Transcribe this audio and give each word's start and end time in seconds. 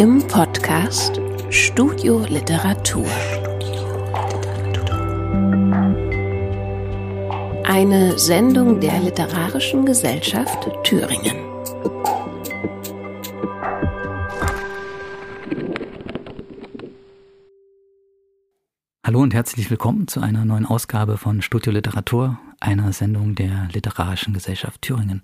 im 0.00 0.26
Podcast 0.28 1.20
Studio 1.50 2.24
Literatur. 2.26 3.04
Eine 7.64 8.18
Sendung 8.18 8.80
der 8.80 8.98
Literarischen 9.00 9.84
Gesellschaft 9.84 10.70
Thüringen. 10.84 11.36
Hallo 19.04 19.20
und 19.20 19.34
herzlich 19.34 19.70
willkommen 19.70 20.08
zu 20.08 20.22
einer 20.22 20.46
neuen 20.46 20.64
Ausgabe 20.64 21.18
von 21.18 21.42
Studio 21.42 21.72
Literatur, 21.72 22.38
einer 22.58 22.94
Sendung 22.94 23.34
der 23.34 23.68
Literarischen 23.70 24.32
Gesellschaft 24.32 24.80
Thüringen. 24.80 25.20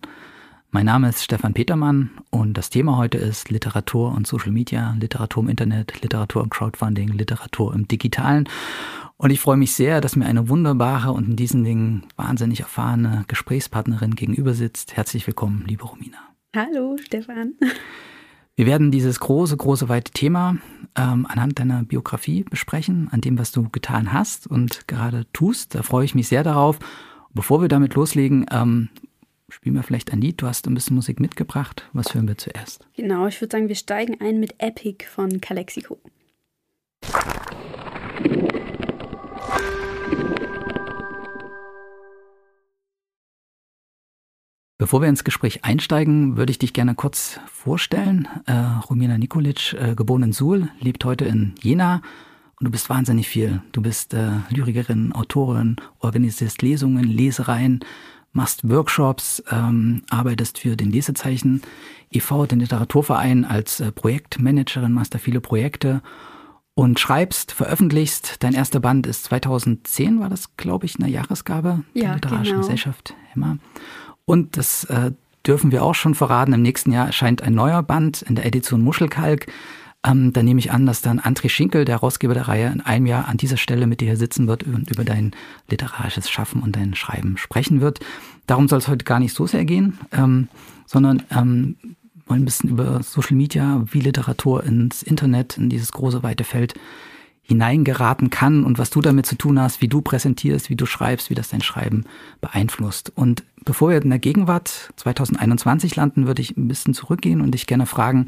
Mein 0.71 0.87
Name 0.87 1.09
ist 1.09 1.23
Stefan 1.23 1.55
Petermann 1.55 2.11
und 2.31 2.55
das 2.55 2.71
Thema 2.71 2.97
heute 2.97 3.19
ist 3.19 3.51
Literatur 3.51 4.13
und 4.13 4.27
Social 4.27 4.51
Media, 4.51 4.95
Literatur 4.99 5.45
im 5.45 5.49
Internet, 5.49 6.03
Literatur 6.03 6.43
im 6.43 6.51
Crowdfunding, 6.51 7.09
Literatur 7.09 7.73
im 7.73 7.89
Digitalen. 7.89 8.49
Und 9.17 9.31
ich 9.31 9.41
freue 9.41 9.57
mich 9.57 9.75
sehr, 9.75 10.01
dass 10.01 10.17
mir 10.17 10.27
eine 10.27 10.49
wunderbare 10.49 11.13
und 11.13 11.29
in 11.29 11.37
diesen 11.37 11.65
Dingen 11.65 12.05
wahnsinnig 12.17 12.61
erfahrene 12.61 13.25
Gesprächspartnerin 13.29 14.17
gegenüber 14.17 14.55
sitzt. 14.55 14.97
Herzlich 14.97 15.27
willkommen, 15.27 15.65
liebe 15.67 15.85
Romina. 15.85 16.19
Hallo, 16.55 16.97
Stefan. 17.03 17.55
Wir 18.57 18.67
werden 18.67 18.91
dieses 18.91 19.21
große, 19.21 19.57
große, 19.57 19.89
weite 19.89 20.13
Thema 20.13 20.57
ähm, 20.97 21.27
anhand 21.29 21.59
deiner 21.59 21.85
Biografie 21.85 22.43
besprechen, 22.43 23.09
an 23.13 23.21
dem, 23.21 23.39
was 23.39 23.53
du 23.53 23.69
getan 23.69 24.13
hast 24.13 24.47
und 24.47 24.89
gerade 24.89 25.27
tust. 25.33 25.75
Da 25.75 25.83
freue 25.83 26.07
ich 26.07 26.15
mich 26.15 26.29
sehr 26.29 26.43
darauf. 26.43 26.79
Bevor 27.35 27.61
wir 27.61 27.69
damit 27.69 27.95
loslegen, 27.95 28.47
ähm, 28.51 28.89
spielen 29.49 29.75
wir 29.75 29.83
vielleicht 29.83 30.13
ein 30.13 30.21
Lied. 30.21 30.43
Du 30.43 30.47
hast 30.47 30.67
ein 30.67 30.75
bisschen 30.75 30.97
Musik 30.97 31.21
mitgebracht. 31.21 31.89
Was 31.93 32.15
hören 32.15 32.29
wir 32.29 32.39
zuerst? 32.39 32.87
Genau, 32.97 33.27
ich 33.27 33.41
würde 33.41 33.53
sagen, 33.53 33.69
wir 33.69 33.77
steigen 33.77 34.21
ein 34.21 34.41
mit 34.41 34.55
Epic 34.59 35.07
von 35.07 35.41
Calexico. 35.41 35.99
Bevor 44.79 45.01
wir 45.01 45.09
ins 45.09 45.25
Gespräch 45.25 45.65
einsteigen, 45.65 46.37
würde 46.37 46.51
ich 46.51 46.59
dich 46.59 46.75
gerne 46.75 46.95
kurz 46.95 47.41
vorstellen. 47.47 48.29
Äh, 48.45 48.53
Romina 48.53 49.17
Nikolic, 49.17 49.73
äh, 49.73 49.95
geboren 49.95 50.25
in 50.25 50.33
Suhl, 50.33 50.69
lebt 50.81 51.05
heute 51.05 51.25
in 51.25 51.55
Jena 51.63 52.03
und 52.61 52.67
du 52.67 52.71
bist 52.71 52.91
wahnsinnig 52.91 53.27
viel. 53.27 53.63
Du 53.73 53.81
bist 53.81 54.13
äh, 54.13 54.33
Lyrikerin, 54.51 55.13
Autorin, 55.13 55.77
organisierst 56.01 56.61
Lesungen, 56.61 57.05
Lesereien, 57.05 57.81
machst 58.37 58.69
Workshops, 58.69 59.43
ähm, 59.51 60.03
arbeitest 60.11 60.59
für 60.59 60.77
den 60.77 60.93
Lesezeichen 60.93 61.63
e.V., 62.13 62.47
den 62.47 62.61
Literaturverein 62.61 63.45
als 63.45 63.81
äh, 63.81 63.91
Projektmanagerin, 63.91 64.93
machst 64.93 65.15
da 65.15 65.19
viele 65.19 65.41
Projekte 65.41 66.03
und 66.75 67.01
schreibst, 67.01 67.53
veröffentlichst. 67.53 68.43
Dein 68.45 68.55
erster 68.55 68.81
Band 68.81 69.07
ist 69.07 69.25
2010, 69.25 70.21
war 70.21 70.29
das, 70.29 70.57
glaube 70.57 70.87
ich, 70.87 71.01
eine 71.01 71.09
Jahresgabe 71.09 71.83
ja, 71.95 72.03
der 72.03 72.15
Literarischen 72.15 72.53
genau. 72.53 72.61
Gesellschaft 72.61 73.15
Hemmer. 73.33 73.59
Und 74.27 74.57
das 74.57 74.85
äh, 74.85 75.13
dürfen 75.47 75.73
wir 75.73 75.83
auch 75.83 75.95
schon 75.95 76.15
verraten. 76.15 76.53
Im 76.53 76.63
nächsten 76.63 76.93
Jahr 76.93 77.07
erscheint 77.07 77.43
ein 77.43 77.55
neuer 77.55 77.83
Band 77.83 78.23
in 78.23 78.35
der 78.37 78.45
Edition 78.45 78.83
Muschelkalk. 78.83 79.47
Ähm, 80.07 80.33
da 80.33 80.43
nehme 80.43 80.61
ich 80.61 80.71
an, 80.71 80.87
dass 80.87 81.03
dann 81.03 81.21
André 81.21 81.49
Schinkel, 81.49 81.85
der 81.85 81.97
Herausgeber 81.97 82.35
der 82.35 82.49
Reihe, 82.49 82.71
in 82.73 82.81
einem 82.81 83.07
Jahr 83.07 83.27
an 83.29 83.37
dieser 83.37 83.57
Stelle 83.57 83.87
mit 83.87 84.01
dir 84.01 84.07
hier 84.07 84.17
sitzen 84.17 84.47
wird 84.47 84.63
und 84.63 84.91
über 84.91 85.05
dein 85.05 85.33
literarisches 85.69 86.31
Schaffen 86.31 86.63
und 86.63 86.77
dein 86.77 86.95
Schreiben 86.95 87.37
sprechen 87.37 87.81
wird. 87.81 88.01
Darum 88.47 88.69
soll 88.69 88.79
es 88.79 88.89
heute 88.89 89.05
gar 89.05 89.19
nicht 89.19 89.35
so 89.35 89.47
sehr 89.47 89.65
gehen, 89.65 89.99
ähm, 90.13 90.49
sondern 90.87 91.25
ähm, 91.31 91.77
wollen 92.27 92.43
ein 92.43 92.45
bisschen 92.45 92.71
über 92.71 93.03
Social 93.03 93.37
Media, 93.37 93.85
wie 93.91 94.01
Literatur 94.01 94.63
ins 94.65 95.03
Internet, 95.03 95.59
in 95.59 95.69
dieses 95.69 95.93
große 95.93 96.23
weite 96.23 96.45
Feld 96.45 96.75
hineingeraten 97.47 98.29
kann 98.29 98.65
und 98.65 98.77
was 98.77 98.91
du 98.91 99.01
damit 99.01 99.25
zu 99.25 99.37
tun 99.37 99.61
hast, 99.61 99.81
wie 99.81 99.87
du 99.87 100.01
präsentierst, 100.01 100.69
wie 100.69 100.75
du 100.75 100.85
schreibst, 100.85 101.31
wie 101.31 101.37
das 101.37 101.49
dein 101.49 101.63
Schreiben 101.63 102.05
beeinflusst. 102.41 103.13
Und 103.15 103.45
bevor 103.65 103.91
wir 103.91 104.03
in 104.03 104.11
der 104.11 104.19
Gegenwart 104.19 104.91
2021 104.97 105.95
landen, 105.95 106.27
würde 106.27 106.43
ich 106.43 106.57
ein 106.57 106.67
bisschen 106.67 106.93
zurückgehen 106.93 107.41
und 107.41 107.53
dich 107.53 107.67
gerne 107.67 107.87
fragen, 107.87 108.27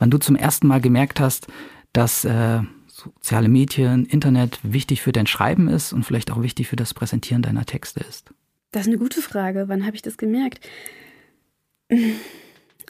wann 0.00 0.10
du 0.10 0.18
zum 0.18 0.34
ersten 0.34 0.66
Mal 0.66 0.80
gemerkt 0.80 1.20
hast, 1.20 1.46
dass 1.92 2.24
äh, 2.24 2.60
soziale 2.88 3.48
Medien, 3.48 4.04
Internet 4.04 4.58
wichtig 4.64 5.00
für 5.00 5.12
dein 5.12 5.28
Schreiben 5.28 5.68
ist 5.68 5.92
und 5.92 6.04
vielleicht 6.04 6.32
auch 6.32 6.42
wichtig 6.42 6.66
für 6.66 6.76
das 6.76 6.92
Präsentieren 6.92 7.42
deiner 7.42 7.66
Texte 7.66 8.00
ist. 8.00 8.32
Das 8.72 8.82
ist 8.82 8.88
eine 8.88 8.98
gute 8.98 9.22
Frage. 9.22 9.68
Wann 9.68 9.86
habe 9.86 9.94
ich 9.94 10.02
das 10.02 10.16
gemerkt? 10.16 10.66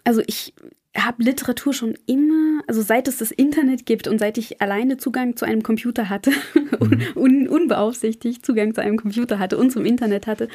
Also 0.05 0.23
ich 0.27 0.55
habe 0.97 1.23
Literatur 1.23 1.73
schon 1.73 1.95
immer, 2.07 2.63
also 2.67 2.83
seit 2.83 3.09
es 3.09 3.19
das 3.19 3.31
Internet 3.31 3.87
gibt 3.87 4.09
und 4.09 4.19
seit 4.19 4.39
ich 4.39 4.61
alleine 4.61 4.97
Zugang 4.97 5.37
zu 5.37 5.45
einem 5.45 5.63
Computer 5.63 6.09
hatte, 6.09 6.31
mhm. 6.81 7.01
un, 7.15 7.49
unbeaufsichtigt 7.49 8.45
Zugang 8.45 8.75
zu 8.75 8.83
einem 8.83 8.97
Computer 8.97 9.39
hatte 9.39 9.59
und 9.59 9.71
zum 9.71 9.85
Internet 9.85 10.27
hatte, 10.27 10.49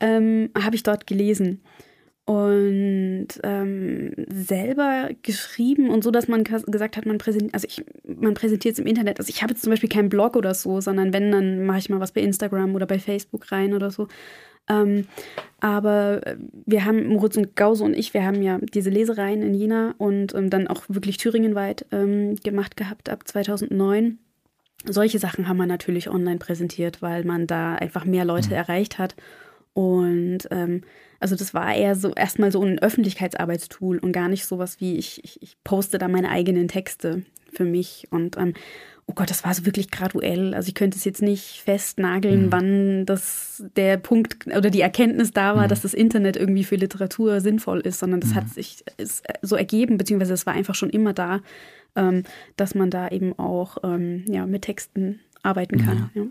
ähm, 0.00 0.50
habe 0.56 0.76
ich 0.76 0.82
dort 0.82 1.06
gelesen 1.06 1.60
und 2.28 3.28
ähm, 3.42 4.12
selber 4.30 5.08
geschrieben 5.22 5.88
und 5.88 6.04
so, 6.04 6.10
dass 6.10 6.28
man 6.28 6.44
gesagt 6.44 6.98
hat, 6.98 7.06
man 7.06 7.16
präsentiert, 7.16 7.54
also 7.54 7.66
ich, 7.66 7.82
man 8.04 8.34
präsentiert 8.34 8.74
es 8.74 8.78
im 8.78 8.86
Internet. 8.86 9.18
Also 9.18 9.30
ich 9.30 9.42
habe 9.42 9.54
jetzt 9.54 9.62
zum 9.62 9.70
Beispiel 9.70 9.88
keinen 9.88 10.10
Blog 10.10 10.36
oder 10.36 10.52
so, 10.52 10.82
sondern 10.82 11.14
wenn, 11.14 11.32
dann 11.32 11.64
mache 11.64 11.78
ich 11.78 11.88
mal 11.88 12.00
was 12.00 12.12
bei 12.12 12.20
Instagram 12.20 12.74
oder 12.74 12.84
bei 12.84 12.98
Facebook 12.98 13.50
rein 13.50 13.72
oder 13.72 13.90
so. 13.90 14.08
Ähm, 14.68 15.06
aber 15.60 16.20
wir 16.66 16.84
haben, 16.84 17.08
Moritz 17.08 17.36
und 17.36 17.56
Gause 17.56 17.84
und 17.84 17.94
ich, 17.94 18.14
wir 18.14 18.24
haben 18.24 18.42
ja 18.42 18.58
diese 18.58 18.90
Lesereien 18.90 19.42
in 19.42 19.54
Jena 19.54 19.94
und 19.98 20.34
ähm, 20.34 20.50
dann 20.50 20.68
auch 20.68 20.82
wirklich 20.88 21.16
thüringenweit 21.16 21.86
ähm, 21.90 22.36
gemacht 22.36 22.76
gehabt 22.76 23.08
ab 23.08 23.26
2009. 23.26 24.18
Solche 24.84 25.18
Sachen 25.18 25.48
haben 25.48 25.56
wir 25.56 25.66
natürlich 25.66 26.08
online 26.08 26.38
präsentiert, 26.38 27.02
weil 27.02 27.24
man 27.24 27.48
da 27.48 27.74
einfach 27.74 28.04
mehr 28.04 28.24
Leute 28.24 28.50
mhm. 28.50 28.54
erreicht 28.54 28.98
hat. 28.98 29.16
Und 29.72 30.48
ähm, 30.50 30.82
also 31.20 31.34
das 31.34 31.54
war 31.54 31.74
eher 31.74 31.96
so 31.96 32.12
erstmal 32.14 32.52
so 32.52 32.62
ein 32.62 32.78
Öffentlichkeitsarbeitstool 32.78 33.98
und 33.98 34.12
gar 34.12 34.28
nicht 34.28 34.46
sowas 34.46 34.80
wie 34.80 34.96
ich, 34.96 35.22
ich, 35.24 35.42
ich 35.42 35.56
poste 35.64 35.98
da 35.98 36.06
meine 36.06 36.30
eigenen 36.30 36.68
Texte 36.68 37.22
für 37.52 37.64
mich. 37.64 38.06
Und 38.10 38.36
ähm, 38.36 38.54
oh 39.08 39.14
Gott, 39.14 39.30
das 39.30 39.42
war 39.42 39.54
so 39.54 39.66
wirklich 39.66 39.90
graduell. 39.90 40.54
Also 40.54 40.68
ich 40.68 40.74
könnte 40.74 40.96
es 40.96 41.04
jetzt 41.04 41.22
nicht 41.22 41.62
festnageln, 41.64 42.46
mhm. 42.46 42.52
wann 42.52 43.06
das 43.06 43.64
der 43.74 43.96
Punkt 43.96 44.46
oder 44.46 44.70
die 44.70 44.82
Erkenntnis 44.82 45.32
da 45.32 45.56
war, 45.56 45.64
mhm. 45.64 45.68
dass 45.68 45.80
das 45.80 45.94
Internet 45.94 46.36
irgendwie 46.36 46.64
für 46.64 46.76
Literatur 46.76 47.40
sinnvoll 47.40 47.80
ist, 47.80 47.98
sondern 47.98 48.20
das 48.20 48.30
mhm. 48.30 48.34
hat 48.36 48.48
sich 48.50 48.84
so 49.42 49.56
ergeben, 49.56 49.96
beziehungsweise 49.98 50.34
es 50.34 50.46
war 50.46 50.52
einfach 50.52 50.74
schon 50.74 50.90
immer 50.90 51.14
da, 51.14 51.40
ähm, 51.96 52.22
dass 52.56 52.74
man 52.74 52.90
da 52.90 53.08
eben 53.08 53.36
auch 53.38 53.78
ähm, 53.82 54.24
ja, 54.28 54.46
mit 54.46 54.62
Texten 54.62 55.20
arbeiten 55.48 55.84
kann. 55.84 56.10
Ja. 56.14 56.22
Ja. 56.22 56.28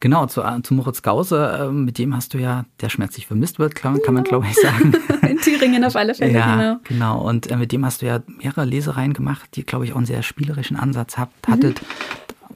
Genau, 0.00 0.26
zu, 0.26 0.42
zu 0.62 0.74
Moritz 0.74 1.02
Gause, 1.02 1.66
äh, 1.68 1.70
mit 1.70 1.98
dem 1.98 2.14
hast 2.14 2.34
du 2.34 2.38
ja, 2.38 2.66
der 2.80 2.88
schmerzlich 2.88 3.26
vermisst 3.26 3.58
wird, 3.58 3.74
kann, 3.74 4.00
kann 4.02 4.14
man 4.14 4.24
glaube 4.24 4.46
ich 4.46 4.54
sagen. 4.54 4.92
In 5.22 5.38
Thüringen 5.38 5.84
auf 5.84 5.96
alle 5.96 6.14
Fälle, 6.14 6.32
ja, 6.38 6.56
genau. 6.56 6.80
Genau, 6.84 7.20
und 7.26 7.50
äh, 7.50 7.56
mit 7.56 7.72
dem 7.72 7.84
hast 7.84 8.02
du 8.02 8.06
ja 8.06 8.20
mehrere 8.26 8.64
Lesereien 8.64 9.14
gemacht, 9.14 9.50
die, 9.54 9.64
glaube 9.64 9.84
ich, 9.84 9.92
auch 9.92 9.96
einen 9.96 10.06
sehr 10.06 10.22
spielerischen 10.22 10.76
Ansatz 10.76 11.16
habt, 11.16 11.48
hattet. 11.48 11.80
Mhm. 11.80 11.86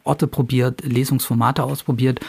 Orte 0.05 0.27
probiert, 0.27 0.83
Lesungsformate 0.85 1.65
ausprobiert. 1.65 2.21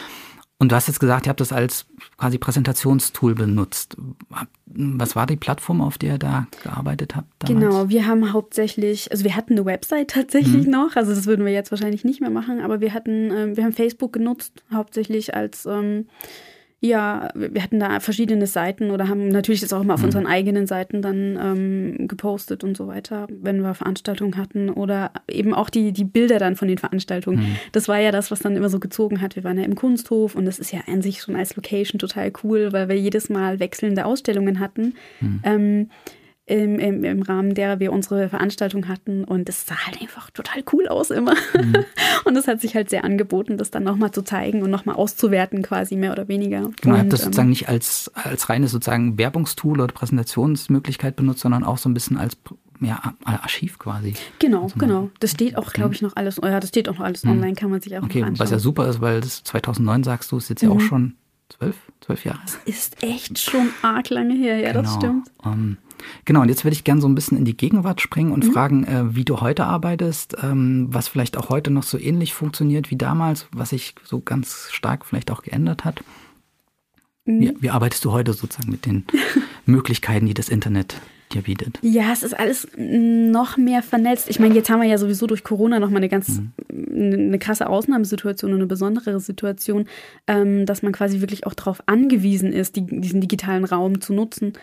Und 0.60 0.70
du 0.70 0.76
hast 0.76 0.88
jetzt 0.88 1.00
gesagt, 1.00 1.26
ihr 1.26 1.30
habt 1.30 1.40
das 1.40 1.54
als 1.54 1.86
quasi 2.18 2.36
Präsentationstool 2.36 3.34
benutzt. 3.34 3.96
Was 4.66 5.16
war 5.16 5.26
die 5.26 5.36
Plattform, 5.36 5.80
auf 5.80 5.96
der 5.96 6.12
ihr 6.12 6.18
da 6.18 6.48
gearbeitet 6.62 7.16
habt? 7.16 7.28
Damals? 7.38 7.64
Genau, 7.64 7.88
wir 7.88 8.06
haben 8.06 8.34
hauptsächlich, 8.34 9.10
also 9.10 9.24
wir 9.24 9.36
hatten 9.36 9.54
eine 9.54 9.64
Website 9.64 10.10
tatsächlich 10.10 10.66
mhm. 10.66 10.70
noch, 10.72 10.96
also 10.96 11.14
das 11.14 11.24
würden 11.24 11.46
wir 11.46 11.52
jetzt 11.52 11.70
wahrscheinlich 11.70 12.04
nicht 12.04 12.20
mehr 12.20 12.28
machen, 12.28 12.60
aber 12.60 12.82
wir 12.82 12.92
hatten, 12.92 13.30
äh, 13.30 13.56
wir 13.56 13.64
haben 13.64 13.72
Facebook 13.72 14.12
genutzt, 14.12 14.62
hauptsächlich 14.70 15.34
als 15.34 15.64
ähm, 15.64 16.08
ja, 16.82 17.28
wir 17.34 17.62
hatten 17.62 17.78
da 17.78 18.00
verschiedene 18.00 18.46
Seiten 18.46 18.90
oder 18.90 19.06
haben 19.06 19.28
natürlich 19.28 19.60
das 19.60 19.72
auch 19.74 19.82
immer 19.82 19.94
auf 19.94 20.00
mhm. 20.00 20.06
unseren 20.06 20.26
eigenen 20.26 20.66
Seiten 20.66 21.02
dann 21.02 21.38
ähm, 21.38 22.08
gepostet 22.08 22.64
und 22.64 22.74
so 22.74 22.86
weiter, 22.86 23.26
wenn 23.28 23.60
wir 23.60 23.74
Veranstaltungen 23.74 24.38
hatten 24.38 24.70
oder 24.70 25.10
eben 25.28 25.52
auch 25.52 25.68
die, 25.68 25.92
die 25.92 26.04
Bilder 26.04 26.38
dann 26.38 26.56
von 26.56 26.68
den 26.68 26.78
Veranstaltungen. 26.78 27.40
Mhm. 27.40 27.56
Das 27.72 27.86
war 27.86 27.98
ja 27.98 28.12
das, 28.12 28.30
was 28.30 28.40
dann 28.40 28.56
immer 28.56 28.70
so 28.70 28.80
gezogen 28.80 29.20
hat. 29.20 29.36
Wir 29.36 29.44
waren 29.44 29.58
ja 29.58 29.64
im 29.64 29.74
Kunsthof 29.74 30.34
und 30.34 30.46
das 30.46 30.58
ist 30.58 30.72
ja 30.72 30.80
an 30.86 31.02
sich 31.02 31.20
schon 31.20 31.36
als 31.36 31.54
Location 31.54 31.98
total 31.98 32.32
cool, 32.42 32.72
weil 32.72 32.88
wir 32.88 32.96
jedes 32.96 33.28
Mal 33.28 33.60
wechselnde 33.60 34.06
Ausstellungen 34.06 34.58
hatten. 34.58 34.94
Mhm. 35.20 35.40
Ähm, 35.44 35.90
im, 36.50 36.80
im, 36.80 37.04
im 37.04 37.22
Rahmen 37.22 37.54
derer 37.54 37.78
wir 37.78 37.92
unsere 37.92 38.28
Veranstaltung 38.28 38.88
hatten. 38.88 39.24
Und 39.24 39.48
es 39.48 39.66
sah 39.66 39.86
halt 39.86 40.02
einfach 40.02 40.30
total 40.30 40.62
cool 40.72 40.88
aus 40.88 41.10
immer. 41.10 41.34
Mhm. 41.54 41.84
Und 42.24 42.36
es 42.36 42.48
hat 42.48 42.60
sich 42.60 42.74
halt 42.74 42.90
sehr 42.90 43.04
angeboten, 43.04 43.56
das 43.56 43.70
dann 43.70 43.84
nochmal 43.84 44.10
zu 44.10 44.22
zeigen 44.22 44.62
und 44.62 44.70
nochmal 44.70 44.96
auszuwerten, 44.96 45.62
quasi 45.62 45.96
mehr 45.96 46.12
oder 46.12 46.28
weniger. 46.28 46.70
Genau, 46.82 46.96
ihr 46.96 47.00
habt 47.00 47.12
das 47.12 47.22
sozusagen 47.22 47.48
ähm, 47.48 47.50
nicht 47.50 47.68
als, 47.68 48.10
als 48.14 48.48
reines 48.48 48.72
sozusagen 48.72 49.16
Werbungstool 49.16 49.80
oder 49.80 49.92
Präsentationsmöglichkeit 49.92 51.16
benutzt, 51.16 51.40
sondern 51.40 51.64
auch 51.64 51.78
so 51.78 51.88
ein 51.88 51.94
bisschen 51.94 52.18
als 52.18 52.36
ja, 52.80 53.14
Archiv 53.24 53.78
quasi. 53.78 54.14
Genau, 54.38 54.64
also 54.64 54.76
genau. 54.78 55.10
Das 55.20 55.32
steht 55.32 55.56
auch, 55.56 55.72
glaube 55.72 55.94
ich, 55.94 56.02
noch 56.02 56.16
alles, 56.16 56.38
ja, 56.42 56.60
das 56.60 56.68
steht 56.68 56.88
auch 56.88 56.98
noch 56.98 57.04
alles 57.04 57.24
mhm. 57.24 57.32
online, 57.32 57.54
kann 57.54 57.70
man 57.70 57.80
sich 57.80 57.96
auch 57.96 58.02
okay, 58.02 58.22
anschauen. 58.22 58.38
Was 58.38 58.50
ja 58.50 58.58
super 58.58 58.88
ist, 58.88 59.00
weil 59.00 59.20
das 59.20 59.42
2009 59.44 60.04
sagst 60.04 60.32
du, 60.32 60.36
ist 60.36 60.48
jetzt 60.48 60.62
mhm. 60.62 60.70
ja 60.70 60.76
auch 60.76 60.80
schon 60.80 61.14
zwölf, 61.48 61.76
zwölf 62.00 62.24
Jahre. 62.24 62.40
Das 62.44 62.58
ist 62.64 63.02
echt 63.02 63.38
schon 63.38 63.70
arg 63.82 64.10
lange 64.10 64.34
her, 64.34 64.58
ja, 64.58 64.72
genau. 64.72 64.82
das 64.82 64.94
stimmt. 64.94 65.30
Um, 65.38 65.52
ähm, 65.52 65.76
Genau, 66.24 66.42
und 66.42 66.48
jetzt 66.48 66.64
würde 66.64 66.74
ich 66.74 66.84
gerne 66.84 67.00
so 67.00 67.08
ein 67.08 67.14
bisschen 67.14 67.38
in 67.38 67.44
die 67.44 67.56
Gegenwart 67.56 68.00
springen 68.00 68.32
und 68.32 68.46
mhm. 68.46 68.52
fragen, 68.52 68.84
äh, 68.84 69.14
wie 69.14 69.24
du 69.24 69.40
heute 69.40 69.64
arbeitest, 69.64 70.36
ähm, 70.42 70.88
was 70.90 71.08
vielleicht 71.08 71.36
auch 71.36 71.48
heute 71.48 71.70
noch 71.70 71.82
so 71.82 71.98
ähnlich 71.98 72.34
funktioniert 72.34 72.90
wie 72.90 72.96
damals, 72.96 73.46
was 73.52 73.70
sich 73.70 73.94
so 74.04 74.20
ganz 74.20 74.68
stark 74.70 75.04
vielleicht 75.06 75.30
auch 75.30 75.42
geändert 75.42 75.84
hat. 75.84 76.02
Mhm. 77.24 77.40
Wie, 77.40 77.54
wie, 77.60 77.70
arbeitest 77.70 78.04
du 78.04 78.12
heute 78.12 78.32
sozusagen 78.32 78.70
mit 78.70 78.86
den 78.86 79.04
Möglichkeiten, 79.66 80.26
die 80.26 80.34
das 80.34 80.48
Internet 80.48 81.00
dir 81.32 81.42
bietet? 81.42 81.78
Ja, 81.82 82.12
es 82.12 82.22
ist 82.22 82.38
alles 82.38 82.68
noch 82.76 83.56
mehr 83.56 83.82
vernetzt. 83.82 84.28
Ich 84.28 84.40
meine, 84.40 84.54
jetzt 84.54 84.70
haben 84.70 84.80
wir 84.80 84.88
ja 84.88 84.98
sowieso 84.98 85.26
durch 85.26 85.44
Corona 85.44 85.78
nochmal 85.78 85.98
eine 85.98 86.08
ganz 86.08 86.40
mhm. 86.40 86.52
eine 86.68 87.38
krasse 87.38 87.68
Ausnahmesituation 87.68 88.52
und 88.52 88.58
eine 88.58 88.66
besondere 88.66 89.20
Situation, 89.20 89.86
ähm, 90.26 90.66
dass 90.66 90.82
man 90.82 90.92
quasi 90.92 91.20
wirklich 91.20 91.46
auch 91.46 91.54
darauf 91.54 91.82
angewiesen 91.86 92.52
ist, 92.52 92.76
die, 92.76 92.86
diesen 92.86 93.20
digitalen 93.20 93.64
Raum 93.64 94.00
zu 94.00 94.12
nutzen 94.12 94.54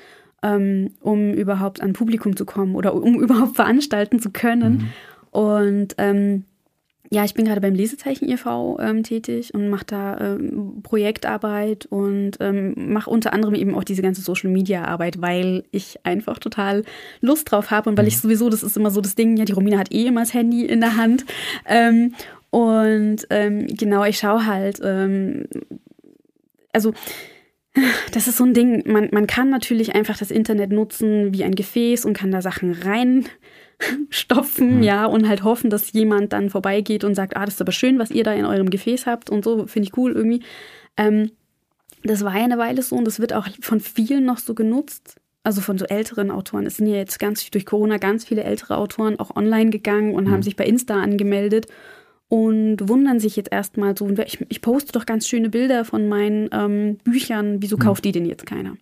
ähm, 0.43 0.91
um 1.01 1.33
überhaupt 1.33 1.81
an 1.81 1.93
Publikum 1.93 2.35
zu 2.35 2.45
kommen 2.45 2.75
oder 2.75 2.93
um 2.93 3.19
überhaupt 3.21 3.55
veranstalten 3.55 4.19
zu 4.19 4.31
können. 4.31 4.73
Mhm. 4.73 4.89
Und 5.31 5.95
ähm, 5.97 6.45
ja, 7.09 7.23
ich 7.23 7.33
bin 7.33 7.45
gerade 7.45 7.61
beim 7.61 7.73
Lesezeichen 7.73 8.29
e.V. 8.29 8.79
Ähm, 8.81 9.03
tätig 9.03 9.53
und 9.53 9.69
mache 9.69 9.85
da 9.85 10.17
ähm, 10.19 10.81
Projektarbeit 10.83 11.85
und 11.85 12.33
ähm, 12.41 12.73
mache 12.91 13.09
unter 13.09 13.31
anderem 13.31 13.55
eben 13.55 13.75
auch 13.75 13.85
diese 13.85 14.01
ganze 14.01 14.21
Social 14.21 14.49
Media 14.49 14.83
Arbeit, 14.83 15.21
weil 15.21 15.63
ich 15.71 16.05
einfach 16.05 16.37
total 16.37 16.83
Lust 17.21 17.49
drauf 17.49 17.71
habe 17.71 17.89
und 17.89 17.97
weil 17.97 18.07
ich 18.07 18.17
mhm. 18.17 18.21
sowieso, 18.21 18.49
das 18.49 18.61
ist 18.61 18.75
immer 18.75 18.91
so 18.91 18.99
das 18.99 19.15
Ding, 19.15 19.37
ja, 19.37 19.45
die 19.45 19.53
Romina 19.53 19.77
hat 19.77 19.93
eh 19.93 20.07
immer 20.07 20.21
das 20.21 20.33
Handy 20.33 20.65
in 20.65 20.81
der 20.81 20.97
Hand. 20.97 21.25
Ähm, 21.65 22.13
und 22.49 23.27
ähm, 23.29 23.67
genau, 23.67 24.03
ich 24.03 24.17
schaue 24.17 24.45
halt, 24.45 24.79
ähm, 24.83 25.45
also 26.73 26.93
das 28.11 28.27
ist 28.27 28.37
so 28.37 28.43
ein 28.43 28.53
Ding, 28.53 28.83
man, 28.91 29.09
man 29.11 29.27
kann 29.27 29.49
natürlich 29.49 29.95
einfach 29.95 30.17
das 30.17 30.31
Internet 30.31 30.71
nutzen 30.71 31.33
wie 31.33 31.43
ein 31.43 31.55
Gefäß 31.55 32.05
und 32.05 32.15
kann 32.15 32.31
da 32.31 32.41
Sachen 32.41 32.73
reinstopfen, 32.73 33.29
mhm. 34.77 34.83
ja, 34.83 35.05
und 35.05 35.27
halt 35.27 35.43
hoffen, 35.43 35.69
dass 35.69 35.93
jemand 35.93 36.33
dann 36.33 36.49
vorbeigeht 36.49 37.03
und 37.03 37.15
sagt, 37.15 37.35
ah, 37.35 37.45
das 37.45 37.55
ist 37.55 37.61
aber 37.61 37.71
schön, 37.71 37.99
was 37.99 38.11
ihr 38.11 38.23
da 38.23 38.33
in 38.33 38.45
eurem 38.45 38.69
Gefäß 38.69 39.05
habt 39.05 39.29
und 39.29 39.43
so, 39.43 39.67
finde 39.67 39.89
ich 39.89 39.97
cool 39.97 40.11
irgendwie. 40.11 40.43
Ähm, 40.97 41.31
das 42.03 42.23
war 42.23 42.37
ja 42.37 42.43
eine 42.43 42.57
Weile 42.57 42.81
so 42.81 42.95
und 42.95 43.05
das 43.05 43.19
wird 43.19 43.33
auch 43.33 43.47
von 43.61 43.79
vielen 43.79 44.25
noch 44.25 44.37
so 44.37 44.53
genutzt. 44.53 45.15
Also 45.43 45.61
von 45.61 45.77
so 45.77 45.85
älteren 45.85 46.29
Autoren. 46.29 46.65
Es 46.65 46.75
sind 46.75 46.87
ja 46.87 46.97
jetzt 46.97 47.19
ganz 47.19 47.49
durch 47.49 47.65
Corona 47.65 47.99
ganz 47.99 48.25
viele 48.25 48.43
ältere 48.43 48.77
Autoren 48.77 49.17
auch 49.17 49.37
online 49.37 49.69
gegangen 49.69 50.13
und 50.13 50.25
mhm. 50.25 50.31
haben 50.31 50.43
sich 50.43 50.57
bei 50.57 50.65
Insta 50.65 51.01
angemeldet 51.01 51.67
und 52.29 52.89
wundern 52.89 53.19
sich 53.19 53.35
jetzt 53.35 53.51
erstmal 53.51 53.97
so, 53.97 54.09
ich, 54.09 54.45
ich, 54.49 54.61
poste 54.61 54.91
doch 54.91 55.05
ganz 55.05 55.27
schöne 55.27 55.49
Bilder 55.49 55.85
von 55.85 56.09
meinen 56.09 56.49
ähm, 56.51 56.97
Büchern, 57.03 57.61
wieso 57.61 57.77
hm. 57.77 57.83
kauft 57.83 58.05
die 58.05 58.11
denn 58.11 58.25
jetzt 58.25 58.45
keiner? 58.45 58.75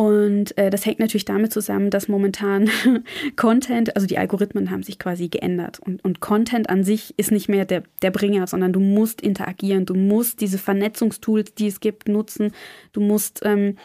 Und 0.00 0.56
äh, 0.56 0.70
das 0.70 0.86
hängt 0.86 0.98
natürlich 0.98 1.26
damit 1.26 1.52
zusammen, 1.52 1.90
dass 1.90 2.08
momentan 2.08 2.70
Content, 3.36 3.94
also 3.96 4.06
die 4.06 4.16
Algorithmen 4.16 4.70
haben 4.70 4.82
sich 4.82 4.98
quasi 4.98 5.28
geändert. 5.28 5.78
Und, 5.78 6.02
und 6.02 6.20
Content 6.20 6.70
an 6.70 6.84
sich 6.84 7.12
ist 7.18 7.30
nicht 7.30 7.50
mehr 7.50 7.66
der, 7.66 7.82
der 8.00 8.10
Bringer, 8.10 8.46
sondern 8.46 8.72
du 8.72 8.80
musst 8.80 9.20
interagieren, 9.20 9.84
du 9.84 9.94
musst 9.94 10.40
diese 10.40 10.56
Vernetzungstools, 10.56 11.54
die 11.54 11.66
es 11.66 11.80
gibt, 11.80 12.08
nutzen, 12.08 12.52
du 12.92 13.02
musst 13.02 13.40
ähm, 13.44 13.76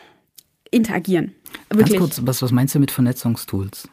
interagieren. 0.72 1.36
Wirklich. 1.69 2.00
Ganz 2.00 2.16
kurz, 2.16 2.22
was, 2.25 2.42
was 2.42 2.51
meinst 2.54 2.75
du 2.75 2.80
mit 2.80 2.92
Vernetzungstools? 2.92 3.89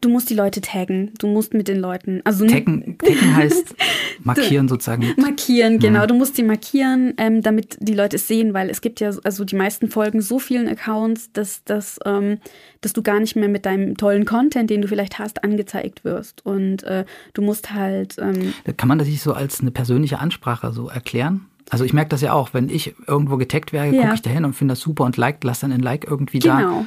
Du 0.00 0.08
musst 0.08 0.30
die 0.30 0.34
Leute 0.34 0.60
taggen. 0.60 1.12
Du 1.18 1.26
musst 1.26 1.54
mit 1.54 1.68
den 1.68 1.78
Leuten. 1.78 2.20
Also 2.24 2.46
taggen, 2.46 2.98
taggen 2.98 3.36
heißt 3.36 3.74
markieren 4.22 4.68
sozusagen. 4.68 5.12
Markieren, 5.16 5.78
genau. 5.78 6.00
Ja. 6.00 6.06
Du 6.06 6.14
musst 6.14 6.38
die 6.38 6.42
markieren, 6.42 7.14
ähm, 7.18 7.42
damit 7.42 7.76
die 7.80 7.94
Leute 7.94 8.16
es 8.16 8.28
sehen, 8.28 8.54
weil 8.54 8.70
es 8.70 8.80
gibt 8.80 9.00
ja, 9.00 9.10
also 9.24 9.44
die 9.44 9.56
meisten 9.56 9.88
folgen 9.88 10.20
so 10.20 10.38
vielen 10.38 10.68
Accounts, 10.68 11.32
dass, 11.32 11.64
dass, 11.64 11.98
ähm, 12.04 12.38
dass 12.80 12.92
du 12.92 13.02
gar 13.02 13.20
nicht 13.20 13.36
mehr 13.36 13.48
mit 13.48 13.66
deinem 13.66 13.96
tollen 13.96 14.24
Content, 14.24 14.70
den 14.70 14.82
du 14.82 14.88
vielleicht 14.88 15.18
hast, 15.18 15.44
angezeigt 15.44 16.04
wirst. 16.04 16.44
Und 16.44 16.82
äh, 16.84 17.04
du 17.34 17.42
musst 17.42 17.72
halt. 17.72 18.16
Ähm, 18.18 18.54
Kann 18.76 18.88
man 18.88 18.98
das 18.98 19.08
nicht 19.08 19.22
so 19.22 19.32
als 19.32 19.60
eine 19.60 19.70
persönliche 19.70 20.18
Ansprache 20.18 20.72
so 20.72 20.88
erklären? 20.88 21.46
Also 21.68 21.84
ich 21.84 21.92
merke 21.92 22.10
das 22.10 22.20
ja 22.20 22.32
auch, 22.32 22.54
wenn 22.54 22.68
ich 22.68 22.94
irgendwo 23.08 23.36
getaggt 23.36 23.72
werde, 23.72 23.96
ja. 23.96 24.02
gucke 24.02 24.14
ich 24.14 24.22
da 24.22 24.30
hin 24.30 24.44
und 24.44 24.54
finde 24.54 24.72
das 24.72 24.80
super 24.80 25.04
und 25.04 25.16
like, 25.16 25.42
lass 25.42 25.60
dann 25.60 25.72
ein 25.72 25.80
Like 25.80 26.04
irgendwie 26.08 26.38
genau. 26.38 26.58
da 26.80 26.86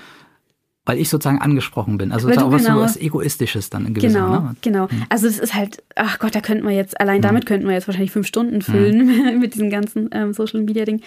weil 0.90 0.98
ich 0.98 1.10
sozusagen 1.10 1.40
angesprochen 1.40 2.00
bin. 2.00 2.12
Also 2.12 2.28
auch 2.30 2.52
was 2.52 2.64
genau, 2.64 2.78
so 2.78 2.82
was 2.82 2.98
Egoistisches 2.98 3.70
dann 3.70 3.86
in 3.86 3.94
gewisser 3.94 4.22
Genau, 4.22 4.40
ne? 4.40 4.56
genau. 4.64 4.90
Hm. 4.90 5.04
Also 5.10 5.28
es 5.28 5.38
ist 5.38 5.54
halt, 5.54 5.84
ach 5.94 6.18
Gott, 6.18 6.34
da 6.34 6.42
könnten 6.42 6.68
wir 6.68 6.74
jetzt, 6.74 7.00
allein 7.00 7.18
hm. 7.18 7.22
damit 7.22 7.46
könnten 7.46 7.68
wir 7.68 7.76
jetzt 7.76 7.88
wahrscheinlich 7.88 8.10
fünf 8.10 8.26
Stunden 8.26 8.64
füllen 8.64 9.08
hm. 9.08 9.40
mit 9.40 9.54
diesem 9.54 9.70
ganzen 9.70 10.10
ähm, 10.12 10.34
Social 10.34 10.62
Media 10.62 10.86
Ding. 10.86 11.02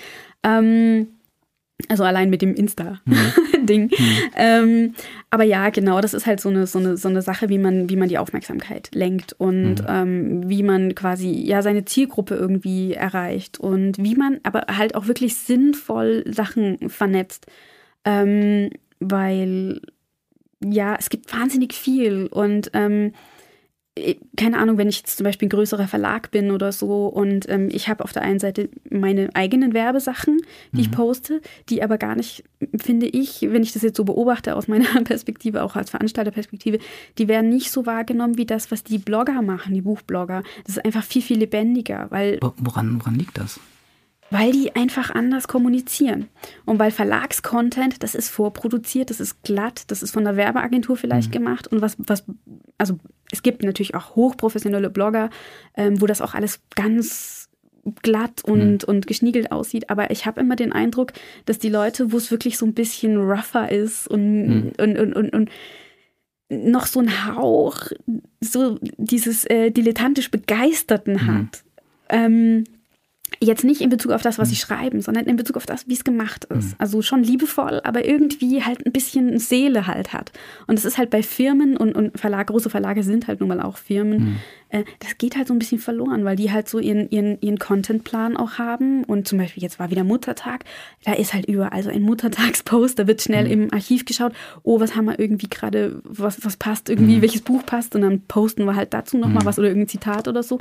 Ähm, 0.44 1.08
also 1.88 2.04
allein 2.04 2.30
mit 2.30 2.42
dem 2.42 2.54
Insta-Ding. 2.54 3.02
Mhm. 3.62 4.04
Mhm. 4.04 4.30
Ähm, 4.36 4.94
aber 5.30 5.42
ja, 5.42 5.70
genau, 5.70 6.00
das 6.00 6.14
ist 6.14 6.26
halt 6.26 6.40
so 6.40 6.48
eine, 6.48 6.68
so 6.68 6.78
eine, 6.78 6.96
so 6.96 7.08
eine 7.08 7.22
Sache, 7.22 7.48
wie 7.48 7.58
man, 7.58 7.90
wie 7.90 7.96
man 7.96 8.08
die 8.08 8.18
Aufmerksamkeit 8.18 8.90
lenkt 8.92 9.32
und 9.32 9.82
mhm. 9.82 9.86
ähm, 9.88 10.48
wie 10.48 10.62
man 10.62 10.94
quasi 10.94 11.30
ja 11.30 11.60
seine 11.62 11.84
Zielgruppe 11.84 12.36
irgendwie 12.36 12.92
erreicht 12.92 13.58
und 13.58 13.98
wie 13.98 14.14
man 14.14 14.38
aber 14.44 14.66
halt 14.76 14.94
auch 14.94 15.08
wirklich 15.08 15.34
sinnvoll 15.34 16.22
Sachen 16.28 16.88
vernetzt. 16.88 17.46
Ähm, 18.04 18.70
weil 19.10 19.80
ja, 20.64 20.96
es 20.98 21.10
gibt 21.10 21.32
wahnsinnig 21.32 21.74
viel 21.74 22.26
und 22.28 22.70
ähm, 22.72 23.12
keine 24.38 24.58
Ahnung, 24.58 24.78
wenn 24.78 24.88
ich 24.88 24.98
jetzt 24.98 25.18
zum 25.18 25.24
Beispiel 25.24 25.46
ein 25.46 25.50
größerer 25.50 25.86
Verlag 25.86 26.30
bin 26.30 26.50
oder 26.50 26.72
so 26.72 27.08
und 27.08 27.46
ähm, 27.50 27.68
ich 27.70 27.88
habe 27.88 28.02
auf 28.02 28.12
der 28.12 28.22
einen 28.22 28.38
Seite 28.38 28.70
meine 28.88 29.28
eigenen 29.34 29.74
Werbesachen, 29.74 30.40
die 30.72 30.76
mhm. 30.76 30.80
ich 30.80 30.90
poste, 30.90 31.42
die 31.68 31.82
aber 31.82 31.98
gar 31.98 32.16
nicht, 32.16 32.42
finde 32.74 33.06
ich, 33.06 33.42
wenn 33.42 33.62
ich 33.62 33.72
das 33.72 33.82
jetzt 33.82 33.98
so 33.98 34.04
beobachte 34.04 34.56
aus 34.56 34.66
meiner 34.66 34.86
Perspektive, 35.04 35.62
auch 35.62 35.76
als 35.76 35.90
Veranstalterperspektive, 35.90 36.78
die 37.18 37.28
werden 37.28 37.50
nicht 37.50 37.70
so 37.70 37.84
wahrgenommen 37.84 38.38
wie 38.38 38.46
das, 38.46 38.70
was 38.70 38.82
die 38.82 38.98
Blogger 38.98 39.42
machen, 39.42 39.74
die 39.74 39.82
Buchblogger. 39.82 40.42
Das 40.64 40.76
ist 40.76 40.84
einfach 40.84 41.04
viel, 41.04 41.22
viel 41.22 41.38
lebendiger, 41.38 42.06
weil. 42.08 42.38
Woran, 42.40 42.98
woran 42.98 43.16
liegt 43.16 43.36
das? 43.36 43.60
Weil 44.32 44.52
die 44.52 44.74
einfach 44.74 45.10
anders 45.10 45.46
kommunizieren. 45.46 46.28
Und 46.64 46.78
weil 46.78 46.90
Verlagscontent, 46.90 48.02
das 48.02 48.14
ist 48.14 48.30
vorproduziert, 48.30 49.10
das 49.10 49.20
ist 49.20 49.42
glatt, 49.42 49.84
das 49.88 50.02
ist 50.02 50.12
von 50.12 50.24
der 50.24 50.36
Werbeagentur 50.36 50.96
vielleicht 50.96 51.28
mhm. 51.28 51.32
gemacht. 51.32 51.68
Und 51.68 51.82
was, 51.82 51.96
was, 51.98 52.24
also 52.78 52.98
es 53.30 53.42
gibt 53.42 53.62
natürlich 53.62 53.94
auch 53.94 54.16
hochprofessionelle 54.16 54.90
Blogger, 54.90 55.30
ähm, 55.76 56.00
wo 56.00 56.06
das 56.06 56.22
auch 56.22 56.34
alles 56.34 56.60
ganz 56.74 57.50
glatt 58.02 58.42
und, 58.44 58.82
mhm. 58.82 58.88
und 58.88 59.06
geschniegelt 59.06 59.52
aussieht. 59.52 59.90
Aber 59.90 60.10
ich 60.10 60.24
habe 60.24 60.40
immer 60.40 60.56
den 60.56 60.72
Eindruck, 60.72 61.12
dass 61.44 61.58
die 61.58 61.68
Leute, 61.68 62.12
wo 62.12 62.16
es 62.16 62.30
wirklich 62.30 62.56
so 62.56 62.64
ein 62.64 62.74
bisschen 62.74 63.18
rougher 63.18 63.70
ist 63.70 64.08
und, 64.08 64.46
mhm. 64.46 64.72
und, 64.78 64.98
und, 64.98 65.12
und, 65.14 65.34
und 65.34 65.50
noch 66.48 66.86
so 66.86 67.00
ein 67.00 67.26
Hauch, 67.26 67.90
so 68.40 68.78
dieses 68.96 69.44
äh, 69.46 69.70
dilettantisch 69.70 70.30
Begeisterten 70.30 71.14
mhm. 71.14 71.26
hat, 71.26 71.64
ähm, 72.08 72.64
Jetzt 73.40 73.64
nicht 73.64 73.80
in 73.80 73.90
Bezug 73.90 74.12
auf 74.12 74.22
das, 74.22 74.38
was 74.38 74.48
sie 74.48 74.56
hm. 74.56 74.60
schreiben, 74.60 75.00
sondern 75.00 75.26
in 75.26 75.36
Bezug 75.36 75.56
auf 75.56 75.66
das, 75.66 75.88
wie 75.88 75.94
es 75.94 76.04
gemacht 76.04 76.44
ist. 76.46 76.70
Mhm. 76.70 76.74
Also 76.78 77.02
schon 77.02 77.22
liebevoll, 77.22 77.80
aber 77.84 78.04
irgendwie 78.04 78.62
halt 78.62 78.86
ein 78.86 78.92
bisschen 78.92 79.38
Seele 79.38 79.86
halt 79.86 80.12
hat. 80.12 80.32
Und 80.66 80.76
das 80.76 80.84
ist 80.84 80.98
halt 80.98 81.10
bei 81.10 81.22
Firmen 81.22 81.76
und, 81.76 81.94
und 81.94 82.18
Verlage, 82.18 82.52
große 82.52 82.70
Verlage 82.70 83.02
sind 83.02 83.26
halt 83.26 83.40
nun 83.40 83.48
mal 83.48 83.60
auch 83.60 83.76
Firmen. 83.76 84.18
Mhm. 84.18 84.36
Äh, 84.68 84.84
das 85.00 85.18
geht 85.18 85.36
halt 85.36 85.48
so 85.48 85.54
ein 85.54 85.58
bisschen 85.58 85.78
verloren, 85.78 86.24
weil 86.24 86.36
die 86.36 86.50
halt 86.50 86.68
so 86.68 86.78
ihren, 86.78 87.10
ihren, 87.10 87.40
ihren 87.40 87.58
Contentplan 87.58 88.36
auch 88.36 88.58
haben. 88.58 89.04
Und 89.04 89.28
zum 89.28 89.38
Beispiel 89.38 89.62
jetzt 89.62 89.78
war 89.78 89.90
wieder 89.90 90.04
Muttertag, 90.04 90.64
da 91.04 91.12
ist 91.12 91.34
halt 91.34 91.46
überall 91.46 91.82
so 91.82 91.90
ein 91.90 92.02
Muttertagspost, 92.02 92.98
da 92.98 93.06
wird 93.06 93.22
schnell 93.22 93.44
mhm. 93.44 93.50
im 93.50 93.72
Archiv 93.72 94.04
geschaut, 94.04 94.32
oh, 94.62 94.80
was 94.80 94.96
haben 94.96 95.04
wir 95.04 95.18
irgendwie 95.18 95.48
gerade, 95.48 96.00
was, 96.04 96.44
was 96.44 96.56
passt 96.56 96.88
irgendwie, 96.88 97.16
hm. 97.16 97.22
welches 97.22 97.42
Buch 97.42 97.64
passt 97.64 97.94
und 97.94 98.02
dann 98.02 98.22
posten 98.22 98.64
wir 98.64 98.76
halt 98.76 98.94
dazu 98.94 99.18
nochmal 99.18 99.40
hm. 99.40 99.46
was 99.46 99.58
oder 99.58 99.68
irgendein 99.68 99.88
Zitat 99.88 100.28
oder 100.28 100.42
so. 100.42 100.58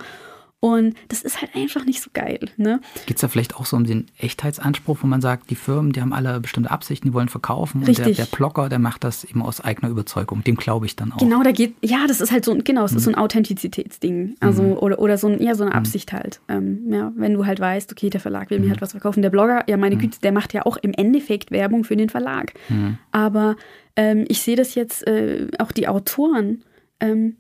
Und 0.62 0.96
das 1.08 1.24
ist 1.24 1.42
halt 1.42 1.56
einfach 1.56 1.86
nicht 1.86 2.02
so 2.02 2.12
geil. 2.14 2.40
Ne? 2.56 2.82
Geht 3.08 3.18
es 3.18 3.22
da 3.22 3.28
vielleicht 3.28 3.56
auch 3.56 3.66
so 3.66 3.76
um 3.76 3.84
den 3.84 4.06
Echtheitsanspruch, 4.20 5.00
wo 5.02 5.08
man 5.08 5.20
sagt, 5.20 5.50
die 5.50 5.56
Firmen, 5.56 5.92
die 5.92 6.02
haben 6.02 6.14
alle 6.14 6.40
bestimmte 6.40 6.70
Absichten, 6.70 7.08
die 7.08 7.14
wollen 7.16 7.30
verkaufen 7.30 7.80
Richtig. 7.84 8.06
und 8.06 8.18
der, 8.18 8.26
der 8.26 8.36
Blogger, 8.38 8.70
der 8.70 8.78
macht 8.78 9.04
das 9.04 9.24
eben 9.24 9.42
aus 9.42 9.60
eigener 9.60 9.90
Überzeugung. 9.90 10.44
Dem 10.44 10.58
glaube 10.58 10.86
ich 10.86 10.96
dann 10.96 11.14
auch. 11.14 11.18
Genau, 11.18 11.42
da 11.42 11.52
geht, 11.52 11.74
ja, 11.82 12.06
das 12.08 12.22
ist 12.22 12.32
halt 12.32 12.46
so, 12.46 12.56
genau, 12.64 12.86
es 12.86 12.92
mhm. 12.92 12.98
ist 12.98 13.04
so 13.06 13.10
ein 13.10 13.16
Authentizitätsding. 13.16 14.36
Also, 14.40 14.62
mhm. 14.62 14.74
oder, 14.74 15.00
oder 15.00 15.18
so 15.18 15.30
ein, 15.30 15.42
ja, 15.42 15.56
so 15.56 15.64
eine 15.64 15.72
mhm. 15.72 15.78
Absicht 15.78 16.14
mhm. 16.14 16.18
halt. 16.18 16.42
Ähm, 16.48 16.92
ja, 16.92 17.12
wenn 17.16 17.34
du 17.34 17.48
halt 17.48 17.60
weißt, 17.60 17.92
okay, 17.92 18.12
der 18.12 18.22
Verlag 18.22 18.52
will 18.52 18.60
mir 18.60 18.68
mhm. 18.68 18.70
halt 18.70 18.82
was 18.82 18.92
verkaufen. 18.92 19.24
Der 19.24 19.32
Blogger, 19.32 19.64
ja, 19.68 19.78
meine 19.78 19.96
mhm. 19.96 20.02
Güte, 20.02 20.20
der 20.22 20.32
macht 20.32 20.54
ja 20.54 20.68
auch 20.68 20.78
im 20.78 20.94
Endeffekt 20.94 21.50
Werbung 21.50 21.86
für 21.86 21.96
den 21.96 22.10
Verlag. 22.10 22.54
Aber 23.12 23.56
ähm, 23.96 24.26
ich 24.28 24.42
sehe 24.42 24.56
das 24.56 24.76
jetzt, 24.76 25.08
äh, 25.08 25.48
auch 25.58 25.72
die 25.72 25.88
Autoren, 25.88 26.64
ähm, 27.00 27.38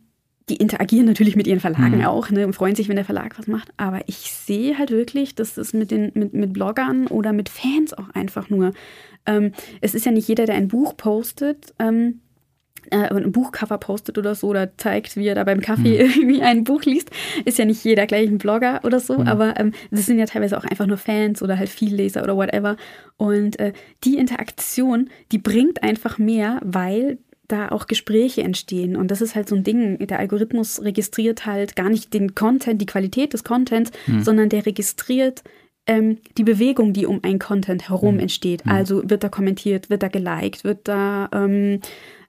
die 0.51 0.58
interagieren 0.58 1.05
natürlich 1.05 1.38
mit 1.38 1.48
ihren 1.48 1.62
Verlagen 1.62 2.00
mhm. 2.00 2.05
auch 2.05 2.29
ne, 2.29 2.46
und 2.46 2.51
freuen 2.51 2.75
sich, 2.75 2.89
wenn 2.89 2.98
der 2.98 3.05
Verlag 3.05 3.39
was 3.39 3.48
macht. 3.48 3.70
Aber 3.77 4.01
ich 4.08 4.34
sehe 4.34 4.77
halt 4.77 4.91
wirklich, 4.91 5.34
dass 5.34 5.53
das 5.53 5.72
mit, 5.72 5.91
den, 5.91 6.12
mit, 6.13 6.34
mit 6.34 6.51
Bloggern 6.51 7.08
oder 7.08 7.31
mit 7.31 7.48
Fans 7.48 7.93
auch 7.93 8.10
einfach 8.10 8.50
nur. 8.50 8.74
Ähm, 9.25 9.53
es 9.79 9.96
ist 9.96 10.05
ja 10.05 10.12
nicht 10.12 10.27
jeder, 10.27 10.46
der 10.46 10.55
ein 10.55 10.67
Buch 10.67 10.98
postet. 10.98 11.74
Ähm, 11.79 12.20
äh, 12.89 13.13
ein 13.13 13.31
Buchcover 13.31 13.77
postet 13.77 14.17
oder 14.17 14.36
so 14.36 14.48
oder 14.48 14.75
zeigt, 14.75 15.15
wie 15.15 15.27
er 15.27 15.36
da 15.36 15.46
beim 15.46 15.62
Kaffee 15.62 16.03
mhm. 16.03 16.10
irgendwie 16.10 16.41
ein 16.41 16.65
Buch 16.65 16.84
liest, 16.84 17.12
ist 17.46 17.58
ja 17.58 17.63
nicht 17.63 17.86
jeder 17.86 18.05
gleich 18.08 18.27
ein 18.27 18.39
Blogger 18.39 18.81
oder 18.84 19.00
so, 19.00 19.20
mhm. 19.20 19.27
aber 19.27 19.58
ähm, 19.58 19.72
das 19.91 20.05
sind 20.05 20.20
ja 20.20 20.25
teilweise 20.25 20.58
auch 20.58 20.65
einfach 20.65 20.88
nur 20.88 20.98
Fans 20.98 21.41
oder 21.41 21.58
halt 21.58 21.70
Vielleser 21.70 22.24
oder 22.24 22.36
whatever. 22.36 22.75
Und 23.15 23.58
äh, 23.60 23.72
die 24.03 24.17
Interaktion, 24.17 25.10
die 25.31 25.38
bringt 25.38 25.84
einfach 25.84 26.17
mehr, 26.17 26.60
weil 26.62 27.20
da 27.51 27.70
auch 27.70 27.88
Gespräche 27.88 28.43
entstehen. 28.43 28.96
Und 28.96 29.12
das 29.12 29.22
ist 29.22 29.36
halt 29.36 29.50
so 29.50 29.55
ein 29.55 29.63
Ding. 29.63 29.98
Der 30.00 30.20
Algorithmus 30.20 30.81
registriert 30.81 31.46
halt 31.46 31.75
gar 31.75 31.89
nicht 31.89 32.13
den 32.13 32.36
Content, 32.36 32.81
die 32.81 32.86
Qualität 32.86 33.34
des 33.34 33.43
Contents, 33.43 33.91
hm. 34.05 34.24
sondern 34.24 34.50
der 34.50 34.65
registriert 34.65 35.43
ähm, 35.88 36.20
die 36.38 36.43
Bewegung, 36.43 36.93
die 36.93 37.05
um 37.05 37.20
ein 37.24 37.39
Content 37.39 37.89
herum 37.89 38.15
hm. 38.15 38.22
entsteht. 38.22 38.63
Hm. 38.65 38.72
Also 38.72 39.10
wird 39.10 39.24
da 39.24 39.29
kommentiert, 39.29 39.89
wird 39.89 40.03
da 40.03 40.08
geliked, 40.08 40.63
wird 40.63 40.88
da 40.88 41.29
ähm, 41.34 41.79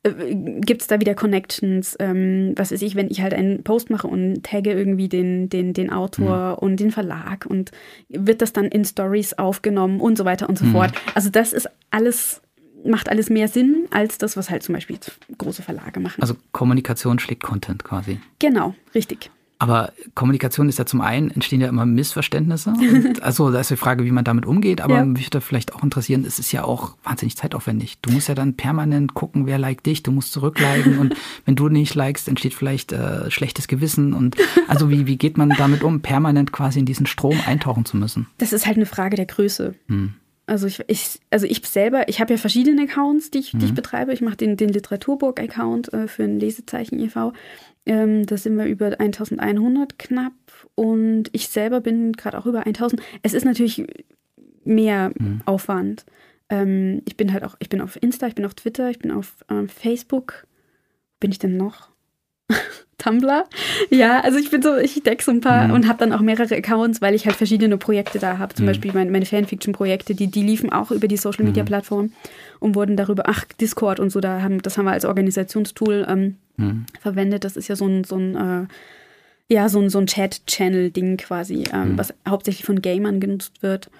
äh, 0.02 0.34
gibt 0.34 0.82
es 0.82 0.88
da 0.88 1.00
wieder 1.00 1.14
Connections, 1.14 1.96
ähm, 2.00 2.54
was 2.56 2.72
weiß 2.72 2.82
ich, 2.82 2.96
wenn 2.96 3.10
ich 3.10 3.22
halt 3.22 3.34
einen 3.34 3.62
Post 3.62 3.90
mache 3.90 4.08
und 4.08 4.42
tagge 4.42 4.72
irgendwie 4.72 5.08
den, 5.08 5.48
den, 5.48 5.74
den 5.74 5.90
Autor 5.90 6.52
mhm. 6.52 6.58
und 6.58 6.80
den 6.80 6.90
Verlag 6.90 7.46
und 7.46 7.70
wird 8.08 8.42
das 8.42 8.52
dann 8.52 8.66
in 8.66 8.84
Stories 8.84 9.34
aufgenommen 9.34 10.00
und 10.00 10.18
so 10.18 10.24
weiter 10.24 10.48
und 10.48 10.58
so 10.58 10.64
mhm. 10.64 10.72
fort. 10.72 10.92
Also 11.14 11.30
das 11.30 11.52
ist 11.52 11.68
alles 11.90 12.42
macht 12.84 13.08
alles 13.08 13.30
mehr 13.30 13.48
Sinn 13.48 13.86
als 13.90 14.18
das, 14.18 14.36
was 14.36 14.50
halt 14.50 14.62
zum 14.62 14.74
Beispiel 14.74 14.98
große 15.38 15.62
Verlage 15.62 16.00
machen. 16.00 16.20
Also 16.20 16.34
Kommunikation 16.52 17.18
schlägt 17.18 17.42
Content 17.42 17.84
quasi. 17.84 18.20
Genau, 18.38 18.74
richtig. 18.94 19.30
Aber 19.62 19.92
Kommunikation 20.16 20.68
ist 20.68 20.80
ja 20.80 20.86
zum 20.86 21.00
einen, 21.00 21.30
entstehen 21.30 21.60
ja 21.60 21.68
immer 21.68 21.86
Missverständnisse. 21.86 22.70
Und 22.70 23.22
also 23.22 23.52
da 23.52 23.60
ist 23.60 23.70
die 23.70 23.76
Frage, 23.76 24.04
wie 24.04 24.10
man 24.10 24.24
damit 24.24 24.44
umgeht. 24.44 24.80
Aber 24.80 24.96
ja. 24.96 25.04
mich 25.04 25.26
würde 25.26 25.40
vielleicht 25.40 25.72
auch 25.72 25.84
interessieren, 25.84 26.24
es 26.26 26.40
ist 26.40 26.50
ja 26.50 26.64
auch 26.64 26.96
wahnsinnig 27.04 27.36
zeitaufwendig. 27.36 27.98
Du 28.02 28.10
musst 28.10 28.28
ja 28.28 28.34
dann 28.34 28.54
permanent 28.54 29.14
gucken, 29.14 29.46
wer 29.46 29.58
liked 29.58 29.86
dich, 29.86 30.02
du 30.02 30.10
musst 30.10 30.32
zurückliken. 30.32 30.98
und 30.98 31.14
wenn 31.44 31.54
du 31.54 31.68
nicht 31.68 31.94
likest, 31.94 32.26
entsteht 32.26 32.54
vielleicht 32.54 32.90
äh, 32.90 33.30
schlechtes 33.30 33.68
Gewissen. 33.68 34.14
Und 34.14 34.34
also 34.66 34.90
wie, 34.90 35.06
wie 35.06 35.16
geht 35.16 35.38
man 35.38 35.50
damit 35.50 35.84
um, 35.84 36.00
permanent 36.00 36.50
quasi 36.50 36.80
in 36.80 36.86
diesen 36.86 37.06
Strom 37.06 37.40
eintauchen 37.46 37.84
zu 37.84 37.96
müssen? 37.96 38.26
Das 38.38 38.52
ist 38.52 38.66
halt 38.66 38.78
eine 38.78 38.86
Frage 38.86 39.14
der 39.14 39.26
Größe. 39.26 39.76
Hm. 39.86 40.14
Also 40.46 40.66
ich, 40.66 40.82
ich, 40.88 41.20
also 41.30 41.46
ich 41.46 41.64
selber, 41.66 42.08
ich 42.08 42.20
habe 42.20 42.34
ja 42.34 42.38
verschiedene 42.38 42.82
Accounts, 42.82 43.30
die 43.30 43.38
ich, 43.38 43.54
mhm. 43.54 43.58
die 43.60 43.64
ich 43.66 43.70
mhm. 43.72 43.76
betreibe. 43.76 44.12
Ich 44.12 44.20
mache 44.20 44.36
den, 44.36 44.56
den 44.56 44.70
Literaturburg-Account 44.70 45.92
äh, 45.92 46.08
für 46.08 46.24
ein 46.24 46.40
Lesezeichen 46.40 46.98
e.V. 46.98 47.32
Ähm, 47.86 48.26
da 48.26 48.36
sind 48.36 48.56
wir 48.56 48.66
über 48.66 48.98
1100 49.00 49.98
knapp 49.98 50.32
und 50.74 51.24
ich 51.32 51.48
selber 51.48 51.80
bin 51.80 52.12
gerade 52.12 52.38
auch 52.38 52.46
über 52.46 52.66
1000. 52.66 53.02
Es 53.22 53.34
ist 53.34 53.44
natürlich 53.44 53.84
mehr 54.64 55.12
mhm. 55.18 55.40
Aufwand. 55.44 56.04
Ähm, 56.48 57.02
ich 57.06 57.16
bin 57.16 57.32
halt 57.32 57.44
auch, 57.44 57.56
ich 57.58 57.68
bin 57.68 57.80
auf 57.80 58.00
Insta, 58.00 58.26
ich 58.26 58.34
bin 58.34 58.44
auf 58.44 58.54
Twitter, 58.54 58.90
ich 58.90 58.98
bin 58.98 59.10
auf 59.10 59.44
ähm, 59.48 59.68
Facebook. 59.68 60.46
Bin 61.18 61.30
ich 61.30 61.38
denn 61.38 61.56
noch? 61.56 61.90
Tumblr. 63.02 63.44
Ja, 63.90 64.20
also 64.20 64.38
ich 64.38 64.50
bin 64.50 64.62
so, 64.62 64.76
ich 64.76 65.02
decke 65.02 65.24
so 65.24 65.30
ein 65.30 65.40
paar 65.40 65.68
mhm. 65.68 65.74
und 65.74 65.88
habe 65.88 65.98
dann 65.98 66.12
auch 66.12 66.20
mehrere 66.20 66.54
Accounts, 66.54 67.00
weil 67.00 67.14
ich 67.14 67.26
halt 67.26 67.36
verschiedene 67.36 67.76
Projekte 67.78 68.18
da 68.18 68.38
habe. 68.38 68.54
Zum 68.54 68.64
mhm. 68.64 68.68
Beispiel 68.68 68.92
meine, 68.92 69.10
meine 69.10 69.26
Fanfiction-Projekte, 69.26 70.14
die, 70.14 70.28
die 70.28 70.42
liefen 70.42 70.72
auch 70.72 70.90
über 70.90 71.08
die 71.08 71.16
Social-Media-Plattform 71.16 72.06
mhm. 72.06 72.12
und 72.60 72.74
wurden 72.74 72.96
darüber, 72.96 73.24
ach, 73.26 73.44
Discord 73.60 74.00
und 74.00 74.10
so, 74.10 74.20
da 74.20 74.42
haben, 74.42 74.62
das 74.62 74.78
haben 74.78 74.84
wir 74.84 74.92
als 74.92 75.04
Organisationstool 75.04 76.06
ähm, 76.08 76.36
mhm. 76.56 76.86
verwendet. 77.00 77.44
Das 77.44 77.56
ist 77.56 77.68
ja 77.68 77.76
so 77.76 77.86
ein, 77.86 78.04
so 78.04 78.16
ein 78.16 78.36
äh, 78.36 78.66
ja, 79.48 79.68
so 79.68 79.80
ein, 79.80 79.90
so 79.90 79.98
ein 79.98 80.06
Chat-Channel-Ding 80.06 81.18
quasi, 81.18 81.64
ähm, 81.72 81.92
mhm. 81.92 81.98
was 81.98 82.14
hauptsächlich 82.26 82.64
von 82.64 82.80
Gamern 82.80 83.20
genutzt 83.20 83.62
wird. 83.62 83.90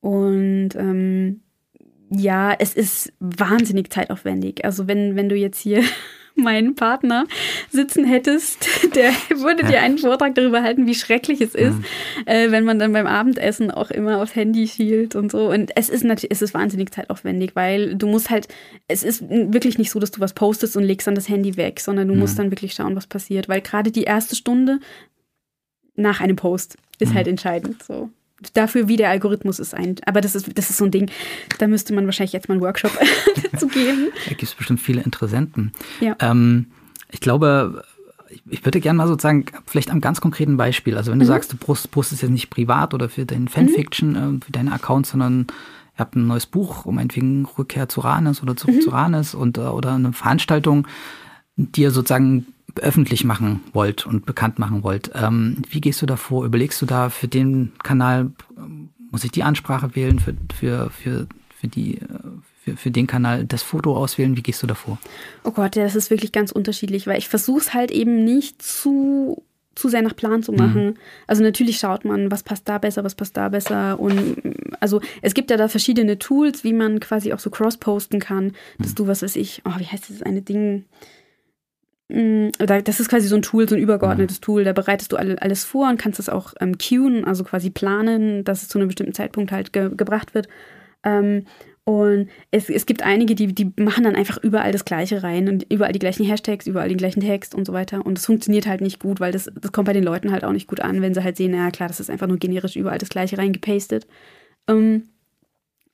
Und 0.00 0.70
ähm, 0.76 1.40
ja, 2.10 2.54
es 2.58 2.74
ist 2.74 3.12
wahnsinnig 3.20 3.90
zeitaufwendig. 3.90 4.64
Also 4.64 4.86
wenn, 4.86 5.16
wenn 5.16 5.28
du 5.28 5.36
jetzt 5.36 5.58
hier 5.58 5.82
meinen 6.34 6.74
Partner 6.74 7.26
sitzen 7.70 8.04
hättest, 8.04 8.68
der 8.94 9.12
würde 9.30 9.64
dir 9.64 9.80
einen 9.80 9.98
Vortrag 9.98 10.34
darüber 10.34 10.62
halten, 10.62 10.86
wie 10.86 10.94
schrecklich 10.94 11.40
es 11.40 11.54
ist, 11.54 11.74
mhm. 11.74 11.84
äh, 12.26 12.50
wenn 12.50 12.64
man 12.64 12.78
dann 12.78 12.92
beim 12.92 13.06
Abendessen 13.06 13.70
auch 13.70 13.90
immer 13.90 14.22
aufs 14.22 14.34
Handy 14.34 14.66
schielt 14.66 15.14
und 15.14 15.30
so. 15.30 15.50
Und 15.50 15.72
es 15.76 15.88
ist 15.88 16.04
natürlich, 16.04 16.32
es 16.32 16.42
ist 16.42 16.54
wahnsinnig 16.54 16.92
zeitaufwendig, 16.92 17.54
weil 17.54 17.94
du 17.96 18.06
musst 18.06 18.30
halt, 18.30 18.48
es 18.88 19.02
ist 19.02 19.28
wirklich 19.28 19.78
nicht 19.78 19.90
so, 19.90 19.98
dass 19.98 20.10
du 20.10 20.20
was 20.20 20.34
postest 20.34 20.76
und 20.76 20.84
legst 20.84 21.06
dann 21.06 21.14
das 21.14 21.28
Handy 21.28 21.56
weg, 21.56 21.80
sondern 21.80 22.08
du 22.08 22.14
mhm. 22.14 22.20
musst 22.20 22.38
dann 22.38 22.50
wirklich 22.50 22.74
schauen, 22.74 22.96
was 22.96 23.06
passiert. 23.06 23.48
Weil 23.48 23.60
gerade 23.60 23.90
die 23.90 24.04
erste 24.04 24.36
Stunde 24.36 24.80
nach 25.94 26.20
einem 26.20 26.36
Post 26.36 26.76
ist 26.98 27.10
mhm. 27.10 27.14
halt 27.16 27.28
entscheidend. 27.28 27.82
So 27.82 28.10
dafür, 28.54 28.88
wie 28.88 28.96
der 28.96 29.10
Algorithmus 29.10 29.58
ist 29.58 29.74
ein. 29.74 29.96
Aber 30.06 30.20
das 30.20 30.34
ist, 30.34 30.56
das 30.56 30.70
ist 30.70 30.78
so 30.78 30.84
ein 30.84 30.90
Ding, 30.90 31.10
da 31.58 31.66
müsste 31.66 31.94
man 31.94 32.06
wahrscheinlich 32.06 32.32
jetzt 32.32 32.48
mal 32.48 32.54
einen 32.54 32.62
Workshop 32.62 32.92
zu 33.58 33.68
geben. 33.68 34.08
Da 34.24 34.30
gibt 34.30 34.42
es 34.42 34.54
bestimmt 34.54 34.80
viele 34.80 35.02
Interessenten. 35.02 35.72
Ja. 36.00 36.16
Ähm, 36.20 36.66
ich 37.10 37.20
glaube, 37.20 37.84
ich 38.48 38.64
würde 38.64 38.80
gerne 38.80 38.96
mal 38.96 39.08
sozusagen, 39.08 39.46
vielleicht 39.66 39.90
am 39.90 40.00
ganz 40.00 40.20
konkreten 40.20 40.56
Beispiel, 40.56 40.96
also 40.96 41.12
wenn 41.12 41.18
du 41.18 41.24
mhm. 41.24 41.28
sagst, 41.28 41.52
du 41.52 41.56
postest 41.56 42.22
jetzt 42.22 42.30
nicht 42.30 42.50
privat 42.50 42.94
oder 42.94 43.08
für 43.08 43.26
deinen 43.26 43.48
Fanfiction, 43.48 44.10
mhm. 44.10 44.36
äh, 44.36 44.44
für 44.44 44.52
deine 44.52 44.72
Accounts, 44.72 45.10
sondern 45.10 45.46
ihr 45.94 45.98
habt 45.98 46.16
ein 46.16 46.26
neues 46.26 46.46
Buch, 46.46 46.86
um 46.86 46.96
meinetwegen 46.96 47.46
Rückkehr 47.58 47.88
zu 47.88 48.00
Ranes 48.00 48.42
oder 48.42 48.56
zurück 48.56 48.76
mhm. 48.76 48.80
zu 48.80 48.90
Ranes 48.90 49.34
und, 49.34 49.58
äh, 49.58 49.62
oder 49.62 49.92
eine 49.94 50.12
Veranstaltung, 50.12 50.86
die 51.56 51.82
ihr 51.82 51.90
sozusagen 51.90 52.46
öffentlich 52.80 53.24
machen 53.24 53.60
wollt 53.72 54.06
und 54.06 54.26
bekannt 54.26 54.58
machen 54.58 54.82
wollt. 54.82 55.10
Ähm, 55.14 55.62
wie 55.70 55.80
gehst 55.80 56.02
du 56.02 56.06
da 56.06 56.16
vor? 56.16 56.44
Überlegst 56.44 56.80
du 56.82 56.86
da 56.86 57.10
für 57.10 57.28
den 57.28 57.72
Kanal, 57.82 58.30
muss 59.10 59.24
ich 59.24 59.30
die 59.30 59.42
Ansprache 59.42 59.94
wählen, 59.94 60.18
für, 60.18 60.34
für, 60.54 60.90
für, 60.90 61.26
für, 61.58 61.68
die, 61.68 62.00
für, 62.62 62.76
für 62.76 62.90
den 62.90 63.06
Kanal 63.06 63.44
das 63.44 63.62
Foto 63.62 63.96
auswählen? 63.96 64.36
Wie 64.36 64.42
gehst 64.42 64.62
du 64.62 64.66
da 64.66 64.74
vor? 64.74 64.98
Oh 65.44 65.50
Gott, 65.50 65.76
das 65.76 65.96
ist 65.96 66.10
wirklich 66.10 66.32
ganz 66.32 66.52
unterschiedlich, 66.52 67.06
weil 67.06 67.18
ich 67.18 67.28
versuche 67.28 67.60
es 67.60 67.74
halt 67.74 67.90
eben 67.90 68.24
nicht 68.24 68.62
zu 68.62 69.42
zu 69.74 69.88
sehr 69.88 70.02
nach 70.02 70.16
Plan 70.16 70.42
zu 70.42 70.52
machen. 70.52 70.86
Mhm. 70.86 70.94
Also 71.26 71.42
natürlich 71.42 71.78
schaut 71.78 72.04
man, 72.04 72.30
was 72.30 72.42
passt 72.42 72.68
da 72.68 72.78
besser, 72.78 73.04
was 73.04 73.14
passt 73.14 73.36
da 73.36 73.48
besser. 73.48 73.98
Und 73.98 74.36
also 74.80 75.00
es 75.22 75.34
gibt 75.34 75.50
ja 75.50 75.56
da 75.56 75.68
verschiedene 75.68 76.18
Tools, 76.18 76.64
wie 76.64 76.72
man 76.72 77.00
quasi 77.00 77.32
auch 77.32 77.38
so 77.38 77.50
cross-posten 77.50 78.20
kann, 78.20 78.52
dass 78.78 78.90
mhm. 78.90 78.96
du, 78.96 79.06
was 79.06 79.22
weiß 79.22 79.36
ich, 79.36 79.62
oh, 79.64 79.78
wie 79.78 79.86
heißt 79.86 80.10
das 80.10 80.22
eine 80.22 80.42
Ding? 80.42 80.84
Mm, 82.12 82.50
das 82.58 83.00
ist 83.00 83.08
quasi 83.08 83.26
so 83.26 83.36
ein 83.36 83.42
Tool, 83.42 83.66
so 83.66 83.74
ein 83.74 83.80
übergeordnetes 83.80 84.38
mhm. 84.38 84.42
Tool. 84.42 84.64
Da 84.64 84.72
bereitest 84.72 85.12
du 85.12 85.16
alles 85.16 85.64
vor 85.64 85.88
und 85.88 85.98
kannst 85.98 86.20
es 86.20 86.28
auch 86.28 86.52
ähm, 86.60 86.76
queuen, 86.76 87.24
also 87.24 87.42
quasi 87.42 87.70
planen, 87.70 88.44
dass 88.44 88.62
es 88.62 88.68
zu 88.68 88.78
einem 88.78 88.88
bestimmten 88.88 89.14
Zeitpunkt 89.14 89.50
halt 89.50 89.72
ge 89.72 89.90
gebracht 89.96 90.34
wird. 90.34 90.48
Ähm, 91.04 91.46
und 91.84 92.28
es, 92.52 92.70
es 92.70 92.86
gibt 92.86 93.02
einige, 93.02 93.34
die, 93.34 93.48
die 93.48 93.72
machen 93.76 94.04
dann 94.04 94.14
einfach 94.14 94.38
überall 94.38 94.70
das 94.70 94.84
Gleiche 94.84 95.22
rein 95.22 95.48
und 95.48 95.66
überall 95.68 95.92
die 95.92 95.98
gleichen 95.98 96.24
Hashtags, 96.24 96.66
überall 96.66 96.88
den 96.88 96.98
gleichen 96.98 97.20
Text 97.20 97.54
und 97.54 97.66
so 97.66 97.72
weiter. 97.72 98.06
Und 98.06 98.18
das 98.18 98.26
funktioniert 98.26 98.66
halt 98.66 98.82
nicht 98.82 99.00
gut, 99.00 99.18
weil 99.18 99.32
das, 99.32 99.50
das 99.60 99.72
kommt 99.72 99.86
bei 99.86 99.92
den 99.92 100.04
Leuten 100.04 100.30
halt 100.30 100.44
auch 100.44 100.52
nicht 100.52 100.68
gut 100.68 100.80
an, 100.80 101.02
wenn 101.02 101.14
sie 101.14 101.24
halt 101.24 101.36
sehen, 101.36 101.52
na 101.52 101.70
klar, 101.72 101.88
das 101.88 101.98
ist 101.98 102.10
einfach 102.10 102.28
nur 102.28 102.36
generisch 102.36 102.76
überall 102.76 102.98
das 102.98 103.08
Gleiche 103.08 103.38
reingepastet. 103.38 104.06
Ähm, 104.68 105.08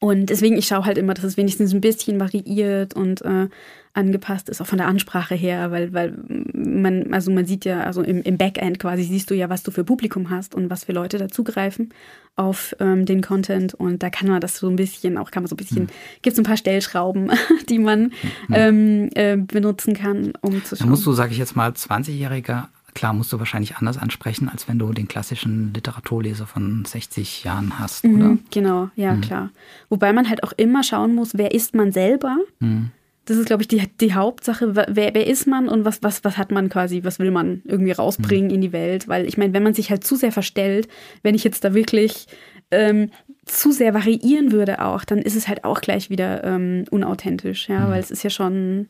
und 0.00 0.26
deswegen, 0.26 0.56
ich 0.58 0.66
schaue 0.66 0.84
halt 0.84 0.98
immer, 0.98 1.14
dass 1.14 1.24
es 1.24 1.36
wenigstens 1.36 1.72
ein 1.72 1.80
bisschen 1.80 2.20
variiert 2.20 2.94
und 2.94 3.22
äh, 3.22 3.48
angepasst 3.94 4.48
ist, 4.48 4.60
auch 4.60 4.66
von 4.66 4.78
der 4.78 4.86
Ansprache 4.86 5.34
her, 5.34 5.70
weil, 5.70 5.92
weil 5.92 6.16
man, 6.52 7.12
also 7.12 7.30
man 7.30 7.46
sieht 7.46 7.64
ja, 7.64 7.80
also 7.80 8.02
im, 8.02 8.22
im 8.22 8.38
Backend 8.38 8.78
quasi 8.78 9.02
siehst 9.02 9.30
du 9.30 9.34
ja, 9.34 9.48
was 9.48 9.62
du 9.62 9.70
für 9.70 9.84
Publikum 9.84 10.30
hast 10.30 10.54
und 10.54 10.70
was 10.70 10.84
für 10.84 10.92
Leute 10.92 11.18
dazugreifen 11.18 11.90
auf 12.36 12.76
ähm, 12.78 13.04
den 13.04 13.20
Content. 13.20 13.74
Und 13.74 14.02
da 14.02 14.10
kann 14.10 14.28
man 14.28 14.40
das 14.40 14.58
so 14.58 14.68
ein 14.68 14.76
bisschen, 14.76 15.18
auch 15.18 15.30
kann 15.30 15.42
man 15.42 15.48
so 15.48 15.54
ein 15.54 15.58
bisschen, 15.58 15.84
mhm. 15.84 15.88
gibt 16.22 16.34
es 16.34 16.38
ein 16.38 16.44
paar 16.44 16.56
Stellschrauben, 16.56 17.30
die 17.68 17.78
man 17.78 18.12
mhm. 18.48 18.54
ähm, 18.54 19.10
äh, 19.14 19.36
benutzen 19.36 19.94
kann, 19.94 20.32
um 20.40 20.64
zu 20.64 20.76
schauen. 20.76 20.86
Da 20.86 20.90
musst 20.90 21.06
du, 21.06 21.12
sage 21.12 21.32
ich 21.32 21.38
jetzt 21.38 21.56
mal, 21.56 21.70
20-Jähriger 21.70 22.68
klar 22.94 23.12
musst 23.12 23.32
du 23.32 23.38
wahrscheinlich 23.38 23.76
anders 23.76 23.96
ansprechen, 23.96 24.48
als 24.48 24.66
wenn 24.66 24.78
du 24.78 24.92
den 24.92 25.06
klassischen 25.06 25.72
Literaturleser 25.72 26.46
von 26.46 26.84
60 26.84 27.44
Jahren 27.44 27.78
hast, 27.78 28.04
mhm, 28.04 28.16
oder? 28.16 28.38
Genau, 28.50 28.90
ja, 28.96 29.14
mhm. 29.14 29.20
klar. 29.20 29.50
Wobei 29.88 30.12
man 30.12 30.28
halt 30.28 30.42
auch 30.42 30.52
immer 30.56 30.82
schauen 30.82 31.14
muss, 31.14 31.38
wer 31.38 31.54
ist 31.54 31.76
man 31.76 31.92
selber? 31.92 32.36
Mhm. 32.58 32.90
Das 33.28 33.36
ist, 33.36 33.44
glaube 33.44 33.62
ich, 33.62 33.68
die, 33.68 33.82
die 34.00 34.14
Hauptsache. 34.14 34.74
Wer, 34.74 34.86
wer 35.14 35.26
ist 35.26 35.46
man 35.46 35.68
und 35.68 35.84
was, 35.84 36.02
was, 36.02 36.24
was 36.24 36.38
hat 36.38 36.50
man 36.50 36.70
quasi, 36.70 37.04
was 37.04 37.18
will 37.18 37.30
man 37.30 37.60
irgendwie 37.66 37.92
rausbringen 37.92 38.48
mhm. 38.48 38.54
in 38.54 38.60
die 38.62 38.72
Welt? 38.72 39.06
Weil 39.06 39.26
ich 39.26 39.36
meine, 39.36 39.52
wenn 39.52 39.62
man 39.62 39.74
sich 39.74 39.90
halt 39.90 40.02
zu 40.02 40.16
sehr 40.16 40.32
verstellt, 40.32 40.88
wenn 41.22 41.34
ich 41.34 41.44
jetzt 41.44 41.62
da 41.62 41.74
wirklich 41.74 42.26
ähm, 42.70 43.10
zu 43.44 43.70
sehr 43.70 43.92
variieren 43.92 44.50
würde 44.50 44.82
auch, 44.82 45.04
dann 45.04 45.18
ist 45.18 45.36
es 45.36 45.46
halt 45.46 45.64
auch 45.64 45.82
gleich 45.82 46.08
wieder 46.08 46.42
ähm, 46.42 46.84
unauthentisch, 46.90 47.68
ja, 47.68 47.86
mhm. 47.86 47.90
weil 47.90 48.00
es 48.00 48.10
ist 48.10 48.22
ja 48.22 48.30
schon 48.30 48.88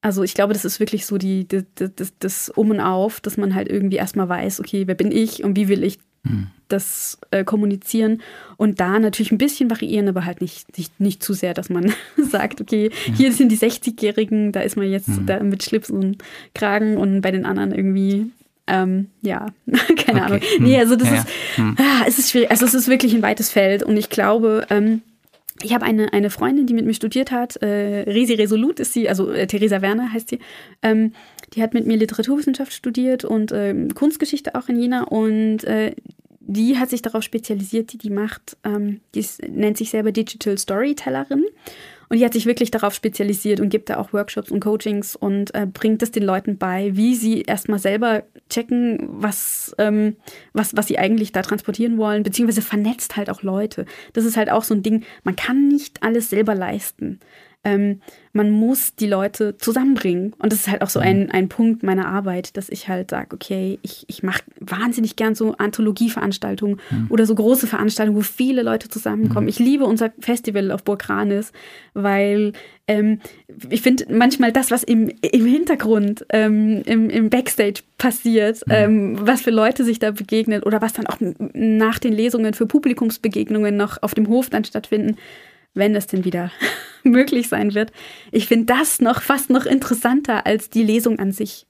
also 0.00 0.22
ich 0.22 0.34
glaube, 0.34 0.52
das 0.52 0.64
ist 0.64 0.78
wirklich 0.78 1.06
so 1.06 1.18
die, 1.18 1.48
die, 1.48 1.64
das, 1.74 2.12
das 2.20 2.50
Um 2.50 2.70
und 2.70 2.80
Auf, 2.80 3.20
dass 3.20 3.36
man 3.36 3.54
halt 3.56 3.68
irgendwie 3.68 3.96
erstmal 3.96 4.28
weiß, 4.28 4.60
okay, 4.60 4.86
wer 4.86 4.94
bin 4.94 5.10
ich 5.10 5.42
und 5.42 5.56
wie 5.56 5.66
will 5.66 5.82
ich 5.82 5.98
hm. 6.24 6.48
das 6.68 7.18
äh, 7.30 7.44
kommunizieren 7.44 8.22
und 8.56 8.80
da 8.80 8.98
natürlich 8.98 9.32
ein 9.32 9.38
bisschen 9.38 9.70
variieren, 9.70 10.08
aber 10.08 10.24
halt 10.24 10.40
nicht, 10.40 10.76
nicht, 10.76 11.00
nicht 11.00 11.22
zu 11.22 11.32
sehr, 11.32 11.54
dass 11.54 11.70
man 11.70 11.92
sagt, 12.16 12.60
okay, 12.60 12.90
ja. 13.06 13.14
hier 13.14 13.32
sind 13.32 13.50
die 13.50 13.58
60-Jährigen, 13.58 14.52
da 14.52 14.60
ist 14.60 14.76
man 14.76 14.90
jetzt 14.90 15.08
hm. 15.08 15.26
da 15.26 15.42
mit 15.42 15.62
Schlips 15.62 15.90
und 15.90 16.18
Kragen 16.54 16.96
und 16.96 17.20
bei 17.20 17.30
den 17.30 17.46
anderen 17.46 17.72
irgendwie 17.72 18.30
ähm, 18.68 19.08
ja, 19.22 19.46
keine 19.96 20.20
okay. 20.20 20.20
Ahnung. 20.20 20.40
Hm. 20.40 20.64
Nee, 20.64 20.78
also 20.78 20.94
das 20.94 21.08
ja, 21.08 21.14
ist, 21.16 21.26
ja. 21.56 21.64
Hm. 21.64 21.76
Ah, 21.78 22.04
es 22.06 22.18
ist 22.18 22.30
schwierig. 22.30 22.50
Also 22.50 22.66
es 22.66 22.74
ist 22.74 22.88
wirklich 22.88 23.14
ein 23.14 23.22
weites 23.22 23.50
Feld 23.50 23.82
und 23.82 23.96
ich 23.96 24.10
glaube, 24.10 24.66
ähm, 24.68 25.00
ich 25.62 25.74
habe 25.74 25.84
eine, 25.84 26.12
eine 26.12 26.30
Freundin, 26.30 26.66
die 26.66 26.74
mit 26.74 26.86
mir 26.86 26.94
studiert 26.94 27.32
hat, 27.32 27.56
äh, 27.56 28.02
Resi 28.02 28.34
Resolut 28.34 28.78
ist 28.78 28.92
sie, 28.92 29.08
also 29.08 29.30
äh, 29.30 29.46
Theresa 29.46 29.82
Werner 29.82 30.12
heißt 30.12 30.28
sie. 30.28 30.38
Ähm, 30.82 31.12
die 31.54 31.62
hat 31.62 31.74
mit 31.74 31.86
mir 31.86 31.96
Literaturwissenschaft 31.96 32.72
studiert 32.72 33.24
und 33.24 33.52
ähm, 33.52 33.94
Kunstgeschichte 33.94 34.54
auch 34.54 34.68
in 34.68 34.80
Jena 34.80 35.04
und 35.04 35.64
äh, 35.64 35.94
die 36.48 36.78
hat 36.78 36.88
sich 36.88 37.02
darauf 37.02 37.22
spezialisiert, 37.22 38.02
die 38.02 38.10
macht, 38.10 38.56
ähm, 38.64 39.00
die 39.14 39.20
ist, 39.20 39.46
nennt 39.46 39.76
sich 39.76 39.90
selber 39.90 40.12
Digital 40.12 40.56
Storytellerin 40.56 41.44
Und 42.08 42.18
die 42.18 42.24
hat 42.24 42.32
sich 42.32 42.46
wirklich 42.46 42.70
darauf 42.70 42.94
spezialisiert 42.94 43.60
und 43.60 43.68
gibt 43.68 43.90
da 43.90 43.98
auch 43.98 44.14
Workshops 44.14 44.50
und 44.50 44.60
Coachings 44.60 45.14
und 45.14 45.54
äh, 45.54 45.66
bringt 45.66 46.02
es 46.02 46.10
den 46.10 46.22
Leuten 46.22 46.56
bei, 46.56 46.96
wie 46.96 47.14
sie 47.14 47.42
erstmal 47.42 47.78
selber 47.78 48.22
checken, 48.48 48.98
was, 49.10 49.74
ähm, 49.76 50.16
was, 50.54 50.74
was 50.74 50.86
sie 50.86 50.98
eigentlich 50.98 51.32
da 51.32 51.42
transportieren 51.42 51.98
wollen, 51.98 52.22
beziehungsweise 52.22 52.62
vernetzt 52.62 53.16
halt 53.16 53.28
auch 53.28 53.42
Leute. 53.42 53.84
Das 54.14 54.24
ist 54.24 54.38
halt 54.38 54.50
auch 54.50 54.64
so 54.64 54.72
ein 54.72 54.82
Ding, 54.82 55.04
man 55.24 55.36
kann 55.36 55.68
nicht 55.68 56.02
alles 56.02 56.30
selber 56.30 56.54
leisten 56.54 57.20
ähm, 57.64 58.00
man 58.32 58.50
muss 58.50 58.94
die 58.94 59.08
Leute 59.08 59.56
zusammenbringen. 59.56 60.32
Und 60.38 60.52
das 60.52 60.60
ist 60.60 60.68
halt 60.68 60.82
auch 60.82 60.90
so 60.90 61.00
ein, 61.00 61.30
ein 61.30 61.48
Punkt 61.48 61.82
meiner 61.82 62.06
Arbeit, 62.06 62.56
dass 62.56 62.68
ich 62.68 62.88
halt 62.88 63.10
sage, 63.10 63.34
okay, 63.34 63.78
ich, 63.82 64.04
ich 64.06 64.22
mache 64.22 64.42
wahnsinnig 64.60 65.16
gern 65.16 65.34
so 65.34 65.54
Anthologieveranstaltungen 65.56 66.80
mhm. 66.90 67.06
oder 67.10 67.26
so 67.26 67.34
große 67.34 67.66
Veranstaltungen, 67.66 68.16
wo 68.16 68.22
viele 68.22 68.62
Leute 68.62 68.88
zusammenkommen. 68.88 69.46
Mhm. 69.46 69.50
Ich 69.50 69.58
liebe 69.58 69.84
unser 69.84 70.12
Festival 70.20 70.70
auf 70.70 70.84
Burg 70.84 71.08
Ranis, 71.08 71.52
weil 71.94 72.52
ähm, 72.86 73.18
ich 73.70 73.82
finde 73.82 74.06
manchmal 74.08 74.52
das, 74.52 74.70
was 74.70 74.84
im, 74.84 75.10
im 75.20 75.46
Hintergrund, 75.46 76.24
ähm, 76.30 76.82
im, 76.86 77.10
im 77.10 77.30
Backstage 77.30 77.80
passiert, 77.98 78.64
mhm. 78.66 78.72
ähm, 78.72 79.18
was 79.20 79.42
für 79.42 79.50
Leute 79.50 79.82
sich 79.82 79.98
da 79.98 80.12
begegnen 80.12 80.62
oder 80.62 80.80
was 80.80 80.92
dann 80.92 81.08
auch 81.08 81.16
nach 81.54 81.98
den 81.98 82.12
Lesungen 82.12 82.54
für 82.54 82.66
Publikumsbegegnungen 82.66 83.76
noch 83.76 84.00
auf 84.02 84.14
dem 84.14 84.28
Hof 84.28 84.48
dann 84.48 84.64
stattfinden, 84.64 85.16
wenn 85.74 85.94
es 85.94 86.06
denn 86.06 86.24
wieder 86.24 86.50
möglich 87.02 87.48
sein 87.48 87.74
wird. 87.74 87.92
Ich 88.32 88.48
finde 88.48 88.66
das 88.66 89.00
noch 89.00 89.22
fast 89.22 89.50
noch 89.50 89.66
interessanter 89.66 90.46
als 90.46 90.70
die 90.70 90.84
Lesung 90.84 91.18
an 91.18 91.32
sich. 91.32 91.66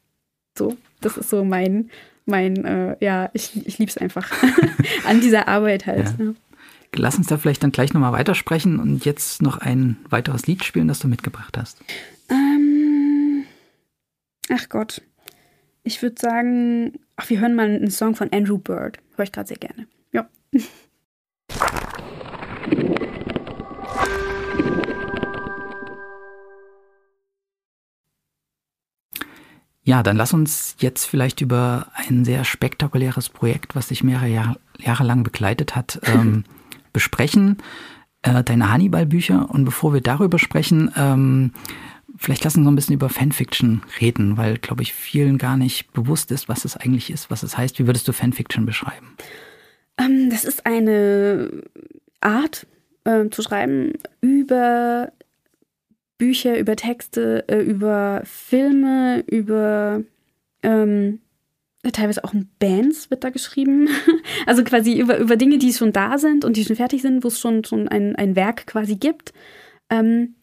So, 0.57 0.77
das 1.01 1.17
ist 1.17 1.31
so 1.31 1.45
mein, 1.45 1.91
mein, 2.27 2.65
äh, 2.65 2.97
ja, 3.01 3.31
ich, 3.33 3.67
ich 3.67 3.79
liebe 3.79 3.91
es 3.91 3.99
einfach 3.99 4.31
an 5.07 5.21
dieser 5.21 5.49
Arbeit 5.49 5.87
halt. 5.87 6.15
Ja. 6.19 6.25
Ja. 6.27 6.35
Lass 6.95 7.17
uns 7.17 7.27
da 7.27 7.37
vielleicht 7.37 7.63
dann 7.63 7.73
gleich 7.73 7.93
nochmal 7.93 8.13
weitersprechen 8.13 8.81
und 8.81 9.05
jetzt 9.05 9.43
noch 9.43 9.59
ein 9.59 9.99
weiteres 10.09 10.47
Lied 10.47 10.65
spielen, 10.65 10.89
das 10.89 11.01
du 11.01 11.09
mitgebracht 11.09 11.57
hast. 11.57 11.81
Ähm, 12.31 13.45
ach 14.51 14.69
Gott. 14.69 15.03
Ich 15.85 16.03
würde 16.03 16.17
sagen, 16.21 16.99
ach, 17.17 17.29
wir 17.31 17.41
hören 17.41 17.55
mal 17.55 17.67
einen 17.67 17.91
Song 17.91 18.15
von 18.15 18.33
Andrew 18.33 18.59
Bird. 18.59 18.99
Höre 19.17 19.25
ich 19.25 19.33
gerade 19.33 19.49
sehr 19.49 19.59
gerne. 19.59 19.87
Ja. 20.13 20.29
Ja, 29.89 30.03
dann 30.03 30.19
lass 30.19 30.35
uns 30.35 30.77
jetzt 30.81 31.07
vielleicht 31.07 31.41
über 31.41 31.87
ein 31.95 32.23
sehr 32.27 32.45
spektakuläres 32.45 33.31
Projekt, 33.31 33.75
was 33.75 33.89
dich 33.89 34.05
mehrere 34.05 34.29
Jahr, 34.29 34.59
Jahre 34.77 35.03
lang 35.03 35.23
begleitet 35.23 35.77
hat, 35.77 35.99
ähm, 36.05 36.45
besprechen. 36.93 37.57
Äh, 38.21 38.45
deine 38.45 38.71
Hannibal-Bücher. 38.71 39.49
Und 39.49 39.65
bevor 39.65 39.95
wir 39.95 40.03
darüber 40.03 40.39
sprechen, 40.39 40.93
ähm, 40.95 41.53
vielleicht 42.19 42.45
lassen 42.45 42.61
wir 42.61 42.65
so 42.65 42.71
ein 42.71 42.75
bisschen 42.75 42.97
über 42.97 43.09
Fanfiction 43.09 43.81
reden, 43.99 44.37
weil, 44.37 44.59
glaube 44.59 44.83
ich, 44.83 44.93
vielen 44.93 45.39
gar 45.39 45.57
nicht 45.57 45.91
bewusst 45.95 46.33
ist, 46.33 46.51
was 46.51 46.67
es 46.67 46.77
eigentlich 46.77 47.09
ist, 47.09 47.31
was 47.31 47.43
es 47.43 47.57
heißt. 47.57 47.79
Wie 47.79 47.87
würdest 47.87 48.07
du 48.07 48.13
Fanfiction 48.13 48.67
beschreiben? 48.67 49.17
Ähm, 49.97 50.29
das 50.29 50.45
ist 50.45 50.67
eine 50.67 51.63
Art 52.21 52.67
äh, 53.05 53.31
zu 53.31 53.41
schreiben 53.41 53.95
über 54.21 55.13
Bücher, 56.19 56.59
über 56.59 56.77
Texte, 56.77 57.45
äh, 57.49 57.61
über 57.61 58.23
Filme, 58.25 59.25
über 59.27 60.03
ähm, 60.63 61.21
teilweise 61.93 62.25
auch 62.25 62.35
Bands 62.59 63.11
wird 63.11 63.25
da 63.25 63.31
geschrieben. 63.31 63.89
also 64.47 64.65
quasi 64.65 64.99
über, 64.99 65.19
über 65.19 65.37
Dinge, 65.37 65.59
die 65.59 65.73
schon 65.73 65.93
da 65.93 66.19
sind 66.19 66.45
und 66.45 66.57
die 66.57 66.65
schon 66.65 66.77
fertig 66.77 67.03
sind, 67.03 67.25
wo 67.25 67.29
es 67.29 67.41
schon, 67.41 67.65
schon 67.65 67.89
ein, 67.89 68.17
ein 68.17 68.37
Werk 68.37 68.67
quasi 68.67 68.97
gibt, 68.97 69.33
ähm, 69.91 70.35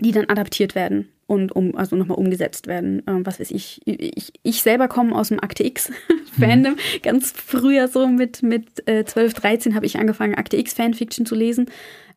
die 0.00 0.12
dann 0.12 0.28
adaptiert 0.28 0.74
werden 0.74 1.08
und 1.26 1.52
um, 1.52 1.76
also 1.76 1.94
nochmal 1.96 2.18
umgesetzt 2.18 2.66
werden. 2.66 3.02
Ähm, 3.06 3.24
was 3.24 3.38
weiß 3.38 3.50
ich. 3.50 3.80
ich. 3.84 4.32
Ich 4.42 4.62
selber 4.62 4.88
komme 4.88 5.14
aus 5.14 5.28
dem 5.28 5.40
Akte 5.40 5.64
X-Fandom. 5.64 6.76
Ganz 7.02 7.30
früher 7.30 7.86
so 7.86 8.08
mit, 8.08 8.42
mit 8.42 8.88
äh, 8.88 9.04
12, 9.04 9.34
13 9.34 9.74
habe 9.74 9.86
ich 9.86 9.98
angefangen, 9.98 10.34
Akte 10.34 10.56
X-Fanfiction 10.56 11.26
zu 11.26 11.34
lesen 11.34 11.66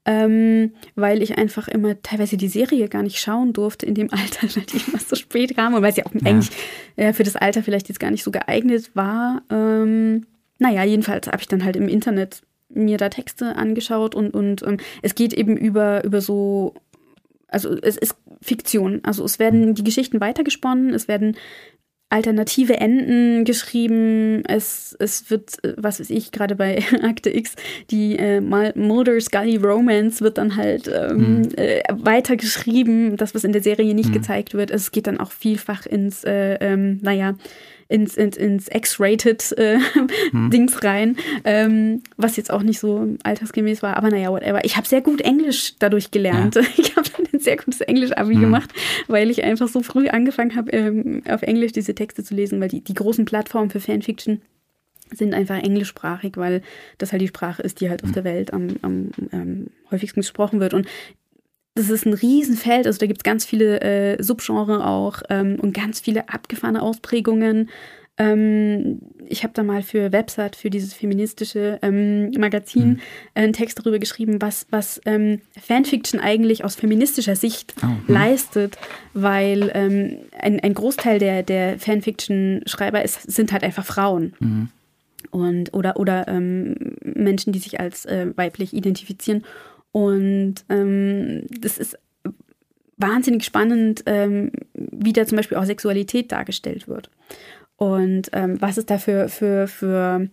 ähm, 0.05 0.73
weil 0.95 1.21
ich 1.21 1.37
einfach 1.37 1.67
immer 1.67 2.01
teilweise 2.01 2.35
die 2.35 2.49
Serie 2.49 2.89
gar 2.89 3.03
nicht 3.03 3.19
schauen 3.19 3.53
durfte 3.53 3.85
in 3.85 3.95
dem 3.95 4.09
Alter, 4.11 4.47
weil 4.55 4.63
die 4.63 4.81
immer 4.87 4.99
so 4.99 5.15
spät 5.15 5.55
kam 5.55 5.73
und 5.73 5.81
weil 5.81 5.93
sie 5.93 6.05
auch 6.05 6.13
ja. 6.13 6.21
eigentlich 6.25 6.51
äh, 6.95 7.13
für 7.13 7.23
das 7.23 7.35
Alter 7.35 7.63
vielleicht 7.63 7.89
jetzt 7.89 7.99
gar 7.99 8.11
nicht 8.11 8.23
so 8.23 8.31
geeignet 8.31 8.91
war. 8.95 9.41
Ähm, 9.49 10.25
naja, 10.59 10.83
jedenfalls 10.83 11.27
habe 11.27 11.41
ich 11.41 11.47
dann 11.47 11.63
halt 11.63 11.75
im 11.75 11.87
Internet 11.87 12.41
mir 12.69 12.97
da 12.97 13.09
Texte 13.09 13.55
angeschaut 13.55 14.15
und, 14.15 14.33
und 14.33 14.63
ähm, 14.63 14.77
es 15.01 15.15
geht 15.15 15.33
eben 15.33 15.57
über, 15.57 16.03
über 16.03 16.21
so, 16.21 16.73
also 17.47 17.75
es 17.81 17.97
ist 17.97 18.15
Fiktion. 18.41 19.01
Also 19.03 19.23
es 19.23 19.39
werden 19.39 19.75
die 19.75 19.83
Geschichten 19.83 20.19
weitergesponnen, 20.19 20.93
es 20.93 21.07
werden 21.07 21.37
alternative 22.13 22.77
Enden 22.77 23.43
geschrieben. 23.43 24.43
Es, 24.45 24.95
es 24.99 25.31
wird, 25.31 25.57
was 25.77 25.99
weiß 25.99 26.11
ich, 26.11 26.31
gerade 26.31 26.55
bei 26.55 26.83
Akte 27.01 27.35
X, 27.35 27.55
die 27.89 28.17
äh, 28.17 28.39
Mulder 28.39 29.19
Scully 29.19 29.57
Romance 29.57 30.21
wird 30.21 30.37
dann 30.37 30.55
halt 30.55 30.87
ähm, 30.87 31.41
mhm. 31.41 31.49
äh, 31.57 31.81
weitergeschrieben, 31.91 33.17
das, 33.17 33.33
was 33.33 33.43
in 33.43 33.51
der 33.51 33.63
Serie 33.63 33.95
nicht 33.95 34.09
mhm. 34.09 34.13
gezeigt 34.13 34.53
wird. 34.53 34.69
Es 34.69 34.91
geht 34.91 35.07
dann 35.07 35.19
auch 35.19 35.31
vielfach 35.31 35.87
ins, 35.87 36.23
äh, 36.23 36.55
ähm, 36.61 36.99
naja, 37.01 37.35
ins, 37.87 38.15
ins, 38.15 38.37
ins 38.37 38.67
X-Rated 38.67 39.51
äh, 39.57 39.79
hm. 40.31 40.49
Dings 40.49 40.83
rein, 40.83 41.17
ähm, 41.43 42.01
was 42.17 42.37
jetzt 42.37 42.51
auch 42.51 42.63
nicht 42.63 42.79
so 42.79 43.07
altersgemäß 43.23 43.83
war, 43.83 43.97
aber 43.97 44.09
naja, 44.09 44.29
whatever. 44.31 44.63
Ich 44.65 44.77
habe 44.77 44.87
sehr 44.87 45.01
gut 45.01 45.21
Englisch 45.21 45.75
dadurch 45.79 46.11
gelernt. 46.11 46.55
Ja. 46.55 46.61
Ich 46.83 46.95
habe 46.97 47.09
ein 47.31 47.39
sehr 47.39 47.57
gutes 47.57 47.81
Englisch-Abi 47.81 48.33
hm. 48.33 48.41
gemacht, 48.41 48.71
weil 49.07 49.29
ich 49.29 49.43
einfach 49.43 49.67
so 49.67 49.81
früh 49.83 50.07
angefangen 50.07 50.55
habe, 50.55 50.71
ähm, 50.71 51.21
auf 51.27 51.41
Englisch 51.41 51.71
diese 51.71 51.95
Texte 51.95 52.23
zu 52.23 52.33
lesen, 52.33 52.59
weil 52.59 52.67
die, 52.67 52.81
die 52.81 52.93
großen 52.93 53.25
Plattformen 53.25 53.69
für 53.69 53.79
Fanfiction 53.79 54.41
sind 55.11 55.33
einfach 55.33 55.61
englischsprachig, 55.61 56.37
weil 56.37 56.61
das 56.97 57.11
halt 57.11 57.21
die 57.21 57.27
Sprache 57.27 57.61
ist, 57.61 57.81
die 57.81 57.89
halt 57.89 58.03
auf 58.03 58.09
hm. 58.09 58.13
der 58.13 58.23
Welt 58.23 58.53
am, 58.53 58.67
am 58.81 59.11
ähm, 59.31 59.67
häufigsten 59.91 60.21
gesprochen 60.21 60.59
wird. 60.59 60.73
Und 60.73 60.87
das 61.75 61.89
ist 61.89 62.05
ein 62.05 62.13
Riesenfeld, 62.13 62.85
also 62.85 62.99
da 62.99 63.07
gibt 63.07 63.19
es 63.19 63.23
ganz 63.23 63.45
viele 63.45 63.81
äh, 63.81 64.21
Subgenre 64.21 64.85
auch 64.85 65.21
ähm, 65.29 65.57
und 65.59 65.73
ganz 65.73 65.99
viele 65.99 66.29
abgefahrene 66.29 66.81
Ausprägungen. 66.81 67.69
Ähm, 68.17 68.99
ich 69.27 69.43
habe 69.43 69.53
da 69.55 69.63
mal 69.63 69.81
für 69.81 70.11
Website, 70.11 70.55
für 70.55 70.69
dieses 70.69 70.93
feministische 70.93 71.79
ähm, 71.81 72.29
Magazin, 72.37 72.89
mhm. 72.89 72.99
einen 73.33 73.53
Text 73.53 73.79
darüber 73.79 73.97
geschrieben, 73.97 74.39
was, 74.39 74.67
was 74.69 75.01
ähm, 75.05 75.41
Fanfiction 75.59 76.19
eigentlich 76.19 76.63
aus 76.63 76.75
feministischer 76.75 77.35
Sicht 77.35 77.73
oh, 77.81 77.87
mhm. 77.87 78.03
leistet, 78.07 78.77
weil 79.15 79.71
ähm, 79.73 80.17
ein, 80.39 80.59
ein 80.59 80.75
Großteil 80.75 81.17
der, 81.17 81.41
der 81.41 81.79
Fanfiction-Schreiber 81.79 83.01
sind 83.07 83.51
halt 83.51 83.63
einfach 83.63 83.85
Frauen. 83.85 84.33
Mhm. 84.39 84.69
Und, 85.31 85.73
oder 85.73 85.97
oder 85.97 86.27
ähm, 86.27 86.75
Menschen, 87.01 87.53
die 87.53 87.59
sich 87.59 87.79
als 87.79 88.05
äh, 88.05 88.27
weiblich 88.35 88.73
identifizieren. 88.73 89.43
Und 89.93 90.55
ähm, 90.69 91.43
das 91.61 91.77
ist 91.77 91.97
wahnsinnig 92.97 93.45
spannend, 93.45 94.03
ähm, 94.07 94.51
wie 94.73 95.13
da 95.13 95.25
zum 95.25 95.37
Beispiel 95.37 95.57
auch 95.57 95.65
Sexualität 95.65 96.31
dargestellt 96.31 96.87
wird. 96.87 97.09
Und 97.75 98.29
ähm, 98.33 98.59
was 98.59 98.77
es 98.77 98.85
da 98.85 98.97
für, 98.97 99.29
für, 99.29 99.67
für 99.67 100.29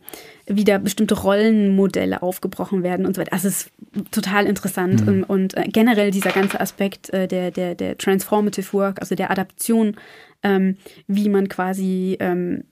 wieder 0.47 0.79
bestimmte 0.79 1.15
Rollenmodelle 1.15 2.23
aufgebrochen 2.23 2.83
werden 2.83 3.07
und 3.07 3.15
so 3.15 3.21
weiter. 3.21 3.33
Also 3.33 3.49
es 3.49 3.63
ist 3.63 3.73
total 4.11 4.47
interessant. 4.47 5.03
Mhm. 5.03 5.09
Und, 5.09 5.25
und 5.25 5.57
äh, 5.57 5.69
generell 5.69 6.11
dieser 6.11 6.31
ganze 6.31 6.61
Aspekt 6.61 7.11
äh, 7.11 7.29
der, 7.29 7.51
der, 7.51 7.75
der 7.75 7.99
Transformative 7.99 8.73
Work, 8.73 9.01
also 9.01 9.15
der 9.15 9.31
Adaption, 9.31 9.97
ähm, 10.43 10.77
wie 11.07 11.29
man 11.29 11.49
quasi 11.49 12.17
ähm, 12.21 12.65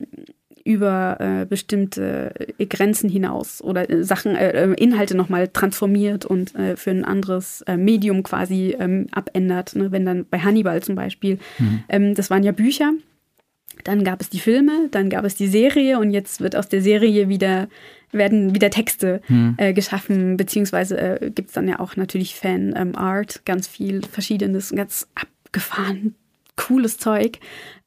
über 0.69 1.17
äh, 1.19 1.47
bestimmte 1.47 2.35
äh, 2.59 2.67
Grenzen 2.67 3.09
hinaus 3.09 3.63
oder 3.63 3.89
äh, 3.89 4.05
Sachen, 4.05 4.37
äh, 4.37 4.51
äh 4.51 4.75
Inhalte 4.75 5.17
nochmal 5.17 5.49
transformiert 5.49 6.27
und 6.27 6.55
äh, 6.55 6.77
für 6.77 6.91
ein 6.91 7.07
anderes 7.07 7.65
Medium 7.77 8.23
quasi 8.23 8.77
ähm, 8.79 9.07
abändert. 9.11 9.75
Ne? 9.75 9.91
Wenn 9.91 10.05
dann 10.05 10.27
bei 10.29 10.39
Hannibal 10.39 10.83
zum 10.83 10.95
Beispiel, 10.95 11.39
mhm. 11.59 11.85
ähm, 11.89 12.15
das 12.15 12.29
waren 12.29 12.43
ja 12.43 12.53
Bücher, 12.53 12.93
dann 13.85 14.05
gab 14.05 14.21
es 14.21 14.29
die 14.29 14.41
Filme, 14.41 14.89
dann 14.91 15.09
gab 15.09 15.25
es 15.25 15.37
die 15.37 15.49
Serie 15.49 15.99
und 15.99 16.11
jetzt 16.11 16.41
wird 16.41 16.55
aus 16.55 16.69
der 16.69 16.83
Serie 16.83 17.29
wieder 17.29 17.69
werden 18.11 18.55
wieder 18.55 18.71
Texte 18.71 19.21
hm. 19.27 19.55
äh, 19.59 19.75
geschaffen, 19.75 20.39
beziehungsweise 20.39 20.99
äh, 20.99 21.31
gibt 21.31 21.49
es 21.49 21.55
dann 21.55 21.69
ja 21.69 21.79
auch 21.79 21.97
natürlich 21.97 22.35
Fan-Art, 22.37 23.37
ähm, 23.37 23.43
ganz 23.45 23.69
viel 23.69 24.01
Verschiedenes, 24.03 24.73
ganz 24.75 25.09
abgefahren 25.15 26.15
cooles 26.59 26.99
Zeug. 26.99 27.39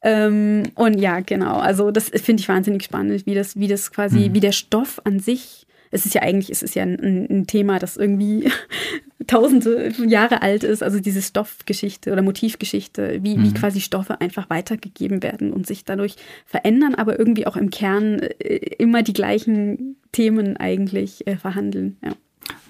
Ähm, 0.02 0.64
und 0.74 0.98
ja, 0.98 1.20
genau. 1.20 1.58
Also 1.58 1.92
das 1.92 2.08
finde 2.08 2.40
ich 2.40 2.48
wahnsinnig 2.48 2.82
spannend, 2.82 3.24
wie 3.26 3.34
das, 3.34 3.56
wie 3.56 3.68
das 3.68 3.92
quasi, 3.92 4.28
mhm. 4.28 4.34
wie 4.34 4.40
der 4.40 4.52
Stoff 4.52 5.00
an 5.04 5.20
sich. 5.20 5.66
Es 5.92 6.06
ist 6.06 6.14
ja 6.14 6.22
eigentlich, 6.22 6.50
es 6.50 6.62
ist 6.62 6.74
ja 6.74 6.82
ein, 6.82 7.28
ein 7.30 7.46
Thema, 7.46 7.78
das 7.78 7.96
irgendwie 7.96 8.50
tausende 9.26 9.92
Jahre 10.06 10.42
alt 10.42 10.64
ist. 10.64 10.82
Also 10.82 10.98
diese 10.98 11.22
Stoffgeschichte 11.22 12.10
oder 12.10 12.22
Motivgeschichte, 12.22 13.20
wie, 13.22 13.36
mhm. 13.36 13.44
wie 13.44 13.54
quasi 13.54 13.80
Stoffe 13.80 14.20
einfach 14.20 14.50
weitergegeben 14.50 15.22
werden 15.22 15.52
und 15.52 15.66
sich 15.66 15.84
dadurch 15.84 16.16
verändern, 16.46 16.94
aber 16.94 17.18
irgendwie 17.18 17.46
auch 17.46 17.56
im 17.56 17.70
Kern 17.70 18.20
äh, 18.20 18.56
immer 18.78 19.02
die 19.02 19.12
gleichen 19.12 19.96
Themen 20.10 20.56
eigentlich 20.56 21.26
äh, 21.26 21.36
verhandeln. 21.36 21.98
Ja. 22.02 22.12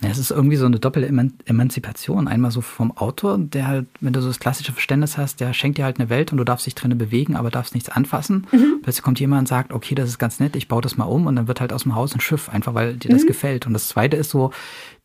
Ja, 0.03 0.11
es 0.11 0.19
ist 0.19 0.33
irgendwie 0.33 0.57
so 0.57 0.67
eine 0.67 0.81
Doppel-Emanzipation. 0.81 2.27
Einmal 2.27 2.51
so 2.51 2.61
vom 2.61 2.97
Autor, 2.97 3.39
der 3.39 3.69
halt, 3.69 3.87
wenn 4.01 4.13
du 4.13 4.21
so 4.21 4.27
das 4.27 4.41
klassische 4.41 4.73
Verständnis 4.73 5.17
hast, 5.17 5.41
der 5.41 5.53
schenkt 5.53 5.79
dir 5.79 5.85
halt 5.85 6.01
eine 6.01 6.11
Welt 6.11 6.33
und 6.33 6.39
du 6.39 6.45
darfst 6.45 6.67
dich 6.67 6.75
drinnen 6.75 6.99
bewegen, 6.99 7.37
aber 7.37 7.51
darfst 7.51 7.75
nichts 7.75 7.89
anfassen. 7.89 8.49
Mhm. 8.51 8.81
Plötzlich 8.83 9.05
kommt 9.05 9.21
jemand 9.21 9.41
und 9.41 9.47
sagt, 9.47 9.73
okay, 9.73 9.95
das 9.95 10.09
ist 10.09 10.19
ganz 10.19 10.41
nett, 10.41 10.57
ich 10.57 10.67
baue 10.67 10.83
das 10.83 10.97
mal 10.97 11.05
um 11.05 11.27
und 11.27 11.37
dann 11.37 11.47
wird 11.47 11.61
halt 11.61 11.73
aus 11.73 11.85
dem 11.85 11.95
Haus 11.95 12.15
ein 12.15 12.21
Schiff, 12.21 12.49
einfach 12.49 12.75
weil 12.75 12.95
dir 12.95 13.11
das 13.11 13.23
mhm. 13.23 13.29
gefällt. 13.29 13.67
Und 13.67 13.75
das 13.75 13.89
zweite 13.89 14.17
ist 14.17 14.31
so, 14.31 14.51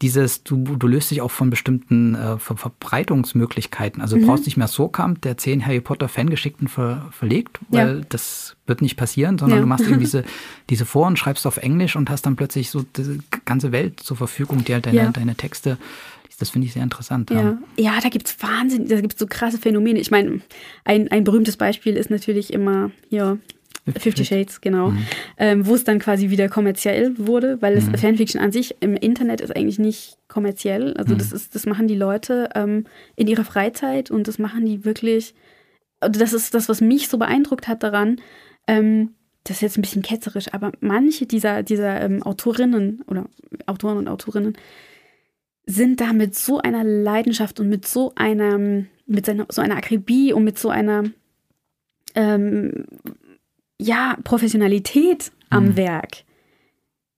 dieses, 0.01 0.43
du, 0.43 0.57
du 0.57 0.87
löst 0.87 1.09
dich 1.09 1.21
auch 1.21 1.31
von 1.31 1.49
bestimmten 1.49 2.13
äh, 2.13 2.37
Ver 2.37 2.55
Verbreitungsmöglichkeiten. 2.55 4.01
Also 4.01 4.15
du 4.15 4.21
mhm. 4.21 4.27
brauchst 4.27 4.45
nicht 4.45 4.57
mehr 4.57 4.67
Socamp, 4.67 5.21
der 5.21 5.37
zehn 5.37 5.65
Harry 5.65 5.81
Potter 5.81 6.07
Fangeschickten 6.07 6.67
ver 6.67 7.07
verlegt, 7.11 7.59
weil 7.69 7.99
ja. 7.99 8.05
das 8.09 8.55
wird 8.67 8.81
nicht 8.81 8.95
passieren, 8.95 9.39
sondern 9.39 9.57
ja. 9.57 9.61
du 9.61 9.67
machst 9.67 9.87
eben 9.87 9.99
diese, 10.01 10.23
diese 10.69 10.85
Foren, 10.85 11.17
schreibst 11.17 11.47
auf 11.47 11.57
Englisch 11.57 11.95
und 11.95 12.09
hast 12.09 12.25
dann 12.27 12.35
plötzlich 12.35 12.69
so 12.69 12.83
diese 12.95 13.19
ganze 13.45 13.71
Welt 13.71 13.99
zur 13.99 14.17
Verfügung, 14.17 14.63
die 14.63 14.73
halt 14.73 14.85
deine, 14.85 14.97
ja. 14.97 15.11
deine 15.11 15.35
Texte 15.35 15.77
das 16.39 16.51
finde 16.51 16.67
ich 16.67 16.73
sehr 16.73 16.83
interessant. 16.83 17.31
Ja, 17.31 17.57
ja 17.77 17.99
da 17.99 18.09
gibt 18.09 18.27
es 18.27 18.37
Wahnsinn, 18.41 18.87
da 18.87 19.01
gibt 19.01 19.13
es 19.13 19.19
so 19.19 19.25
krasse 19.27 19.57
Phänomene. 19.57 19.99
Ich 19.99 20.11
meine, 20.11 20.41
ein, 20.83 21.07
ein 21.09 21.23
berühmtes 21.23 21.57
Beispiel 21.57 21.97
ist 21.97 22.11
natürlich 22.11 22.53
immer 22.53 22.91
hier 23.09 23.39
Fifty 23.99 24.25
Shades, 24.25 24.61
genau. 24.61 24.89
Mhm. 24.89 25.07
Ähm, 25.37 25.67
wo 25.67 25.75
es 25.75 25.83
dann 25.83 25.99
quasi 25.99 26.29
wieder 26.29 26.49
kommerziell 26.49 27.17
wurde, 27.17 27.61
weil 27.61 27.75
das 27.75 27.85
mhm. 27.85 27.95
Fanfiction 27.95 28.41
an 28.41 28.51
sich 28.51 28.75
im 28.81 28.95
Internet 28.95 29.41
ist 29.41 29.55
eigentlich 29.55 29.79
nicht 29.79 30.17
kommerziell. 30.27 30.93
Also 30.93 31.13
mhm. 31.13 31.19
das 31.19 31.31
ist, 31.31 31.55
das 31.55 31.65
machen 31.65 31.87
die 31.87 31.95
Leute 31.95 32.49
ähm, 32.55 32.85
in 33.15 33.27
ihrer 33.27 33.45
Freizeit 33.45 34.11
und 34.11 34.27
das 34.27 34.39
machen 34.39 34.65
die 34.65 34.85
wirklich. 34.85 35.33
Also 35.99 36.19
das 36.19 36.33
ist 36.33 36.53
das, 36.53 36.69
was 36.69 36.81
mich 36.81 37.07
so 37.07 37.17
beeindruckt 37.17 37.67
hat 37.67 37.81
daran. 37.81 38.21
Ähm, 38.67 39.13
das 39.43 39.57
ist 39.57 39.61
jetzt 39.61 39.77
ein 39.77 39.81
bisschen 39.81 40.01
ketzerisch, 40.01 40.53
aber 40.53 40.73
manche 40.81 41.25
dieser, 41.25 41.63
dieser 41.63 42.01
ähm, 42.01 42.21
Autorinnen 42.21 43.01
oder 43.07 43.25
Autoren 43.65 43.97
und 43.97 44.07
Autorinnen 44.09 44.57
sind 45.65 46.01
da 46.01 46.13
mit 46.13 46.35
so 46.35 46.59
einer 46.59 46.83
Leidenschaft 46.83 47.59
und 47.59 47.69
mit 47.69 47.87
so 47.87 48.13
einer, 48.15 48.57
mit 49.05 49.25
seiner, 49.25 49.45
so 49.49 49.61
einer 49.61 49.77
Akribie 49.77 50.33
und 50.33 50.43
mit 50.43 50.57
so 50.57 50.69
einer 50.69 51.05
ähm, 52.15 52.85
ja, 53.79 54.17
Professionalität 54.23 55.31
am 55.49 55.69
mhm. 55.69 55.77
Werk. 55.77 56.23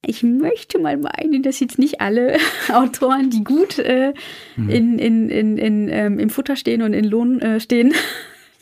Ich 0.06 0.24
möchte 0.24 0.80
mal 0.80 0.98
meinen, 0.98 1.44
dass 1.44 1.60
jetzt 1.60 1.78
nicht 1.78 2.00
alle 2.00 2.38
Autoren, 2.74 3.30
die 3.30 3.44
gut 3.44 3.80
äh, 3.80 4.14
mhm. 4.56 4.70
in, 4.70 5.00
in, 5.00 5.30
in, 5.30 5.58
in 5.58 5.90
ähm, 5.90 6.20
im 6.20 6.30
Futter 6.30 6.56
stehen 6.56 6.82
und 6.82 6.94
in 6.94 7.06
Lohn 7.06 7.42
äh, 7.42 7.60
stehen, 7.60 7.94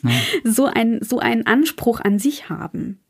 so, 0.44 0.66
ein, 0.66 1.00
so 1.02 1.18
einen 1.18 1.46
Anspruch 1.46 2.00
an 2.00 2.18
sich 2.18 2.48
haben. 2.48 3.00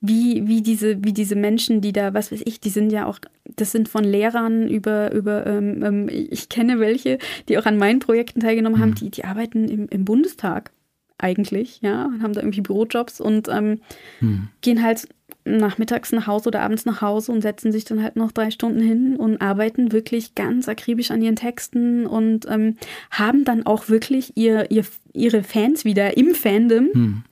Wie, 0.00 0.46
wie, 0.46 0.62
diese, 0.62 1.02
wie 1.04 1.12
diese 1.12 1.34
Menschen, 1.34 1.80
die 1.80 1.92
da, 1.92 2.14
was 2.14 2.30
weiß 2.30 2.42
ich, 2.44 2.60
die 2.60 2.70
sind 2.70 2.92
ja 2.92 3.06
auch, 3.06 3.18
das 3.56 3.72
sind 3.72 3.88
von 3.88 4.04
Lehrern 4.04 4.68
über, 4.68 5.12
über 5.12 5.44
ähm, 5.46 5.82
ähm 5.82 6.08
ich 6.08 6.48
kenne 6.48 6.78
welche, 6.78 7.18
die 7.48 7.58
auch 7.58 7.66
an 7.66 7.78
meinen 7.78 7.98
Projekten 7.98 8.40
teilgenommen 8.40 8.78
mhm. 8.78 8.82
haben, 8.82 8.94
die, 8.94 9.10
die 9.10 9.24
arbeiten 9.24 9.66
im, 9.68 9.88
im 9.88 10.04
Bundestag 10.04 10.70
eigentlich, 11.18 11.80
ja, 11.82 12.06
und 12.06 12.22
haben 12.22 12.32
da 12.32 12.40
irgendwie 12.40 12.60
Bürojobs 12.60 13.20
und 13.20 13.48
ähm, 13.48 13.80
hm. 14.20 14.48
gehen 14.60 14.82
halt 14.82 15.08
nachmittags 15.44 16.12
nach 16.12 16.26
Hause 16.26 16.48
oder 16.48 16.60
abends 16.60 16.84
nach 16.84 17.00
Hause 17.00 17.32
und 17.32 17.40
setzen 17.40 17.72
sich 17.72 17.84
dann 17.84 18.02
halt 18.02 18.16
noch 18.16 18.32
drei 18.32 18.50
Stunden 18.50 18.80
hin 18.80 19.16
und 19.16 19.40
arbeiten 19.40 19.92
wirklich 19.92 20.34
ganz 20.34 20.68
akribisch 20.68 21.10
an 21.10 21.22
ihren 21.22 21.36
Texten 21.36 22.06
und 22.06 22.46
ähm, 22.48 22.76
haben 23.10 23.44
dann 23.44 23.64
auch 23.64 23.88
wirklich 23.88 24.36
ihr, 24.36 24.70
ihr, 24.70 24.84
ihre 25.12 25.42
Fans 25.42 25.84
wieder 25.84 26.16
im 26.16 26.34
Fandom, 26.34 26.88
hm. 26.92 27.22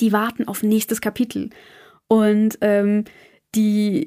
die 0.00 0.12
warten 0.12 0.48
auf 0.48 0.62
nächstes 0.62 1.00
Kapitel. 1.00 1.50
Und 2.08 2.58
ähm, 2.60 3.04
die, 3.54 4.06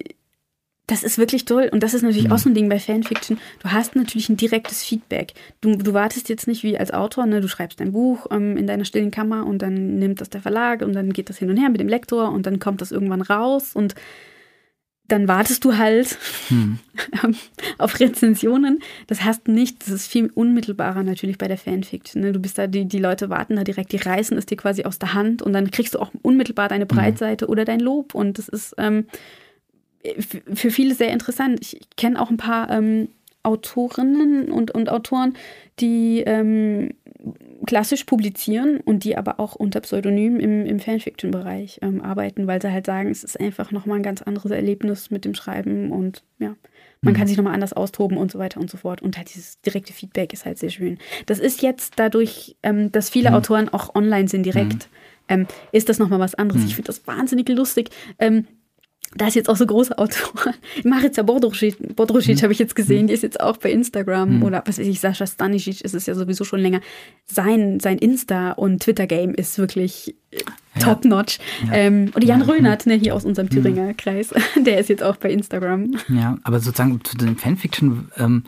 das 0.88 1.04
ist 1.04 1.18
wirklich 1.18 1.46
toll. 1.46 1.70
Und 1.72 1.82
das 1.82 1.94
ist 1.94 2.02
natürlich 2.02 2.26
mhm. 2.26 2.34
auch 2.34 2.38
so 2.38 2.50
ein 2.50 2.56
Ding 2.56 2.68
bei 2.68 2.80
Fanfiction. 2.80 3.38
Du 3.62 3.72
hast 3.72 3.96
natürlich 3.96 4.30
ein 4.30 4.38
direktes 4.38 4.84
Feedback. 4.84 5.34
Du, 5.62 5.76
du 5.76 5.94
wartest 5.94 6.30
jetzt 6.30 6.48
nicht 6.48 6.64
wie 6.64 6.78
als 6.78 6.92
Autor, 6.92 7.26
ne? 7.26 7.42
du 7.42 7.48
schreibst 7.48 7.80
dein 7.80 7.94
Buch 7.94 8.28
ähm, 8.32 8.58
in 8.58 8.68
deiner 8.68 8.86
stillen 8.86 9.12
Kammer 9.12 9.46
und 9.46 9.62
dann 9.62 9.98
nimmt 9.98 10.20
das 10.20 10.30
der 10.30 10.42
Verlag 10.42 10.82
und 10.82 10.94
dann 10.94 11.14
geht 11.14 11.30
das 11.30 11.38
hin 11.38 11.50
und 11.50 11.58
her 11.58 11.70
mit 11.70 11.80
dem 11.80 11.88
Lektor 11.88 12.32
und 12.32 12.46
dann 12.46 12.60
kommt 12.60 12.82
das 12.82 12.92
irgendwann 12.92 13.22
raus 13.22 13.72
und 13.74 13.96
dann 15.08 15.28
wartest 15.28 15.66
du 15.66 15.78
halt 15.78 16.18
hm. 16.48 16.80
auf 17.78 18.00
Rezensionen. 18.00 18.80
Das 19.08 19.24
hast 19.24 19.48
du 19.48 19.52
nicht, 19.52 19.82
das 19.82 19.90
ist 19.90 20.08
viel 20.08 20.32
unmittelbarer 20.34 21.04
natürlich 21.04 21.38
bei 21.38 21.48
der 21.48 21.58
Fanfiction. 21.58 22.22
Ne? 22.22 22.32
Du 22.32 22.40
bist 22.40 22.58
da, 22.58 22.68
die, 22.68 22.86
die 22.86 23.00
Leute 23.00 23.30
warten 23.30 23.56
da 23.56 23.64
direkt, 23.64 23.92
die 23.92 23.98
reißen 23.98 24.38
es 24.38 24.46
dir 24.46 24.58
quasi 24.58 24.84
aus 24.84 25.00
der 25.00 25.14
Hand 25.14 25.42
und 25.42 25.54
dann 25.54 25.72
kriegst 25.72 25.96
du 25.96 26.00
auch 26.00 26.12
unmittelbar 26.22 26.68
deine 26.70 26.88
hm. 26.88 26.90
Breitseite 26.90 27.46
mhm. 27.46 27.52
oder 27.52 27.66
dein 27.66 27.80
Lob. 27.80 28.16
Und 28.16 28.38
das 28.38 28.48
ist 28.48 28.76
ähm, 28.78 29.06
für 30.54 30.72
viele 30.72 30.96
sehr 30.96 31.12
interessant. 31.12 31.60
Ich 31.62 31.80
kenne 31.98 32.22
auch 32.22 32.30
ein 32.30 32.38
paar 32.38 32.70
ähm, 32.70 33.10
Autorinnen 33.44 34.52
und, 34.52 34.72
und 34.72 34.90
Autoren, 34.90 35.36
die 35.80 36.22
ähm, 36.26 36.92
klassisch 37.66 38.04
publizieren 38.06 38.80
und 38.80 39.04
die 39.04 39.18
aber 39.18 39.40
auch 39.40 39.56
unter 39.56 39.82
Pseudonym 39.82 40.40
im, 40.40 40.66
im 40.66 40.80
Fanfiction-Bereich 40.80 41.80
ähm, 41.82 42.02
arbeiten, 42.02 42.48
weil 42.48 42.62
sie 42.62 42.72
halt 42.72 42.86
sagen, 42.86 43.10
es 43.12 43.24
ist 43.24 43.40
einfach 43.40 43.72
nochmal 43.72 44.00
ein 44.00 44.04
ganz 44.04 44.22
anderes 44.22 44.52
Erlebnis 44.52 45.12
mit 45.12 45.26
dem 45.26 45.34
Schreiben 45.34 45.92
und 45.92 46.24
ja, 46.40 46.56
man 47.02 47.14
mhm. 47.14 47.18
kann 47.18 47.28
sich 47.28 47.38
nochmal 47.38 47.54
anders 47.54 47.74
austoben 47.74 48.18
und 48.18 48.32
so 48.32 48.40
weiter 48.40 48.60
und 48.60 48.70
so 48.70 48.78
fort. 48.78 49.02
Und 49.02 49.18
halt 49.18 49.34
dieses 49.34 49.60
direkte 49.62 49.94
Feedback 49.94 50.32
ist 50.34 50.46
halt 50.46 50.58
sehr 50.58 50.70
schön. 50.70 50.98
Das 51.26 51.40
ist 51.40 51.62
jetzt 51.62 51.94
dadurch, 51.98 52.56
ähm, 52.64 52.92
dass 52.92 53.10
viele 53.10 53.30
mhm. 53.30 53.36
Autoren 53.36 53.70
auch 53.70 53.94
online 53.94 54.30
sind 54.30 54.46
direkt, 54.46 54.74
mhm. 54.74 55.30
ähm, 55.30 55.48
ist 55.74 55.90
das 55.90 56.00
nochmal 56.00 56.20
was 56.20 56.36
anderes. 56.36 56.62
Mhm. 56.62 56.68
Ich 56.68 56.76
finde 56.76 56.88
das 56.88 57.06
wahnsinnig 57.06 57.48
lustig. 57.50 57.90
Da 59.16 59.28
ist 59.28 59.36
jetzt 59.36 59.50
auch 59.50 59.56
so 59.56 59.66
große 59.66 59.98
Autoren. 59.98 60.54
Marica 60.84 61.22
Bodrusic, 61.22 61.96
Bodrusic 61.96 62.38
mhm. 62.38 62.42
habe 62.44 62.54
ich 62.54 62.60
jetzt 62.60 62.76
gesehen, 62.76 63.08
die 63.08 63.14
ist 63.14 63.24
jetzt 63.24 63.40
auch 63.40 63.58
bei 63.58 63.72
Instagram 63.72 64.38
mhm. 64.38 64.44
oder 64.44 64.64
was 64.66 64.80
weiß 64.80 64.88
ich, 64.88 65.00
Sascha 65.00 65.28
Stanisic 65.28 65.82
ist 65.82 65.94
es 65.94 66.06
ja 66.06 66.16
sowieso 66.16 66.44
schon 66.44 66.60
länger. 66.60 66.82
Sein, 67.26 67.80
sein 67.80 68.00
Insta- 68.00 68.54
und 68.54 68.82
Twitter-Game 68.82 69.34
ist 69.36 69.58
wirklich 69.60 70.16
äh, 70.32 70.40
top-notch. 70.80 71.40
Ja. 71.68 71.74
Ähm, 71.74 72.12
und 72.14 72.24
Jan 72.24 72.42
ja. 72.42 72.48
Röhnert, 72.48 72.86
ne, 72.86 72.96
hier 72.96 73.16
aus 73.16 73.26
unserem 73.26 73.48
mhm. 73.48 73.52
Thüringer 73.52 73.94
Kreis, 73.94 74.34
der 74.56 74.80
ist 74.80 74.90
jetzt 74.90 75.04
auch 75.04 75.18
bei 75.18 75.30
Instagram. 75.30 75.96
Ja, 76.10 76.38
aber 76.44 76.60
sozusagen 76.60 77.00
zu 77.04 77.16
den 77.18 77.38
Fanfiction, 77.38 78.12
ähm, 78.18 78.44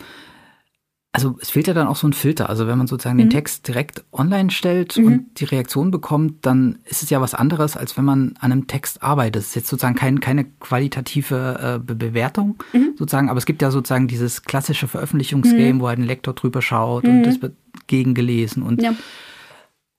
also 1.15 1.37
es 1.41 1.49
fehlt 1.49 1.67
ja 1.67 1.73
dann 1.73 1.87
auch 1.87 1.95
so 1.95 2.07
ein 2.07 2.13
Filter. 2.13 2.49
Also 2.49 2.67
wenn 2.67 2.77
man 2.77 2.87
sozusagen 2.87 3.17
mhm. 3.17 3.23
den 3.23 3.29
Text 3.29 3.67
direkt 3.67 4.03
online 4.11 4.51
stellt 4.51 4.97
mhm. 4.97 5.05
und 5.05 5.39
die 5.39 5.45
Reaktion 5.45 5.91
bekommt, 5.91 6.45
dann 6.45 6.79
ist 6.85 7.03
es 7.03 7.09
ja 7.09 7.21
was 7.21 7.33
anderes, 7.33 7.77
als 7.77 7.97
wenn 7.97 8.05
man 8.05 8.35
an 8.39 8.51
einem 8.51 8.67
Text 8.67 9.01
arbeitet. 9.01 9.41
Es 9.41 9.47
ist 9.49 9.55
jetzt 9.55 9.67
sozusagen 9.67 9.95
kein, 9.95 10.19
keine 10.19 10.45
qualitative 10.45 11.75
äh, 11.75 11.79
Be 11.79 11.95
Bewertung 11.95 12.57
mhm. 12.73 12.93
sozusagen, 12.97 13.29
aber 13.29 13.37
es 13.37 13.45
gibt 13.45 13.61
ja 13.61 13.71
sozusagen 13.71 14.07
dieses 14.07 14.43
klassische 14.43 14.87
Veröffentlichungsgame, 14.87 15.73
mhm. 15.73 15.79
wo 15.79 15.87
halt 15.87 15.99
ein 15.99 16.05
Lektor 16.05 16.33
drüber 16.33 16.61
schaut 16.61 17.05
und 17.05 17.23
das 17.23 17.37
mhm. 17.37 17.41
wird 17.43 17.53
gegengelesen 17.87 18.63
und 18.63 18.81
ja. 18.81 18.93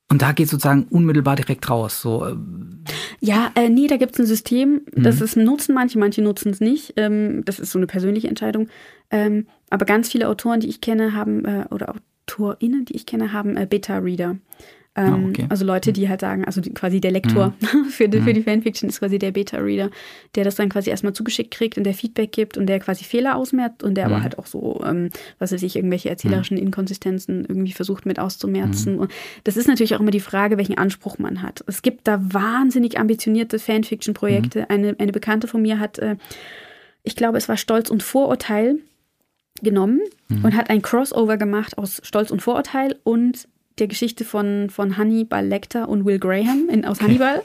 Und 0.08 0.22
da 0.22 0.32
geht 0.32 0.48
sozusagen 0.48 0.84
unmittelbar 0.84 1.34
direkt 1.34 1.68
raus. 1.68 2.00
So. 2.00 2.26
Äh, 2.26 2.36
ja, 3.20 3.50
äh, 3.56 3.68
nee, 3.68 3.88
da 3.88 3.96
gibt 3.96 4.12
es 4.12 4.20
ein 4.20 4.26
System, 4.26 4.82
das 4.92 5.18
mhm. 5.18 5.24
ist 5.24 5.36
nutzen 5.36 5.74
manche, 5.74 5.98
manche 5.98 6.22
nutzen 6.22 6.50
es 6.50 6.60
nicht. 6.60 6.94
Ähm, 6.96 7.44
das 7.44 7.58
ist 7.58 7.72
so 7.72 7.78
eine 7.78 7.86
persönliche 7.86 8.28
Entscheidung. 8.28 8.68
Ähm, 9.10 9.46
aber 9.68 9.84
ganz 9.84 10.10
viele 10.10 10.28
Autoren, 10.28 10.60
die 10.60 10.68
ich 10.68 10.80
kenne, 10.80 11.14
haben, 11.14 11.44
äh, 11.44 11.64
oder 11.70 11.94
AutorInnen, 12.26 12.84
die 12.84 12.94
ich 12.94 13.06
kenne, 13.06 13.32
haben 13.32 13.56
äh, 13.56 13.66
Beta-Reader. 13.66 14.36
Ähm, 14.96 15.26
oh, 15.26 15.28
okay. 15.28 15.46
Also 15.50 15.64
Leute, 15.64 15.92
die 15.92 16.08
halt 16.08 16.20
sagen, 16.20 16.44
also 16.44 16.60
die, 16.60 16.72
quasi 16.72 17.00
der 17.00 17.10
Lektor 17.10 17.52
mhm. 17.60 17.84
für, 17.90 18.08
die, 18.08 18.20
für 18.20 18.32
die 18.32 18.42
Fanfiction 18.42 18.88
ist 18.88 19.00
quasi 19.00 19.18
der 19.18 19.30
Beta-Reader, 19.30 19.90
der 20.34 20.44
das 20.44 20.54
dann 20.54 20.70
quasi 20.70 20.90
erstmal 20.90 21.12
zugeschickt 21.12 21.52
kriegt 21.52 21.76
und 21.76 21.84
der 21.84 21.94
Feedback 21.94 22.32
gibt 22.32 22.56
und 22.56 22.66
der 22.66 22.80
quasi 22.80 23.04
Fehler 23.04 23.36
ausmerzt 23.36 23.82
und 23.82 23.94
der 23.94 24.08
mhm. 24.08 24.14
aber 24.14 24.22
halt 24.22 24.38
auch 24.38 24.46
so, 24.46 24.82
ähm, 24.84 25.10
was 25.38 25.52
weiß 25.52 25.62
ich, 25.62 25.76
irgendwelche 25.76 26.08
erzählerischen. 26.08 26.56
Inkonsistenzen 26.56 27.44
irgendwie 27.46 27.72
versucht 27.72 28.06
mit 28.06 28.18
auszumerzen. 28.18 28.94
Mhm. 28.94 29.00
Und 29.00 29.12
das 29.44 29.56
ist 29.56 29.68
natürlich 29.68 29.94
auch 29.94 30.00
immer 30.00 30.10
die 30.10 30.20
Frage, 30.20 30.56
welchen 30.56 30.78
Anspruch 30.78 31.18
man 31.18 31.42
hat. 31.42 31.62
Es 31.66 31.82
gibt 31.82 32.08
da 32.08 32.18
wahnsinnig 32.32 32.98
ambitionierte 32.98 33.58
Fanfiction-Projekte. 33.58 34.70
Eine, 34.70 34.96
eine 34.98 35.12
Bekannte 35.12 35.48
von 35.48 35.60
mir 35.60 35.78
hat, 35.78 35.98
äh, 35.98 36.16
ich 37.02 37.16
glaube, 37.16 37.36
es 37.36 37.48
war 37.48 37.56
Stolz 37.56 37.90
und 37.90 38.02
Vorurteil 38.02 38.78
genommen 39.62 40.00
und 40.28 40.54
hat 40.54 40.70
ein 40.70 40.82
Crossover 40.82 41.36
gemacht 41.36 41.78
aus 41.78 42.00
Stolz 42.04 42.30
und 42.30 42.42
Vorurteil 42.42 42.96
und 43.04 43.48
der 43.78 43.86
Geschichte 43.86 44.24
von, 44.24 44.70
von 44.70 44.96
Hannibal 44.96 45.46
Lecter 45.46 45.88
und 45.88 46.04
Will 46.04 46.18
Graham 46.18 46.68
in, 46.70 46.84
aus 46.84 46.98
okay. 46.98 47.06
Hannibal. 47.06 47.42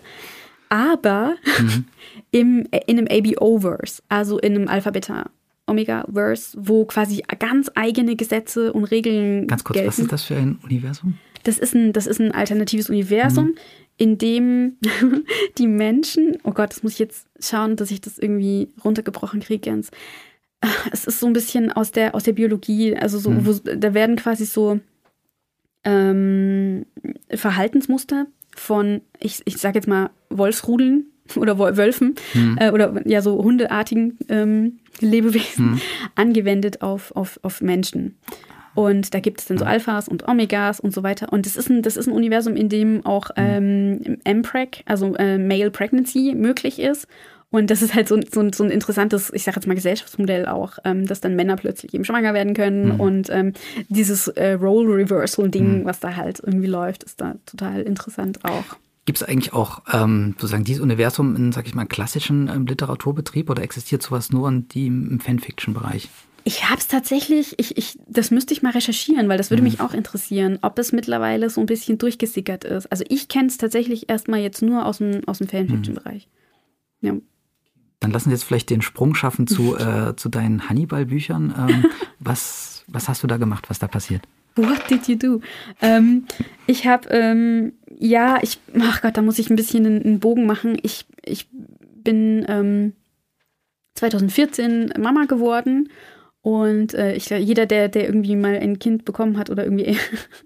Aber 0.69 1.35
mhm. 1.59 1.85
im, 2.31 2.67
in 2.87 2.97
einem 2.97 3.07
ABO-Verse, 3.09 4.01
also 4.09 4.39
in 4.39 4.55
einem 4.55 4.67
Alphabeta 4.67 5.29
Omega-Verse, 5.67 6.57
wo 6.59 6.85
quasi 6.85 7.23
ganz 7.39 7.69
eigene 7.75 8.15
Gesetze 8.15 8.73
und 8.73 8.85
Regeln 8.85 9.47
Ganz 9.47 9.63
kurz, 9.63 9.75
gelten. 9.75 9.87
was 9.89 9.99
ist 9.99 10.11
das 10.11 10.23
für 10.23 10.35
ein 10.35 10.59
Universum? 10.63 11.17
Das 11.43 11.57
ist 11.57 11.73
ein, 11.73 11.93
das 11.93 12.07
ist 12.07 12.19
ein 12.19 12.31
alternatives 12.31 12.89
Universum, 12.89 13.47
mhm. 13.47 13.55
in 13.97 14.17
dem 14.17 14.77
die 15.57 15.67
Menschen, 15.67 16.37
oh 16.43 16.51
Gott, 16.51 16.71
das 16.71 16.83
muss 16.83 16.93
ich 16.93 16.99
jetzt 16.99 17.27
schauen, 17.39 17.75
dass 17.75 17.91
ich 17.91 18.01
das 18.01 18.17
irgendwie 18.17 18.69
runtergebrochen 18.83 19.39
kriege 19.39 19.69
ganz. 19.69 19.91
Es 20.91 21.05
ist 21.05 21.19
so 21.19 21.25
ein 21.25 21.33
bisschen 21.33 21.71
aus 21.71 21.91
der, 21.91 22.13
aus 22.13 22.23
der 22.23 22.33
Biologie, 22.33 22.95
also 22.95 23.17
so, 23.17 23.31
mhm. 23.31 23.45
wo, 23.47 23.53
da 23.53 23.93
werden 23.95 24.15
quasi 24.15 24.45
so 24.45 24.79
ähm, 25.83 26.85
Verhaltensmuster 27.29 28.27
von, 28.55 29.01
ich, 29.19 29.41
ich 29.45 29.57
sage 29.57 29.79
jetzt 29.79 29.87
mal, 29.87 30.09
Wolfsrudeln 30.29 31.05
oder 31.35 31.57
Wölfen 31.57 32.15
mhm. 32.33 32.57
äh, 32.59 32.71
oder 32.71 33.01
ja 33.05 33.21
so 33.21 33.43
hundeartigen 33.43 34.17
ähm, 34.29 34.79
Lebewesen 34.99 35.73
hm. 35.73 35.81
angewendet 36.15 36.81
auf, 36.81 37.15
auf, 37.15 37.39
auf 37.43 37.61
Menschen. 37.61 38.17
Und 38.73 39.13
da 39.13 39.19
gibt 39.19 39.41
es 39.41 39.47
dann 39.47 39.57
so 39.57 39.65
Alphas 39.65 40.07
und 40.07 40.27
Omegas 40.27 40.79
und 40.79 40.93
so 40.93 41.03
weiter. 41.03 41.31
Und 41.33 41.45
das 41.45 41.57
ist 41.57 41.69
ein, 41.69 41.81
das 41.81 41.97
ist 41.97 42.07
ein 42.07 42.13
Universum, 42.13 42.55
in 42.55 42.69
dem 42.69 43.05
auch 43.05 43.31
ähm, 43.35 44.17
MPREG, 44.25 44.83
also 44.85 45.13
äh, 45.15 45.37
Male 45.37 45.71
Pregnancy, 45.71 46.33
möglich 46.35 46.79
ist. 46.79 47.07
Und 47.51 47.69
das 47.69 47.81
ist 47.81 47.93
halt 47.93 48.07
so, 48.07 48.17
so, 48.31 48.49
so 48.53 48.63
ein 48.63 48.71
interessantes, 48.71 49.31
ich 49.33 49.43
sage 49.43 49.57
jetzt 49.57 49.67
mal 49.67 49.73
Gesellschaftsmodell 49.73 50.45
auch, 50.47 50.79
ähm, 50.85 51.05
dass 51.05 51.19
dann 51.19 51.35
Männer 51.35 51.57
plötzlich 51.57 51.93
eben 51.93 52.05
schwanger 52.05 52.33
werden 52.33 52.53
können. 52.53 52.93
Mhm. 52.93 52.99
Und 52.99 53.29
ähm, 53.29 53.53
dieses 53.89 54.29
äh, 54.29 54.53
Role-Reversal-Ding, 54.53 55.81
mhm. 55.81 55.85
was 55.85 55.99
da 55.99 56.15
halt 56.15 56.41
irgendwie 56.43 56.67
läuft, 56.67 57.03
ist 57.03 57.19
da 57.19 57.35
total 57.45 57.81
interessant 57.81 58.39
auch. 58.45 58.63
Gibt 59.05 59.21
es 59.21 59.27
eigentlich 59.27 59.51
auch 59.51 59.81
ähm, 59.91 60.35
sozusagen 60.37 60.63
dieses 60.63 60.81
Universum 60.81 61.35
in, 61.35 61.51
sag 61.51 61.67
ich 61.67 61.75
mal, 61.75 61.85
klassischen 61.85 62.47
ähm, 62.47 62.65
Literaturbetrieb 62.67 63.49
oder 63.49 63.63
existiert 63.63 64.01
sowas 64.01 64.31
nur 64.31 64.47
in 64.47 64.69
die, 64.69 64.87
im 64.87 65.19
Fanfiction-Bereich? 65.19 66.07
Ich 66.43 66.69
habe 66.69 66.79
es 66.79 66.87
tatsächlich, 66.87 67.59
ich, 67.59 67.77
ich, 67.77 67.99
das 68.07 68.31
müsste 68.31 68.53
ich 68.53 68.63
mal 68.63 68.71
recherchieren, 68.71 69.27
weil 69.27 69.37
das 69.37 69.49
würde 69.49 69.61
mhm. 69.61 69.69
mich 69.69 69.79
auch 69.81 69.93
interessieren, 69.93 70.59
ob 70.61 70.79
es 70.79 70.91
mittlerweile 70.91 71.49
so 71.49 71.59
ein 71.59 71.67
bisschen 71.67 71.97
durchgesickert 71.97 72.63
ist. 72.63 72.91
Also 72.91 73.03
ich 73.09 73.27
kenne 73.27 73.47
es 73.47 73.57
tatsächlich 73.57 74.09
erstmal 74.09 74.39
jetzt 74.39 74.61
nur 74.61 74.85
aus 74.85 74.99
dem, 74.99 75.27
aus 75.27 75.39
dem 75.39 75.47
Fanfiction-Bereich. 75.47 76.29
Mhm. 77.01 77.07
Ja. 77.07 77.13
Dann 78.01 78.11
lassen 78.11 78.29
Sie 78.29 78.33
jetzt 78.33 78.43
vielleicht 78.43 78.69
den 78.69 78.81
Sprung 78.81 79.15
schaffen 79.15 79.47
zu, 79.47 79.75
äh, 79.77 80.15
zu 80.17 80.27
deinen 80.27 80.67
Hannibal-Büchern. 80.67 81.53
Ähm, 81.57 81.85
was, 82.19 82.83
was 82.87 83.07
hast 83.07 83.23
du 83.23 83.27
da 83.27 83.37
gemacht? 83.37 83.69
Was 83.69 83.79
da 83.79 83.87
passiert? 83.87 84.23
What 84.57 84.89
did 84.89 85.07
you 85.07 85.15
do? 85.15 85.39
Ähm, 85.81 86.25
ich 86.67 86.85
habe, 86.85 87.07
ähm, 87.09 87.71
ja, 87.97 88.39
ich, 88.41 88.59
ach 88.81 89.01
Gott, 89.01 89.15
da 89.15 89.21
muss 89.21 89.39
ich 89.39 89.49
ein 89.49 89.55
bisschen 89.55 89.85
einen, 89.85 90.03
einen 90.03 90.19
Bogen 90.19 90.45
machen. 90.45 90.77
Ich, 90.81 91.05
ich 91.23 91.47
bin 92.03 92.93
2014 93.95 94.91
ähm, 94.93 95.01
Mama 95.01 95.23
geworden 95.25 95.87
und 96.43 96.95
äh, 96.95 97.13
ich, 97.13 97.29
jeder, 97.29 97.67
der, 97.67 97.87
der 97.87 98.05
irgendwie 98.05 98.35
mal 98.35 98.57
ein 98.57 98.79
Kind 98.79 99.05
bekommen 99.05 99.37
hat 99.37 99.51
oder 99.51 99.63
irgendwie 99.63 99.95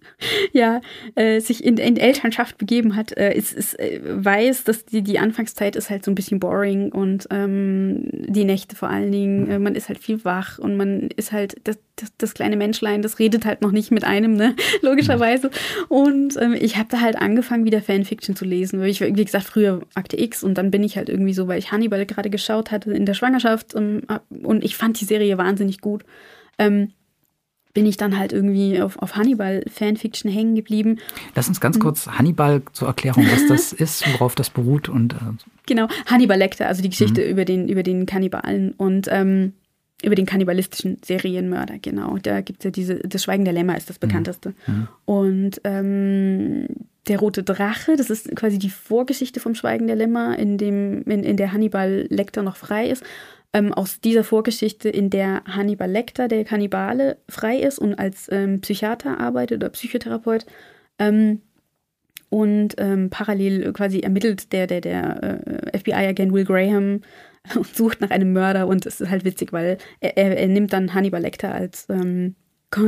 ja, 0.51 0.81
äh, 1.15 1.39
sich 1.39 1.63
in, 1.63 1.77
in 1.77 1.95
Elternschaft 1.95 2.58
begeben 2.58 2.97
hat, 2.97 3.15
äh, 3.17 3.34
ist, 3.34 3.53
ist, 3.53 3.79
äh, 3.79 4.01
weiß, 4.03 4.65
dass 4.65 4.86
die, 4.86 5.03
die 5.03 5.19
Anfangszeit 5.19 5.77
ist 5.77 5.89
halt 5.89 6.03
so 6.03 6.12
ein 6.12 6.15
bisschen 6.15 6.41
boring 6.41 6.91
und 6.91 7.27
ähm, 7.31 8.10
die 8.12 8.43
Nächte 8.43 8.75
vor 8.75 8.89
allen 8.89 9.12
Dingen, 9.12 9.49
äh, 9.49 9.58
man 9.58 9.75
ist 9.75 9.88
halt 9.88 9.99
viel 9.99 10.25
wach 10.25 10.60
und 10.60 10.75
man 10.75 11.10
ist 11.15 11.31
halt, 11.31 11.55
das, 11.63 11.77
das, 11.95 12.12
das 12.17 12.34
kleine 12.34 12.58
Menschlein, 12.58 13.01
das 13.01 13.19
redet 13.19 13.45
halt 13.45 13.62
noch 13.62 13.71
nicht 13.71 13.91
mit 13.91 14.03
einem, 14.03 14.36
ne? 14.36 14.55
Logischerweise. 14.81 15.49
Und 15.88 16.36
ähm, 16.41 16.53
ich 16.60 16.75
habe 16.75 16.89
da 16.89 16.99
halt 16.99 17.15
angefangen, 17.15 17.63
wieder 17.63 17.81
Fanfiction 17.81 18.36
zu 18.36 18.43
lesen. 18.43 18.79
Weil 18.79 18.89
ich, 18.89 18.99
wie 19.01 19.25
gesagt, 19.25 19.45
früher 19.45 19.81
Akte 19.93 20.19
X 20.19 20.43
und 20.43 20.58
dann 20.58 20.71
bin 20.71 20.84
ich 20.84 20.97
halt 20.97 21.10
irgendwie 21.10 21.34
so, 21.34 21.47
weil 21.47 21.60
ich 21.60 21.71
Hannibal 21.71 22.05
gerade 22.05 22.29
geschaut 22.29 22.71
hatte 22.71 22.91
in 22.91 23.05
der 23.05 23.13
Schwangerschaft 23.13 23.73
und, 23.73 24.03
ähm, 24.10 24.45
und 24.45 24.63
ich 24.63 24.75
fand 24.75 24.99
die 24.99 25.05
Serie 25.05 25.38
wahnsinnig 25.38 25.79
gut. 25.86 26.04
Ähm, 26.58 26.91
bin 27.76 27.86
ich 27.86 27.98
dann 27.98 28.17
halt 28.17 28.34
irgendwie 28.34 28.82
auf, 28.82 28.98
auf 29.00 29.15
Hannibal-Fanfiction 29.15 30.32
hängen 30.32 30.56
geblieben. 30.56 30.98
Lass 31.36 31.48
uns 31.48 31.60
ganz 31.62 31.78
kurz 31.80 32.08
Hannibal 32.08 32.63
zur 32.71 32.88
Erklärung, 32.88 33.28
was 33.30 33.48
das 33.48 33.74
ist, 33.86 34.12
worauf 34.13 34.34
das 34.34 34.50
beruht 34.50 34.89
und 34.89 35.13
äh 35.13 35.17
genau 35.67 35.88
Hannibal 36.06 36.38
Lecter, 36.38 36.67
also 36.67 36.82
die 36.82 36.89
Geschichte 36.89 37.21
mhm. 37.21 37.30
über 37.30 37.45
den 37.45 37.69
über 37.69 37.84
den 37.84 38.06
Kannibalen 38.06 38.71
und 38.71 39.08
ähm, 39.12 39.54
über 40.04 40.15
den 40.15 40.26
kannibalistischen 40.26 40.98
Serienmörder, 41.04 41.80
genau. 41.80 42.17
Da 42.21 42.41
gibt 42.41 42.60
es 42.60 42.65
ja 42.65 42.71
diese, 42.71 42.95
das 43.00 43.24
Schweigen 43.24 43.45
der 43.45 43.54
Lämmer 43.54 43.78
ist 43.78 43.89
das 43.89 43.98
mhm. 43.98 44.08
bekannteste. 44.08 44.54
Mhm. 44.67 44.88
Und 45.06 45.62
ähm, 45.63 46.67
der 47.08 47.19
rote 47.19 47.43
Drache, 47.43 47.95
das 47.95 48.10
ist 48.10 48.36
quasi 48.36 48.60
die 48.60 48.69
Vorgeschichte 48.69 49.39
vom 49.39 49.56
Schweigen 49.56 49.88
der 49.88 49.95
Lämmer, 49.95 50.38
in, 50.38 50.58
dem, 50.58 51.04
in, 51.04 51.24
in 51.24 51.38
der 51.38 51.54
Hannibal 51.54 52.08
Lecter 52.10 52.43
noch 52.43 52.58
frei 52.58 52.89
ist 52.89 53.04
ähm, 53.55 53.73
aus 53.73 54.01
dieser 54.01 54.25
Vorgeschichte, 54.25 54.89
in 54.89 55.09
der 55.09 55.41
Hannibal 55.45 55.89
Lecter, 55.89 56.27
der 56.27 56.43
Kannibale, 56.43 57.17
frei 57.29 57.57
ist 57.57 57.79
und 57.79 57.95
als 57.95 58.27
ähm, 58.29 58.59
Psychiater 58.59 59.17
arbeitet 59.17 59.63
oder 59.63 59.69
Psychotherapeut. 59.69 60.45
Ähm, 60.99 61.41
und 62.29 62.75
ähm, 62.79 63.09
parallel 63.09 63.71
quasi 63.71 64.01
ermittelt 64.01 64.51
der, 64.51 64.67
der, 64.67 64.81
der 64.81 65.41
äh, 65.71 65.79
FBI-Agent 65.79 66.33
Will 66.33 66.43
Graham 66.43 67.01
und 67.55 67.67
sucht 67.73 68.01
nach 68.01 68.09
einem 68.09 68.33
Mörder 68.33 68.67
und 68.67 68.85
es 68.85 68.99
ist 68.99 69.09
halt 69.09 69.23
witzig, 69.23 69.53
weil 69.53 69.77
er, 70.01 70.17
er, 70.17 70.37
er 70.37 70.47
nimmt 70.47 70.73
dann 70.73 70.93
Hannibal 70.93 71.21
Lecter 71.21 71.53
als 71.53 71.85
ähm, 71.89 72.35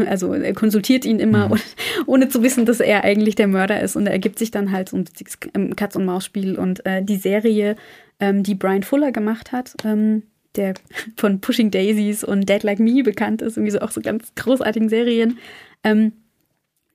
also 0.05 0.33
er 0.33 0.53
konsultiert 0.53 1.05
ihn 1.05 1.19
immer, 1.19 1.47
mhm. 1.47 1.61
ohne 2.07 2.27
zu 2.27 2.43
wissen, 2.43 2.65
dass 2.65 2.81
er 2.81 3.05
eigentlich 3.05 3.35
der 3.35 3.47
Mörder 3.47 3.79
ist. 3.79 3.95
Und 3.95 4.05
er 4.05 4.11
ergibt 4.11 4.37
sich 4.37 4.51
dann 4.51 4.73
halt 4.73 4.89
so 4.89 4.97
ein 4.97 5.07
witziges 5.07 5.37
ähm, 5.53 5.77
Katz-und-Maus-Spiel. 5.77 6.57
Und 6.59 6.85
äh, 6.85 7.01
die 7.01 7.15
Serie, 7.15 7.77
ähm, 8.19 8.43
die 8.43 8.55
Brian 8.55 8.83
Fuller 8.83 9.13
gemacht 9.13 9.53
hat, 9.53 9.75
ähm, 9.85 10.23
der 10.57 10.73
von 11.15 11.39
Pushing 11.39 11.71
Daisies 11.71 12.23
und 12.23 12.47
Dead 12.49 12.63
Like 12.63 12.79
Me 12.79 13.03
bekannt 13.03 13.41
ist, 13.41 13.57
irgendwie 13.57 13.71
so 13.71 13.79
auch 13.79 13.91
so 13.91 14.01
ganz 14.01 14.33
großartigen 14.35 14.89
Serien. 14.89 15.37
Ähm, 15.83 16.13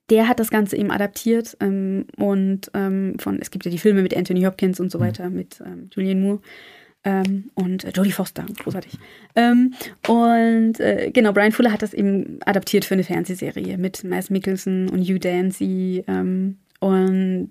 der 0.09 0.27
hat 0.27 0.39
das 0.39 0.49
Ganze 0.49 0.75
eben 0.75 0.91
adaptiert 0.91 1.57
ähm, 1.61 2.05
und 2.17 2.69
ähm, 2.73 3.15
von, 3.19 3.39
es 3.39 3.51
gibt 3.51 3.65
ja 3.65 3.71
die 3.71 3.79
Filme 3.79 4.01
mit 4.01 4.15
Anthony 4.15 4.43
Hopkins 4.43 4.79
und 4.79 4.91
so 4.91 4.99
mhm. 4.99 5.03
weiter, 5.03 5.29
mit 5.29 5.61
ähm, 5.65 5.89
Julianne 5.93 6.19
Moore 6.21 6.41
ähm, 7.05 7.49
und 7.55 7.85
äh, 7.85 7.91
Jodie 7.91 8.11
Foster, 8.11 8.45
großartig. 8.63 8.97
Ähm, 9.35 9.73
und 10.07 10.79
äh, 10.79 11.09
genau, 11.11 11.31
Brian 11.31 11.53
Fuller 11.53 11.71
hat 11.71 11.81
das 11.81 11.93
eben 11.93 12.39
adaptiert 12.45 12.85
für 12.85 12.95
eine 12.95 13.03
Fernsehserie 13.03 13.77
mit 13.77 14.03
Mads 14.03 14.29
Mikkelsen 14.29 14.89
und 14.89 15.01
Hugh 15.01 15.19
Dancy 15.19 16.03
und 16.79 17.49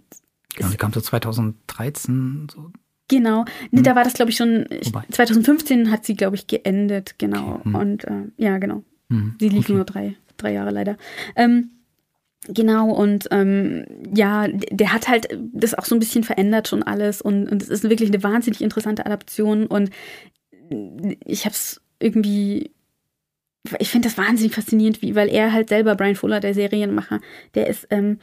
Genau, 0.55 0.69
die 0.69 0.77
kam 0.77 0.93
so 0.93 1.01
2013, 1.01 2.49
so 2.53 2.71
Genau. 3.13 3.45
Nee, 3.71 3.79
hm. 3.79 3.83
Da 3.85 3.95
war 3.95 4.05
das, 4.05 4.15
glaube 4.15 4.31
ich, 4.31 4.39
schon. 4.39 4.65
Wobei. 4.85 5.05
2015 5.11 5.91
hat 5.91 6.07
sie, 6.07 6.15
glaube 6.15 6.35
ich, 6.35 6.47
geendet. 6.47 7.19
Genau. 7.19 7.57
Okay. 7.57 7.65
Hm. 7.65 7.75
Und 7.75 8.05
äh, 8.05 8.23
ja, 8.39 8.57
genau. 8.57 8.83
Hm. 9.11 9.35
Sie 9.39 9.51
lief 9.51 9.67
okay. 9.67 9.73
nur 9.75 9.85
drei, 9.85 10.17
drei 10.39 10.53
Jahre 10.55 10.71
leider. 10.71 10.97
Ähm, 11.37 11.71
Genau, 12.49 12.91
und 12.91 13.29
ähm, 13.31 13.85
ja, 14.13 14.49
der 14.49 14.93
hat 14.93 15.07
halt 15.07 15.29
das 15.53 15.75
auch 15.75 15.85
so 15.85 15.95
ein 15.95 16.01
bisschen 16.01 16.25
verändert 16.25 16.67
schon 16.67 16.83
alles 16.83 17.23
und, 17.23 17.49
und 17.49 17.63
es 17.63 17.69
ist 17.69 17.89
wirklich 17.89 18.09
eine 18.11 18.21
wahnsinnig 18.25 18.61
interessante 18.63 19.07
Adaption 19.07 19.69
und 19.69 19.91
ich 21.25 21.45
habe 21.45 21.53
es 21.53 21.81
irgendwie, 22.01 22.73
ich 23.79 23.91
finde 23.91 24.09
das 24.09 24.19
wahnsinnig 24.19 24.57
faszinierend, 24.57 25.03
wie, 25.03 25.15
weil 25.15 25.29
er 25.29 25.53
halt 25.53 25.69
selber, 25.69 25.95
Brian 25.95 26.17
Fuller, 26.17 26.41
der 26.41 26.53
Serienmacher, 26.53 27.21
der 27.55 27.69
ist 27.69 27.87
ähm, 27.91 28.19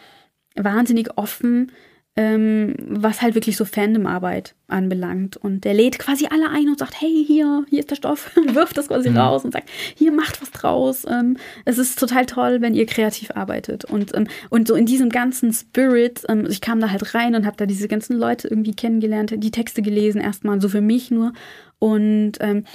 wahnsinnig 0.53 1.17
offen 1.17 1.71
ähm, 2.19 2.73
was 2.79 3.21
halt 3.21 3.33
wirklich 3.33 3.55
so 3.55 3.63
Fandom-Arbeit 3.63 4.53
anbelangt. 4.67 5.37
Und 5.37 5.63
der 5.63 5.73
lädt 5.73 5.99
quasi 5.99 6.27
alle 6.29 6.49
ein 6.49 6.67
und 6.67 6.77
sagt, 6.77 6.99
hey, 6.99 7.23
hier, 7.25 7.65
hier 7.69 7.79
ist 7.79 7.91
der 7.91 7.95
Stoff, 7.95 8.35
wirft 8.51 8.77
das 8.77 8.89
quasi 8.89 9.09
mhm. 9.09 9.17
raus 9.17 9.45
und 9.45 9.53
sagt, 9.53 9.69
hier, 9.95 10.11
macht 10.11 10.41
was 10.41 10.51
draus. 10.51 11.05
Ähm, 11.09 11.37
es 11.63 11.77
ist 11.77 11.97
total 11.97 12.25
toll, 12.25 12.59
wenn 12.59 12.73
ihr 12.73 12.85
kreativ 12.87 13.31
arbeitet. 13.35 13.85
Und, 13.85 14.13
ähm, 14.17 14.27
und 14.49 14.67
so 14.67 14.75
in 14.75 14.85
diesem 14.85 15.11
ganzen 15.11 15.53
Spirit, 15.53 16.23
ähm, 16.27 16.45
ich 16.49 16.59
kam 16.59 16.81
da 16.81 16.91
halt 16.91 17.15
rein 17.15 17.35
und 17.35 17.45
habe 17.45 17.55
da 17.55 17.65
diese 17.65 17.87
ganzen 17.87 18.17
Leute 18.17 18.49
irgendwie 18.49 18.75
kennengelernt, 18.75 19.33
die 19.37 19.51
Texte 19.51 19.81
gelesen, 19.81 20.19
erstmal 20.19 20.59
so 20.59 20.67
für 20.67 20.81
mich 20.81 21.11
nur. 21.11 21.31
Und 21.79 22.33
ähm, 22.41 22.65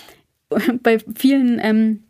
bei 0.83 1.01
vielen 1.15 1.59
ähm, 1.61 2.04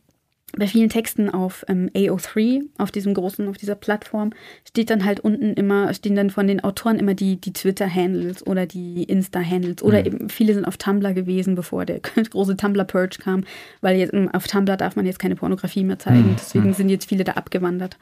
bei 0.59 0.67
vielen 0.67 0.88
Texten 0.88 1.31
auf 1.31 1.64
ähm, 1.69 1.90
AO3, 1.95 2.62
auf 2.79 2.90
diesem 2.90 3.14
großen, 3.14 3.49
auf 3.49 3.57
dieser 3.57 3.75
Plattform, 3.75 4.31
steht 4.69 4.90
dann 4.90 5.05
halt 5.05 5.21
unten 5.21 5.55
immer, 5.55 5.93
stehen 5.95 6.14
dann 6.14 6.31
von 6.31 6.47
den 6.47 6.62
Autoren 6.62 6.99
immer 6.99 7.14
die, 7.14 7.40
die 7.40 7.53
Twitter-Handles 7.53 8.47
oder 8.47 8.67
die 8.67 9.05
Insta-Handles 9.05 9.83
oder 9.83 10.01
mhm. 10.01 10.07
eben 10.07 10.29
viele 10.29 10.55
sind 10.55 10.64
auf 10.64 10.77
Tumblr 10.77 11.12
gewesen, 11.12 11.55
bevor 11.55 11.85
der 11.85 12.01
große 12.31 12.57
Tumblr-Purge 12.57 13.19
kam, 13.21 13.45
weil 13.81 13.99
jetzt 13.99 14.14
ähm, 14.14 14.31
auf 14.33 14.47
Tumblr 14.47 14.77
darf 14.77 14.97
man 14.97 15.07
jetzt 15.07 15.19
keine 15.19 15.37
Pornografie 15.37 15.85
mehr 15.85 15.99
zeigen, 15.99 16.31
mhm. 16.31 16.37
deswegen 16.37 16.67
mhm. 16.67 16.75
sind 16.75 16.88
jetzt 16.88 17.09
viele 17.09 17.25
da 17.25 17.33
abgewandert, 17.33 17.99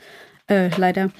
äh, 0.49 0.69
leider. 0.77 1.11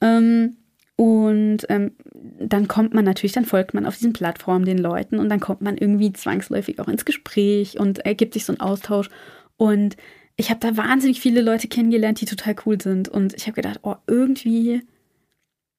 Ähm, 0.00 0.56
und 0.96 1.58
ähm, 1.68 1.92
dann 2.38 2.68
kommt 2.68 2.94
man 2.94 3.04
natürlich, 3.04 3.32
dann 3.32 3.44
folgt 3.44 3.74
man 3.74 3.86
auf 3.86 3.96
diesen 3.96 4.12
Plattformen 4.12 4.64
den 4.64 4.78
Leuten 4.78 5.18
und 5.18 5.28
dann 5.28 5.40
kommt 5.40 5.62
man 5.62 5.76
irgendwie 5.76 6.12
zwangsläufig 6.12 6.78
auch 6.80 6.88
ins 6.88 7.04
Gespräch 7.04 7.80
und 7.80 8.00
ergibt 8.00 8.34
sich 8.34 8.44
so 8.44 8.52
ein 8.52 8.60
Austausch 8.60 9.08
und 9.56 9.96
ich 10.36 10.50
habe 10.50 10.60
da 10.60 10.76
wahnsinnig 10.76 11.20
viele 11.20 11.42
Leute 11.42 11.68
kennengelernt, 11.68 12.20
die 12.20 12.26
total 12.26 12.54
cool 12.66 12.80
sind. 12.80 13.08
Und 13.08 13.34
ich 13.34 13.42
habe 13.42 13.54
gedacht, 13.54 13.80
oh, 13.82 13.96
irgendwie 14.06 14.82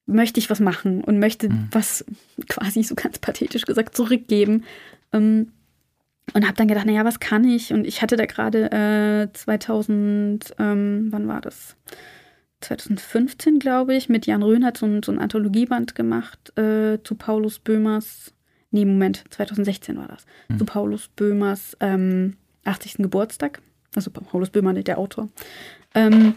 möchte 0.06 0.38
ich 0.38 0.50
was 0.50 0.60
machen 0.60 1.02
und 1.02 1.18
möchte 1.18 1.48
mhm. 1.48 1.68
was 1.70 2.04
quasi 2.48 2.82
so 2.82 2.94
ganz 2.94 3.18
pathetisch 3.18 3.64
gesagt 3.64 3.96
zurückgeben. 3.96 4.64
Ähm, 5.12 5.52
und 6.32 6.46
habe 6.46 6.56
dann 6.56 6.68
gedacht, 6.68 6.86
naja, 6.86 7.04
was 7.04 7.20
kann 7.20 7.44
ich? 7.44 7.72
Und 7.72 7.86
ich 7.86 8.00
hatte 8.00 8.16
da 8.16 8.24
gerade 8.24 8.72
äh, 8.72 9.32
2000, 9.32 10.54
ähm, 10.58 11.08
wann 11.10 11.28
war 11.28 11.40
das? 11.40 11.76
2015, 12.60 13.58
glaube 13.58 13.94
ich, 13.94 14.08
mit 14.08 14.26
Jan 14.26 14.42
Röhn 14.42 14.64
hat 14.64 14.78
so 14.78 14.86
ein, 14.86 15.02
so 15.02 15.12
ein 15.12 15.18
Anthologieband 15.18 15.94
gemacht 15.94 16.56
äh, 16.58 16.98
zu 17.02 17.14
Paulus 17.14 17.58
Böhmers, 17.58 18.32
nee, 18.70 18.86
Moment, 18.86 19.24
2016 19.30 19.98
war 19.98 20.08
das, 20.08 20.24
mhm. 20.48 20.58
zu 20.58 20.64
Paulus 20.64 21.08
Böhmers 21.08 21.76
ähm, 21.80 22.36
80. 22.64 22.94
Geburtstag 22.98 23.60
also 23.96 24.10
Paulus 24.10 24.50
Böhmer, 24.50 24.74
der 24.74 24.98
Autor. 24.98 25.28
Ähm, 25.94 26.34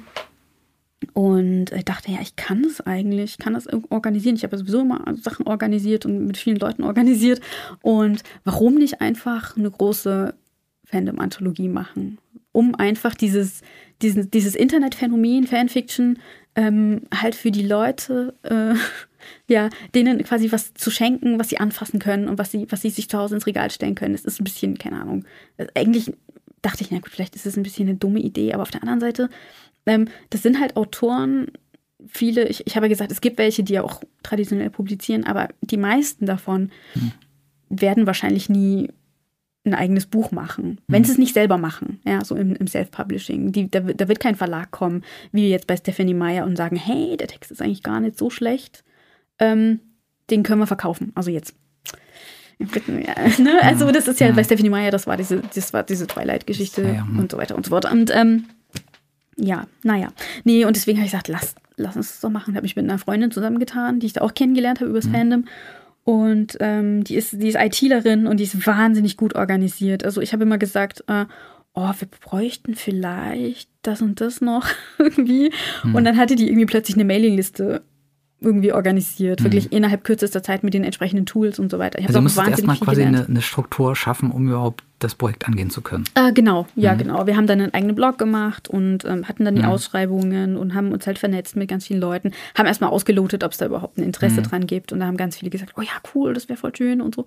und 1.13 1.71
ich 1.71 1.85
dachte, 1.85 2.11
ja, 2.11 2.19
ich 2.21 2.35
kann 2.35 2.63
das 2.63 2.81
eigentlich, 2.81 3.31
ich 3.31 3.37
kann 3.37 3.53
das 3.53 3.67
organisieren. 3.89 4.35
Ich 4.35 4.43
habe 4.43 4.57
sowieso 4.57 4.81
immer 4.81 5.03
Sachen 5.21 5.47
organisiert 5.47 6.05
und 6.05 6.25
mit 6.25 6.37
vielen 6.37 6.57
Leuten 6.57 6.83
organisiert. 6.83 7.39
Und 7.81 8.23
warum 8.43 8.75
nicht 8.75 9.01
einfach 9.01 9.55
eine 9.55 9.69
große 9.69 10.33
Fandom-Anthologie 10.85 11.69
machen, 11.69 12.17
um 12.51 12.73
einfach 12.75 13.13
dieses, 13.13 13.61
dieses, 14.01 14.29
dieses 14.29 14.55
Internetphänomen, 14.55 15.45
Fanfiction, 15.45 16.17
ähm, 16.55 17.01
halt 17.13 17.35
für 17.35 17.51
die 17.51 17.65
Leute, 17.65 18.33
äh, 18.43 18.73
ja, 19.53 19.69
denen 19.93 20.23
quasi 20.23 20.51
was 20.51 20.73
zu 20.73 20.89
schenken, 20.89 21.39
was 21.39 21.49
sie 21.49 21.59
anfassen 21.59 21.99
können 21.99 22.27
und 22.27 22.39
was 22.39 22.51
sie, 22.51 22.65
was 22.69 22.81
sie 22.81 22.89
sich 22.89 23.09
zu 23.09 23.17
Hause 23.19 23.35
ins 23.35 23.45
Regal 23.45 23.69
stellen 23.69 23.95
können. 23.95 24.13
Das 24.13 24.25
ist 24.25 24.41
ein 24.41 24.45
bisschen, 24.45 24.77
keine 24.79 24.99
Ahnung. 25.01 25.25
Eigentlich 25.75 26.11
dachte 26.61 26.83
ich, 26.83 26.91
na 26.91 26.99
gut, 26.99 27.09
vielleicht 27.09 27.35
ist 27.35 27.45
es 27.45 27.57
ein 27.57 27.63
bisschen 27.63 27.87
eine 27.87 27.97
dumme 27.97 28.19
Idee, 28.19 28.53
aber 28.53 28.63
auf 28.63 28.71
der 28.71 28.81
anderen 28.81 28.99
Seite, 28.99 29.29
ähm, 29.85 30.07
das 30.29 30.43
sind 30.43 30.59
halt 30.59 30.75
Autoren, 30.75 31.47
viele, 32.07 32.47
ich, 32.47 32.65
ich 32.65 32.75
habe 32.75 32.85
ja 32.85 32.89
gesagt, 32.89 33.11
es 33.11 33.21
gibt 33.21 33.37
welche, 33.37 33.63
die 33.63 33.73
ja 33.73 33.83
auch 33.83 34.01
traditionell 34.23 34.69
publizieren, 34.69 35.23
aber 35.23 35.49
die 35.61 35.77
meisten 35.77 36.25
davon 36.25 36.71
hm. 36.93 37.11
werden 37.69 38.07
wahrscheinlich 38.07 38.49
nie 38.49 38.89
ein 39.65 39.73
eigenes 39.73 40.05
Buch 40.05 40.31
machen, 40.31 40.79
wenn 40.87 41.03
sie 41.03 41.11
es 41.11 41.17
nicht 41.17 41.33
selber 41.33 41.57
machen, 41.57 41.99
ja, 42.05 42.23
so 42.23 42.35
im, 42.35 42.55
im 42.55 42.67
Self-Publishing. 42.67 43.69
Da, 43.69 43.81
da, 43.81 44.07
wird 44.07 44.19
kein 44.19 44.35
Verlag 44.35 44.71
kommen, 44.71 45.03
wie 45.31 45.49
jetzt 45.49 45.67
bei 45.67 45.75
Stephanie 45.75 46.13
Meyer 46.13 46.45
und 46.45 46.55
sagen, 46.55 46.77
hey, 46.77 47.17
der 47.17 47.27
Text 47.27 47.51
ist 47.51 47.61
eigentlich 47.61 47.83
gar 47.83 47.99
nicht 47.99 48.17
so 48.17 48.29
schlecht, 48.29 48.85
ähm, 49.39 49.81
den 50.29 50.43
können 50.43 50.61
wir 50.61 50.67
verkaufen. 50.67 51.11
Also 51.15 51.31
jetzt. 51.31 51.55
Ja, 52.59 53.15
ne? 53.43 53.61
Also 53.61 53.91
das 53.91 54.07
ist 54.07 54.19
ja, 54.19 54.27
ja, 54.27 54.33
bei 54.33 54.43
Stephanie 54.43 54.69
Meyer, 54.69 54.91
das 54.91 55.07
war 55.07 55.17
diese, 55.17 55.41
das 55.53 55.73
war 55.73 55.83
diese 55.83 56.07
Twilight-Geschichte 56.07 56.81
ja, 56.81 57.07
hm. 57.07 57.19
und 57.19 57.31
so 57.31 57.37
weiter 57.37 57.55
und 57.55 57.65
so 57.65 57.69
fort. 57.69 57.91
Und 57.91 58.11
ähm, 58.13 58.45
ja, 59.37 59.67
naja. 59.83 60.09
Nee, 60.43 60.65
und 60.65 60.75
deswegen 60.75 60.97
habe 60.97 61.05
ich 61.05 61.11
gesagt, 61.11 61.27
lass, 61.27 61.55
lass 61.75 61.95
uns 61.95 62.09
das 62.09 62.19
doch 62.21 62.29
machen. 62.29 62.55
Habe 62.55 62.63
mich 62.63 62.75
mit 62.75 62.85
einer 62.85 62.97
Freundin 62.97 63.31
zusammengetan, 63.31 63.99
die 63.99 64.07
ich 64.07 64.13
da 64.13 64.21
auch 64.21 64.33
kennengelernt 64.33 64.79
habe 64.79 64.89
übers 64.89 65.05
mhm. 65.05 65.13
Fandom. 65.13 65.45
Und 66.03 66.57
ähm, 66.61 67.03
die 67.03 67.15
ist, 67.15 67.33
die 67.33 67.49
ist 67.49 67.57
ITlerin 67.59 68.27
und 68.27 68.39
die 68.39 68.45
ist 68.45 68.65
wahnsinnig 68.65 69.17
gut 69.17 69.35
organisiert. 69.35 70.05
Also 70.05 70.21
ich 70.21 70.33
habe 70.33 70.43
immer 70.43 70.57
gesagt, 70.57 71.03
äh, 71.07 71.25
oh, 71.73 71.91
wir 71.99 72.07
bräuchten 72.21 72.75
vielleicht 72.75 73.69
das 73.83 74.01
und 74.01 74.19
das 74.19 74.41
noch 74.41 74.67
irgendwie. 74.97 75.51
Mhm. 75.83 75.95
Und 75.95 76.05
dann 76.05 76.17
hatte 76.17 76.35
die 76.35 76.47
irgendwie 76.47 76.65
plötzlich 76.65 76.95
eine 76.95 77.05
Mailingliste 77.05 77.83
irgendwie 78.39 78.71
organisiert, 78.71 79.39
mhm. 79.39 79.45
wirklich 79.45 79.71
innerhalb 79.71 80.03
kürzester 80.03 80.43
Zeit 80.43 80.63
mit 80.63 80.73
den 80.73 80.83
entsprechenden 80.83 81.25
Tools 81.25 81.57
und 81.57 81.71
so 81.71 81.79
weiter. 81.79 81.97
Ich 81.99 82.07
also 82.07 82.21
musst 82.21 82.37
erstmal 82.37 82.77
quasi 82.77 83.01
eine, 83.01 83.25
eine, 83.25 83.41
Struktur 83.41 83.95
schaffen, 83.95 84.29
um 84.29 84.47
überhaupt 84.47 84.83
das 84.99 85.15
Projekt 85.15 85.47
angehen 85.47 85.71
zu 85.71 85.81
können. 85.81 86.03
Äh, 86.13 86.33
genau, 86.33 86.67
ja 86.75 86.93
mhm. 86.93 86.97
genau. 86.99 87.27
Wir 87.27 87.35
haben 87.35 87.47
dann 87.47 87.61
einen 87.61 87.73
eigenen 87.73 87.95
Blog 87.95 88.19
gemacht 88.19 88.67
und 88.67 89.05
ähm, 89.05 89.27
hatten 89.27 89.43
dann 89.43 89.55
die 89.55 89.63
mhm. 89.63 89.69
Ausschreibungen 89.69 90.55
und 90.55 90.75
haben 90.75 90.91
uns 90.91 91.07
halt 91.07 91.17
vernetzt 91.17 91.55
mit 91.55 91.67
ganz 91.67 91.87
vielen 91.87 91.99
Leuten, 91.99 92.31
haben 92.55 92.67
erstmal 92.67 92.91
ausgelotet, 92.91 93.43
ob 93.43 93.53
es 93.53 93.57
da 93.57 93.65
überhaupt 93.65 93.97
ein 93.97 94.03
Interesse 94.03 94.41
mhm. 94.41 94.45
dran 94.45 94.67
gibt 94.67 94.91
und 94.91 94.99
da 94.99 95.07
haben 95.07 95.17
ganz 95.17 95.37
viele 95.37 95.49
gesagt, 95.49 95.73
oh 95.75 95.81
ja, 95.81 95.93
cool, 96.13 96.35
das 96.35 96.47
wäre 96.47 96.59
voll 96.59 96.75
schön 96.75 97.01
und 97.01 97.15
so. 97.15 97.25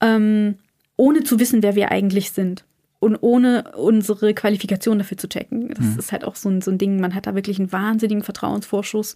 Ähm, 0.00 0.56
ohne 0.96 1.22
zu 1.22 1.38
wissen, 1.38 1.62
wer 1.62 1.76
wir 1.76 1.92
eigentlich 1.92 2.32
sind 2.32 2.64
und 2.98 3.16
ohne 3.20 3.72
unsere 3.76 4.34
Qualifikation 4.34 4.98
dafür 4.98 5.18
zu 5.18 5.28
checken. 5.28 5.68
Das 5.74 5.84
mhm. 5.84 5.98
ist 5.98 6.10
halt 6.12 6.24
auch 6.24 6.34
so 6.34 6.48
ein, 6.48 6.60
so 6.60 6.72
ein 6.72 6.78
Ding, 6.78 7.00
man 7.00 7.14
hat 7.14 7.26
da 7.28 7.34
wirklich 7.36 7.60
einen 7.60 7.72
wahnsinnigen 7.72 8.22
Vertrauensvorschuss 8.24 9.14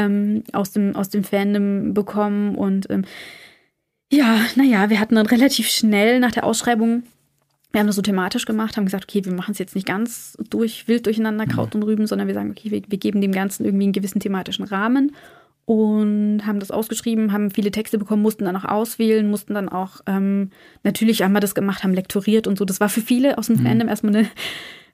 ähm, 0.00 0.42
aus, 0.52 0.72
dem, 0.72 0.96
aus 0.96 1.10
dem 1.10 1.22
Fandom 1.22 1.94
bekommen. 1.94 2.54
Und 2.56 2.90
ähm, 2.90 3.04
ja, 4.10 4.40
naja, 4.56 4.90
wir 4.90 4.98
hatten 4.98 5.14
dann 5.14 5.26
relativ 5.26 5.68
schnell 5.68 6.18
nach 6.18 6.32
der 6.32 6.44
Ausschreibung, 6.44 7.04
wir 7.72 7.78
haben 7.78 7.86
das 7.86 7.96
so 7.96 8.02
thematisch 8.02 8.46
gemacht, 8.46 8.76
haben 8.76 8.84
gesagt, 8.84 9.04
okay, 9.04 9.24
wir 9.24 9.32
machen 9.32 9.52
es 9.52 9.58
jetzt 9.58 9.76
nicht 9.76 9.86
ganz 9.86 10.36
durch, 10.50 10.88
wild 10.88 11.06
durcheinander, 11.06 11.46
mhm. 11.46 11.50
Kraut 11.50 11.74
und 11.74 11.84
Rüben, 11.84 12.06
sondern 12.06 12.26
wir 12.26 12.34
sagen, 12.34 12.50
okay, 12.50 12.70
wir, 12.70 12.82
wir 12.88 12.98
geben 12.98 13.20
dem 13.20 13.30
Ganzen 13.30 13.64
irgendwie 13.64 13.84
einen 13.84 13.92
gewissen 13.92 14.18
thematischen 14.18 14.64
Rahmen 14.64 15.14
und 15.66 16.40
haben 16.44 16.58
das 16.58 16.72
ausgeschrieben, 16.72 17.32
haben 17.32 17.52
viele 17.52 17.70
Texte 17.70 17.96
bekommen, 17.96 18.22
mussten 18.22 18.44
dann 18.44 18.56
auch 18.56 18.64
auswählen, 18.64 19.30
mussten 19.30 19.54
dann 19.54 19.68
auch, 19.68 20.00
ähm, 20.06 20.50
natürlich 20.82 21.22
haben 21.22 21.32
wir 21.32 21.38
das 21.38 21.54
gemacht, 21.54 21.84
haben 21.84 21.94
lektoriert 21.94 22.48
und 22.48 22.58
so. 22.58 22.64
Das 22.64 22.80
war 22.80 22.88
für 22.88 23.02
viele 23.02 23.38
aus 23.38 23.46
dem 23.46 23.58
mhm. 23.58 23.66
Fandom 23.66 23.88
erstmal 23.88 24.16
eine 24.16 24.28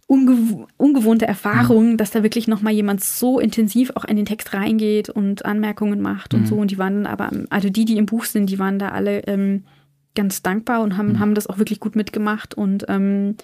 ungew 0.07 0.67
ungewohnte 0.77 1.27
Erfahrung, 1.27 1.93
mhm. 1.93 1.97
dass 1.97 2.13
da 2.13 2.23
wirklich 2.23 2.47
nochmal 2.49 2.73
jemand 2.73 3.03
so 3.03 3.41
intensiv 3.41 3.91
auch 3.95 4.05
in 4.05 4.17
den 4.17 4.27
Text 4.27 4.55
reingeht 4.55 5.11
und 5.11 5.45
Anmerkungen 5.45 6.01
macht 6.01 6.35
und 6.35 6.43
mhm. 6.43 6.47
so. 6.47 6.57
Und 6.57 6.71
die 6.71 6.79
waren 6.79 7.07
aber, 7.07 7.31
also 7.51 7.71
die, 7.71 7.85
die 7.85 7.97
im 7.97 8.07
Buch 8.07 8.25
sind, 8.25 8.49
die 8.49 8.59
waren 8.59 8.79
da 8.79 8.91
alle 8.91 9.21
ähm, 9.27 9.65
ganz 10.15 10.43
dankbar 10.43 10.83
und 10.83 10.97
haben, 10.97 11.15
mhm. 11.15 11.19
haben 11.21 11.35
das 11.35 11.47
auch 11.49 11.59
wirklich 11.59 11.81
gut 11.81 11.97
mitgemacht. 11.97 12.55
Und 12.55 12.87
ähm, 12.89 13.37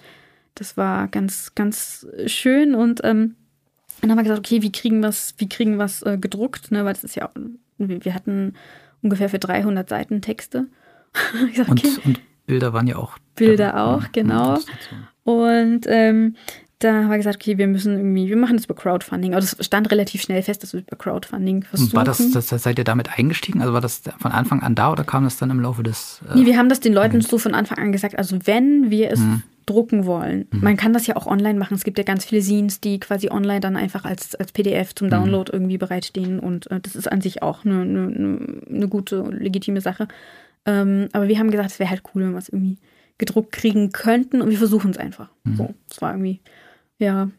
das 0.55 0.77
war 0.77 1.07
ganz, 1.09 1.53
ganz 1.55 2.07
schön. 2.27 2.75
Und 2.75 3.01
ähm, 3.03 3.35
dann 4.01 4.11
haben 4.11 4.17
wir 4.17 4.23
gesagt, 4.23 4.39
okay, 4.39 4.61
wie 4.61 4.71
kriegen 4.71 5.01
wir 5.01 5.09
es, 5.09 5.35
wie 5.37 5.49
kriegen 5.49 5.77
wir 5.77 5.85
es 5.85 6.01
äh, 6.01 6.17
gedruckt? 6.17 6.71
Ne? 6.71 6.85
Weil 6.85 6.93
das 6.93 7.03
ist 7.03 7.15
ja, 7.15 7.29
wir 7.77 8.13
hatten 8.13 8.53
ungefähr 9.01 9.29
für 9.29 9.39
300 9.39 9.87
Seiten 9.87 10.21
Texte. 10.21 10.67
gesagt, 11.49 11.71
okay. 11.71 11.87
und, 11.87 12.05
und 12.05 12.21
Bilder 12.45 12.73
waren 12.73 12.87
ja 12.87 12.95
auch. 12.95 13.17
Bilder 13.35 13.73
dabei. 13.73 13.81
auch, 13.81 14.11
genau. 14.11 14.59
Und 15.23 15.85
ähm, 15.87 16.35
da 16.83 16.93
haben 16.93 17.09
wir 17.09 17.17
gesagt, 17.17 17.37
okay, 17.37 17.57
wir 17.57 17.67
müssen 17.67 17.95
irgendwie, 17.95 18.27
wir 18.27 18.37
machen 18.37 18.57
das 18.57 18.65
über 18.65 18.75
Crowdfunding. 18.75 19.33
Aber 19.33 19.41
das 19.41 19.55
stand 19.61 19.89
relativ 19.91 20.21
schnell 20.21 20.41
fest, 20.43 20.63
dass 20.63 20.73
wir 20.73 20.81
über 20.81 20.97
Crowdfunding 20.97 21.63
versuchen. 21.63 21.93
War 21.93 22.03
das, 22.03 22.31
das, 22.31 22.49
seid 22.49 22.77
ihr 22.77 22.83
damit 22.83 23.17
eingestiegen? 23.17 23.61
Also 23.61 23.73
war 23.73 23.81
das 23.81 24.01
von 24.19 24.31
Anfang 24.31 24.61
an 24.61 24.75
da 24.75 24.91
oder 24.91 25.03
kam 25.03 25.23
das 25.23 25.37
dann 25.37 25.49
im 25.49 25.59
Laufe 25.59 25.83
des. 25.83 26.21
Äh, 26.29 26.39
nee, 26.39 26.45
wir 26.45 26.57
haben 26.57 26.69
das 26.69 26.79
den 26.79 26.93
Leuten 26.93 27.21
so 27.21 27.37
von 27.37 27.53
Anfang 27.53 27.77
an 27.77 27.91
gesagt. 27.91 28.17
Also 28.17 28.37
wenn 28.45 28.91
wir 28.91 29.11
es 29.11 29.19
mhm. 29.19 29.43
drucken 29.65 30.05
wollen, 30.05 30.47
mhm. 30.51 30.59
man 30.59 30.77
kann 30.77 30.91
das 30.93 31.07
ja 31.07 31.15
auch 31.15 31.25
online 31.25 31.57
machen. 31.57 31.75
Es 31.75 31.83
gibt 31.83 31.97
ja 31.97 32.03
ganz 32.03 32.25
viele 32.25 32.41
Scenes, 32.41 32.81
die 32.81 32.99
quasi 32.99 33.29
online 33.29 33.61
dann 33.61 33.77
einfach 33.77 34.03
als, 34.03 34.35
als 34.35 34.51
PDF 34.51 34.93
zum 34.93 35.07
mhm. 35.07 35.11
Download 35.11 35.51
mhm. 35.51 35.61
irgendwie 35.61 35.77
bereitstehen. 35.77 36.39
Und 36.39 36.69
äh, 36.69 36.81
das 36.81 36.95
ist 36.95 37.09
an 37.09 37.21
sich 37.21 37.41
auch 37.41 37.63
eine, 37.63 37.81
eine, 37.81 38.61
eine 38.69 38.87
gute, 38.89 39.21
legitime 39.21 39.79
Sache. 39.79 40.07
Ähm, 40.65 41.07
aber 41.13 41.27
wir 41.27 41.39
haben 41.39 41.51
gesagt, 41.51 41.71
es 41.71 41.79
wäre 41.79 41.89
halt 41.89 42.03
cool, 42.13 42.23
wenn 42.23 42.31
wir 42.31 42.39
es 42.39 42.49
irgendwie 42.49 42.77
gedruckt 43.25 43.53
kriegen 43.53 43.91
könnten 43.91 44.41
und 44.41 44.49
wir 44.49 44.57
versuchen 44.57 44.91
es 44.91 44.97
einfach. 44.97 45.29
Mhm. 45.45 45.55
So, 45.55 45.73
es 45.89 46.01
war 46.01 46.11
irgendwie, 46.11 46.41
ja, 46.97 47.29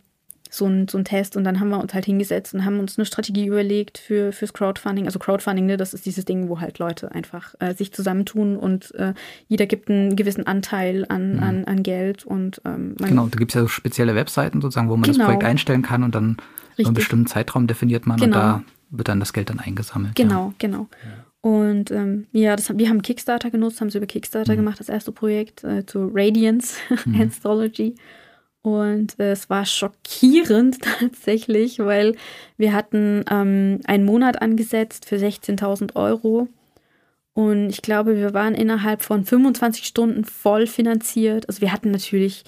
so 0.48 0.66
ein, 0.66 0.88
so 0.88 0.96
ein 0.96 1.04
Test 1.04 1.36
und 1.36 1.44
dann 1.44 1.58
haben 1.60 1.68
wir 1.68 1.80
uns 1.80 1.92
halt 1.94 2.04
hingesetzt 2.04 2.54
und 2.54 2.64
haben 2.64 2.78
uns 2.78 2.96
eine 2.96 3.04
Strategie 3.04 3.46
überlegt 3.46 3.98
für, 3.98 4.32
fürs 4.32 4.52
Crowdfunding. 4.52 5.06
Also 5.06 5.18
Crowdfunding, 5.18 5.66
ne, 5.66 5.76
das 5.76 5.92
ist 5.94 6.06
dieses 6.06 6.24
Ding, 6.24 6.48
wo 6.48 6.60
halt 6.60 6.78
Leute 6.78 7.12
einfach 7.12 7.54
äh, 7.58 7.74
sich 7.74 7.92
zusammentun 7.92 8.56
und 8.56 8.94
äh, 8.94 9.14
jeder 9.48 9.66
gibt 9.66 9.90
einen 9.90 10.16
gewissen 10.16 10.46
Anteil 10.46 11.04
an, 11.08 11.34
mhm. 11.34 11.42
an, 11.42 11.64
an 11.64 11.82
Geld 11.82 12.24
und 12.24 12.62
ähm, 12.64 12.94
Genau, 12.98 13.26
da 13.26 13.36
gibt 13.36 13.50
es 13.50 13.54
ja 13.56 13.62
so 13.62 13.68
spezielle 13.68 14.14
Webseiten 14.14 14.60
sozusagen, 14.60 14.88
wo 14.88 14.96
man 14.96 15.02
genau. 15.02 15.18
das 15.18 15.26
Projekt 15.26 15.44
einstellen 15.44 15.82
kann 15.82 16.02
und 16.02 16.14
dann 16.14 16.36
Richtig. 16.70 16.86
einen 16.86 16.94
bestimmten 16.94 17.26
Zeitraum 17.26 17.66
definiert 17.66 18.06
man 18.06 18.18
genau. 18.18 18.26
und 18.26 18.32
da 18.32 18.62
wird 18.90 19.08
dann 19.08 19.20
das 19.20 19.32
Geld 19.32 19.50
dann 19.50 19.58
eingesammelt. 19.58 20.14
Genau, 20.14 20.48
ja. 20.48 20.54
genau. 20.58 20.88
Und 21.44 21.90
ähm, 21.90 22.26
ja, 22.32 22.56
das, 22.56 22.74
wir 22.74 22.88
haben 22.88 23.02
Kickstarter 23.02 23.50
genutzt, 23.50 23.78
haben 23.82 23.88
es 23.88 23.94
über 23.94 24.06
Kickstarter 24.06 24.54
mhm. 24.54 24.56
gemacht, 24.56 24.80
das 24.80 24.88
erste 24.88 25.12
Projekt 25.12 25.62
äh, 25.62 25.84
zu 25.84 26.10
Radiance 26.10 26.78
mhm. 27.04 27.20
Anthology. 27.20 27.96
Und 28.62 29.20
äh, 29.20 29.32
es 29.32 29.50
war 29.50 29.66
schockierend 29.66 30.78
tatsächlich, 31.00 31.80
weil 31.80 32.16
wir 32.56 32.72
hatten 32.72 33.26
ähm, 33.30 33.80
einen 33.84 34.06
Monat 34.06 34.40
angesetzt 34.40 35.04
für 35.04 35.16
16.000 35.16 35.96
Euro. 35.96 36.48
Und 37.34 37.68
ich 37.68 37.82
glaube, 37.82 38.16
wir 38.16 38.32
waren 38.32 38.54
innerhalb 38.54 39.02
von 39.02 39.26
25 39.26 39.84
Stunden 39.84 40.24
voll 40.24 40.66
finanziert. 40.66 41.46
Also 41.46 41.60
wir 41.60 41.72
hatten 41.72 41.90
natürlich 41.90 42.44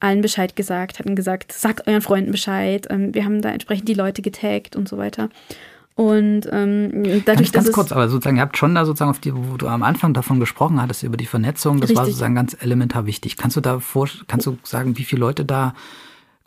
allen 0.00 0.22
Bescheid 0.22 0.56
gesagt, 0.56 0.98
hatten 0.98 1.14
gesagt, 1.14 1.52
sagt 1.52 1.86
euren 1.86 2.02
Freunden 2.02 2.32
Bescheid. 2.32 2.88
Ähm, 2.90 3.14
wir 3.14 3.24
haben 3.24 3.42
da 3.42 3.50
entsprechend 3.50 3.88
die 3.88 3.94
Leute 3.94 4.22
getaggt 4.22 4.74
und 4.74 4.88
so 4.88 4.98
weiter. 4.98 5.28
Und 5.96 6.48
ähm, 6.50 7.22
dadurch, 7.26 7.52
ganz, 7.52 7.66
ganz 7.66 7.72
kurz, 7.72 7.92
aber 7.92 8.08
sozusagen, 8.08 8.36
ihr 8.36 8.42
habt 8.42 8.56
schon 8.56 8.74
da 8.74 8.86
sozusagen 8.86 9.10
auf 9.10 9.18
die, 9.18 9.34
wo 9.34 9.56
du 9.56 9.68
am 9.68 9.82
Anfang 9.82 10.14
davon 10.14 10.40
gesprochen 10.40 10.80
hattest, 10.80 11.02
über 11.02 11.16
die 11.16 11.26
Vernetzung, 11.26 11.80
das 11.80 11.90
Richtig. 11.90 11.98
war 11.98 12.06
sozusagen 12.06 12.34
ganz 12.34 12.56
elementar 12.58 13.06
wichtig. 13.06 13.36
Kannst 13.36 13.56
du 13.56 13.60
da 13.60 13.80
vor, 13.80 14.08
kannst 14.26 14.46
du 14.46 14.56
sagen, 14.62 14.96
wie 14.96 15.04
viele 15.04 15.20
Leute 15.20 15.44
da 15.44 15.74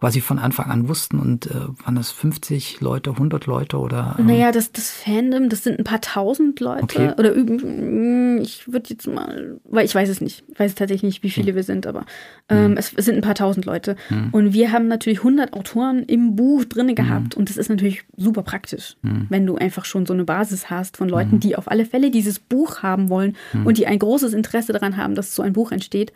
quasi 0.03 0.19
von 0.19 0.37
Anfang 0.37 0.69
an 0.69 0.89
wussten 0.89 1.17
und 1.17 1.45
äh, 1.45 1.53
waren 1.85 1.95
das 1.95 2.11
50 2.11 2.81
Leute, 2.81 3.11
100 3.11 3.45
Leute 3.45 3.77
oder? 3.77 4.17
Ähm? 4.19 4.25
Naja, 4.25 4.51
das, 4.51 4.73
das 4.73 4.91
Fandom, 4.91 5.47
das 5.47 5.63
sind 5.63 5.79
ein 5.79 5.85
paar 5.85 6.01
tausend 6.01 6.59
Leute 6.59 6.83
okay. 6.83 7.11
oder 7.17 7.33
mm, 7.33 8.39
ich 8.41 8.69
würde 8.69 8.89
jetzt 8.89 9.07
mal, 9.07 9.61
weil 9.63 9.85
ich 9.85 9.95
weiß 9.95 10.09
es 10.09 10.19
nicht, 10.19 10.43
ich 10.51 10.59
weiß 10.59 10.75
tatsächlich 10.75 11.03
nicht, 11.03 11.23
wie 11.23 11.29
viele 11.29 11.51
hm. 11.51 11.55
wir 11.55 11.63
sind, 11.63 11.87
aber 11.87 12.05
ähm, 12.49 12.71
hm. 12.71 12.77
es, 12.77 12.91
es, 12.93 13.05
sind 13.05 13.15
ein 13.15 13.21
paar 13.21 13.35
tausend 13.35 13.65
Leute 13.65 13.95
hm. 14.09 14.27
und 14.33 14.51
wir 14.51 14.73
haben 14.73 14.89
natürlich 14.89 15.19
100 15.19 15.53
Autoren 15.53 16.03
im 16.03 16.35
Buch 16.35 16.65
drin 16.65 16.93
gehabt 16.95 17.35
hm. 17.35 17.39
und 17.39 17.49
das 17.49 17.55
ist 17.55 17.69
natürlich 17.69 18.03
super 18.17 18.43
praktisch, 18.43 18.97
hm. 19.03 19.27
wenn 19.29 19.45
du 19.45 19.55
einfach 19.55 19.85
schon 19.85 20.05
so 20.05 20.11
eine 20.11 20.25
Basis 20.25 20.69
hast 20.69 20.97
von 20.97 21.07
Leuten, 21.07 21.31
hm. 21.31 21.39
die 21.39 21.55
auf 21.55 21.71
alle 21.71 21.85
Fälle 21.85 22.11
dieses 22.11 22.39
Buch 22.39 22.83
haben 22.83 23.07
wollen 23.07 23.37
und 23.63 23.77
die 23.77 23.87
ein 23.87 23.99
großes 23.99 24.33
Interesse 24.33 24.73
daran 24.73 24.97
haben, 24.97 25.15
dass 25.15 25.33
so 25.33 25.43
ein 25.43 25.53
Buch 25.53 25.71
entsteht 25.71 26.11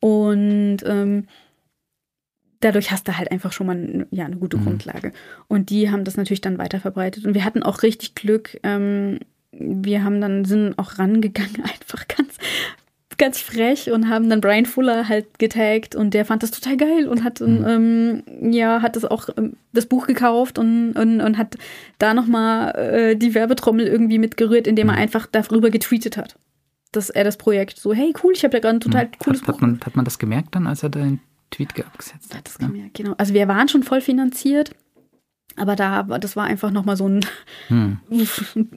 und 0.00 0.78
ähm, 0.84 1.26
dadurch 2.60 2.90
hast 2.90 3.08
du 3.08 3.16
halt 3.16 3.30
einfach 3.30 3.52
schon 3.52 3.66
mal 3.66 4.06
ja, 4.10 4.24
eine 4.24 4.36
gute 4.36 4.56
mhm. 4.56 4.64
Grundlage. 4.64 5.12
Und 5.46 5.70
die 5.70 5.90
haben 5.90 6.04
das 6.04 6.16
natürlich 6.16 6.40
dann 6.40 6.58
weiter 6.58 6.80
verbreitet. 6.80 7.24
Und 7.26 7.34
wir 7.34 7.44
hatten 7.44 7.62
auch 7.62 7.82
richtig 7.82 8.14
Glück. 8.14 8.58
Ähm, 8.62 9.20
wir 9.52 10.04
haben 10.04 10.20
dann, 10.20 10.44
sind 10.44 10.78
auch 10.78 10.98
rangegangen, 10.98 11.56
einfach 11.62 12.08
ganz, 12.08 12.36
ganz 13.16 13.40
frech 13.40 13.90
und 13.90 14.08
haben 14.08 14.28
dann 14.30 14.40
Brian 14.40 14.66
Fuller 14.66 15.08
halt 15.08 15.38
getaggt 15.38 15.96
und 15.96 16.14
der 16.14 16.24
fand 16.24 16.42
das 16.42 16.52
total 16.52 16.76
geil 16.76 17.08
und 17.08 17.24
hat, 17.24 17.40
mhm. 17.40 17.64
ähm, 17.66 18.52
ja, 18.52 18.80
hat 18.80 18.94
das 18.94 19.04
auch 19.04 19.28
ähm, 19.36 19.54
das 19.72 19.86
Buch 19.86 20.06
gekauft 20.06 20.58
und, 20.58 20.92
und, 20.92 21.20
und 21.20 21.38
hat 21.38 21.56
da 21.98 22.14
nochmal 22.14 22.74
äh, 22.76 23.16
die 23.16 23.34
Werbetrommel 23.34 23.86
irgendwie 23.86 24.18
mitgerührt, 24.18 24.66
indem 24.66 24.88
er 24.88 24.94
mhm. 24.94 25.00
einfach 25.00 25.26
darüber 25.26 25.70
getweetet 25.70 26.16
hat 26.16 26.36
dass 26.90 27.10
er 27.10 27.22
das 27.22 27.36
Projekt 27.36 27.78
so, 27.78 27.92
hey 27.92 28.14
cool, 28.22 28.32
ich 28.34 28.44
habe 28.44 28.56
ja 28.56 28.60
gerade 28.60 28.78
ein 28.78 28.80
total 28.80 29.10
cooles 29.18 29.42
hat, 29.42 29.46
Buch. 29.46 29.54
Hat 29.54 29.60
man, 29.60 29.80
hat 29.84 29.96
man 29.96 30.06
das 30.06 30.18
gemerkt 30.18 30.54
dann, 30.54 30.66
als 30.66 30.82
er 30.82 30.88
den 30.88 31.20
Tweet 31.50 31.70
abgesetzt 31.78 32.34
hat. 32.34 32.46
Das 32.46 32.58
ne? 32.58 32.70
ja, 32.78 32.84
genau. 32.92 33.14
Also 33.18 33.34
wir 33.34 33.48
waren 33.48 33.68
schon 33.68 33.82
voll 33.82 34.00
finanziert. 34.00 34.74
Aber 35.56 35.74
da, 35.74 36.04
das 36.04 36.36
war 36.36 36.44
einfach 36.44 36.70
nochmal 36.70 36.96
so 36.96 37.08
ein 37.08 37.26
hm. 37.66 37.98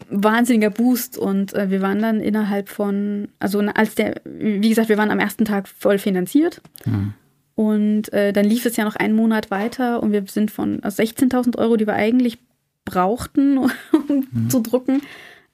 wahnsinniger 0.10 0.72
Boost. 0.72 1.18
Und 1.18 1.54
äh, 1.54 1.70
wir 1.70 1.82
waren 1.82 2.02
dann 2.02 2.20
innerhalb 2.20 2.70
von, 2.70 3.28
also 3.40 3.60
als 3.60 3.96
der, 3.96 4.22
wie 4.26 4.68
gesagt, 4.68 4.90
wir 4.90 4.98
waren 4.98 5.12
am 5.12 5.20
ersten 5.20 5.46
Tag 5.46 5.68
voll 5.68 6.00
finanziert. 6.00 6.62
Hm. 6.84 7.14
Und 7.56 8.12
äh, 8.14 8.34
dann 8.34 8.46
lief 8.46 8.66
es 8.66 8.78
ja 8.78 8.86
noch 8.86 8.96
einen 8.96 9.16
Monat 9.16 9.52
weiter 9.52 10.02
und 10.02 10.12
wir 10.12 10.24
sind 10.26 10.50
von 10.50 10.82
also 10.82 11.04
16.000 11.04 11.58
Euro, 11.58 11.78
die 11.78 11.86
wir 11.86 11.94
eigentlich 11.94 12.40
brauchten, 12.86 13.58
um 13.58 13.70
hm. 14.10 14.50
zu 14.50 14.62
drucken, 14.62 15.02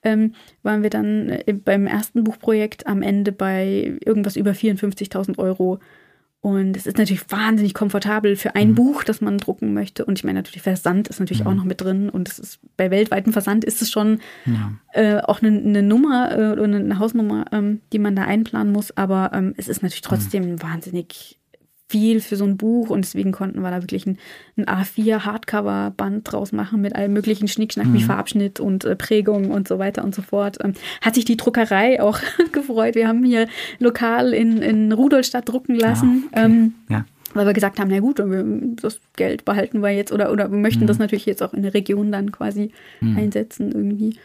ähm, 0.03 0.33
waren 0.63 0.83
wir 0.83 0.89
dann 0.89 1.29
äh, 1.29 1.53
beim 1.53 1.87
ersten 1.87 2.23
Buchprojekt 2.23 2.87
am 2.87 3.01
Ende 3.01 3.31
bei 3.31 3.97
irgendwas 4.05 4.35
über 4.35 4.51
54.000 4.51 5.37
Euro 5.37 5.79
und 6.47 6.77
es 6.77 6.87
ist 6.87 6.97
natürlich 6.97 7.29
wahnsinnig 7.29 7.73
komfortabel 7.73 8.37
für 8.37 8.55
ein 8.55 8.69
mhm. 8.69 8.75
Buch, 8.75 9.03
das 9.03 9.19
man 9.19 9.37
drucken 9.37 9.73
möchte. 9.73 10.05
Und 10.05 10.17
ich 10.17 10.23
meine, 10.23 10.39
natürlich 10.39 10.61
Versand 10.61 11.09
ist 11.09 11.19
natürlich 11.19 11.43
mhm. 11.43 11.47
auch 11.47 11.53
noch 11.55 11.65
mit 11.65 11.81
drin. 11.81 12.09
Und 12.09 12.29
es 12.29 12.39
ist 12.39 12.59
bei 12.77 12.89
weltweitem 12.89 13.33
Versand 13.33 13.65
ist 13.65 13.81
es 13.81 13.91
schon 13.91 14.21
ja. 14.45 14.71
äh, 14.93 15.19
auch 15.19 15.41
eine, 15.41 15.49
eine 15.49 15.83
Nummer 15.83 16.31
äh, 16.31 16.51
oder 16.53 16.63
eine 16.63 16.99
Hausnummer, 16.99 17.43
ähm, 17.51 17.81
die 17.91 17.99
man 17.99 18.15
da 18.15 18.23
einplanen 18.23 18.71
muss. 18.71 18.95
Aber 18.95 19.31
ähm, 19.33 19.55
es 19.57 19.67
ist 19.67 19.83
natürlich 19.83 20.03
trotzdem 20.03 20.51
mhm. 20.51 20.63
wahnsinnig 20.63 21.37
viel 21.89 22.19
für 22.19 22.35
so 22.35 22.45
ein 22.45 22.57
Buch 22.57 22.89
und 22.89 23.05
deswegen 23.05 23.31
konnten 23.31 23.61
wir 23.61 23.71
da 23.71 23.81
wirklich 23.81 24.05
ein, 24.05 24.17
ein 24.57 24.65
A4 24.65 25.25
Hardcover-Band 25.25 26.31
draus 26.31 26.51
machen 26.51 26.81
mit 26.81 26.95
allem 26.95 27.13
möglichen 27.13 27.47
Schnickschnack 27.47 27.87
mhm. 27.87 27.93
wie 27.93 28.03
Farbschnitt 28.03 28.59
und 28.59 28.83
äh, 28.83 28.95
Prägung 28.95 29.51
und 29.51 29.67
so 29.67 29.79
weiter 29.79 30.03
und 30.03 30.13
so 30.13 30.21
fort. 30.21 30.57
Ähm, 30.61 30.73
hat 31.01 31.15
sich 31.15 31.23
die 31.23 31.37
Druckerei 31.37 32.01
auch 32.01 32.19
gefreut. 32.51 32.95
Wir 32.95 33.07
haben 33.07 33.23
hier 33.23 33.47
lokal 33.79 34.33
in, 34.33 34.61
in 34.61 34.91
Rudolstadt 34.91 35.47
drucken 35.47 35.75
lassen. 35.75 36.25
Ah, 36.31 36.39
okay. 36.39 36.45
ähm, 36.45 36.73
ja. 36.89 37.05
Weil 37.33 37.45
wir 37.45 37.53
gesagt 37.53 37.79
haben, 37.79 37.89
na 37.89 37.99
gut, 37.99 38.21
das 38.81 38.99
Geld 39.15 39.45
behalten 39.45 39.81
wir 39.81 39.91
jetzt 39.91 40.11
oder, 40.11 40.31
oder 40.31 40.49
wir 40.51 40.57
möchten 40.57 40.83
mhm. 40.83 40.87
das 40.87 40.97
natürlich 40.97 41.25
jetzt 41.25 41.43
auch 41.43 41.53
in 41.53 41.61
der 41.61 41.73
Region 41.73 42.11
dann 42.11 42.31
quasi 42.31 42.71
mhm. 42.99 43.17
einsetzen 43.17 43.71
irgendwie. 43.71 44.17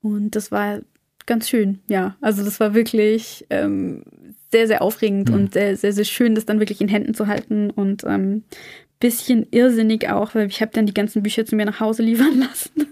Und 0.00 0.34
das 0.34 0.50
war 0.50 0.80
ganz 1.26 1.48
schön, 1.48 1.80
ja. 1.88 2.16
Also 2.20 2.44
das 2.44 2.60
war 2.60 2.74
wirklich 2.74 3.46
ähm, 3.50 4.02
sehr, 4.54 4.68
sehr 4.68 4.82
aufregend 4.82 5.30
mhm. 5.30 5.34
und 5.34 5.54
sehr, 5.54 5.76
sehr, 5.76 5.92
sehr 5.92 6.04
schön, 6.04 6.36
das 6.36 6.46
dann 6.46 6.60
wirklich 6.60 6.80
in 6.80 6.86
Händen 6.86 7.12
zu 7.12 7.26
halten 7.26 7.70
und 7.70 8.04
ähm, 8.04 8.44
bisschen 9.00 9.48
irrsinnig 9.50 10.08
auch, 10.10 10.36
weil 10.36 10.46
ich 10.46 10.60
habe 10.60 10.70
dann 10.72 10.86
die 10.86 10.94
ganzen 10.94 11.24
Bücher 11.24 11.44
zu 11.44 11.56
mir 11.56 11.66
nach 11.66 11.80
Hause 11.80 12.02
liefern 12.10 12.38
lassen. 12.38 12.86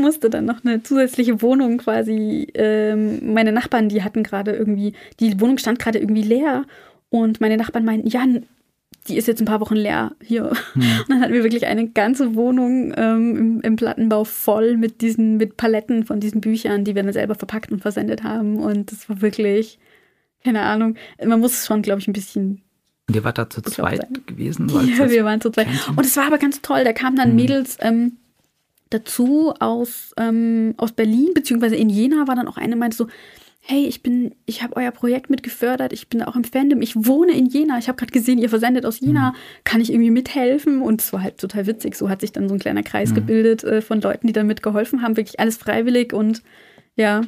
musste 0.00 0.30
dann 0.30 0.44
noch 0.44 0.64
eine 0.64 0.84
zusätzliche 0.84 1.42
Wohnung 1.42 1.78
quasi. 1.78 2.46
Ähm, 2.54 3.34
meine 3.34 3.50
Nachbarn, 3.50 3.88
die 3.88 4.04
hatten 4.04 4.22
gerade 4.22 4.52
irgendwie, 4.52 4.92
die 5.18 5.40
Wohnung 5.40 5.58
stand 5.58 5.80
gerade 5.80 5.98
irgendwie 5.98 6.22
leer 6.22 6.66
und 7.10 7.40
meine 7.40 7.56
Nachbarn 7.56 7.84
meinten, 7.84 8.08
ja, 8.08 8.24
die 9.08 9.16
ist 9.16 9.26
jetzt 9.26 9.42
ein 9.42 9.46
paar 9.46 9.60
Wochen 9.60 9.74
leer 9.74 10.12
hier. 10.22 10.52
Mhm. 10.74 10.82
Und 10.82 11.04
dann 11.08 11.20
hatten 11.20 11.32
wir 11.32 11.42
wirklich 11.42 11.66
eine 11.66 11.88
ganze 11.88 12.36
Wohnung 12.36 12.94
ähm, 12.96 13.36
im, 13.36 13.60
im, 13.62 13.74
Plattenbau 13.74 14.22
voll 14.22 14.76
mit 14.76 15.00
diesen, 15.00 15.36
mit 15.36 15.56
Paletten 15.56 16.04
von 16.04 16.20
diesen 16.20 16.40
Büchern, 16.40 16.84
die 16.84 16.94
wir 16.94 17.02
dann 17.02 17.12
selber 17.12 17.34
verpackt 17.34 17.72
und 17.72 17.82
versendet 17.82 18.22
haben. 18.22 18.58
Und 18.58 18.92
das 18.92 19.08
war 19.08 19.20
wirklich 19.20 19.80
keine 20.44 20.62
Ahnung. 20.62 20.96
Man 21.24 21.40
muss 21.40 21.52
es 21.52 21.66
schon, 21.66 21.82
glaube 21.82 22.00
ich, 22.00 22.08
ein 22.08 22.12
bisschen. 22.12 22.62
Und 23.08 23.16
ihr 23.16 23.24
wart 23.24 23.38
da 23.38 23.48
zu 23.48 23.62
zweit 23.62 24.02
sein. 24.02 24.22
gewesen? 24.26 24.68
Ja, 24.68 25.10
wir 25.10 25.24
waren 25.24 25.40
zu 25.40 25.50
zweit. 25.50 25.68
Und 25.88 26.04
es 26.04 26.16
war 26.16 26.26
aber 26.26 26.38
ganz 26.38 26.62
toll. 26.62 26.84
Da 26.84 26.92
kamen 26.92 27.16
dann 27.16 27.30
mhm. 27.30 27.36
Mädels 27.36 27.76
ähm, 27.80 28.16
dazu 28.90 29.54
aus, 29.58 30.12
ähm, 30.16 30.74
aus 30.76 30.92
Berlin, 30.92 31.30
beziehungsweise 31.34 31.76
in 31.76 31.88
Jena 31.88 32.28
war 32.28 32.36
dann 32.36 32.48
auch 32.48 32.56
eine, 32.56 32.76
meinte 32.76 32.96
so, 32.96 33.08
hey, 33.64 33.86
ich 33.86 34.02
bin, 34.02 34.34
ich 34.44 34.62
habe 34.62 34.76
euer 34.76 34.90
Projekt 34.90 35.30
mitgefördert, 35.30 35.92
ich 35.92 36.08
bin 36.08 36.20
auch 36.22 36.34
im 36.34 36.42
Fandom, 36.42 36.82
ich 36.82 36.96
wohne 36.96 37.32
in 37.32 37.46
Jena, 37.46 37.78
ich 37.78 37.86
habe 37.86 37.96
gerade 37.96 38.12
gesehen, 38.12 38.38
ihr 38.38 38.48
versendet 38.48 38.84
aus 38.84 38.98
Jena, 38.98 39.30
mhm. 39.30 39.36
kann 39.62 39.80
ich 39.80 39.92
irgendwie 39.92 40.10
mithelfen? 40.10 40.82
Und 40.82 41.00
es 41.00 41.12
war 41.12 41.22
halt 41.22 41.38
total 41.38 41.66
witzig, 41.66 41.94
so 41.94 42.08
hat 42.08 42.20
sich 42.20 42.32
dann 42.32 42.48
so 42.48 42.54
ein 42.54 42.60
kleiner 42.60 42.82
Kreis 42.82 43.10
mhm. 43.10 43.14
gebildet 43.14 43.62
äh, 43.62 43.80
von 43.80 44.00
Leuten, 44.00 44.26
die 44.26 44.32
da 44.32 44.42
mitgeholfen 44.42 45.02
haben, 45.02 45.16
wirklich 45.16 45.38
alles 45.38 45.56
freiwillig 45.56 46.12
und 46.12 46.42
ja, 46.96 47.22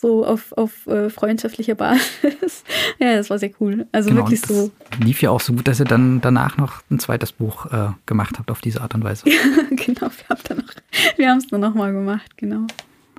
so 0.00 0.24
auf, 0.24 0.52
auf 0.52 0.86
äh, 0.86 1.10
freundschaftlicher 1.10 1.74
Basis. 1.74 2.62
ja, 3.00 3.16
das 3.16 3.30
war 3.30 3.38
sehr 3.38 3.50
cool. 3.60 3.86
Also 3.90 4.10
genau, 4.10 4.22
wirklich 4.22 4.40
so. 4.40 4.70
Lief 5.02 5.20
ja 5.22 5.30
auch 5.30 5.40
so 5.40 5.52
gut, 5.52 5.66
dass 5.66 5.80
ihr 5.80 5.86
dann 5.86 6.20
danach 6.20 6.56
noch 6.56 6.82
ein 6.90 7.00
zweites 7.00 7.32
Buch 7.32 7.66
äh, 7.66 7.88
gemacht 8.06 8.38
habt 8.38 8.50
auf 8.50 8.60
diese 8.60 8.80
Art 8.80 8.94
und 8.94 9.02
Weise. 9.02 9.24
genau, 9.70 10.02
wir 10.02 10.28
haben 10.28 10.40
dann 10.48 10.58
noch, 10.58 10.74
wir 11.16 11.28
haben 11.28 11.38
es 11.38 11.48
dann 11.48 11.60
nochmal 11.60 11.92
gemacht, 11.92 12.36
genau. 12.36 12.66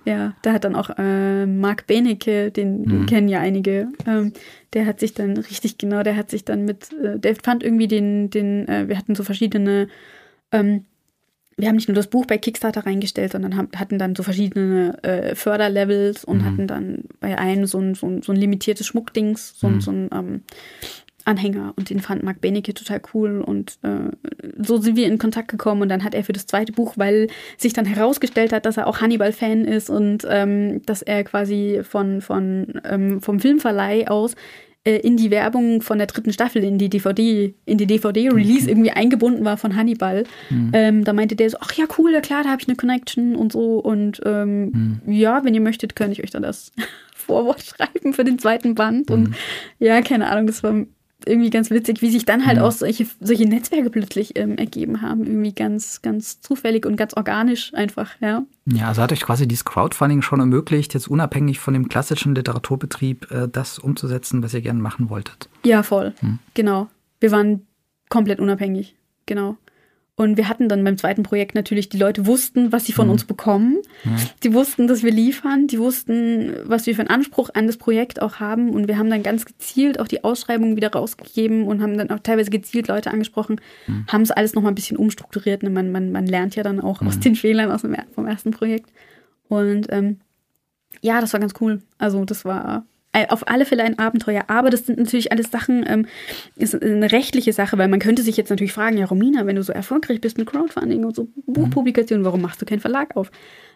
Ja, 0.05 0.33
da 0.41 0.53
hat 0.53 0.63
dann 0.63 0.75
auch 0.75 0.89
äh, 0.97 1.45
Marc 1.45 1.85
Benecke, 1.85 2.51
den, 2.51 2.85
den 2.85 3.01
mhm. 3.01 3.05
kennen 3.05 3.27
ja 3.27 3.41
einige, 3.41 3.89
ähm, 4.07 4.31
der 4.73 4.85
hat 4.85 5.01
sich 5.01 5.13
dann 5.13 5.35
richtig 5.35 5.77
genau, 5.77 6.03
der 6.03 6.15
hat 6.15 6.29
sich 6.29 6.45
dann 6.45 6.63
mit, 6.63 6.93
äh, 6.93 7.19
der 7.19 7.35
fand 7.35 7.61
irgendwie 7.61 7.89
den, 7.89 8.29
den, 8.29 8.67
äh, 8.69 8.87
wir 8.87 8.97
hatten 8.97 9.15
so 9.15 9.23
verschiedene 9.23 9.89
ähm, 10.53 10.85
wir 11.59 11.67
haben 11.67 11.75
nicht 11.75 11.87
nur 11.87 11.95
das 11.95 12.07
Buch 12.07 12.25
bei 12.25 12.37
Kickstarter 12.37 12.85
reingestellt, 12.85 13.33
sondern 13.33 13.55
haben, 13.55 13.69
hatten 13.75 13.99
dann 13.99 14.15
so 14.15 14.23
verschiedene 14.23 14.97
äh, 15.03 15.35
Förderlevels 15.35 16.23
und 16.23 16.39
mhm. 16.39 16.45
hatten 16.45 16.67
dann 16.67 17.03
bei 17.19 17.37
einem 17.37 17.65
so 17.65 17.79
ein, 17.79 17.95
so 17.95 18.07
ein, 18.07 18.21
so 18.21 18.31
ein 18.31 18.37
limitiertes 18.37 18.87
Schmuckdings, 18.87 19.53
so, 19.57 19.67
mhm. 19.67 19.81
so 19.81 19.91
ein 19.91 20.09
ähm, 20.13 20.41
Anhänger 21.25 21.73
und 21.75 21.89
den 21.89 21.99
fand 21.99 22.23
Marc 22.23 22.41
Benecke 22.41 22.73
total 22.73 23.01
cool 23.13 23.41
und 23.41 23.77
äh, 23.83 24.11
so 24.57 24.77
sind 24.77 24.95
wir 24.95 25.05
in 25.05 25.17
Kontakt 25.19 25.49
gekommen 25.49 25.81
und 25.81 25.89
dann 25.89 26.03
hat 26.03 26.15
er 26.15 26.23
für 26.23 26.33
das 26.33 26.47
zweite 26.47 26.71
Buch, 26.71 26.93
weil 26.95 27.27
sich 27.57 27.73
dann 27.73 27.85
herausgestellt 27.85 28.51
hat, 28.51 28.65
dass 28.65 28.77
er 28.77 28.87
auch 28.87 29.01
Hannibal-Fan 29.01 29.65
ist 29.65 29.89
und 29.89 30.25
ähm, 30.27 30.81
dass 30.85 31.01
er 31.01 31.23
quasi 31.23 31.81
von, 31.83 32.21
von 32.21 32.81
ähm, 32.83 33.21
vom 33.21 33.39
Filmverleih 33.39 34.07
aus 34.07 34.35
äh, 34.85 34.97
in 34.97 35.17
die 35.17 35.29
Werbung 35.29 35.81
von 35.81 35.97
der 35.97 36.07
dritten 36.07 36.31
Staffel, 36.31 36.63
in 36.63 36.77
die 36.77 36.89
DVD, 36.89 37.53
in 37.65 37.77
die 37.77 37.85
DVD-Release 37.85 38.63
okay. 38.63 38.71
irgendwie 38.71 38.91
eingebunden 38.91 39.43
war 39.43 39.57
von 39.57 39.75
Hannibal. 39.75 40.23
Mhm. 40.49 40.71
Ähm, 40.73 41.03
da 41.03 41.13
meinte 41.13 41.35
der 41.35 41.49
so, 41.49 41.57
ach 41.59 41.73
ja, 41.73 41.85
cool, 41.97 42.13
ja 42.13 42.21
klar, 42.21 42.43
da 42.43 42.49
habe 42.49 42.61
ich 42.61 42.67
eine 42.67 42.77
Connection 42.77 43.35
und 43.35 43.51
so. 43.51 43.79
Und 43.79 44.21
ähm, 44.25 45.01
mhm. 45.05 45.11
ja, 45.11 45.43
wenn 45.43 45.53
ihr 45.53 45.61
möchtet, 45.61 45.95
könnte 45.95 46.13
ich 46.13 46.23
euch 46.23 46.31
dann 46.31 46.43
das 46.43 46.71
Vorwort 47.13 47.61
schreiben 47.61 48.13
für 48.13 48.23
den 48.23 48.39
zweiten 48.39 48.75
Band. 48.75 49.09
Mhm. 49.09 49.15
Und 49.15 49.35
ja, 49.79 50.01
keine 50.01 50.29
Ahnung, 50.29 50.47
das 50.47 50.63
war 50.63 50.73
irgendwie 51.25 51.49
ganz 51.49 51.69
witzig, 51.69 52.01
wie 52.01 52.09
sich 52.09 52.25
dann 52.25 52.45
halt 52.45 52.57
ja. 52.57 52.63
auch 52.63 52.71
solche, 52.71 53.05
solche 53.19 53.47
Netzwerke 53.47 53.89
plötzlich 53.89 54.37
ähm, 54.37 54.57
ergeben 54.57 55.01
haben. 55.01 55.25
Irgendwie 55.25 55.53
ganz, 55.53 56.01
ganz 56.01 56.41
zufällig 56.41 56.85
und 56.85 56.95
ganz 56.95 57.13
organisch 57.13 57.73
einfach, 57.73 58.11
ja. 58.21 58.43
Ja, 58.65 58.87
also 58.87 59.01
hat 59.01 59.11
euch 59.11 59.21
quasi 59.21 59.47
dieses 59.47 59.65
Crowdfunding 59.65 60.21
schon 60.21 60.39
ermöglicht, 60.39 60.93
jetzt 60.93 61.07
unabhängig 61.07 61.59
von 61.59 61.73
dem 61.73 61.89
klassischen 61.89 62.35
Literaturbetrieb 62.35 63.29
äh, 63.31 63.47
das 63.51 63.79
umzusetzen, 63.79 64.43
was 64.43 64.53
ihr 64.53 64.61
gerne 64.61 64.81
machen 64.81 65.09
wolltet. 65.09 65.49
Ja, 65.63 65.83
voll. 65.83 66.13
Hm. 66.19 66.39
Genau. 66.53 66.87
Wir 67.19 67.31
waren 67.31 67.65
komplett 68.09 68.39
unabhängig. 68.39 68.95
Genau. 69.25 69.57
Und 70.19 70.35
wir 70.35 70.49
hatten 70.49 70.67
dann 70.67 70.83
beim 70.83 70.97
zweiten 70.97 71.23
Projekt 71.23 71.55
natürlich, 71.55 71.87
die 71.87 71.97
Leute 71.97 72.25
wussten, 72.25 72.73
was 72.73 72.83
sie 72.83 72.91
von 72.91 73.05
mhm. 73.05 73.13
uns 73.13 73.23
bekommen. 73.23 73.77
Ja. 74.03 74.11
Die 74.43 74.53
wussten, 74.53 74.85
dass 74.85 75.01
wir 75.01 75.13
liefern. 75.13 75.67
Die 75.67 75.79
wussten, 75.79 76.51
was 76.65 76.85
wir 76.85 76.93
für 76.93 77.03
einen 77.03 77.09
Anspruch 77.09 77.51
an 77.53 77.67
das 77.67 77.77
Projekt 77.77 78.21
auch 78.21 78.41
haben. 78.41 78.71
Und 78.71 78.89
wir 78.89 78.97
haben 78.97 79.09
dann 79.09 79.23
ganz 79.23 79.45
gezielt 79.45 79.97
auch 79.97 80.09
die 80.09 80.25
Ausschreibung 80.25 80.75
wieder 80.75 80.91
rausgegeben 80.91 81.63
und 81.63 81.81
haben 81.81 81.97
dann 81.97 82.09
auch 82.09 82.19
teilweise 82.19 82.49
gezielt 82.49 82.89
Leute 82.89 83.11
angesprochen, 83.11 83.61
mhm. 83.87 84.07
haben 84.07 84.23
es 84.23 84.31
alles 84.31 84.55
nochmal 84.55 84.73
ein 84.73 84.75
bisschen 84.75 84.97
umstrukturiert. 84.97 85.63
Ne, 85.63 85.69
man, 85.69 85.89
man, 85.89 86.11
man 86.11 86.25
lernt 86.25 86.53
ja 86.57 86.63
dann 86.63 86.81
auch 86.81 86.99
mhm. 86.99 87.07
aus 87.07 87.21
den 87.21 87.37
Fehlern 87.37 87.71
aus 87.71 87.83
dem, 87.83 87.95
vom 88.13 88.27
ersten 88.27 88.51
Projekt. 88.51 88.91
Und 89.47 89.87
ähm, 89.89 90.19
ja, 90.99 91.21
das 91.21 91.31
war 91.31 91.39
ganz 91.39 91.53
cool. 91.61 91.81
Also 91.97 92.25
das 92.25 92.43
war 92.43 92.85
auf 93.29 93.47
alle 93.47 93.65
Fälle 93.65 93.83
ein 93.83 93.97
Abenteuer. 93.97 94.43
Aber 94.47 94.69
das 94.69 94.85
sind 94.85 94.99
natürlich 94.99 95.31
alles 95.31 95.49
Sachen, 95.49 95.83
ähm, 95.87 96.05
ist 96.55 96.81
eine 96.81 97.11
rechtliche 97.11 97.53
Sache, 97.53 97.77
weil 97.77 97.87
man 97.87 97.99
könnte 97.99 98.21
sich 98.21 98.37
jetzt 98.37 98.49
natürlich 98.49 98.73
fragen, 98.73 98.97
ja, 98.97 99.05
Romina, 99.05 99.45
wenn 99.45 99.55
du 99.55 99.63
so 99.63 99.73
erfolgreich 99.73 100.21
bist 100.21 100.37
mit 100.37 100.47
Crowdfunding 100.47 101.03
und 101.03 101.15
so 101.15 101.27
Buchpublikationen, 101.47 102.23
warum 102.23 102.41
machst 102.41 102.61
du 102.61 102.65
keinen 102.65 102.81
Verlag 102.81 103.15
auf? 103.15 103.31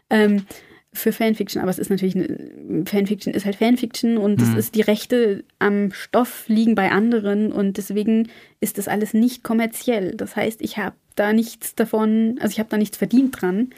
Ähm, 0.09 0.45
für 0.93 1.11
Fanfiction, 1.11 1.61
aber 1.61 1.71
es 1.71 1.79
ist 1.79 1.89
natürlich, 1.89 2.15
eine, 2.15 2.85
Fanfiction 2.85 3.33
ist 3.33 3.45
halt 3.45 3.55
Fanfiction 3.55 4.17
und 4.17 4.39
mhm. 4.39 4.57
ist 4.57 4.75
die 4.75 4.81
Rechte 4.81 5.43
am 5.57 5.91
Stoff 5.91 6.45
liegen 6.47 6.75
bei 6.75 6.91
anderen 6.91 7.51
und 7.51 7.77
deswegen 7.77 8.29
ist 8.59 8.77
das 8.77 8.87
alles 8.87 9.13
nicht 9.13 9.43
kommerziell. 9.43 10.15
Das 10.15 10.35
heißt, 10.35 10.61
ich 10.61 10.77
habe 10.77 10.95
da 11.15 11.33
nichts 11.33 11.73
davon, 11.73 12.37
also 12.39 12.51
ich 12.51 12.59
habe 12.59 12.69
da 12.69 12.77
nichts 12.77 12.97
verdient 12.97 13.41
dran, 13.41 13.71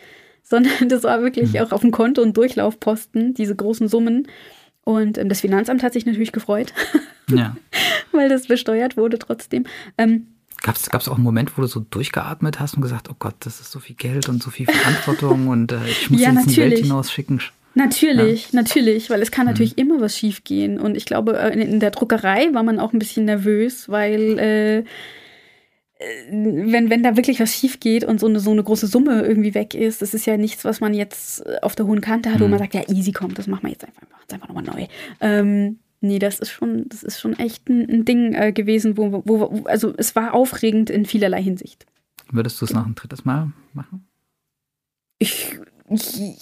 sondern 0.44 0.74
das 0.90 1.04
war 1.04 1.22
wirklich 1.22 1.54
mhm. 1.54 1.60
auch 1.60 1.72
auf 1.72 1.82
dem 1.82 1.92
Konto 1.92 2.22
und 2.22 2.36
Durchlaufposten, 2.36 3.34
diese 3.34 3.56
großen 3.56 3.88
Summen. 3.88 4.28
Und 4.86 5.18
ähm, 5.18 5.28
das 5.28 5.42
Finanzamt 5.42 5.84
hat 5.84 5.92
sich 5.92 6.06
natürlich 6.06 6.32
gefreut, 6.32 6.74
ja. 7.30 7.58
weil 8.14 8.30
das 8.30 8.48
besteuert 8.48 8.96
wurde 8.96 9.20
trotzdem. 9.20 9.66
Ähm, 9.98 10.28
Gab 10.62 10.78
es 10.78 11.10
auch 11.10 11.16
einen 11.16 11.24
Moment, 11.24 11.58
wo 11.58 11.62
du 11.62 11.68
so 11.68 11.82
durchgeatmet 11.82 12.60
hast 12.60 12.76
und 12.76 12.82
gesagt, 12.82 13.10
oh 13.12 13.16
Gott, 13.20 13.36
das 13.42 13.60
ist 13.60 13.72
so 13.72 13.80
viel 13.80 13.96
Geld 13.96 14.30
und 14.30 14.42
so 14.42 14.50
viel 14.50 14.66
Verantwortung 14.66 15.48
und 15.50 15.72
äh, 15.74 15.86
ich 15.90 16.10
muss 16.10 16.22
ja, 16.22 16.32
jetzt 16.32 16.48
in 16.48 16.54
die 16.54 16.58
Welt 16.58 16.78
hinausschicken? 16.80 17.42
Natürlich, 17.74 18.52
ja. 18.52 18.62
natürlich, 18.62 19.10
weil 19.10 19.22
es 19.22 19.32
kann 19.32 19.48
natürlich 19.48 19.76
mhm. 19.76 19.82
immer 19.82 20.02
was 20.02 20.18
schiefgehen. 20.18 20.80
Und 20.80 20.96
ich 20.96 21.06
glaube, 21.06 21.38
äh, 21.38 21.54
in, 21.54 21.62
in, 21.62 21.80
der 21.82 21.92
Druckerei 21.92 22.54
war 22.54 22.64
man 22.64 22.80
auch 22.80 22.94
ein 22.94 23.00
bisschen 23.00 23.26
nervös, 23.26 23.90
weil 23.90 24.40
äh, 24.40 24.84
wenn, 26.30 26.90
wenn 26.90 27.04
da 27.04 27.16
wirklich 27.16 27.40
was 27.40 27.54
schief 27.54 27.80
geht 27.80 28.04
und 28.04 28.20
so 28.20 28.28
eine, 28.28 28.40
so 28.40 28.52
eine 28.52 28.64
große 28.64 28.88
Summe 28.88 29.22
irgendwie 29.24 29.54
weg 29.54 29.74
ist, 29.74 30.02
das 30.02 30.14
ist 30.14 30.26
ja 30.26 30.38
nichts, 30.38 30.66
was 30.66 30.82
man 30.82 30.94
jetzt 30.94 31.46
auf 31.64 31.76
der 31.76 31.86
hohen 31.86 32.02
Kante 32.02 32.32
hat, 32.32 32.40
mhm. 32.40 32.46
wo 32.46 32.48
man 32.50 32.60
sagt, 32.60 32.74
ja, 32.74 32.88
easy 32.90 33.12
kommt, 33.12 33.40
das 33.40 33.48
machen 33.48 33.64
wir 33.64 33.72
jetzt 33.72 33.86
einfach, 33.86 34.02
einfach 34.32 34.48
nochmal 34.48 34.64
neu. 34.64 34.88
Ähm, 35.22 35.80
Nee, 36.02 36.20
das 36.20 36.40
ist 36.40 36.52
schon, 36.52 36.88
das 36.88 37.02
ist 37.02 37.20
schon 37.20 37.34
echt 37.40 37.68
ein, 37.68 37.90
ein 37.90 38.06
Ding 38.06 38.34
äh, 38.34 38.52
gewesen, 38.52 38.96
wo, 38.98 39.12
wo, 39.12 39.24
wo, 39.26 39.64
also 39.66 39.94
es 39.98 40.16
war 40.16 40.36
aufregend 40.36 40.92
in 40.92 41.06
vielerlei 41.06 41.42
Hinsicht. 41.42 41.86
Würdest 42.32 42.62
du 42.62 42.66
es 42.66 42.74
noch 42.74 42.86
ein 42.86 42.94
drittes 42.94 43.26
Mal 43.26 43.52
machen? 43.74 44.08
Ich, 45.18 45.58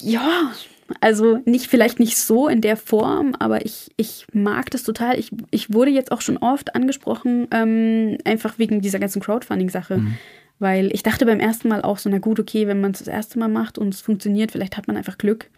ja, 0.00 0.52
also 1.00 1.40
nicht, 1.44 1.66
vielleicht 1.66 1.98
nicht 1.98 2.16
so 2.16 2.48
in 2.48 2.60
der 2.60 2.76
Form, 2.76 3.34
aber 3.38 3.64
ich, 3.64 3.90
ich 3.96 4.26
mag 4.32 4.70
das 4.70 4.82
total. 4.82 5.18
Ich, 5.18 5.30
ich 5.50 5.72
wurde 5.72 5.90
jetzt 5.90 6.12
auch 6.12 6.20
schon 6.20 6.36
oft 6.38 6.74
angesprochen, 6.74 7.48
ähm, 7.50 8.18
einfach 8.24 8.58
wegen 8.58 8.80
dieser 8.80 8.98
ganzen 8.98 9.22
Crowdfunding-Sache. 9.22 9.98
Mhm. 9.98 10.14
Weil 10.58 10.92
ich 10.94 11.02
dachte 11.02 11.26
beim 11.26 11.40
ersten 11.40 11.68
Mal 11.68 11.82
auch 11.82 11.98
so, 11.98 12.08
na 12.08 12.18
gut, 12.18 12.38
okay, 12.38 12.68
wenn 12.68 12.80
man 12.80 12.92
es 12.92 13.00
das 13.00 13.08
erste 13.08 13.38
Mal 13.38 13.48
macht 13.48 13.76
und 13.76 13.92
es 13.92 14.00
funktioniert, 14.00 14.52
vielleicht 14.52 14.76
hat 14.76 14.86
man 14.86 14.96
einfach 14.96 15.18
Glück. 15.18 15.50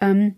Ähm, 0.00 0.36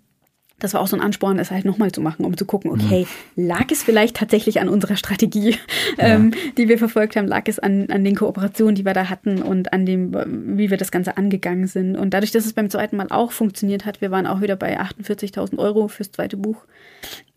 das 0.59 0.75
war 0.75 0.81
auch 0.81 0.89
so 0.89 0.97
ein 0.97 1.03
Ansporn, 1.03 1.39
es 1.39 1.51
halt 1.51 1.65
nochmal 1.65 1.93
zu 1.93 2.01
machen, 2.01 2.25
um 2.25 2.37
zu 2.37 2.45
gucken, 2.45 2.71
okay, 2.71 3.07
mhm. 3.37 3.47
lag 3.47 3.67
es 3.71 3.83
vielleicht 3.85 4.17
tatsächlich 4.17 4.61
an 4.61 4.69
unserer 4.69 4.97
Strategie, 4.97 5.51
ja. 5.51 5.59
ähm, 5.99 6.33
die 6.57 6.69
wir 6.69 6.79
verfolgt 6.79 7.15
haben, 7.15 7.29
lag 7.29 7.45
es 7.47 7.61
an, 7.61 7.89
an 7.91 8.03
den 8.03 8.17
Kooperationen, 8.17 8.75
die 8.75 8.85
wir 8.85 8.93
da 8.93 9.09
hatten 9.09 9.41
und 9.41 9.73
an 9.73 9.87
dem, 9.87 10.13
wie 10.59 10.71
wir 10.71 10.77
das 10.77 10.91
Ganze 10.91 11.17
angegangen 11.17 11.69
sind. 11.69 11.97
Und 11.97 12.13
dadurch, 12.13 12.33
dass 12.33 12.45
es 12.45 12.55
beim 12.55 12.71
zweiten 12.71 12.97
Mal 12.97 13.07
auch 13.11 13.31
funktioniert 13.31 13.85
hat, 13.85 14.01
wir 14.01 14.11
waren 14.11 14.27
auch 14.27 14.41
wieder 14.41 14.57
bei 14.57 14.81
48.000 14.81 15.59
Euro 15.59 15.87
fürs 15.87 16.11
zweite 16.11 16.37
Buch, 16.37 16.65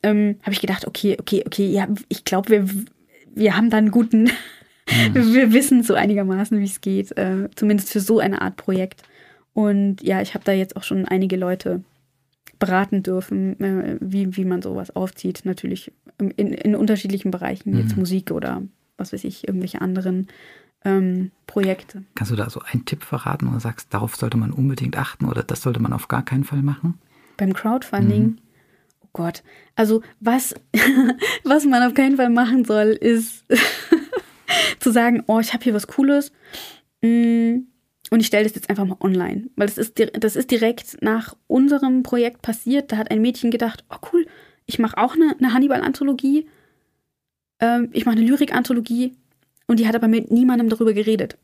ähm, 0.01 0.37
habe 0.41 0.53
ich 0.53 0.61
gedacht, 0.61 0.87
okay, 0.87 1.17
okay, 1.19 1.43
okay, 1.45 1.67
ja, 1.67 1.87
ich 2.09 2.25
glaube, 2.25 2.49
wir, 2.49 2.65
wir 3.35 3.55
haben 3.55 3.69
da 3.69 3.77
einen 3.77 3.91
guten, 3.91 4.23
mhm. 4.23 5.13
wir 5.13 5.53
wissen 5.53 5.83
so 5.83 5.93
einigermaßen, 5.93 6.59
wie 6.59 6.65
es 6.65 6.81
geht, 6.81 7.15
äh, 7.17 7.49
zumindest 7.55 7.91
für 7.91 7.99
so 7.99 8.17
eine 8.17 8.41
Art 8.41 8.55
Projekt. 8.55 9.03
Und 9.53 10.01
ja, 10.01 10.21
ich 10.21 10.33
habe 10.33 10.43
da 10.43 10.53
jetzt 10.53 10.75
auch 10.75 10.83
schon 10.83 11.05
einige 11.05 11.35
Leute 11.35 11.83
beraten 12.61 13.01
dürfen, 13.01 13.59
äh, 13.59 13.97
wie, 13.99 14.37
wie 14.37 14.45
man 14.45 14.61
sowas 14.61 14.95
aufzieht. 14.95 15.41
Natürlich 15.43 15.91
in, 16.19 16.53
in 16.53 16.75
unterschiedlichen 16.75 17.31
Bereichen, 17.31 17.75
jetzt 17.77 17.93
mhm. 17.93 18.01
Musik 18.01 18.31
oder 18.31 18.61
was 18.97 19.11
weiß 19.11 19.23
ich, 19.25 19.47
irgendwelche 19.47 19.81
anderen 19.81 20.27
ähm, 20.85 21.31
Projekte. 21.47 22.03
Kannst 22.15 22.31
du 22.31 22.35
da 22.35 22.49
so 22.49 22.61
einen 22.61 22.85
Tipp 22.85 23.03
verraten 23.03 23.49
oder 23.49 23.59
sagst, 23.59 23.93
darauf 23.93 24.15
sollte 24.15 24.37
man 24.37 24.51
unbedingt 24.51 24.95
achten 24.95 25.25
oder 25.25 25.43
das 25.43 25.63
sollte 25.63 25.81
man 25.81 25.91
auf 25.91 26.07
gar 26.07 26.23
keinen 26.23 26.43
Fall 26.43 26.61
machen? 26.61 26.99
Beim 27.35 27.53
Crowdfunding? 27.53 28.23
Mhm. 28.23 28.37
Oh 29.03 29.09
Gott. 29.11 29.41
Also 29.75 30.03
was, 30.19 30.53
was 31.43 31.65
man 31.65 31.81
auf 31.81 31.95
keinen 31.95 32.17
Fall 32.17 32.29
machen 32.29 32.63
soll, 32.63 32.89
ist 32.89 33.43
zu 34.79 34.91
sagen, 34.91 35.23
oh, 35.25 35.39
ich 35.39 35.53
habe 35.53 35.63
hier 35.63 35.73
was 35.73 35.87
Cooles. 35.87 36.31
Hm, 37.01 37.65
und 38.11 38.19
ich 38.19 38.27
stelle 38.27 38.43
das 38.43 38.55
jetzt 38.55 38.69
einfach 38.69 38.85
mal 38.85 38.97
online, 38.99 39.49
weil 39.55 39.67
das 39.67 39.77
ist, 39.77 39.93
das 40.19 40.35
ist 40.35 40.51
direkt 40.51 41.01
nach 41.01 41.35
unserem 41.47 42.03
Projekt 42.03 42.41
passiert. 42.41 42.91
Da 42.91 42.97
hat 42.97 43.09
ein 43.09 43.21
Mädchen 43.21 43.51
gedacht, 43.51 43.85
oh 43.89 43.95
cool, 44.11 44.27
ich 44.65 44.79
mache 44.79 44.97
auch 44.97 45.15
eine, 45.15 45.33
eine 45.39 45.53
Hannibal-Anthologie, 45.53 46.45
ähm, 47.61 47.89
ich 47.93 48.05
mache 48.05 48.17
eine 48.17 48.25
Lyrik-Anthologie 48.27 49.15
und 49.67 49.79
die 49.79 49.87
hat 49.87 49.95
aber 49.95 50.09
mit 50.09 50.29
niemandem 50.29 50.67
darüber 50.67 50.93
geredet. 50.93 51.37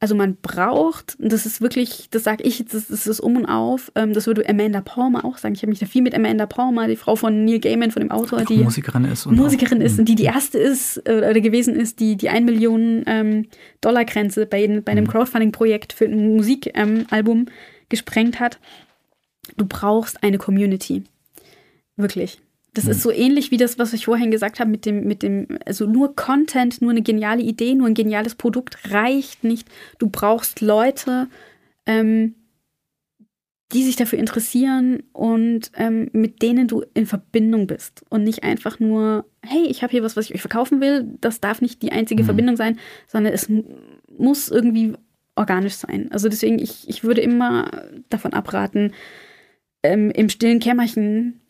Also 0.00 0.14
man 0.14 0.36
braucht, 0.36 1.16
das 1.18 1.44
ist 1.44 1.60
wirklich, 1.60 2.08
das 2.10 2.22
sage 2.22 2.44
ich, 2.44 2.64
das, 2.64 2.86
das 2.86 3.08
ist 3.08 3.18
um 3.18 3.36
und 3.36 3.46
auf, 3.46 3.90
ähm, 3.96 4.12
das 4.12 4.28
würde 4.28 4.48
Amanda 4.48 4.80
Palmer 4.80 5.24
auch 5.24 5.38
sagen. 5.38 5.54
Ich 5.54 5.62
habe 5.62 5.70
mich 5.70 5.80
da 5.80 5.86
viel 5.86 6.02
mit 6.02 6.14
Amanda 6.14 6.46
Palmer, 6.46 6.86
die 6.86 6.94
Frau 6.94 7.16
von 7.16 7.44
Neil 7.44 7.58
Gaiman, 7.58 7.90
von 7.90 8.02
dem 8.02 8.12
Autor, 8.12 8.44
die 8.44 8.58
Musikerin 8.58 9.04
ist. 9.06 9.26
Und 9.26 9.36
Musikerin 9.36 9.82
auch, 9.82 9.86
ist 9.86 9.98
und 9.98 10.04
die 10.04 10.14
die 10.14 10.24
erste 10.24 10.56
ist 10.58 10.98
äh, 11.04 11.18
oder 11.18 11.40
gewesen 11.40 11.74
ist, 11.74 11.98
die 11.98 12.16
die 12.16 12.28
1 12.28 12.46
Million 12.46 13.02
ähm, 13.06 13.46
Dollar 13.80 14.04
Grenze 14.04 14.46
bei, 14.46 14.68
bei 14.84 14.92
einem 14.92 15.04
mhm. 15.04 15.08
Crowdfunding-Projekt 15.08 15.92
für 15.92 16.04
ein 16.04 16.36
Musikalbum 16.36 17.38
ähm, 17.38 17.46
gesprengt 17.88 18.38
hat. 18.38 18.60
Du 19.56 19.66
brauchst 19.66 20.22
eine 20.22 20.38
Community. 20.38 21.02
Wirklich. 21.96 22.40
Das 22.78 22.84
mhm. 22.84 22.90
ist 22.92 23.02
so 23.02 23.10
ähnlich 23.10 23.50
wie 23.50 23.56
das, 23.56 23.76
was 23.80 23.92
ich 23.92 24.04
vorhin 24.04 24.30
gesagt 24.30 24.60
habe 24.60 24.70
mit 24.70 24.86
dem, 24.86 25.02
mit 25.02 25.24
dem, 25.24 25.48
also 25.66 25.84
nur 25.84 26.14
Content, 26.14 26.80
nur 26.80 26.92
eine 26.92 27.02
geniale 27.02 27.42
Idee, 27.42 27.74
nur 27.74 27.88
ein 27.88 27.94
geniales 27.94 28.36
Produkt 28.36 28.92
reicht 28.92 29.42
nicht. 29.42 29.68
Du 29.98 30.08
brauchst 30.08 30.60
Leute, 30.60 31.26
ähm, 31.86 32.36
die 33.72 33.82
sich 33.82 33.96
dafür 33.96 34.20
interessieren 34.20 35.02
und 35.12 35.72
ähm, 35.74 36.08
mit 36.12 36.40
denen 36.40 36.68
du 36.68 36.84
in 36.94 37.06
Verbindung 37.06 37.66
bist 37.66 38.04
und 38.10 38.22
nicht 38.22 38.44
einfach 38.44 38.78
nur, 38.78 39.24
hey, 39.44 39.66
ich 39.66 39.82
habe 39.82 39.90
hier 39.90 40.04
was, 40.04 40.16
was 40.16 40.26
ich 40.26 40.34
euch 40.36 40.40
verkaufen 40.40 40.80
will. 40.80 41.16
Das 41.20 41.40
darf 41.40 41.60
nicht 41.60 41.82
die 41.82 41.90
einzige 41.90 42.22
mhm. 42.22 42.26
Verbindung 42.26 42.56
sein, 42.56 42.78
sondern 43.08 43.32
es 43.32 43.50
muss 44.16 44.50
irgendwie 44.50 44.92
organisch 45.34 45.74
sein. 45.74 46.12
Also 46.12 46.28
deswegen, 46.28 46.60
ich, 46.60 46.88
ich 46.88 47.02
würde 47.02 47.22
immer 47.22 47.72
davon 48.08 48.34
abraten, 48.34 48.92
ähm, 49.82 50.12
im 50.12 50.28
stillen 50.28 50.60
Kämmerchen 50.60 51.40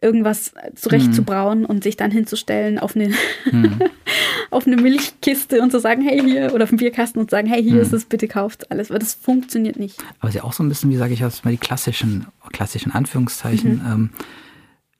irgendwas 0.00 0.52
zurechtzubrauen 0.74 1.60
mhm. 1.60 1.66
und 1.66 1.82
sich 1.82 1.96
dann 1.96 2.10
hinzustellen 2.10 2.78
auf 2.78 2.94
eine, 2.94 3.14
mhm. 3.50 3.78
auf 4.50 4.66
eine 4.66 4.76
Milchkiste 4.76 5.62
und 5.62 5.70
zu 5.70 5.80
sagen, 5.80 6.02
hey 6.02 6.20
hier, 6.20 6.52
oder 6.54 6.64
auf 6.64 6.70
den 6.70 6.78
Bierkasten 6.78 7.20
und 7.20 7.30
zu 7.30 7.36
sagen, 7.36 7.48
hey 7.48 7.62
hier 7.62 7.74
mhm. 7.74 7.80
ist 7.80 7.92
es, 7.92 8.04
bitte 8.04 8.28
kauft 8.28 8.70
alles, 8.70 8.90
weil 8.90 8.98
das 8.98 9.14
funktioniert 9.14 9.78
nicht. 9.78 9.98
Aber 10.20 10.28
es 10.28 10.34
ist 10.34 10.40
ja 10.40 10.44
auch 10.44 10.52
so 10.52 10.62
ein 10.62 10.68
bisschen, 10.68 10.90
wie 10.90 10.96
sage 10.96 11.14
ich 11.14 11.20
jetzt 11.20 11.44
mal, 11.44 11.50
die 11.50 11.56
klassischen, 11.56 12.26
klassischen 12.52 12.92
Anführungszeichen, 12.92 13.76
mhm. 13.76 13.92
ähm, 13.92 14.10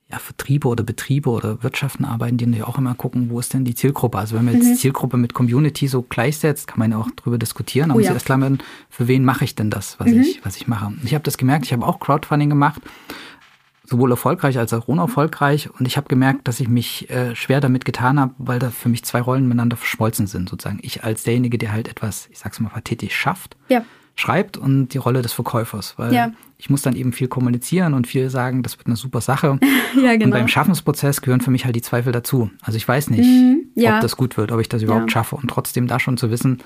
ja, 0.09 0.19
Vertriebe 0.19 0.69
oder 0.69 0.83
Betriebe 0.83 1.29
oder 1.29 1.61
Wirtschaften 1.63 2.05
arbeiten, 2.05 2.37
die 2.37 2.45
ja 2.57 2.65
auch 2.65 2.77
immer 2.77 2.95
gucken, 2.95 3.29
wo 3.29 3.39
ist 3.41 3.53
denn 3.53 3.65
die 3.65 3.75
Zielgruppe? 3.75 4.17
Also 4.17 4.37
wenn 4.37 4.45
man 4.45 4.55
jetzt 4.55 4.67
mhm. 4.67 4.75
Zielgruppe 4.75 5.17
mit 5.17 5.33
Community 5.33 5.87
so 5.87 6.01
gleichsetzt, 6.01 6.65
kann 6.65 6.79
man 6.79 6.91
ja 6.91 6.97
auch 6.97 7.11
drüber 7.11 7.37
diskutieren. 7.37 7.91
Aber 7.91 7.99
oh, 7.99 8.03
ja. 8.03 8.13
erst 8.13 8.25
klar 8.25 8.39
werden, 8.39 8.59
für 8.89 9.09
wen 9.09 9.25
mache 9.25 9.43
ich 9.43 9.55
denn 9.55 9.69
das, 9.69 9.99
was, 9.99 10.07
mhm. 10.07 10.21
ich, 10.21 10.45
was 10.45 10.55
ich 10.55 10.67
mache? 10.67 10.93
Ich 11.03 11.13
habe 11.13 11.23
das 11.23 11.37
gemerkt, 11.37 11.65
ich 11.65 11.73
habe 11.73 11.85
auch 11.85 11.99
Crowdfunding 11.99 12.49
gemacht 12.49 12.81
sowohl 13.89 14.11
erfolgreich 14.11 14.59
als 14.59 14.73
auch 14.73 14.87
unerfolgreich. 14.87 15.69
Und 15.79 15.85
ich 15.85 15.97
habe 15.97 16.07
gemerkt, 16.07 16.47
dass 16.47 16.59
ich 16.59 16.67
mich 16.67 17.09
äh, 17.09 17.35
schwer 17.35 17.61
damit 17.61 17.85
getan 17.85 18.19
habe, 18.19 18.33
weil 18.37 18.59
da 18.59 18.69
für 18.69 18.89
mich 18.89 19.03
zwei 19.05 19.21
Rollen 19.21 19.47
miteinander 19.47 19.77
verschmolzen 19.77 20.27
sind. 20.27 20.49
Sozusagen 20.49 20.79
ich 20.81 21.03
als 21.03 21.23
derjenige, 21.23 21.57
der 21.57 21.71
halt 21.71 21.87
etwas, 21.87 22.27
ich 22.31 22.39
sag's 22.39 22.59
mal 22.59 22.69
pathetisch, 22.69 23.15
schafft, 23.15 23.55
ja. 23.69 23.83
schreibt 24.15 24.57
und 24.57 24.89
die 24.89 24.97
Rolle 24.97 25.21
des 25.21 25.31
Verkäufers. 25.31 25.93
Weil 25.97 26.13
ja. 26.13 26.31
ich 26.57 26.69
muss 26.69 26.81
dann 26.81 26.97
eben 26.97 27.13
viel 27.13 27.29
kommunizieren 27.29 27.93
und 27.93 28.07
viel 28.07 28.29
sagen, 28.29 28.61
das 28.61 28.77
wird 28.77 28.87
eine 28.87 28.97
super 28.97 29.21
Sache. 29.21 29.57
ja, 29.95 30.13
genau. 30.13 30.25
Und 30.25 30.31
beim 30.31 30.47
Schaffensprozess 30.49 31.21
gehören 31.21 31.41
für 31.41 31.51
mich 31.51 31.63
halt 31.63 31.75
die 31.75 31.81
Zweifel 31.81 32.11
dazu. 32.11 32.51
Also 32.61 32.75
ich 32.75 32.87
weiß 32.87 33.09
nicht, 33.09 33.25
mhm, 33.25 33.67
ja. 33.75 33.95
ob 33.95 34.01
das 34.01 34.17
gut 34.17 34.35
wird, 34.35 34.51
ob 34.51 34.59
ich 34.59 34.67
das 34.67 34.81
überhaupt 34.81 35.11
schaffe. 35.11 35.37
Und 35.37 35.49
trotzdem 35.49 35.87
da 35.87 35.99
schon 36.01 36.17
zu 36.17 36.29
wissen, 36.29 36.59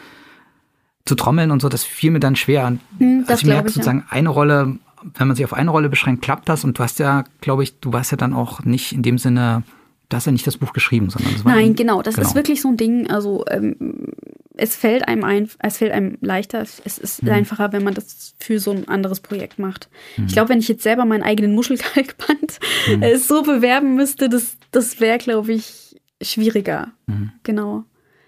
zu 1.06 1.14
trommeln 1.14 1.52
und 1.52 1.62
so, 1.62 1.70
das 1.70 1.84
fiel 1.84 2.12
mir 2.12 2.20
dann 2.20 2.36
schwer. 2.36 2.78
Mhm, 2.98 3.26
also 3.28 3.42
ich 3.42 3.46
merke 3.46 3.70
sozusagen 3.70 4.06
eine 4.10 4.30
Rolle 4.30 4.78
wenn 5.04 5.28
man 5.28 5.36
sich 5.36 5.46
auf 5.46 5.54
eine 5.54 5.72
Rolle 5.72 5.90
beschränkt, 5.90 6.22
klappt 6.22 6.50
das. 6.50 6.64
Und 6.64 6.78
du 6.78 6.84
hast 6.84 7.00
ja, 7.00 7.24
glaube 7.40 7.64
ich, 7.64 7.80
du 7.80 7.94
warst 7.94 8.12
ja 8.12 8.18
dann 8.18 8.34
auch 8.34 8.64
nicht 8.64 8.92
in 8.92 9.02
dem 9.02 9.18
Sinne, 9.18 9.64
du 10.10 10.18
hast 10.18 10.26
ja 10.26 10.32
nicht 10.32 10.46
das 10.46 10.58
Buch 10.58 10.74
geschrieben, 10.74 11.10
sondern 11.10 11.34
das 11.34 11.46
war 11.46 11.56
Nein, 11.56 11.76
genau, 11.76 12.02
das 12.02 12.16
genau. 12.16 12.28
ist 12.28 12.36
wirklich 12.36 12.62
so 12.62 12.70
ein 12.70 12.78
Ding. 12.78 13.10
Also 13.10 13.46
ähm, 13.50 14.12
es 14.56 14.76
fällt 14.76 15.08
einem 15.08 15.24
ein, 15.24 15.50
es 15.60 15.78
fällt 15.78 15.92
einem 15.92 16.18
leichter, 16.22 16.62
es 16.62 16.80
ist 16.80 17.24
mhm. 17.24 17.30
einfacher, 17.30 17.72
wenn 17.72 17.84
man 17.84 17.94
das 17.94 18.36
für 18.40 18.60
so 18.60 18.72
ein 18.72 18.88
anderes 18.88 19.20
Projekt 19.20 19.60
macht. 19.60 19.90
Mhm. 20.18 20.26
Ich 20.28 20.34
glaube, 20.34 20.50
wenn 20.50 20.60
ich 20.60 20.68
jetzt 20.68 20.84
selber 20.84 21.06
meinen 21.06 21.24
eigenen 21.24 21.56
Muschelkalkband 21.56 22.60
mhm. 22.88 23.02
äh, 23.02 23.18
so 23.18 23.42
bewerben 23.44 23.96
müsste, 23.96 24.30
das, 24.30 24.58
das 24.72 25.00
wäre, 25.00 25.18
glaube 25.18 25.54
ich, 25.54 25.96
schwieriger. 26.22 26.90
Mhm. 27.08 27.32
Genau. 27.44 27.86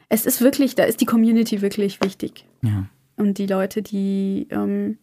Es 0.09 0.25
ist 0.25 0.41
wirklich, 0.41 0.75
da 0.75 0.83
ist 0.83 1.01
die 1.01 1.05
Community 1.05 1.61
wirklich 1.61 2.01
wichtig. 2.01 2.45
Ja. 2.61 2.85
Und 3.15 3.37
die 3.37 3.47
Leute, 3.47 3.81
die 3.81 4.47
ähm, 4.49 4.97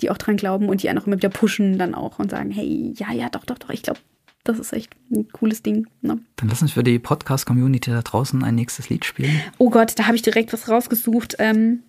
die 0.00 0.10
auch 0.10 0.18
dran 0.18 0.36
glauben 0.36 0.68
und 0.68 0.82
die 0.82 0.88
einen 0.88 0.98
auch 0.98 1.06
immer 1.06 1.16
wieder 1.16 1.28
pushen 1.28 1.78
dann 1.78 1.94
auch 1.94 2.18
und 2.18 2.30
sagen, 2.30 2.50
hey, 2.50 2.92
ja, 2.96 3.12
ja, 3.12 3.28
doch, 3.28 3.44
doch, 3.44 3.58
doch, 3.58 3.70
ich 3.70 3.82
glaube, 3.82 4.00
das 4.44 4.58
ist 4.58 4.72
echt 4.72 4.90
ein 5.10 5.28
cooles 5.28 5.62
Ding. 5.62 5.86
Ne? 6.00 6.18
Dann 6.36 6.48
lass 6.48 6.62
uns 6.62 6.72
für 6.72 6.82
die 6.82 6.98
Podcast-Community 6.98 7.90
da 7.90 8.02
draußen 8.02 8.42
ein 8.42 8.54
nächstes 8.54 8.88
Lied 8.88 9.04
spielen. 9.04 9.40
Oh 9.58 9.70
Gott, 9.70 9.98
da 9.98 10.06
habe 10.06 10.16
ich 10.16 10.22
direkt 10.22 10.52
was 10.52 10.68
rausgesucht. 10.68 11.36
Ähm, 11.38 11.82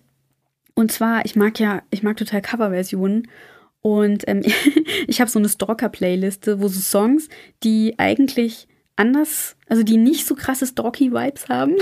und 0.74 0.92
zwar, 0.92 1.24
ich 1.24 1.36
mag 1.36 1.58
ja, 1.58 1.82
ich 1.90 2.02
mag 2.02 2.16
total 2.16 2.42
Coverversionen. 2.42 3.28
Und 3.80 4.24
ähm, 4.28 4.42
ich 5.06 5.20
habe 5.20 5.30
so 5.30 5.38
eine 5.38 5.48
Stalker-Playliste, 5.48 6.60
wo 6.60 6.68
so 6.68 6.80
Songs, 6.80 7.28
die 7.62 7.98
eigentlich 7.98 8.68
anders, 8.96 9.56
also 9.68 9.82
die 9.82 9.96
nicht 9.96 10.26
so 10.26 10.34
krasse 10.34 10.66
Stalky-Vibes 10.66 11.48
haben, 11.48 11.74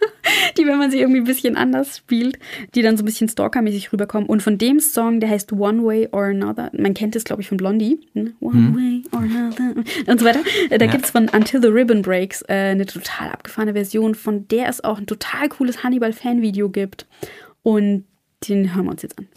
die, 0.58 0.66
wenn 0.66 0.78
man 0.78 0.90
sie 0.90 1.00
irgendwie 1.00 1.20
ein 1.20 1.24
bisschen 1.24 1.56
anders 1.56 1.98
spielt, 1.98 2.38
die 2.74 2.82
dann 2.82 2.96
so 2.96 3.02
ein 3.02 3.06
bisschen 3.06 3.28
Stalker-mäßig 3.28 3.92
rüberkommen. 3.92 4.28
Und 4.28 4.42
von 4.42 4.58
dem 4.58 4.80
Song, 4.80 5.20
der 5.20 5.30
heißt 5.30 5.52
One 5.52 5.84
Way 5.84 6.08
or 6.12 6.24
Another, 6.24 6.70
man 6.76 6.94
kennt 6.94 7.16
es, 7.16 7.24
glaube 7.24 7.42
ich, 7.42 7.48
von 7.48 7.56
Blondie, 7.56 8.00
ne? 8.14 8.34
One 8.40 8.58
mhm. 8.58 8.76
Way 8.76 9.02
or 9.12 9.20
Another 9.20 9.74
und 10.06 10.20
so 10.20 10.26
weiter. 10.26 10.40
Da 10.70 10.84
ja. 10.84 10.90
gibt 10.90 11.04
es 11.06 11.10
von 11.10 11.28
Until 11.28 11.62
the 11.62 11.68
Ribbon 11.68 12.02
Breaks 12.02 12.42
äh, 12.42 12.72
eine 12.72 12.86
total 12.86 13.30
abgefahrene 13.30 13.72
Version, 13.72 14.14
von 14.14 14.46
der 14.48 14.68
es 14.68 14.84
auch 14.84 14.98
ein 14.98 15.06
total 15.06 15.48
cooles 15.48 15.82
Hannibal-Fan-Video 15.82 16.68
gibt. 16.68 17.06
Und 17.62 18.04
den 18.48 18.74
hören 18.74 18.84
wir 18.84 18.92
uns 18.92 19.02
jetzt 19.02 19.18
an. 19.18 19.28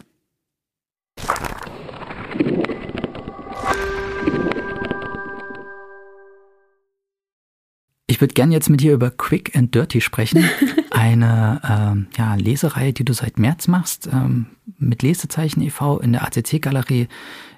Würde 8.22 8.34
gerne 8.34 8.54
jetzt 8.54 8.70
mit 8.70 8.80
dir 8.80 8.94
über 8.94 9.10
Quick 9.10 9.54
and 9.54 9.74
Dirty 9.74 10.00
sprechen. 10.00 10.48
Eine 10.90 11.60
ähm, 11.68 12.06
ja, 12.16 12.34
Lesereihe, 12.36 12.92
die 12.92 13.04
du 13.04 13.12
seit 13.12 13.38
März 13.38 13.68
machst, 13.68 14.08
ähm, 14.10 14.46
mit 14.78 15.02
Lesezeichen 15.02 15.60
e.V. 15.60 15.98
in 15.98 16.12
der 16.12 16.22
ACC-Galerie 16.22 17.08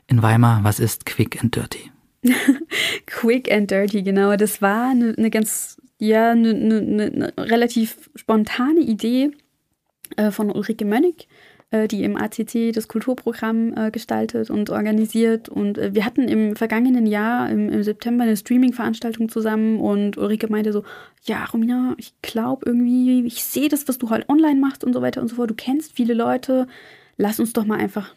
in 0.08 0.22
Weimar. 0.22 0.64
Was 0.64 0.80
ist 0.80 1.06
Quick 1.06 1.42
and 1.42 1.54
Dirty? 1.54 1.90
Quick 3.06 3.52
and 3.52 3.70
Dirty, 3.70 4.02
genau. 4.02 4.34
Das 4.36 4.62
war 4.62 4.90
eine, 4.90 5.14
eine 5.16 5.30
ganz, 5.30 5.80
ja, 5.98 6.32
eine, 6.32 6.50
eine, 6.50 6.78
eine, 6.78 7.32
relativ 7.36 8.10
spontane 8.14 8.80
Idee 8.80 9.30
äh, 10.16 10.30
von 10.30 10.50
Ulrike 10.50 10.86
Mönnig, 10.86 11.28
die 11.88 12.04
im 12.04 12.16
ACC 12.16 12.72
das 12.72 12.88
Kulturprogramm 12.88 13.74
äh, 13.76 13.90
gestaltet 13.90 14.50
und 14.50 14.70
organisiert. 14.70 15.48
Und 15.48 15.78
äh, 15.78 15.94
wir 15.94 16.04
hatten 16.04 16.28
im 16.28 16.56
vergangenen 16.56 17.06
Jahr, 17.06 17.50
im, 17.50 17.68
im 17.68 17.82
September, 17.82 18.24
eine 18.24 18.36
Streaming-Veranstaltung 18.36 19.28
zusammen 19.28 19.80
und 19.80 20.16
Ulrike 20.16 20.48
meinte 20.48 20.72
so, 20.72 20.84
ja, 21.24 21.44
Romina, 21.44 21.94
ich 21.98 22.14
glaube 22.22 22.66
irgendwie, 22.66 23.26
ich 23.26 23.44
sehe 23.44 23.68
das, 23.68 23.88
was 23.88 23.98
du 23.98 24.10
halt 24.10 24.28
online 24.28 24.60
machst 24.60 24.84
und 24.84 24.92
so 24.92 25.02
weiter 25.02 25.20
und 25.20 25.28
so 25.28 25.36
fort. 25.36 25.50
Du 25.50 25.54
kennst 25.54 25.92
viele 25.92 26.14
Leute. 26.14 26.66
Lass 27.16 27.40
uns 27.40 27.52
doch 27.52 27.64
mal 27.64 27.78
einfach 27.78 28.14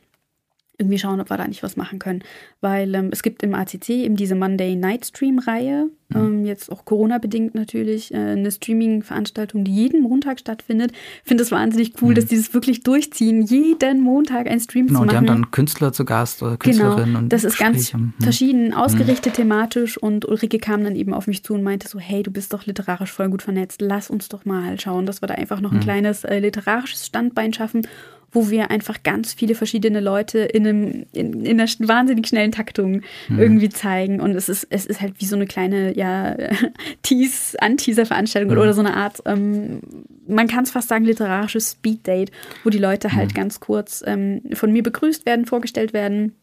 irgendwie 0.79 0.99
schauen, 0.99 1.19
ob 1.19 1.29
wir 1.29 1.37
da 1.37 1.47
nicht 1.47 1.63
was 1.63 1.75
machen 1.75 1.97
können. 1.97 2.23
Weil 2.61 2.93
ähm, 2.93 3.09
es 3.11 3.23
gibt 3.23 3.41
im 3.41 3.55
ACC 3.55 3.89
eben 3.89 4.15
diese 4.15 4.35
Monday 4.35 4.75
Night 4.75 5.07
Stream 5.07 5.39
Reihe, 5.39 5.89
mhm. 6.09 6.15
ähm, 6.15 6.45
jetzt 6.45 6.71
auch 6.71 6.85
Corona-bedingt 6.85 7.55
natürlich, 7.55 8.13
äh, 8.13 8.17
eine 8.17 8.51
Streaming-Veranstaltung, 8.51 9.63
die 9.63 9.73
jeden 9.73 10.03
Montag 10.03 10.39
stattfindet. 10.39 10.91
Ich 10.91 11.27
finde 11.27 11.43
es 11.43 11.51
wahnsinnig 11.51 11.93
cool, 12.01 12.11
mhm. 12.11 12.15
dass 12.15 12.25
die 12.25 12.37
das 12.37 12.53
wirklich 12.53 12.83
durchziehen, 12.83 13.41
jeden 13.41 14.01
Montag 14.01 14.45
ein 14.47 14.59
Stream 14.59 14.85
genau, 14.85 14.99
zu 14.99 15.05
machen. 15.05 15.15
Genau, 15.15 15.25
die 15.25 15.31
haben 15.31 15.41
dann 15.41 15.51
Künstler 15.51 15.93
zu 15.93 16.05
Gast 16.05 16.43
oder 16.43 16.57
Künstlerinnen. 16.57 17.05
Genau, 17.05 17.19
und 17.19 17.33
das 17.33 17.43
ist 17.43 17.57
ganz 17.57 17.93
mhm. 17.93 18.13
verschieden 18.19 18.73
ausgerichtet 18.75 19.33
thematisch 19.33 19.97
und 19.97 20.25
Ulrike 20.25 20.59
kam 20.59 20.83
dann 20.83 20.95
eben 20.95 21.13
auf 21.13 21.25
mich 21.25 21.43
zu 21.43 21.55
und 21.55 21.63
meinte 21.63 21.87
so, 21.87 21.97
hey, 21.97 22.21
du 22.21 22.29
bist 22.29 22.53
doch 22.53 22.67
literarisch 22.67 23.11
voll 23.11 23.29
gut 23.29 23.41
vernetzt, 23.41 23.81
lass 23.81 24.11
uns 24.11 24.29
doch 24.29 24.45
mal 24.45 24.79
schauen, 24.79 25.07
dass 25.07 25.23
wir 25.23 25.27
da 25.27 25.33
einfach 25.33 25.59
noch 25.59 25.71
ein 25.71 25.77
mhm. 25.77 25.83
kleines 25.83 26.23
äh, 26.23 26.37
literarisches 26.37 27.07
Standbein 27.07 27.51
schaffen 27.51 27.87
wo 28.31 28.49
wir 28.49 28.71
einfach 28.71 29.03
ganz 29.03 29.33
viele 29.33 29.55
verschiedene 29.55 29.99
Leute 29.99 30.39
in, 30.39 30.67
einem, 30.67 31.05
in, 31.13 31.45
in 31.45 31.59
einer 31.59 31.69
wahnsinnig 31.79 32.27
schnellen 32.27 32.51
Taktung 32.51 33.01
mhm. 33.29 33.39
irgendwie 33.39 33.69
zeigen. 33.69 34.19
Und 34.19 34.35
es 34.35 34.49
ist, 34.49 34.67
es 34.69 34.85
ist 34.85 35.01
halt 35.01 35.15
wie 35.19 35.25
so 35.25 35.35
eine 35.35 35.45
kleine, 35.45 35.97
ja, 35.97 36.35
Tease, 37.03 37.59
Anteaser-Veranstaltung 37.61 38.51
mhm. 38.51 38.61
oder 38.61 38.73
so 38.73 38.81
eine 38.81 38.95
Art, 38.95 39.21
ähm, 39.25 39.79
man 40.27 40.47
kann 40.47 40.63
es 40.63 40.71
fast 40.71 40.89
sagen, 40.89 41.05
literarisches 41.05 41.71
Speed-Date, 41.71 42.31
wo 42.63 42.69
die 42.69 42.77
Leute 42.77 43.13
halt 43.13 43.29
mhm. 43.29 43.35
ganz 43.35 43.59
kurz 43.59 44.03
ähm, 44.05 44.41
von 44.53 44.71
mir 44.71 44.83
begrüßt 44.83 45.25
werden, 45.25 45.45
vorgestellt 45.45 45.93
werden 45.93 46.33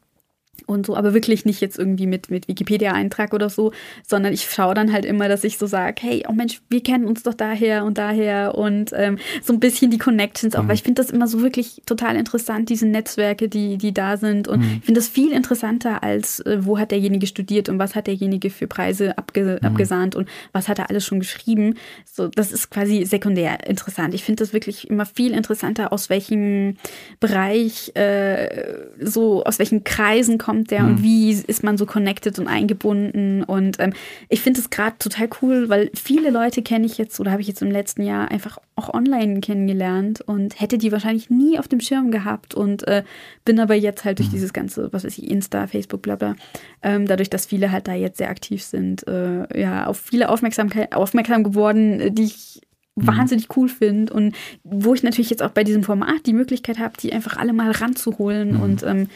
und 0.66 0.86
so, 0.86 0.96
aber 0.96 1.14
wirklich 1.14 1.44
nicht 1.44 1.60
jetzt 1.60 1.78
irgendwie 1.78 2.06
mit, 2.06 2.30
mit 2.30 2.48
Wikipedia-Eintrag 2.48 3.32
oder 3.34 3.50
so, 3.50 3.72
sondern 4.06 4.32
ich 4.32 4.48
schaue 4.50 4.74
dann 4.74 4.92
halt 4.92 5.04
immer, 5.04 5.28
dass 5.28 5.44
ich 5.44 5.58
so 5.58 5.66
sage, 5.66 6.00
hey, 6.00 6.24
oh 6.28 6.32
Mensch, 6.32 6.60
wir 6.68 6.82
kennen 6.82 7.06
uns 7.06 7.22
doch 7.22 7.34
daher 7.34 7.84
und 7.84 7.98
daher 7.98 8.54
und 8.56 8.92
ähm, 8.94 9.18
so 9.42 9.52
ein 9.52 9.60
bisschen 9.60 9.90
die 9.90 9.98
Connections 9.98 10.54
auch, 10.54 10.62
mhm. 10.62 10.68
weil 10.68 10.74
ich 10.76 10.82
finde 10.82 11.02
das 11.02 11.10
immer 11.10 11.26
so 11.26 11.42
wirklich 11.42 11.82
total 11.86 12.16
interessant, 12.16 12.68
diese 12.68 12.86
Netzwerke, 12.86 13.48
die, 13.48 13.78
die 13.78 13.92
da 13.92 14.16
sind 14.16 14.48
und 14.48 14.60
mhm. 14.60 14.76
ich 14.78 14.84
finde 14.86 15.00
das 15.00 15.08
viel 15.08 15.32
interessanter 15.32 16.02
als, 16.02 16.40
äh, 16.40 16.58
wo 16.60 16.78
hat 16.78 16.90
derjenige 16.90 17.26
studiert 17.26 17.68
und 17.68 17.78
was 17.78 17.94
hat 17.94 18.06
derjenige 18.06 18.50
für 18.50 18.66
Preise 18.66 19.16
abge 19.18 19.58
mhm. 19.60 19.66
abgesahnt 19.66 20.16
und 20.16 20.28
was 20.52 20.68
hat 20.68 20.78
er 20.78 20.90
alles 20.90 21.04
schon 21.04 21.18
geschrieben. 21.18 21.74
So, 22.04 22.28
das 22.28 22.52
ist 22.52 22.70
quasi 22.70 23.04
sekundär 23.04 23.66
interessant. 23.68 24.14
Ich 24.14 24.24
finde 24.24 24.44
das 24.44 24.52
wirklich 24.52 24.88
immer 24.88 25.06
viel 25.06 25.32
interessanter, 25.32 25.92
aus 25.92 26.10
welchem 26.10 26.76
Bereich, 27.20 27.92
äh, 27.94 28.48
so 29.00 29.44
aus 29.44 29.58
welchen 29.58 29.84
Kreisen 29.84 30.38
kommt 30.44 30.70
der 30.70 30.82
mhm. 30.82 30.88
und 30.88 31.02
wie 31.02 31.30
ist 31.30 31.64
man 31.64 31.78
so 31.78 31.86
connected 31.86 32.38
und 32.38 32.48
eingebunden. 32.48 33.42
Und 33.42 33.80
ähm, 33.80 33.94
ich 34.28 34.42
finde 34.42 34.60
es 34.60 34.68
gerade 34.68 34.96
total 34.98 35.30
cool, 35.40 35.70
weil 35.70 35.90
viele 35.94 36.28
Leute 36.28 36.60
kenne 36.60 36.84
ich 36.84 36.98
jetzt 36.98 37.18
oder 37.18 37.30
habe 37.30 37.40
ich 37.40 37.48
jetzt 37.48 37.62
im 37.62 37.70
letzten 37.70 38.02
Jahr 38.02 38.30
einfach 38.30 38.58
auch 38.76 38.92
online 38.92 39.40
kennengelernt 39.40 40.20
und 40.20 40.60
hätte 40.60 40.76
die 40.76 40.92
wahrscheinlich 40.92 41.30
nie 41.30 41.58
auf 41.58 41.66
dem 41.66 41.80
Schirm 41.80 42.10
gehabt 42.10 42.54
und 42.54 42.86
äh, 42.86 43.04
bin 43.46 43.58
aber 43.58 43.74
jetzt 43.74 44.04
halt 44.04 44.18
durch 44.18 44.28
mhm. 44.28 44.32
dieses 44.32 44.52
ganze, 44.52 44.92
was 44.92 45.04
weiß 45.04 45.16
ich, 45.16 45.30
Insta, 45.30 45.66
Facebook, 45.66 46.02
bla 46.02 46.16
bla, 46.16 46.36
ähm, 46.82 47.06
dadurch, 47.06 47.30
dass 47.30 47.46
viele 47.46 47.72
halt 47.72 47.88
da 47.88 47.94
jetzt 47.94 48.18
sehr 48.18 48.28
aktiv 48.28 48.62
sind, 48.62 49.06
äh, 49.08 49.58
ja, 49.58 49.86
auf 49.86 49.98
viele 49.98 50.28
Aufmerksamkeit, 50.28 50.94
aufmerksam 50.94 51.42
geworden, 51.42 52.00
äh, 52.00 52.10
die 52.10 52.24
ich 52.24 52.60
mhm. 52.96 53.06
wahnsinnig 53.06 53.48
cool 53.56 53.70
finde 53.70 54.12
und 54.12 54.34
wo 54.62 54.92
ich 54.92 55.02
natürlich 55.02 55.30
jetzt 55.30 55.42
auch 55.42 55.52
bei 55.52 55.64
diesem 55.64 55.84
Format 55.84 56.26
die 56.26 56.34
Möglichkeit 56.34 56.78
habe, 56.78 56.92
die 57.00 57.14
einfach 57.14 57.38
alle 57.38 57.54
mal 57.54 57.70
ranzuholen 57.70 58.56
mhm. 58.56 58.60
und 58.60 58.82
ähm, 58.82 59.08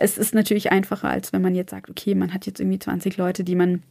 es 0.00 0.16
ist 0.18 0.34
natürlich 0.34 0.72
einfacher, 0.72 1.08
als 1.08 1.32
wenn 1.32 1.42
man 1.42 1.54
jetzt 1.54 1.70
sagt, 1.70 1.90
okay, 1.90 2.14
man 2.14 2.32
hat 2.32 2.46
jetzt 2.46 2.58
irgendwie 2.58 2.78
20 2.78 3.16
Leute, 3.18 3.44
die 3.44 3.54
man 3.54 3.82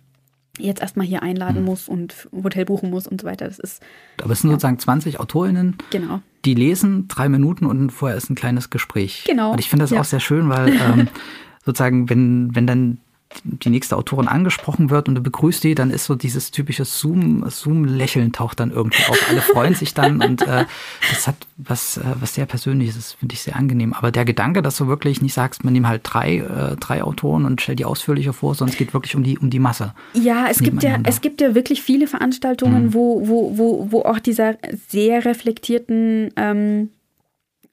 jetzt 0.57 0.81
erstmal 0.81 1.05
hier 1.05 1.21
einladen 1.21 1.59
mhm. 1.59 1.65
muss 1.65 1.87
und 1.87 2.27
Hotel 2.43 2.65
buchen 2.65 2.89
muss 2.89 3.07
und 3.07 3.21
so 3.21 3.27
weiter. 3.27 3.45
Das 3.45 3.59
ist. 3.59 3.81
Aber 4.21 4.33
es 4.33 4.41
sind 4.41 4.49
ja. 4.49 4.55
sozusagen 4.55 4.79
20 4.79 5.19
AutorInnen, 5.19 5.77
genau. 5.91 6.21
die 6.45 6.55
lesen 6.55 7.07
drei 7.07 7.29
Minuten 7.29 7.65
und 7.65 7.91
vorher 7.91 8.17
ist 8.17 8.29
ein 8.29 8.35
kleines 8.35 8.71
Gespräch. 8.71 9.23
Genau. 9.27 9.51
Und 9.51 9.59
ich 9.59 9.69
finde 9.69 9.83
das 9.83 9.91
ja. 9.91 10.01
auch 10.01 10.05
sehr 10.05 10.19
schön, 10.19 10.49
weil 10.49 10.69
ähm, 10.69 11.07
sozusagen, 11.65 12.09
wenn, 12.09 12.55
wenn 12.55 12.65
dann 12.65 12.97
die 13.43 13.69
nächste 13.69 13.95
Autorin 13.95 14.27
angesprochen 14.27 14.89
wird 14.89 15.07
und 15.07 15.15
du 15.15 15.21
begrüßt 15.21 15.63
die, 15.63 15.75
dann 15.75 15.91
ist 15.91 16.05
so 16.05 16.15
dieses 16.15 16.49
typische 16.49 16.83
Zoom, 16.83 17.47
Zoom-Lächeln 17.47 18.31
taucht 18.31 18.59
dann 18.59 18.71
irgendwie 18.71 19.03
auf. 19.07 19.29
Alle 19.29 19.41
freuen 19.41 19.75
sich 19.75 19.93
dann 19.93 20.21
und 20.23 20.41
äh, 20.41 20.65
das 21.11 21.27
hat 21.27 21.35
was, 21.57 21.97
äh, 21.97 22.03
was 22.19 22.33
sehr 22.33 22.47
Persönliches, 22.47 22.95
das 22.95 23.13
finde 23.13 23.33
ich 23.33 23.41
sehr 23.41 23.55
angenehm. 23.55 23.93
Aber 23.93 24.11
der 24.11 24.25
Gedanke, 24.25 24.61
dass 24.61 24.77
du 24.77 24.87
wirklich 24.87 25.21
nicht 25.21 25.33
sagst, 25.33 25.63
man 25.63 25.73
nimmt 25.73 25.87
halt 25.87 26.01
drei, 26.03 26.37
äh, 26.37 26.75
drei 26.77 27.03
Autoren 27.03 27.45
und 27.45 27.61
stell 27.61 27.75
die 27.75 27.85
ausführlicher 27.85 28.33
vor, 28.33 28.55
sondern 28.55 28.73
es 28.73 28.79
geht 28.79 28.93
wirklich 28.93 29.15
um 29.15 29.23
die, 29.23 29.37
um 29.37 29.51
die 29.51 29.59
Masse. 29.59 29.93
Ja, 30.13 30.47
es 30.49 30.59
gibt 30.59 30.81
ja, 30.81 30.97
es 31.03 31.21
gibt 31.21 31.39
ja 31.39 31.53
wirklich 31.53 31.83
viele 31.83 32.07
Veranstaltungen, 32.07 32.85
mhm. 32.85 32.93
wo, 32.95 33.27
wo, 33.27 33.57
wo, 33.57 33.91
wo 33.91 34.01
auch 34.01 34.19
dieser 34.19 34.57
sehr 34.87 35.23
reflektierten 35.25 36.31
ähm, 36.35 36.89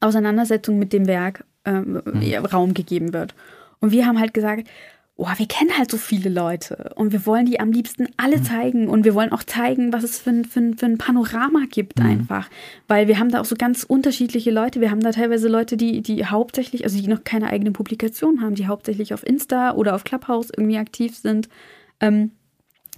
Auseinandersetzung 0.01 0.77
mit 0.77 0.93
dem 0.93 1.07
Werk 1.07 1.45
ähm, 1.65 2.01
mhm. 2.05 2.45
Raum 2.45 2.73
gegeben 2.75 3.13
wird. 3.13 3.33
Und 3.79 3.91
wir 3.91 4.05
haben 4.05 4.19
halt 4.19 4.33
gesagt, 4.33 4.67
oh, 5.17 5.27
wir 5.35 5.47
kennen 5.47 5.75
halt 5.77 5.89
so 5.89 5.97
viele 5.97 6.29
Leute 6.29 6.91
und 6.95 7.11
wir 7.11 7.25
wollen 7.25 7.47
die 7.47 7.59
am 7.59 7.71
liebsten 7.71 8.07
alle 8.17 8.37
mhm. 8.37 8.43
zeigen 8.43 8.87
und 8.87 9.03
wir 9.03 9.15
wollen 9.15 9.31
auch 9.31 9.43
zeigen, 9.43 9.91
was 9.91 10.03
es 10.03 10.19
für 10.19 10.29
ein, 10.29 10.45
für 10.45 10.59
ein, 10.59 10.77
für 10.77 10.85
ein 10.85 10.99
Panorama 10.99 11.63
gibt 11.69 11.99
mhm. 11.99 12.05
einfach. 12.05 12.49
Weil 12.87 13.07
wir 13.07 13.17
haben 13.17 13.31
da 13.31 13.41
auch 13.41 13.45
so 13.45 13.55
ganz 13.55 13.83
unterschiedliche 13.83 14.51
Leute. 14.51 14.79
Wir 14.79 14.91
haben 14.91 15.01
da 15.01 15.11
teilweise 15.11 15.47
Leute, 15.47 15.75
die, 15.75 16.01
die 16.01 16.25
hauptsächlich, 16.25 16.83
also 16.83 17.01
die 17.01 17.07
noch 17.07 17.23
keine 17.23 17.49
eigene 17.49 17.71
Publikation 17.71 18.41
haben, 18.41 18.55
die 18.55 18.67
hauptsächlich 18.67 19.13
auf 19.13 19.25
Insta 19.25 19.73
oder 19.73 19.95
auf 19.95 20.03
Clubhouse 20.03 20.51
irgendwie 20.55 20.77
aktiv 20.77 21.15
sind. 21.15 21.49
Ähm, 21.99 22.31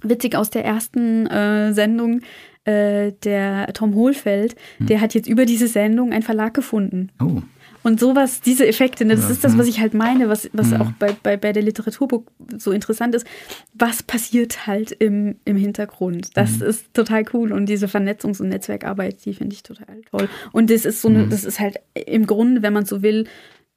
witzig 0.02 0.36
aus 0.36 0.50
der 0.50 0.64
ersten 0.64 1.26
äh, 1.26 1.72
Sendung, 1.72 2.20
äh, 2.64 3.12
der 3.24 3.72
Tom 3.72 3.94
Hohlfeld, 3.94 4.56
mhm. 4.78 4.86
der 4.86 5.00
hat 5.00 5.14
jetzt 5.14 5.28
über 5.28 5.46
diese 5.46 5.68
Sendung 5.68 6.12
einen 6.12 6.22
Verlag 6.22 6.52
gefunden. 6.52 7.10
Oh. 7.18 7.40
Und 7.82 7.98
sowas, 7.98 8.40
diese 8.40 8.66
Effekte, 8.66 9.04
ne, 9.04 9.14
das 9.14 9.24
ja, 9.24 9.30
ist 9.30 9.44
das, 9.44 9.56
was 9.56 9.66
ich 9.66 9.80
halt 9.80 9.94
meine, 9.94 10.28
was, 10.28 10.50
was 10.52 10.70
ja. 10.70 10.80
auch 10.80 10.92
bei, 10.98 11.16
bei, 11.22 11.36
bei 11.36 11.52
der 11.52 11.62
Literaturbuch 11.62 12.22
so 12.56 12.72
interessant 12.72 13.14
ist. 13.14 13.26
Was 13.74 14.02
passiert 14.02 14.66
halt 14.66 14.92
im, 14.92 15.36
im 15.44 15.56
Hintergrund? 15.56 16.36
Das 16.36 16.58
mhm. 16.58 16.66
ist 16.66 16.92
total 16.92 17.24
cool. 17.32 17.52
Und 17.52 17.66
diese 17.66 17.86
Vernetzungs- 17.86 18.40
und 18.40 18.48
Netzwerkarbeit, 18.48 19.24
die 19.24 19.34
finde 19.34 19.54
ich 19.54 19.62
total 19.62 20.02
toll. 20.10 20.28
Und 20.52 20.70
das 20.70 20.84
ist 20.84 21.00
so 21.00 21.08
eine, 21.08 21.24
mhm. 21.24 21.30
das 21.30 21.44
ist 21.44 21.58
halt 21.58 21.80
im 21.94 22.26
Grunde, 22.26 22.62
wenn 22.62 22.72
man 22.72 22.84
so 22.84 23.02
will, 23.02 23.26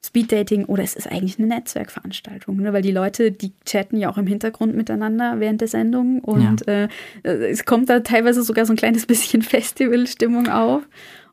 Speeddating 0.04 0.66
oder 0.66 0.82
es 0.82 0.94
ist 0.94 1.10
eigentlich 1.10 1.38
eine 1.38 1.48
Netzwerkveranstaltung, 1.48 2.58
ne? 2.58 2.74
weil 2.74 2.82
die 2.82 2.92
Leute, 2.92 3.32
die 3.32 3.52
chatten 3.64 3.96
ja 3.96 4.10
auch 4.10 4.18
im 4.18 4.26
Hintergrund 4.26 4.76
miteinander 4.76 5.40
während 5.40 5.62
der 5.62 5.68
Sendung 5.68 6.20
und 6.20 6.66
ja. 6.66 6.88
äh, 7.22 7.30
es 7.30 7.64
kommt 7.64 7.88
da 7.88 8.00
teilweise 8.00 8.42
sogar 8.42 8.66
so 8.66 8.74
ein 8.74 8.76
kleines 8.76 9.06
bisschen 9.06 9.40
Festivalstimmung 9.42 10.48
auf 10.48 10.82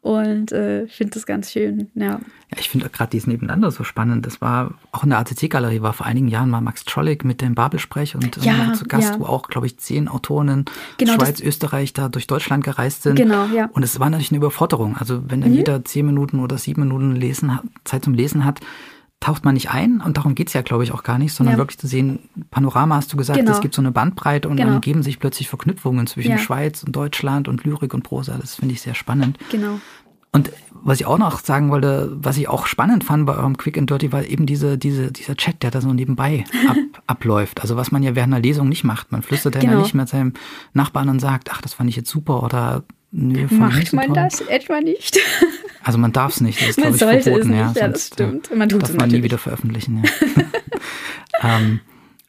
und 0.01 0.51
äh, 0.51 0.87
finde 0.87 1.13
das 1.13 1.27
ganz 1.27 1.51
schön. 1.51 1.91
Ja, 1.93 2.19
ja 2.49 2.57
ich 2.57 2.69
finde 2.69 2.89
gerade 2.89 3.11
dieses 3.11 3.27
Nebeneinander 3.27 3.69
so 3.69 3.83
spannend. 3.83 4.25
Das 4.25 4.41
war 4.41 4.73
auch 4.91 5.03
in 5.03 5.11
der 5.11 5.19
ACC-Galerie, 5.19 5.83
war 5.83 5.93
vor 5.93 6.07
einigen 6.07 6.27
Jahren 6.27 6.49
mal 6.49 6.59
Max 6.59 6.85
Trollig 6.85 7.23
mit 7.23 7.39
dem 7.41 7.53
Babelsprech 7.53 8.15
und 8.15 8.43
ja, 8.43 8.73
zu 8.73 8.85
Gast, 8.85 9.13
ja. 9.13 9.19
wo 9.19 9.25
auch, 9.25 9.47
glaube 9.47 9.67
ich, 9.67 9.77
zehn 9.77 10.07
Autorinnen 10.07 10.65
genau, 10.97 11.13
Schweiz, 11.13 11.39
Österreich 11.39 11.93
da 11.93 12.09
durch 12.09 12.25
Deutschland 12.25 12.63
gereist 12.63 13.03
sind. 13.03 13.15
Genau, 13.15 13.45
ja. 13.45 13.69
Und 13.73 13.83
es 13.83 13.99
war 13.99 14.09
natürlich 14.09 14.31
eine 14.31 14.37
Überforderung. 14.37 14.97
Also 14.97 15.21
wenn 15.29 15.41
dann 15.41 15.51
mhm. 15.51 15.57
jeder 15.57 15.85
zehn 15.85 16.07
Minuten 16.07 16.39
oder 16.39 16.57
sieben 16.57 16.81
Minuten 16.81 17.15
lesen, 17.15 17.59
Zeit 17.83 18.03
zum 18.03 18.15
Lesen 18.15 18.43
hat, 18.43 18.59
taucht 19.21 19.45
man 19.45 19.53
nicht 19.53 19.69
ein 19.69 20.01
und 20.01 20.17
darum 20.17 20.35
geht 20.35 20.47
es 20.47 20.53
ja, 20.53 20.63
glaube 20.63 20.83
ich, 20.83 20.91
auch 20.91 21.03
gar 21.03 21.17
nicht, 21.17 21.33
sondern 21.33 21.53
ja. 21.53 21.57
wirklich 21.59 21.77
zu 21.77 21.87
sehen, 21.87 22.19
Panorama 22.49 22.95
hast 22.95 23.13
du 23.13 23.17
gesagt, 23.17 23.39
genau. 23.39 23.51
es 23.51 23.61
gibt 23.61 23.75
so 23.75 23.81
eine 23.81 23.91
Bandbreite 23.91 24.49
und 24.49 24.57
genau. 24.57 24.71
dann 24.71 24.81
geben 24.81 25.03
sich 25.03 25.19
plötzlich 25.19 25.47
Verknüpfungen 25.47 26.07
zwischen 26.07 26.31
ja. 26.31 26.37
Schweiz 26.39 26.83
und 26.83 26.95
Deutschland 26.95 27.47
und 27.47 27.63
Lyrik 27.63 27.93
und 27.93 28.01
Prosa. 28.01 28.37
Das 28.41 28.55
finde 28.55 28.73
ich 28.73 28.81
sehr 28.81 28.95
spannend. 28.95 29.37
Genau. 29.51 29.79
Und 30.33 30.51
was 30.71 30.99
ich 30.99 31.05
auch 31.05 31.19
noch 31.19 31.39
sagen 31.39 31.69
wollte, 31.69 32.09
was 32.15 32.37
ich 32.37 32.47
auch 32.47 32.65
spannend 32.65 33.03
fand 33.03 33.25
bei 33.25 33.35
eurem 33.35 33.57
Quick 33.57 33.77
and 33.77 33.89
Dirty, 33.89 34.11
war 34.11 34.23
eben 34.23 34.45
diese, 34.45 34.77
diese, 34.77 35.11
dieser 35.11 35.35
Chat, 35.35 35.61
der 35.61 35.69
da 35.69 35.81
so 35.81 35.93
nebenbei 35.93 36.45
ab, 36.67 36.77
abläuft. 37.05 37.61
Also 37.61 37.75
was 37.75 37.91
man 37.91 38.01
ja 38.01 38.15
während 38.15 38.33
einer 38.33 38.41
Lesung 38.41 38.69
nicht 38.69 38.83
macht. 38.83 39.11
Man 39.11 39.21
flüstert 39.21 39.59
genau. 39.59 39.73
ja 39.73 39.79
nicht 39.79 39.93
mit 39.93 40.09
seinem 40.09 40.33
Nachbarn 40.73 41.09
und 41.09 41.19
sagt, 41.19 41.51
ach, 41.51 41.61
das 41.61 41.75
fand 41.75 41.89
ich 41.89 41.95
jetzt 41.95 42.09
super 42.09 42.41
oder 42.41 42.83
nö, 43.11 43.47
Macht 43.49 43.93
man 43.93 44.13
das 44.13 44.41
etwa 44.41 44.81
nicht? 44.81 45.19
Also 45.83 45.97
man 45.97 46.11
darf 46.11 46.33
es 46.33 46.41
nicht, 46.41 46.61
das 46.61 46.69
ist 46.69 46.79
man 46.79 46.93
glaube 46.93 47.17
ich 47.17 47.23
verboten. 47.23 47.41
Es 47.41 47.47
nicht, 47.47 47.75
ja, 47.75 47.81
ja, 47.81 47.87
das 47.87 48.05
stimmt. 48.05 48.55
Man 48.55 48.69
tut 48.69 48.83
darf 48.83 48.93
man 48.93 49.09
nie 49.09 49.23
wieder 49.23 49.39
veröffentlichen. 49.39 50.03
Ja. 50.03 51.57
ähm, 51.57 51.79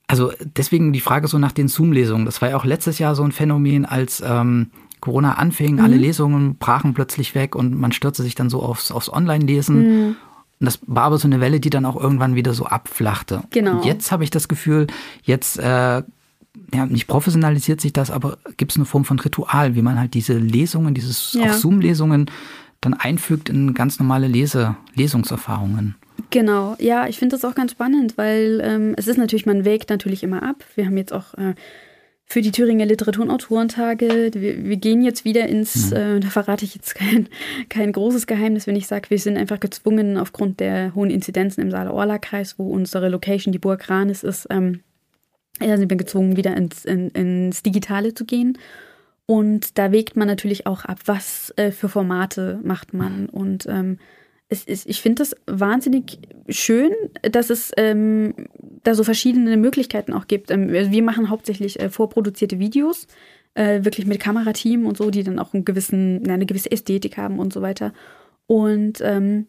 also 0.07 0.33
deswegen 0.57 0.95
die 0.95 1.01
Frage 1.01 1.29
so 1.29 1.39
nach 1.39 1.53
den 1.53 1.69
Zoom-Lesungen. 1.69 2.25
Das 2.25 2.41
war 2.41 2.49
ja 2.49 2.57
auch 2.57 2.65
letztes 2.65 2.99
Jahr 2.99 3.15
so 3.15 3.23
ein 3.23 3.31
Phänomen, 3.31 3.85
als 3.85 4.23
ähm, 4.27 4.71
Corona 5.03 5.35
anfing, 5.35 5.75
mhm. 5.75 5.81
alle 5.81 5.97
Lesungen 5.97 6.57
brachen 6.57 6.95
plötzlich 6.95 7.35
weg 7.35 7.55
und 7.55 7.79
man 7.79 7.93
stürzte 7.93 8.23
sich 8.23 8.35
dann 8.35 8.49
so 8.49 8.63
aufs, 8.63 8.91
aufs 8.91 9.13
Online-Lesen. 9.13 9.77
Mhm. 9.77 10.17
Und 10.61 10.65
das 10.65 10.79
war 10.87 11.05
aber 11.05 11.19
so 11.19 11.29
eine 11.29 11.41
Welle, 11.41 11.61
die 11.61 11.71
dann 11.71 11.85
auch 11.85 12.01
irgendwann 12.01 12.37
wieder 12.37 12.55
so 12.55 12.67
abflachte. 12.67 13.43
Genau. 13.51 13.73
Und 13.73 13.85
jetzt 13.85 14.13
habe 14.13 14.25
ich 14.25 14.31
das 14.31 14.49
Gefühl, 14.49 14.87
jetzt 15.25 15.59
äh, 15.59 16.03
ja, 16.75 16.87
nicht 16.87 17.07
professionalisiert 17.07 17.81
sich 17.81 17.93
das, 17.93 18.11
aber 18.11 18.39
gibt 18.57 18.73
es 18.73 18.77
eine 18.77 18.85
Form 18.85 19.05
von 19.05 19.19
Ritual, 19.19 19.75
wie 19.75 19.83
man 19.83 19.99
halt 19.99 20.15
diese 20.15 20.35
Lesungen, 20.39 20.95
dieses 20.95 21.33
Ja. 21.33 21.45
auch 21.45 21.53
Zoom-Lesungen 21.55 22.31
dann 22.81 22.95
einfügt 22.95 23.49
in 23.49 23.75
ganz 23.75 23.99
normale 23.99 24.27
Lese, 24.27 24.77
Lesungserfahrungen. 24.95 25.95
Genau, 26.31 26.77
ja, 26.79 27.07
ich 27.07 27.19
finde 27.19 27.37
das 27.37 27.45
auch 27.45 27.55
ganz 27.55 27.73
spannend, 27.73 28.19
weil 28.19 28.61
ähm, 28.65 28.95
es 28.97 29.07
ist 29.07 29.19
natürlich, 29.19 29.47
man 29.47 29.65
wägt 29.65 29.91
natürlich 29.91 30.23
immer 30.23 30.43
ab. 30.43 30.65
Wir 30.75 30.87
haben 30.87 30.97
jetzt 30.97 31.13
auch 31.13 31.35
äh, 31.35 31.55
für 32.27 32.41
die 32.43 32.51
Thüringer 32.51 32.87
Literatur- 32.87 33.25
und 33.25 33.31
Autorentage, 33.31 34.31
wir, 34.35 34.65
wir 34.65 34.77
gehen 34.77 35.03
jetzt 35.03 35.25
wieder 35.25 35.49
ins, 35.49 35.93
äh, 35.93 36.19
da 36.21 36.29
verrate 36.29 36.65
ich 36.65 36.75
jetzt 36.75 36.95
kein, 36.95 37.29
kein 37.69 37.93
großes 37.93 38.27
Geheimnis, 38.27 38.67
wenn 38.67 38.77
ich 38.77 38.87
sage, 38.87 39.11
wir 39.11 39.19
sind 39.19 39.37
einfach 39.37 39.61
gezwungen, 39.61 40.17
aufgrund 40.17 40.61
der 40.61 40.95
hohen 40.95 41.11
Inzidenzen 41.11 41.63
im 41.63 41.71
Saale-Orla-Kreis, 41.71 42.59
wo 42.59 42.71
unsere 42.71 43.09
Location 43.09 43.53
die 43.53 43.59
Burg 43.59 43.89
Ranis 43.89 44.23
ist, 44.23 44.47
ähm, 44.51 44.81
ja, 45.61 45.77
sind 45.77 45.91
wir 45.91 45.97
gezwungen, 45.97 46.37
wieder 46.37 46.57
ins, 46.57 46.85
in, 46.85 47.11
ins 47.11 47.63
Digitale 47.63 48.15
zu 48.15 48.25
gehen. 48.25 48.59
Und 49.27 49.79
da 49.79 49.93
wägt 49.93 50.17
man 50.17 50.29
natürlich 50.29 50.67
auch 50.67 50.85
ab, 50.85 50.99
was 51.07 51.53
äh, 51.57 51.71
für 51.71 51.89
Formate 51.89 52.61
macht 52.63 52.93
man. 52.93 53.29
Und 53.29 53.67
ähm, 53.67 53.99
es 54.49 54.65
ist, 54.65 54.87
ich 54.87 55.01
finde 55.01 55.23
das 55.23 55.35
wahnsinnig 55.47 56.19
schön, 56.49 56.93
dass 57.23 57.49
es 57.49 57.73
ähm, 57.77 58.35
da 58.83 58.95
so 58.95 59.05
verschiedene 59.05 59.57
Möglichkeiten 59.57 60.13
auch 60.13 60.27
gibt. 60.27 60.51
Ähm, 60.51 60.71
wir 60.71 61.03
machen 61.03 61.31
hauptsächlich 61.31 61.81
äh, 61.81 61.89
vorproduzierte 61.89 62.59
Videos, 62.59 63.07
äh, 63.55 63.85
wirklich 63.85 64.07
mit 64.07 64.21
Kamerateam 64.21 64.87
und 64.87 64.97
so, 64.97 65.11
die 65.11 65.23
dann 65.23 65.39
auch 65.39 65.55
einen 65.55 65.65
gewissen, 65.65 66.29
eine 66.29 66.47
gewisse 66.47 66.71
Ästhetik 66.71 67.17
haben 67.17 67.39
und 67.39 67.53
so 67.53 67.63
weiter. 67.63 67.93
Und 68.47 69.01
ähm, 69.01 69.47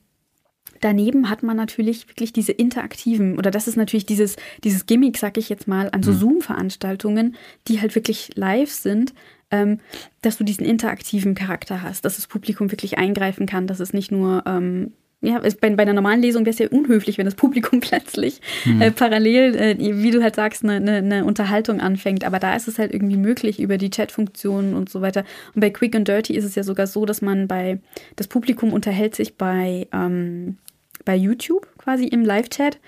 daneben 0.82 1.30
hat 1.30 1.44
man 1.44 1.58
natürlich 1.58 2.08
wirklich 2.10 2.34
diese 2.34 2.52
interaktiven, 2.52 3.38
oder 3.38 3.52
das 3.52 3.68
ist 3.68 3.78
natürlich 3.78 4.06
dieses, 4.06 4.36
dieses 4.64 4.86
Gimmick, 4.86 5.18
sag 5.18 5.38
ich 5.38 5.50
jetzt 5.50 5.68
mal, 5.68 5.90
an 5.92 6.04
so 6.04 6.14
Zoom-Veranstaltungen, 6.14 7.36
die 7.68 7.82
halt 7.82 7.96
wirklich 7.96 8.32
live 8.36 8.72
sind, 8.72 9.14
ähm, 9.54 9.80
dass 10.22 10.38
du 10.38 10.44
diesen 10.44 10.66
interaktiven 10.66 11.36
Charakter 11.36 11.82
hast, 11.82 12.06
dass 12.06 12.16
das 12.16 12.28
Publikum 12.28 12.72
wirklich 12.72 12.98
eingreifen 12.98 13.46
kann, 13.46 13.68
dass 13.68 13.80
es 13.80 13.94
nicht 13.94 14.12
nur, 14.12 14.44
ähm, 14.48 14.94
ja, 15.22 15.40
bei, 15.40 15.70
bei 15.70 15.84
einer 15.84 15.94
normalen 15.94 16.22
Lesung 16.22 16.44
wäre 16.44 16.54
es 16.54 16.60
ja 16.60 16.68
unhöflich, 16.68 17.18
wenn 17.18 17.26
das 17.26 17.36
Publikum 17.44 17.80
plötzlich 17.80 18.42
äh, 18.80 18.92
parallel, 18.92 19.56
äh, 19.56 19.78
wie 19.80 20.12
du 20.12 20.22
halt 20.24 20.36
sagst, 20.36 20.64
eine, 20.64 20.76
eine, 20.76 20.98
eine 20.98 21.26
Unterhaltung 21.26 21.80
anfängt. 21.80 22.26
Aber 22.26 22.40
da 22.40 22.56
ist 22.56 22.68
es 22.68 22.80
halt 22.80 22.94
irgendwie 22.94 23.16
möglich 23.16 23.62
über 23.62 23.78
die 23.78 23.92
Chatfunktionen 23.92 24.74
und 24.74 24.90
so 24.90 25.02
weiter. 25.02 25.24
Und 25.54 25.62
bei 25.62 25.70
Quick 25.70 25.96
and 25.96 26.08
Dirty 26.08 26.36
ist 26.36 26.46
es 26.46 26.56
ja 26.56 26.64
sogar 26.64 26.88
so, 26.88 27.06
dass 27.06 27.22
man 27.22 27.48
bei, 27.48 27.80
das 28.16 28.28
Publikum 28.28 28.74
unterhält 28.74 29.16
sich 29.16 29.38
bei, 29.38 29.88
ähm, 29.94 30.58
bei 31.06 31.16
YouTube 31.16 31.68
quasi 31.78 32.06
im 32.06 32.24
Live-Chat. 32.24 32.80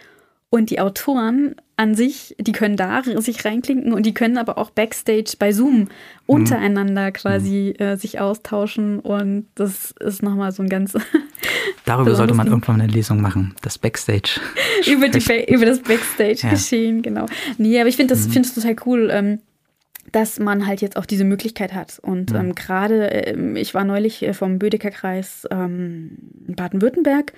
Und 0.52 0.70
die 0.70 0.80
Autoren 0.80 1.56
an 1.76 1.96
sich, 1.96 2.34
die 2.40 2.54
können 2.54 2.78
da 2.78 3.04
sich 3.04 3.44
reinklinken 3.44 3.92
und 3.92 4.06
die 4.06 4.14
können 4.14 4.38
aber 4.38 4.58
auch 4.58 4.70
Backstage 4.70 5.34
bei 5.38 5.52
Zoom 5.52 5.90
untereinander 6.28 7.12
quasi 7.12 7.74
äh, 7.78 7.98
sich 7.98 8.22
austauschen. 8.22 9.02
Und 9.02 9.48
das 9.56 9.94
ist 10.00 10.24
nochmal 10.24 10.54
so 10.54 10.64
ein 10.64 10.70
ganz 10.70 10.94
Darüber 11.86 12.16
sollte 12.16 12.34
man 12.34 12.48
irgendwann 12.48 12.80
eine 12.80 12.92
Lesung 12.92 13.20
machen, 13.20 13.54
das 13.62 13.78
Backstage. 13.78 14.40
über, 14.88 15.10
Ba- 15.10 15.54
über 15.54 15.66
das 15.66 15.80
Backstage-Geschehen, 15.82 17.02
genau. 17.02 17.26
Nee, 17.58 17.80
aber 17.80 17.90
ich 17.90 17.98
finde 17.98 18.14
das, 18.16 18.26
find 18.28 18.46
das 18.46 18.56
total 18.56 18.76
cool, 18.86 19.10
ähm, 19.12 19.40
dass 20.12 20.40
man 20.40 20.66
halt 20.68 20.82
jetzt 20.82 20.96
auch 20.96 21.06
diese 21.06 21.26
Möglichkeit 21.26 21.74
hat. 21.74 22.00
Und 22.02 22.32
ähm, 22.34 22.56
gerade, 22.56 23.08
ähm, 23.08 23.56
ich 23.58 23.74
war 23.74 23.84
neulich 23.84 24.24
äh, 24.24 24.34
vom 24.34 24.58
Bödecker 24.60 24.92
Kreis 24.92 25.46
ähm, 25.52 26.18
in 26.48 26.56
Baden-Württemberg. 26.56 27.34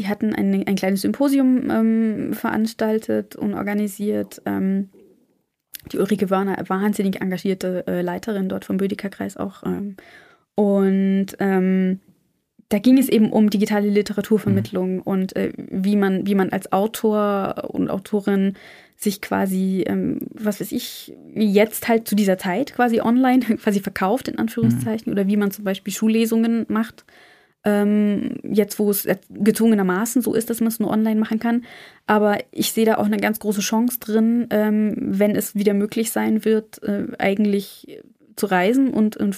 Die 0.00 0.08
hatten 0.08 0.34
ein, 0.34 0.66
ein 0.66 0.76
kleines 0.76 1.02
Symposium 1.02 1.70
ähm, 1.70 2.32
veranstaltet 2.32 3.36
und 3.36 3.52
organisiert. 3.52 4.40
Ähm, 4.46 4.88
die 5.92 5.98
Ulrike 5.98 6.30
Wörner, 6.30 6.56
wahnsinnig 6.68 7.20
engagierte 7.20 7.86
äh, 7.86 8.00
Leiterin 8.00 8.48
dort 8.48 8.64
vom 8.64 8.78
Bödecker 8.78 9.10
Kreis 9.10 9.36
auch. 9.36 9.62
Ähm, 9.62 9.96
und 10.54 11.26
ähm, 11.38 12.00
da 12.70 12.78
ging 12.78 12.96
es 12.96 13.10
eben 13.10 13.30
um 13.30 13.50
digitale 13.50 13.90
Literaturvermittlung 13.90 15.02
und 15.02 15.36
äh, 15.36 15.52
wie 15.56 15.96
man, 15.96 16.26
wie 16.26 16.34
man 16.34 16.48
als 16.48 16.72
Autor 16.72 17.68
und 17.68 17.90
Autorin 17.90 18.54
sich 18.96 19.20
quasi, 19.20 19.84
ähm, 19.86 20.20
was 20.32 20.62
weiß 20.62 20.72
ich, 20.72 21.14
jetzt 21.34 21.88
halt 21.88 22.08
zu 22.08 22.16
dieser 22.16 22.38
Zeit 22.38 22.72
quasi 22.72 23.02
online 23.02 23.40
quasi 23.58 23.80
verkauft, 23.80 24.28
in 24.28 24.38
Anführungszeichen, 24.38 25.12
oder 25.12 25.26
wie 25.26 25.36
man 25.36 25.50
zum 25.50 25.64
Beispiel 25.64 25.92
Schullesungen 25.92 26.64
macht. 26.68 27.04
Ähm, 27.62 28.36
jetzt, 28.42 28.78
wo 28.78 28.90
es 28.90 29.06
gezwungenermaßen 29.28 30.22
so 30.22 30.34
ist, 30.34 30.48
dass 30.48 30.60
man 30.60 30.68
es 30.68 30.80
nur 30.80 30.90
online 30.90 31.20
machen 31.20 31.38
kann. 31.38 31.64
Aber 32.06 32.38
ich 32.52 32.72
sehe 32.72 32.86
da 32.86 32.96
auch 32.96 33.04
eine 33.04 33.18
ganz 33.18 33.38
große 33.38 33.60
Chance 33.60 33.98
drin, 34.00 34.46
ähm, 34.50 34.94
wenn 34.96 35.36
es 35.36 35.54
wieder 35.54 35.74
möglich 35.74 36.10
sein 36.10 36.44
wird, 36.44 36.82
äh, 36.82 37.08
eigentlich 37.18 38.00
zu 38.36 38.46
reisen 38.46 38.88
und, 38.88 39.16
und 39.18 39.36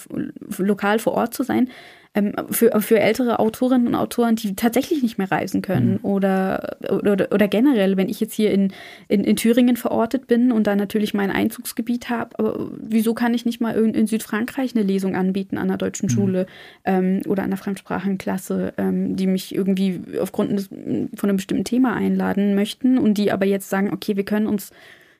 lokal 0.58 0.98
vor 1.00 1.14
Ort 1.14 1.34
zu 1.34 1.42
sein. 1.42 1.68
Ähm, 2.14 2.34
für, 2.50 2.78
für 2.82 3.00
ältere 3.00 3.38
Autorinnen 3.38 3.86
und 3.86 3.94
Autoren, 3.94 4.36
die 4.36 4.54
tatsächlich 4.54 5.02
nicht 5.02 5.16
mehr 5.16 5.32
reisen 5.32 5.62
können. 5.62 5.96
Oder, 6.02 6.76
oder, 6.90 7.28
oder 7.32 7.48
generell, 7.48 7.96
wenn 7.96 8.10
ich 8.10 8.20
jetzt 8.20 8.34
hier 8.34 8.50
in, 8.50 8.70
in, 9.08 9.24
in 9.24 9.36
Thüringen 9.36 9.76
verortet 9.78 10.26
bin 10.26 10.52
und 10.52 10.66
da 10.66 10.76
natürlich 10.76 11.14
mein 11.14 11.30
Einzugsgebiet 11.30 12.10
habe, 12.10 12.38
aber 12.38 12.70
wieso 12.78 13.14
kann 13.14 13.32
ich 13.32 13.46
nicht 13.46 13.62
mal 13.62 13.74
in, 13.74 13.94
in 13.94 14.06
Südfrankreich 14.06 14.76
eine 14.76 14.84
Lesung 14.84 15.16
anbieten 15.16 15.56
an 15.56 15.70
einer 15.70 15.78
deutschen 15.78 16.10
Schule 16.10 16.44
ähm, 16.84 17.22
oder 17.26 17.44
an 17.44 17.48
einer 17.48 17.56
Fremdsprachenklasse, 17.56 18.74
ähm, 18.76 19.16
die 19.16 19.26
mich 19.26 19.54
irgendwie 19.54 20.02
aufgrund 20.20 20.52
des, 20.52 20.68
von 20.68 21.30
einem 21.30 21.36
bestimmten 21.36 21.64
Thema 21.64 21.94
einladen 21.94 22.54
möchten 22.54 22.98
und 22.98 23.16
die 23.16 23.32
aber 23.32 23.46
jetzt 23.46 23.70
sagen, 23.70 23.90
okay, 23.90 24.16
wir 24.16 24.24
können 24.24 24.48
uns 24.48 24.70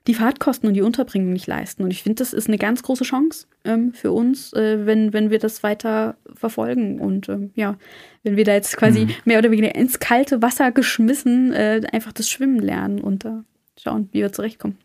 die 0.07 0.15
Fahrtkosten 0.15 0.69
und 0.69 0.75
die 0.75 0.83
Unterbringung 0.83 1.33
nicht 1.33 1.47
leisten. 1.47 1.85
Und 1.85 1.91
ich 1.91 2.03
finde, 2.03 2.17
das 2.17 2.33
ist 2.33 2.49
eine 2.49 2.59
ganz 2.59 2.83
große 2.83 3.05
Chance 3.05 3.47
ähm, 3.65 3.93
für 3.93 4.13
uns, 4.13 4.53
äh, 4.53 4.85
wenn, 4.85 5.13
wenn 5.13 5.31
wir 5.31 5.39
das 5.39 5.63
weiter 5.63 6.17
verfolgen. 6.35 7.01
Und 7.01 7.29
ähm, 7.29 7.51
ja, 7.55 7.77
wenn 8.23 8.37
wir 8.37 8.45
da 8.45 8.53
jetzt 8.53 8.77
quasi 8.77 9.09
mehr 9.25 9.39
oder 9.39 9.51
weniger 9.51 9.75
ins 9.75 10.01
kalte 10.01 10.43
Wasser 10.43 10.73
geschmissen, 10.73 11.53
äh, 11.53 11.83
einfach 11.93 12.13
das 12.13 12.29
Schwimmen 12.29 12.59
lernen 12.59 13.01
und 13.01 13.25
äh, 13.25 13.43
schauen, 13.81 14.09
wie 14.13 14.21
wir 14.21 14.33
zurechtkommen. 14.33 14.77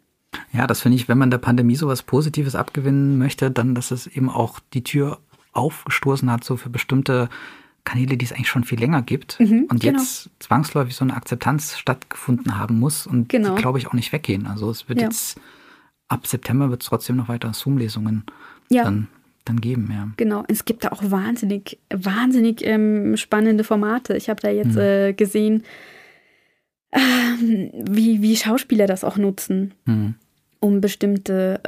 Ja, 0.54 0.68
das 0.68 0.82
finde 0.82 0.98
ich, 0.98 1.08
wenn 1.08 1.18
man 1.18 1.32
der 1.32 1.38
Pandemie 1.40 1.76
sowas 1.76 2.04
Positives 2.04 2.56
abgewinnen 2.56 3.18
möchte, 3.18 3.50
dann, 3.50 3.74
dass 3.74 3.92
es 3.92 4.08
eben 4.08 4.30
auch 4.30 4.60
die 4.74 4.84
Tür 4.84 5.20
aufgestoßen 5.54 6.30
hat, 6.32 6.44
so 6.44 6.58
für 6.58 6.70
bestimmte 6.70 7.30
Kanäle, 7.88 8.18
die 8.18 8.26
es 8.26 8.32
eigentlich 8.34 8.50
schon 8.50 8.64
viel 8.66 8.80
länger 8.80 9.02
gibt 9.02 9.40
Mhm, 9.40 9.66
und 9.70 9.82
genau. 9.82 10.00
jetzt 10.00 10.30
zwangsläufig 10.40 10.96
so 10.96 11.04
eine 11.06 11.16
Akzeptanz 11.16 11.78
stattgefunden 11.78 12.58
haben 12.58 12.80
muss 12.80 13.08
und 13.08 13.30
Genau. 13.30 13.56
die, 13.56 13.62
glaube 13.62 13.80
ich, 13.80 13.88
auch 13.88 13.94
nicht 13.94 14.12
weggehen. 14.12 14.46
Also 14.46 14.70
es 14.70 14.88
wird 14.90 15.00
Ja. 15.00 15.06
jetzt, 15.06 15.40
ab 16.08 16.28
September 16.28 16.70
wird 16.70 16.84
es 16.84 16.90
trotzdem 16.90 17.16
noch 17.16 17.30
weiter 17.30 17.54
Zoom-Lesungen 17.54 18.24
Ja. 18.70 18.84
dann, 18.84 19.08
dann 19.46 19.62
geben, 19.62 19.90
ja. 19.92 20.10
Genau, 20.18 20.44
es 20.50 20.66
gibt 20.66 20.84
da 20.84 20.90
auch 20.90 21.02
wahnsinnig, 21.10 21.80
wahnsinnig 21.90 22.66
ähm, 22.66 23.16
spannende 23.18 23.64
Formate. 23.64 24.16
Ich 24.18 24.30
habe 24.30 24.42
da 24.42 24.50
jetzt 24.50 24.76
äh, 24.78 25.14
gesehen, 25.14 25.64
ähm, 26.92 27.72
wie, 27.90 28.22
wie 28.22 28.36
Schauspieler 28.36 28.86
das 28.88 29.04
auch 29.04 29.18
nutzen, 29.18 29.74
Hm. 29.86 30.16
Um 30.60 30.82
bestimmte 30.82 31.60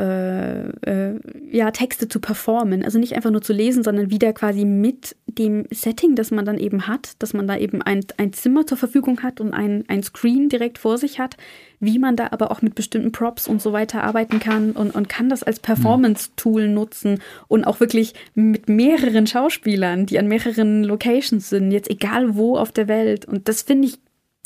äh, 0.85 0.89
äh, 0.89 1.19
ja, 1.51 1.71
Texte 1.71 2.07
zu 2.07 2.19
performen. 2.19 2.83
Also 2.83 2.97
nicht 2.97 3.15
einfach 3.15 3.29
nur 3.31 3.41
zu 3.41 3.53
lesen, 3.53 3.83
sondern 3.83 4.09
wieder 4.09 4.33
quasi 4.33 4.65
mit 4.65 5.15
dem 5.27 5.65
Setting, 5.71 6.15
das 6.15 6.31
man 6.31 6.45
dann 6.45 6.57
eben 6.57 6.87
hat, 6.87 7.13
dass 7.19 7.33
man 7.33 7.47
da 7.47 7.57
eben 7.57 7.81
ein, 7.81 8.03
ein 8.17 8.33
Zimmer 8.33 8.65
zur 8.65 8.77
Verfügung 8.77 9.21
hat 9.21 9.41
und 9.41 9.53
ein, 9.53 9.83
ein 9.87 10.01
Screen 10.01 10.49
direkt 10.49 10.79
vor 10.79 10.97
sich 10.97 11.19
hat, 11.19 11.37
wie 11.79 11.99
man 11.99 12.15
da 12.15 12.29
aber 12.31 12.51
auch 12.51 12.61
mit 12.61 12.75
bestimmten 12.75 13.11
Props 13.11 13.47
und 13.47 13.61
so 13.61 13.73
weiter 13.73 14.03
arbeiten 14.03 14.39
kann 14.39 14.71
und, 14.71 14.95
und 14.95 15.07
kann 15.07 15.29
das 15.29 15.43
als 15.43 15.59
Performance-Tool 15.59 16.67
nutzen 16.67 17.19
und 17.47 17.65
auch 17.65 17.79
wirklich 17.79 18.13
mit 18.33 18.69
mehreren 18.69 19.27
Schauspielern, 19.27 20.05
die 20.05 20.19
an 20.19 20.27
mehreren 20.27 20.83
Locations 20.83 21.47
sind, 21.47 21.71
jetzt 21.71 21.89
egal 21.89 22.35
wo 22.35 22.57
auf 22.57 22.71
der 22.71 22.87
Welt. 22.87 23.25
Und 23.25 23.47
das 23.47 23.61
finde 23.61 23.87
ich 23.87 23.99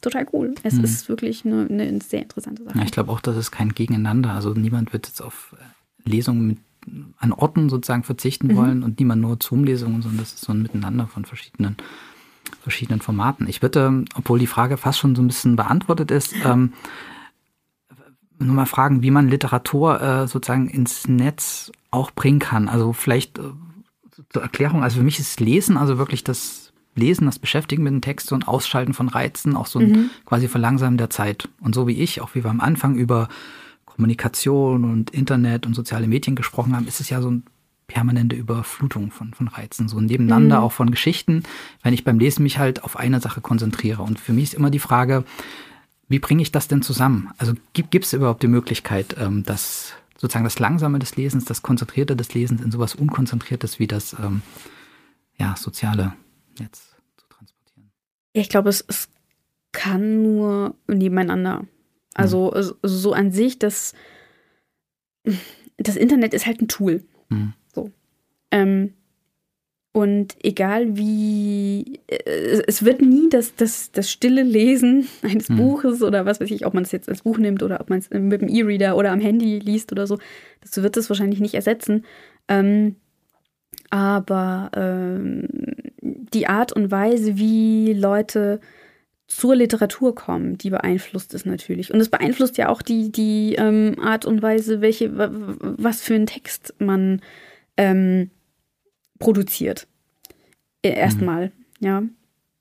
total 0.04 0.28
cool. 0.34 0.54
Es 0.64 0.78
ist 0.78 1.10
wirklich 1.10 1.46
eine, 1.46 1.68
eine 1.70 2.00
sehr 2.02 2.22
interessante 2.22 2.64
Sache. 2.64 2.78
Ja, 2.78 2.84
ich 2.84 2.92
glaube 2.92 3.12
auch, 3.12 3.22
das 3.22 3.38
ist 3.38 3.52
kein 3.52 3.74
Gegeneinander. 3.74 4.32
Also 4.32 4.54
niemand 4.54 4.94
wird 4.94 5.08
jetzt 5.08 5.22
auf 5.22 5.56
äh, 5.58 6.10
Lesungen 6.10 6.48
mit, 6.48 6.58
an 7.18 7.32
Orten 7.32 7.70
sozusagen 7.70 8.04
verzichten 8.04 8.48
Mhm. 8.48 8.56
wollen 8.56 8.84
und 8.84 9.00
niemand 9.00 9.22
nur 9.22 9.38
Zoom-Lesungen, 9.42 10.02
sondern 10.02 10.20
das 10.20 10.34
ist 10.34 10.42
so 10.42 10.52
ein 10.52 10.62
Miteinander 10.62 11.08
von 11.08 11.26
verschiedenen, 11.26 11.78
verschiedenen 12.62 13.02
Formaten. 13.02 13.48
Ich 13.48 13.62
würde, 13.62 13.86
ähm, 13.86 14.06
obwohl 14.16 14.38
die 14.38 14.48
Frage 14.48 14.78
fast 14.78 15.00
schon 15.00 15.16
so 15.16 15.22
ein 15.22 15.28
bisschen 15.28 15.56
beantwortet 15.56 16.12
ist, 16.12 16.34
ähm, 16.46 16.74
nur 18.40 18.56
mal 18.56 18.66
fragen, 18.66 19.02
wie 19.02 19.12
man 19.12 19.30
Literatur 19.30 20.02
äh, 20.02 20.28
sozusagen 20.28 20.68
ins 20.70 21.08
Netz 21.08 21.72
auch 21.92 22.12
bringen 22.12 22.40
kann. 22.40 22.68
Also 22.68 22.92
vielleicht 22.92 23.40
äh, 23.40 23.44
zur 24.32 24.42
Erklärung, 24.42 24.84
also 24.84 24.98
für 24.98 25.04
mich 25.04 25.20
ist 25.20 25.40
Lesen 25.40 25.78
also 25.78 25.98
wirklich 25.98 26.24
das 26.24 26.63
Lesen, 26.96 27.26
das 27.26 27.40
Beschäftigen 27.40 27.84
mit 27.84 27.94
dem 27.94 28.02
Text, 28.02 28.28
so 28.28 28.36
ein 28.36 28.44
Ausschalten 28.44 28.94
von 28.94 29.10
Reizen, 29.10 29.56
auch 29.56 29.68
so 29.68 29.80
ein 29.80 30.10
quasi 30.26 30.48
Verlangsamen 30.48 30.98
der 30.98 31.10
Zeit. 31.10 31.50
Und 31.60 31.74
so 31.74 31.88
wie 31.88 32.00
ich, 32.00 32.22
auch 32.22 32.36
wie 32.36 32.44
wir 32.44 32.52
am 32.52 32.62
Anfang 32.62 32.96
über 32.96 33.30
Kommunikation 33.86 34.86
und 34.86 35.12
Internet 35.12 35.66
und 35.66 35.74
soziale 35.74 36.08
Medien 36.08 36.36
gesprochen 36.36 36.76
haben, 36.76 36.88
ist 36.88 37.00
es 37.00 37.10
ja 37.10 37.22
so 37.22 37.30
ein 37.30 37.44
permanente 37.88 38.36
Überflutung 38.36 39.12
von, 39.12 39.34
von 39.34 39.48
Reizen, 39.48 39.88
so 39.88 40.00
nebeneinander 40.00 40.60
mhm. 40.60 40.64
auch 40.64 40.72
von 40.72 40.90
Geschichten, 40.90 41.44
wenn 41.84 41.94
ich 41.94 42.04
beim 42.04 42.18
Lesen 42.18 42.44
mich 42.44 42.58
halt 42.58 42.84
auf 42.84 42.98
eine 42.98 43.20
Sache 43.20 43.42
konzentriere. 43.42 44.02
Und 44.02 44.20
für 44.20 44.34
mich 44.34 44.46
ist 44.46 44.54
immer 44.54 44.72
die 44.72 44.80
Frage, 44.80 45.26
wie 46.08 46.20
bringe 46.20 46.42
ich 46.42 46.52
das 46.52 46.68
denn 46.68 46.82
zusammen? 46.82 47.30
Also 47.38 47.54
gibt 47.74 48.06
es 48.06 48.14
überhaupt 48.14 48.44
die 48.44 48.48
Möglichkeit, 48.48 49.16
ähm, 49.20 49.44
dass 49.44 49.94
sozusagen 50.18 50.46
das 50.46 50.60
Langsame 50.60 51.00
des 51.00 51.16
Lesens, 51.16 51.46
das 51.46 51.62
Konzentrierte 51.62 52.16
des 52.16 52.34
Lesens 52.34 52.62
in 52.62 52.72
sowas 52.72 52.96
Unkonzentriertes 52.96 53.80
wie 53.80 53.88
das 53.88 54.14
ähm, 54.14 54.42
ja, 55.38 55.56
soziale 55.58 56.14
Netz 56.60 56.96
zu 57.18 57.26
transportieren? 57.30 57.92
Ja, 58.36 58.42
ich 58.42 58.50
glaube, 58.50 58.70
es, 58.70 58.84
es 58.88 59.10
kann 59.72 60.22
nur 60.22 60.76
nebeneinander. 60.88 61.66
Also 62.14 62.54
mhm. 62.56 62.74
so 62.84 63.14
an 63.14 63.32
sich, 63.32 63.60
das, 63.60 63.94
das 65.78 65.96
Internet 65.96 66.34
ist 66.34 66.46
halt 66.46 66.62
ein 66.62 66.68
Tool. 66.68 67.04
Mhm. 67.30 67.54
So. 67.74 67.92
Ähm, 68.52 68.94
und 69.96 70.38
egal 70.44 70.98
wie, 70.98 72.00
äh, 72.08 72.64
es 72.68 72.84
wird 72.84 73.02
nie 73.02 73.30
das, 73.30 73.56
das, 73.56 73.92
das 73.92 74.10
stille 74.10 74.42
Lesen 74.42 75.08
eines 75.22 75.50
mhm. 75.50 75.58
Buches 75.58 76.02
oder 76.02 76.26
was 76.26 76.40
weiß 76.42 76.50
ich, 76.52 76.66
ob 76.66 76.74
man 76.74 76.84
es 76.84 76.92
jetzt 76.92 77.10
als 77.10 77.22
Buch 77.22 77.38
nimmt 77.38 77.62
oder 77.62 77.80
ob 77.80 77.90
man 77.90 78.00
es 78.00 78.10
mit 78.10 78.42
dem 78.42 78.50
E-Reader 78.50 78.98
oder 78.98 79.12
am 79.12 79.20
Handy 79.20 79.60
liest 79.60 79.92
oder 79.92 80.08
so, 80.08 80.18
das 80.62 80.82
wird 80.82 80.98
es 80.98 81.10
wahrscheinlich 81.10 81.40
nicht 81.40 81.54
ersetzen. 81.54 82.06
Ähm, 82.48 82.96
aber 83.92 84.72
ähm, 84.76 85.48
die 86.04 86.48
Art 86.48 86.74
und 86.74 86.92
Weise, 86.92 87.38
wie 87.38 87.94
Leute 87.94 88.60
zur 89.28 89.56
Literatur 89.56 90.14
kommen, 90.14 90.58
die 90.58 90.70
beeinflusst 90.70 91.34
es 91.34 91.46
natürlich. 91.46 91.94
Und 91.94 92.00
es 92.00 92.10
beeinflusst 92.10 92.58
ja 92.58 92.70
auch 92.70 92.82
die, 92.82 93.12
die 93.12 93.56
ähm, 93.56 93.96
Art 94.02 94.26
und 94.26 94.42
Weise, 94.42 94.82
welche, 94.82 95.12
was 95.18 96.02
für 96.02 96.16
einen 96.16 96.28
Text 96.28 96.76
man 96.80 97.22
ähm, 97.78 98.30
produziert. 99.20 99.88
Äh, 100.82 100.94
erstmal, 100.94 101.48
mhm. 101.80 101.88
ja. 101.88 102.04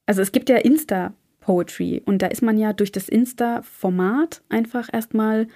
Also 0.06 0.22
es 0.22 0.32
gibt 0.32 0.48
ja 0.48 0.56
Insta-Poetry 0.56 2.02
und 2.04 2.22
da 2.22 2.28
ist 2.28 2.42
man 2.42 2.58
ja 2.58 2.72
durch 2.72 2.92
das 2.92 3.08
Insta-Format 3.08 4.42
einfach 4.48 4.88
erstmal 4.92 5.48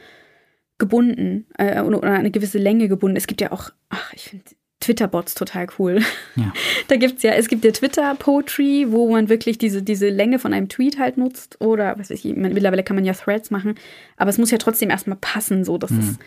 gebunden 0.79 1.47
äh, 1.57 1.81
oder 1.81 2.03
eine 2.03 2.31
gewisse 2.31 2.59
Länge 2.59 2.89
gebunden. 2.89 3.17
Es 3.17 3.27
gibt 3.27 3.41
ja 3.41 3.53
auch, 3.53 3.71
ach, 3.89 4.13
ich 4.13 4.31
finde 4.31 4.45
Twitter-Bots 4.81 5.35
total 5.35 5.67
cool. 5.79 6.01
Ja. 6.37 6.53
Da 6.89 6.95
gibt 6.95 7.17
es 7.17 7.23
ja, 7.25 7.33
es 7.33 7.49
gibt 7.49 7.65
ja 7.65 7.73
Twitter-Poetry, 7.73 8.87
wo 8.91 9.11
man 9.11 9.29
wirklich 9.29 9.59
diese, 9.59 9.83
diese 9.83 10.09
Länge 10.09 10.39
von 10.39 10.53
einem 10.53 10.69
Tweet 10.69 11.01
halt 11.01 11.19
nutzt. 11.19 11.61
Oder 11.61 11.99
was 11.99 12.11
weiß 12.11 12.25
ich, 12.25 12.37
mittlerweile 12.37 12.85
kann 12.85 12.95
man 12.95 13.05
ja 13.05 13.13
Threads 13.13 13.51
machen, 13.51 13.75
aber 14.17 14.31
es 14.31 14.39
muss 14.39 14.53
ja 14.53 14.59
trotzdem 14.59 14.91
erstmal 14.91 15.19
passen, 15.21 15.65
so 15.65 15.79
dass 15.79 15.91
mhm. 15.91 15.99
es. 15.99 16.19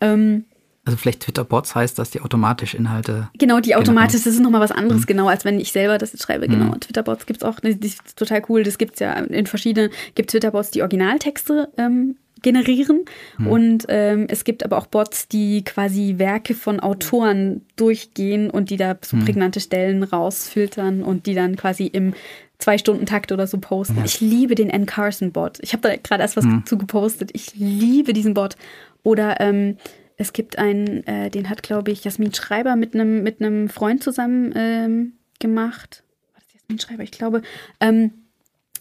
Ähm, 0.00 0.44
also 0.84 0.96
vielleicht 0.96 1.20
Twitter-Bots 1.20 1.74
heißt, 1.74 1.98
dass 1.98 2.10
die 2.10 2.22
automatisch 2.22 2.74
Inhalte. 2.74 3.28
Genau, 3.38 3.60
die 3.60 3.76
automatisch, 3.76 4.24
das 4.24 4.26
ist 4.26 4.40
nochmal 4.40 4.62
was 4.62 4.72
anderes, 4.72 5.02
mhm. 5.02 5.06
genau, 5.06 5.28
als 5.28 5.44
wenn 5.44 5.60
ich 5.60 5.70
selber 5.70 5.98
das 5.98 6.12
jetzt 6.12 6.22
schreibe. 6.22 6.48
Genau. 6.48 6.74
Mhm. 6.74 6.80
Twitter-Bots 6.80 7.26
gibt 7.26 7.42
es 7.42 7.48
auch, 7.48 7.60
das 7.60 7.76
ist 7.76 8.16
total 8.16 8.42
cool. 8.48 8.64
Das 8.64 8.78
gibt 8.78 8.94
es 8.94 9.00
ja 9.00 9.12
in 9.12 9.46
verschiedenen, 9.46 9.90
gibt 10.14 10.30
Twitter-Bots, 10.30 10.70
die 10.70 10.80
Originaltexte 10.80 11.68
ähm, 11.76 12.16
generieren. 12.42 13.04
Mhm. 13.38 13.46
Und 13.46 13.86
ähm, 13.88 14.26
es 14.28 14.44
gibt 14.44 14.64
aber 14.64 14.78
auch 14.78 14.86
Bots, 14.86 15.28
die 15.28 15.64
quasi 15.64 16.14
Werke 16.18 16.54
von 16.54 16.80
Autoren 16.80 17.62
durchgehen 17.76 18.50
und 18.50 18.70
die 18.70 18.76
da 18.76 18.96
so 19.02 19.16
mhm. 19.16 19.24
prägnante 19.24 19.60
Stellen 19.60 20.02
rausfiltern 20.02 21.02
und 21.02 21.26
die 21.26 21.34
dann 21.34 21.56
quasi 21.56 21.86
im 21.86 22.14
Zwei-Stunden-Takt 22.58 23.32
oder 23.32 23.46
so 23.46 23.58
posten. 23.58 23.96
Ja. 23.96 24.04
Ich 24.04 24.20
liebe 24.20 24.54
den 24.54 24.70
N. 24.70 24.86
Carson-Bot. 24.86 25.58
Ich 25.62 25.72
habe 25.72 25.82
da 25.82 25.96
gerade 25.96 26.22
erst 26.22 26.36
was 26.36 26.44
mhm. 26.44 26.66
zu 26.66 26.78
gepostet. 26.78 27.30
Ich 27.32 27.54
liebe 27.54 28.12
diesen 28.12 28.34
Bot. 28.34 28.56
Oder 29.02 29.40
ähm, 29.40 29.76
es 30.16 30.34
gibt 30.34 30.58
einen, 30.58 31.06
äh, 31.06 31.30
den 31.30 31.48
hat, 31.48 31.62
glaube 31.62 31.90
ich, 31.90 32.04
Jasmin 32.04 32.34
Schreiber 32.34 32.76
mit 32.76 32.94
einem 32.94 33.22
mit 33.22 33.38
Freund 33.72 34.02
zusammen 34.02 34.52
ähm, 34.54 35.12
gemacht. 35.38 36.02
War 36.34 36.42
das 36.42 36.52
Jasmin 36.52 36.78
Schreiber? 36.78 37.02
Ich 37.02 37.12
glaube. 37.12 37.42
Ähm, 37.80 38.12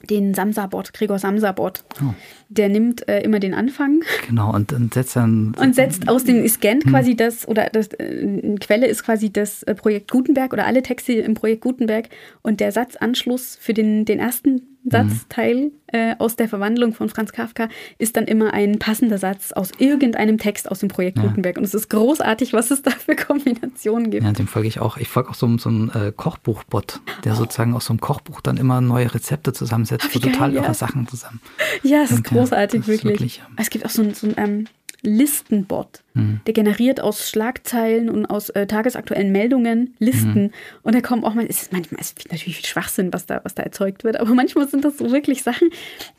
den 0.03 0.33
Samsa-Bot, 0.33 0.93
Gregor 0.93 1.19
Samsa-Bot. 1.19 1.83
Oh. 2.01 2.13
Der 2.49 2.69
nimmt 2.69 3.07
äh, 3.07 3.21
immer 3.21 3.39
den 3.39 3.53
Anfang. 3.53 4.01
Genau, 4.27 4.53
und, 4.53 4.73
und 4.73 4.93
setzt 4.93 5.15
dann. 5.15 5.53
Und 5.59 5.75
setzt 5.75 6.07
aus 6.07 6.23
dem, 6.23 6.47
scannt 6.47 6.85
hm. 6.85 6.91
quasi 6.91 7.15
das, 7.15 7.47
oder 7.47 7.69
das, 7.71 7.87
äh, 7.93 8.55
Quelle 8.59 8.87
ist 8.87 9.03
quasi 9.03 9.31
das 9.31 9.63
äh, 9.63 9.75
Projekt 9.75 10.09
Gutenberg 10.09 10.53
oder 10.53 10.65
alle 10.65 10.81
Texte 10.81 11.13
im 11.13 11.33
Projekt 11.33 11.61
Gutenberg. 11.61 12.09
Und 12.41 12.59
der 12.59 12.71
Satzanschluss 12.71 13.57
für 13.59 13.73
den, 13.73 14.05
den 14.05 14.19
ersten 14.19 14.61
Satzteil 14.85 15.55
mhm. 15.55 15.71
äh, 15.87 16.15
aus 16.19 16.35
der 16.35 16.47
Verwandlung 16.47 16.93
von 16.93 17.09
Franz 17.09 17.31
Kafka 17.31 17.67
ist 17.97 18.15
dann 18.15 18.25
immer 18.25 18.53
ein 18.53 18.79
passender 18.79 19.17
Satz 19.17 19.51
aus 19.51 19.71
irgendeinem 19.77 20.37
Text 20.37 20.71
aus 20.71 20.79
dem 20.79 20.89
Projekt 20.89 21.17
ja. 21.17 21.23
Gutenberg. 21.23 21.57
Und 21.57 21.63
es 21.63 21.73
ist 21.73 21.89
großartig, 21.89 22.53
was 22.53 22.71
es 22.71 22.81
da 22.81 22.91
für 22.91 23.15
Kombinationen 23.15 24.09
gibt. 24.09 24.23
Ja, 24.23 24.31
dem 24.31 24.47
folge 24.47 24.67
ich 24.67 24.79
auch. 24.79 24.97
Ich 24.97 25.09
folge 25.09 25.29
auch 25.29 25.35
so, 25.35 25.57
so 25.57 25.69
einem 25.69 25.91
äh, 25.93 26.11
Kochbuchbot, 26.11 27.01
der 27.23 27.33
oh. 27.33 27.35
sozusagen 27.35 27.75
aus 27.75 27.85
so 27.85 27.93
einem 27.93 27.99
Kochbuch 27.99 28.41
dann 28.41 28.57
immer 28.57 28.81
neue 28.81 29.13
Rezepte 29.13 29.53
zusammensetzt, 29.53 30.13
wo 30.13 30.19
total 30.19 30.53
irre 30.53 30.65
ja. 30.65 30.73
Sachen 30.73 31.07
zusammen. 31.07 31.41
Ja, 31.83 32.03
es 32.03 32.11
ist 32.11 32.23
großartig, 32.23 32.81
ja, 32.81 32.87
wirklich. 32.87 33.03
wirklich. 33.03 33.43
Es 33.57 33.69
gibt 33.69 33.85
auch 33.85 33.89
so 33.89 34.01
ein, 34.01 34.13
so 34.13 34.27
ein 34.27 34.35
ähm, 34.37 34.67
Listenbot. 35.01 36.03
Mhm. 36.13 36.41
Der 36.45 36.53
generiert 36.53 36.99
aus 36.99 37.29
Schlagzeilen 37.29 38.09
und 38.09 38.25
aus 38.25 38.49
äh, 38.49 38.67
tagesaktuellen 38.67 39.31
Meldungen 39.31 39.95
Listen. 39.99 40.43
Mhm. 40.43 40.51
Und 40.83 40.95
da 40.95 41.01
kommen 41.01 41.23
auch 41.23 41.33
mal, 41.33 41.45
es 41.47 41.63
ist 41.63 41.73
manchmal 41.73 42.01
ist 42.01 42.17
natürlich 42.31 42.57
viel 42.57 42.65
Schwachsinn, 42.65 43.13
was 43.13 43.25
da, 43.25 43.41
was 43.43 43.55
da 43.55 43.63
erzeugt 43.63 44.03
wird, 44.03 44.19
aber 44.19 44.33
manchmal 44.33 44.67
sind 44.67 44.83
das 44.85 44.97
so 44.97 45.11
wirklich 45.11 45.43
Sachen, 45.43 45.69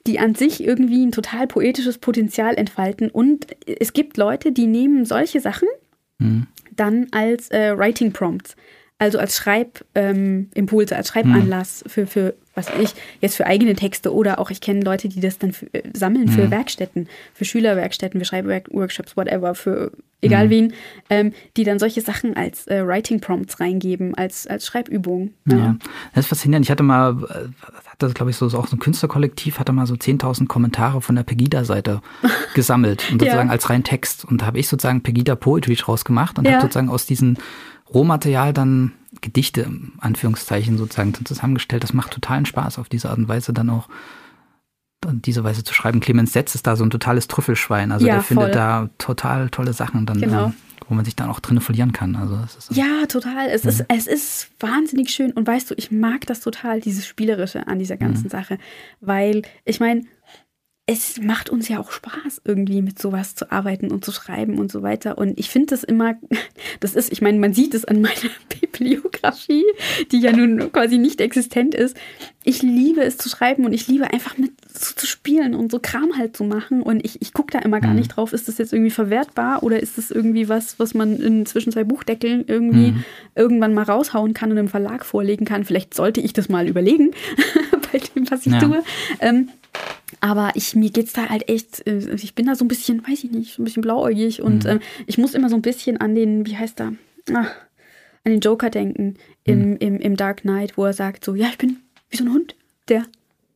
die 0.07 0.19
an 0.19 0.35
sich 0.35 0.65
irgendwie 0.65 1.05
ein 1.05 1.13
total 1.13 1.47
poetisches 1.47 1.99
Potenzial 1.99 2.55
entfalten. 2.55 3.11
Und 3.11 3.47
es 3.67 3.93
gibt 3.93 4.17
Leute, 4.17 4.53
die 4.53 4.67
nehmen 4.67 5.05
solche 5.05 5.41
Sachen 5.41 5.69
mhm. 6.19 6.47
dann 6.75 7.09
als 7.11 7.51
äh, 7.51 7.77
Writing 7.77 8.13
Prompts. 8.13 8.57
Also 9.01 9.19
als 9.19 9.39
Schreibimpulse, 9.39 10.95
ähm, 10.95 10.99
als 10.99 11.09
Schreibanlass 11.09 11.83
für, 11.87 12.07
für, 12.07 12.35
was 12.55 12.67
ich, 12.83 12.93
jetzt 13.23 13.35
für 13.35 13.47
eigene 13.47 13.75
Texte 13.75 14.15
oder 14.15 14.39
auch 14.39 14.51
ich 14.51 14.61
kenne 14.61 14.83
Leute, 14.83 15.09
die 15.09 15.21
das 15.21 15.39
dann 15.39 15.53
für, 15.53 15.73
äh, 15.73 15.83
sammeln 15.95 16.29
für 16.29 16.45
mhm. 16.45 16.51
Werkstätten, 16.51 17.09
für 17.33 17.47
Schülerwerkstätten, 17.47 18.21
für 18.21 18.27
Schreibworkshops, 18.27 19.17
whatever, 19.17 19.55
für 19.55 19.93
egal 20.21 20.47
mhm. 20.47 20.51
wen, 20.51 20.73
ähm, 21.09 21.33
die 21.57 21.65
dann 21.65 21.79
solche 21.79 22.03
Sachen 22.03 22.37
als 22.37 22.67
äh, 22.67 22.87
Writing 22.87 23.21
Prompts 23.21 23.59
reingeben, 23.59 24.15
als, 24.17 24.47
als 24.47 24.67
Schreibübung. 24.67 25.31
Ja. 25.47 25.57
ja. 25.57 25.77
das 26.15 26.27
ist 26.27 26.29
faszinierend. 26.29 26.67
Ich 26.67 26.71
hatte 26.71 26.83
mal, 26.83 27.17
äh, 27.31 27.89
hatte 27.89 28.13
glaube 28.13 28.31
ich 28.31 28.37
so, 28.37 28.45
auch 28.49 28.67
so 28.67 28.77
ein 28.77 28.81
Künstlerkollektiv, 28.81 29.59
hatte 29.59 29.73
mal 29.73 29.87
so 29.87 29.95
10.000 29.95 30.47
Kommentare 30.47 31.01
von 31.01 31.17
der 31.17 31.23
Pegida-Seite 31.23 32.03
gesammelt 32.55 33.03
und 33.11 33.21
sozusagen 33.21 33.49
ja. 33.49 33.53
als 33.53 33.71
rein 33.71 33.83
Text. 33.83 34.27
Und 34.27 34.43
da 34.43 34.47
habe 34.47 34.59
ich 34.59 34.69
sozusagen 34.69 35.03
Pegida 35.03 35.37
Poetry 35.37 35.77
draus 35.77 36.05
gemacht 36.05 36.39
und 36.39 36.45
ja. 36.45 36.53
habe 36.53 36.63
sozusagen 36.63 36.91
aus 36.91 37.07
diesen 37.07 37.39
Rohmaterial 37.93 38.53
dann 38.53 38.93
Gedichte, 39.21 39.71
Anführungszeichen 39.99 40.79
sozusagen, 40.79 41.15
zusammengestellt. 41.25 41.83
Das 41.83 41.93
macht 41.93 42.13
totalen 42.13 42.47
Spaß, 42.47 42.79
auf 42.79 42.89
diese 42.89 43.11
Art 43.11 43.19
und 43.19 43.29
Weise 43.29 43.53
dann 43.53 43.71
auch 43.71 43.89
dann 45.01 45.23
diese 45.23 45.43
Weise 45.45 45.65
zu 45.65 45.75
schreiben. 45.75 46.01
Clemens 46.01 46.33
Setz 46.33 46.55
ist 46.55 46.67
da 46.67 46.77
so 46.77 46.85
ein 46.85 46.91
totales 46.91 47.27
Trüffelschwein. 47.27 47.91
Also 47.91 48.07
ja, 48.07 48.15
der 48.15 48.23
voll. 48.23 48.37
findet 48.37 48.55
da 48.55 48.91
total 48.99 49.49
tolle 49.49 49.73
Sachen 49.73 50.07
dann, 50.07 50.21
genau. 50.21 50.47
ähm, 50.47 50.55
wo 50.89 50.95
man 50.95 51.05
sich 51.05 51.17
dann 51.17 51.31
auch 51.31 51.41
drin 51.41 51.61
verlieren 51.61 51.93
kann. 51.93 52.17
Also 52.17 52.39
ja, 52.71 53.07
total. 53.07 53.49
Es, 53.49 53.65
mhm. 53.65 53.71
ist, 53.71 53.85
es 53.89 54.07
ist 54.07 54.51
wahnsinnig 54.61 55.11
schön. 55.11 55.33
Und 55.33 55.47
weißt 55.47 55.71
du, 55.71 55.75
ich 55.77 55.91
mag 55.91 56.27
das 56.27 56.41
total, 56.41 56.81
dieses 56.81 57.07
Spielerische 57.07 57.67
an 57.67 57.79
dieser 57.79 57.97
ganzen 57.97 58.25
mhm. 58.25 58.31
Sache. 58.31 58.59
Weil, 59.01 59.43
ich 59.65 59.81
meine, 59.81 60.03
es 60.93 61.21
macht 61.21 61.51
uns 61.51 61.69
ja 61.69 61.79
auch 61.79 61.93
Spaß, 61.93 62.43
irgendwie 62.45 62.83
mit 62.83 62.99
sowas 62.99 63.37
zu 63.37 63.53
arbeiten 63.53 63.93
und 63.93 64.05
zu 64.05 64.11
schreiben 64.11 64.59
und 64.59 64.73
so 64.73 64.83
weiter. 64.83 65.19
Und 65.19 65.39
ich 65.39 65.49
finde 65.49 65.67
das 65.67 65.85
immer, 65.85 66.17
das 66.81 66.97
ist, 66.97 67.13
ich 67.13 67.23
meine, 67.23 67.39
man 67.39 67.53
sieht 67.53 67.75
es 67.75 67.85
an 67.85 68.01
meiner 68.01 68.33
Bibliografie, 68.61 69.65
die 70.11 70.19
ja 70.19 70.33
nun 70.33 70.73
quasi 70.73 70.99
nicht 70.99 71.21
existent 71.21 71.77
ist. 71.77 71.97
Ich 72.43 72.63
liebe 72.63 73.03
es 73.03 73.19
zu 73.19 73.29
schreiben 73.29 73.67
und 73.67 73.73
ich 73.73 73.87
liebe 73.87 74.13
einfach 74.13 74.37
mit 74.37 74.51
so 74.77 74.93
zu 74.97 75.07
spielen 75.07 75.55
und 75.55 75.71
so 75.71 75.79
Kram 75.79 76.19
halt 76.19 76.37
zu 76.37 76.43
machen. 76.43 76.83
Und 76.83 77.05
ich, 77.05 77.23
ich 77.23 77.33
gucke 77.33 77.53
da 77.53 77.61
immer 77.61 77.81
gar 77.81 77.93
mhm. 77.93 78.01
nicht 78.01 78.17
drauf, 78.17 78.33
ist 78.33 78.49
das 78.49 78.59
jetzt 78.59 78.73
irgendwie 78.73 78.91
verwertbar 78.91 79.63
oder 79.63 79.79
ist 79.79 79.97
das 79.97 80.11
irgendwie 80.11 80.49
was, 80.49 80.81
was 80.81 80.93
man 80.95 81.21
in 81.21 81.47
zwischen 81.47 81.71
zwei 81.71 81.85
Buchdeckeln 81.85 82.47
irgendwie 82.49 82.91
mhm. 82.91 83.05
irgendwann 83.37 83.75
mal 83.75 83.85
raushauen 83.85 84.35
kann 84.35 84.51
und 84.51 84.57
im 84.57 84.69
Verlag 84.69 85.05
vorlegen 85.05 85.45
kann. 85.45 85.65
Vielleicht 85.65 85.95
sollte 85.95 86.21
ich 86.21 86.33
das 86.33 86.49
mal 86.49 86.67
überlegen 86.67 87.13
bei 87.93 88.01
dem, 88.01 88.29
was 88.29 88.45
ich 88.45 88.55
ja. 88.55 88.59
tue. 88.59 88.83
Ähm, 89.21 89.51
aber 90.21 90.53
ich, 90.55 90.75
mir 90.75 90.91
es 90.97 91.13
da 91.13 91.29
halt 91.29 91.49
echt, 91.49 91.87
äh, 91.87 92.15
ich 92.15 92.35
bin 92.35 92.47
da 92.47 92.55
so 92.55 92.65
ein 92.65 92.69
bisschen, 92.69 93.07
weiß 93.07 93.25
ich 93.25 93.31
nicht, 93.31 93.55
so 93.55 93.63
ein 93.63 93.65
bisschen 93.65 93.83
blauäugig 93.83 94.43
und 94.43 94.65
mhm. 94.65 94.71
ähm, 94.71 94.81
ich 95.07 95.19
muss 95.19 95.35
immer 95.35 95.49
so 95.49 95.57
ein 95.57 95.63
bisschen 95.63 95.97
an 95.97 96.15
den, 96.15 96.47
wie 96.47 96.57
heißt 96.57 96.81
er, 96.81 96.95
Ach, 97.35 97.55
an 98.25 98.33
den 98.33 98.41
Joker 98.41 98.71
denken 98.71 99.17
im, 99.45 99.71
mhm. 99.71 99.77
im, 99.77 99.99
im 99.99 100.17
Dark 100.17 100.43
Knight, 100.43 100.77
wo 100.77 100.85
er 100.85 100.93
sagt 100.93 101.25
so, 101.25 101.35
ja, 101.35 101.49
ich 101.49 101.59
bin 101.59 101.79
wie 102.11 102.17
so 102.17 102.25
ein 102.25 102.33
Hund, 102.33 102.55
der 102.89 103.05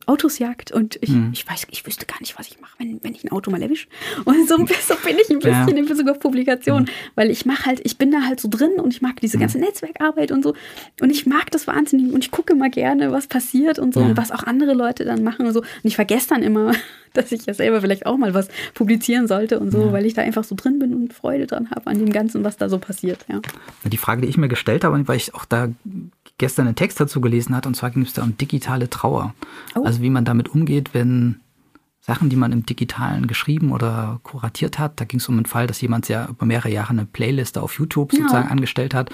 Autos 0.06 0.38
jagt 0.38 0.72
und 0.72 0.98
ich, 1.00 1.10
mhm. 1.10 1.30
ich 1.32 1.48
weiß, 1.48 1.66
ich 1.70 1.86
wüsste 1.86 2.06
gar 2.06 2.18
nicht, 2.20 2.38
was 2.38 2.48
ich 2.48 2.60
mache, 2.60 2.72
wenn, 2.78 3.02
wenn 3.02 3.14
ich 3.14 3.24
ein 3.24 3.32
Auto 3.32 3.50
mal 3.50 3.62
erwische. 3.62 3.86
Und 4.24 4.48
so, 4.48 4.56
so 4.88 4.94
bin 5.04 5.16
ich 5.22 5.30
ein 5.30 5.38
bisschen 5.38 5.68
ja. 5.68 5.76
in 5.76 5.86
Bezug 5.86 6.08
auf 6.08 6.18
Publikation, 6.18 6.82
mhm. 6.82 6.88
weil 7.14 7.30
ich 7.30 7.46
mache 7.46 7.66
halt, 7.66 7.80
ich 7.84 7.98
bin 7.98 8.10
da 8.10 8.22
halt 8.22 8.40
so 8.40 8.48
drin 8.48 8.72
und 8.78 8.92
ich 8.92 9.02
mag 9.02 9.20
diese 9.20 9.36
mhm. 9.36 9.42
ganze 9.42 9.58
Netzwerkarbeit 9.58 10.32
und 10.32 10.42
so 10.42 10.54
und 11.00 11.10
ich 11.10 11.26
mag 11.26 11.50
das 11.50 11.66
wahnsinnig 11.66 12.12
und 12.12 12.24
ich 12.24 12.30
gucke 12.30 12.52
immer 12.52 12.70
gerne, 12.70 13.12
was 13.12 13.26
passiert 13.26 13.78
und 13.78 13.94
so 13.94 14.00
ja. 14.00 14.06
und 14.06 14.16
was 14.16 14.30
auch 14.30 14.44
andere 14.44 14.74
Leute 14.74 15.04
dann 15.04 15.22
machen 15.22 15.46
und 15.46 15.52
so 15.52 15.60
und 15.60 15.68
ich 15.84 15.96
vergesse 15.96 16.28
dann 16.28 16.42
immer, 16.42 16.72
dass 17.12 17.32
ich 17.32 17.46
ja 17.46 17.54
selber 17.54 17.80
vielleicht 17.80 18.06
auch 18.06 18.16
mal 18.16 18.34
was 18.34 18.48
publizieren 18.74 19.28
sollte 19.28 19.58
und 19.58 19.70
so, 19.70 19.86
ja. 19.86 19.92
weil 19.92 20.06
ich 20.06 20.14
da 20.14 20.22
einfach 20.22 20.44
so 20.44 20.54
drin 20.54 20.78
bin 20.78 20.94
und 20.94 21.12
Freude 21.12 21.46
dran 21.46 21.70
habe 21.70 21.86
an 21.86 21.98
dem 21.98 22.12
Ganzen, 22.12 22.44
was 22.44 22.56
da 22.56 22.68
so 22.68 22.78
passiert. 22.78 23.24
Ja. 23.28 23.40
Die 23.84 23.96
Frage, 23.96 24.22
die 24.22 24.28
ich 24.28 24.36
mir 24.36 24.48
gestellt 24.48 24.84
habe, 24.84 25.06
weil 25.06 25.16
ich 25.16 25.34
auch 25.34 25.44
da 25.44 25.68
gestern 26.38 26.66
einen 26.66 26.76
Text 26.76 27.00
dazu 27.00 27.20
gelesen 27.20 27.54
hat, 27.54 27.66
und 27.66 27.74
zwar 27.74 27.90
ging 27.90 28.02
es 28.02 28.12
da 28.12 28.22
um 28.22 28.36
digitale 28.36 28.90
Trauer. 28.90 29.34
Oh. 29.74 29.84
Also 29.84 30.02
wie 30.02 30.10
man 30.10 30.24
damit 30.24 30.48
umgeht, 30.48 30.94
wenn 30.94 31.40
Sachen, 32.00 32.28
die 32.28 32.36
man 32.36 32.52
im 32.52 32.66
Digitalen 32.66 33.26
geschrieben 33.26 33.72
oder 33.72 34.20
kuratiert 34.24 34.78
hat, 34.78 35.00
da 35.00 35.06
ging 35.06 35.20
es 35.20 35.28
um 35.28 35.36
einen 35.36 35.46
Fall, 35.46 35.66
dass 35.66 35.80
jemand 35.80 36.08
ja 36.08 36.28
über 36.28 36.44
mehrere 36.44 36.68
Jahre 36.68 36.90
eine 36.90 37.06
Playlist 37.06 37.56
auf 37.56 37.78
YouTube 37.78 38.12
sozusagen 38.12 38.46
ja. 38.46 38.50
angestellt 38.50 38.92
hat. 38.92 39.10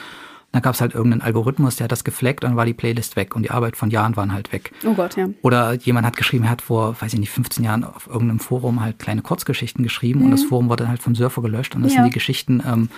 Da 0.52 0.58
gab 0.58 0.74
es 0.74 0.80
halt 0.80 0.94
irgendeinen 0.94 1.22
Algorithmus, 1.22 1.76
der 1.76 1.84
hat 1.84 1.92
das 1.92 2.02
gefleckt 2.02 2.42
und 2.42 2.50
dann 2.50 2.56
war 2.56 2.66
die 2.66 2.74
Playlist 2.74 3.14
weg 3.14 3.36
und 3.36 3.44
die 3.44 3.52
Arbeit 3.52 3.76
von 3.76 3.90
Jahren 3.90 4.16
waren 4.16 4.32
halt 4.32 4.52
weg. 4.52 4.72
Oh 4.84 4.94
Gott, 4.94 5.16
ja. 5.16 5.28
Oder 5.42 5.74
jemand 5.74 6.04
hat 6.04 6.16
geschrieben, 6.16 6.42
er 6.42 6.50
hat 6.50 6.62
vor, 6.62 7.00
weiß 7.00 7.12
ich 7.12 7.20
nicht, 7.20 7.30
15 7.30 7.62
Jahren 7.62 7.84
auf 7.84 8.08
irgendeinem 8.08 8.40
Forum 8.40 8.80
halt 8.80 8.98
kleine 8.98 9.22
Kurzgeschichten 9.22 9.84
geschrieben 9.84 10.20
mhm. 10.20 10.24
und 10.24 10.30
das 10.32 10.42
Forum 10.42 10.68
wurde 10.68 10.88
halt 10.88 11.00
vom 11.00 11.14
Surfer 11.14 11.42
gelöscht 11.42 11.76
und 11.76 11.82
das 11.82 11.92
ja. 11.92 11.98
sind 11.98 12.06
die 12.06 12.14
Geschichten 12.14 12.60
ähm, 12.66 12.88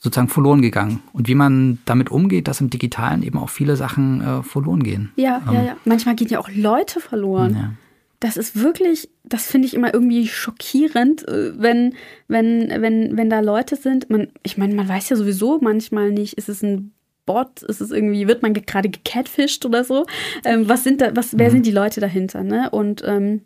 sozusagen 0.00 0.28
verloren 0.28 0.62
gegangen. 0.62 1.02
Und 1.12 1.28
wie 1.28 1.34
man 1.34 1.78
damit 1.84 2.10
umgeht, 2.10 2.48
dass 2.48 2.60
im 2.60 2.70
Digitalen 2.70 3.22
eben 3.22 3.38
auch 3.38 3.50
viele 3.50 3.76
Sachen 3.76 4.20
äh, 4.22 4.42
verloren 4.42 4.82
gehen. 4.82 5.12
Ja, 5.16 5.42
ähm, 5.46 5.54
ja, 5.54 5.62
ja. 5.62 5.76
Manchmal 5.84 6.16
gehen 6.16 6.28
ja 6.28 6.40
auch 6.40 6.48
Leute 6.52 7.00
verloren. 7.00 7.54
Ja. 7.54 7.72
Das 8.18 8.36
ist 8.36 8.60
wirklich, 8.60 9.08
das 9.24 9.46
finde 9.46 9.66
ich 9.68 9.74
immer 9.74 9.92
irgendwie 9.92 10.26
schockierend, 10.26 11.28
äh, 11.28 11.52
wenn, 11.60 11.94
wenn, 12.28 12.70
wenn, 12.80 13.16
wenn 13.16 13.30
da 13.30 13.40
Leute 13.40 13.76
sind. 13.76 14.08
Man, 14.08 14.28
ich 14.42 14.56
meine, 14.56 14.74
man 14.74 14.88
weiß 14.88 15.10
ja 15.10 15.16
sowieso 15.16 15.58
manchmal 15.60 16.10
nicht, 16.10 16.34
ist 16.34 16.48
es 16.48 16.62
ein 16.62 16.92
Bot, 17.26 17.62
ist 17.62 17.82
es 17.82 17.90
irgendwie, 17.90 18.26
wird 18.26 18.42
man 18.42 18.54
gerade 18.54 18.88
gecatfished 18.88 19.66
oder 19.66 19.84
so? 19.84 20.06
Ähm, 20.44 20.66
was 20.66 20.82
sind 20.82 21.02
da, 21.02 21.14
was, 21.14 21.36
wer 21.38 21.48
mhm. 21.48 21.52
sind 21.52 21.66
die 21.66 21.72
Leute 21.72 22.00
dahinter, 22.00 22.42
ne? 22.42 22.70
Und 22.70 23.02
ähm, 23.06 23.42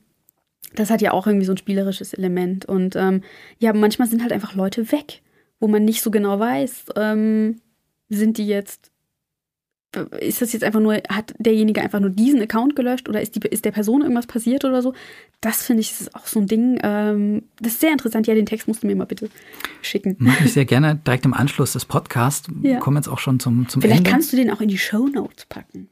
das 0.77 0.91
hat 0.91 1.03
ja 1.03 1.13
auch 1.13 1.27
irgendwie 1.27 1.47
so 1.47 1.53
ein 1.53 1.59
spielerisches 1.59 2.15
Element. 2.15 2.65
Und 2.65 2.95
ähm, 2.95 3.23
ja, 3.59 3.73
manchmal 3.73 4.09
sind 4.09 4.23
halt 4.23 4.33
einfach 4.33 4.55
Leute 4.55 4.93
weg 4.93 5.21
wo 5.65 5.69
man 5.69 5.87
nicht 5.87 6.03
so 6.03 6.11
genau 6.11 6.39
weiß, 6.39 6.85
ähm, 6.97 7.63
sind 8.11 8.37
die 8.37 8.47
jetzt, 8.47 8.91
ist 10.21 10.43
das 10.43 10.53
jetzt 10.53 10.63
einfach 10.63 10.81
nur, 10.81 10.93
hat 11.09 11.33
derjenige 11.39 11.81
einfach 11.81 12.01
nur 12.01 12.11
diesen 12.11 12.43
Account 12.43 12.77
gelöscht 12.77 13.09
oder 13.09 13.23
ist, 13.23 13.35
die, 13.35 13.49
ist 13.49 13.65
der 13.65 13.71
Person 13.71 14.03
irgendwas 14.03 14.27
passiert 14.27 14.67
oder 14.67 14.83
so? 14.83 14.93
Das 15.41 15.63
finde 15.63 15.81
ich 15.81 15.93
ist 15.93 16.15
auch 16.15 16.27
so 16.27 16.39
ein 16.39 16.49
Ding, 16.49 16.79
ähm, 16.83 17.45
das 17.61 17.73
ist 17.73 17.81
sehr 17.81 17.93
interessant. 17.93 18.27
Ja, 18.27 18.35
den 18.35 18.45
Text 18.45 18.69
musst 18.69 18.83
du 18.83 18.87
mir 18.87 18.95
mal 18.95 19.07
bitte 19.07 19.31
schicken. 19.81 20.17
Mache 20.19 20.45
ich 20.45 20.53
sehr 20.53 20.67
gerne 20.67 20.97
direkt 20.97 21.25
im 21.25 21.33
Anschluss 21.33 21.73
des 21.73 21.87
Podcasts. 21.87 22.47
Ja. 22.63 22.79
Kommen 22.79 22.99
jetzt 22.99 23.09
auch 23.09 23.19
schon 23.19 23.41
zum, 23.41 23.67
zum 23.67 23.81
Vielleicht 23.81 24.01
Ende. 24.01 24.11
kannst 24.11 24.35
du 24.35 24.37
den 24.37 24.51
auch 24.51 24.61
in 24.61 24.69
die 24.69 24.77
Show 24.77 25.07
Notes 25.07 25.47
packen. 25.47 25.89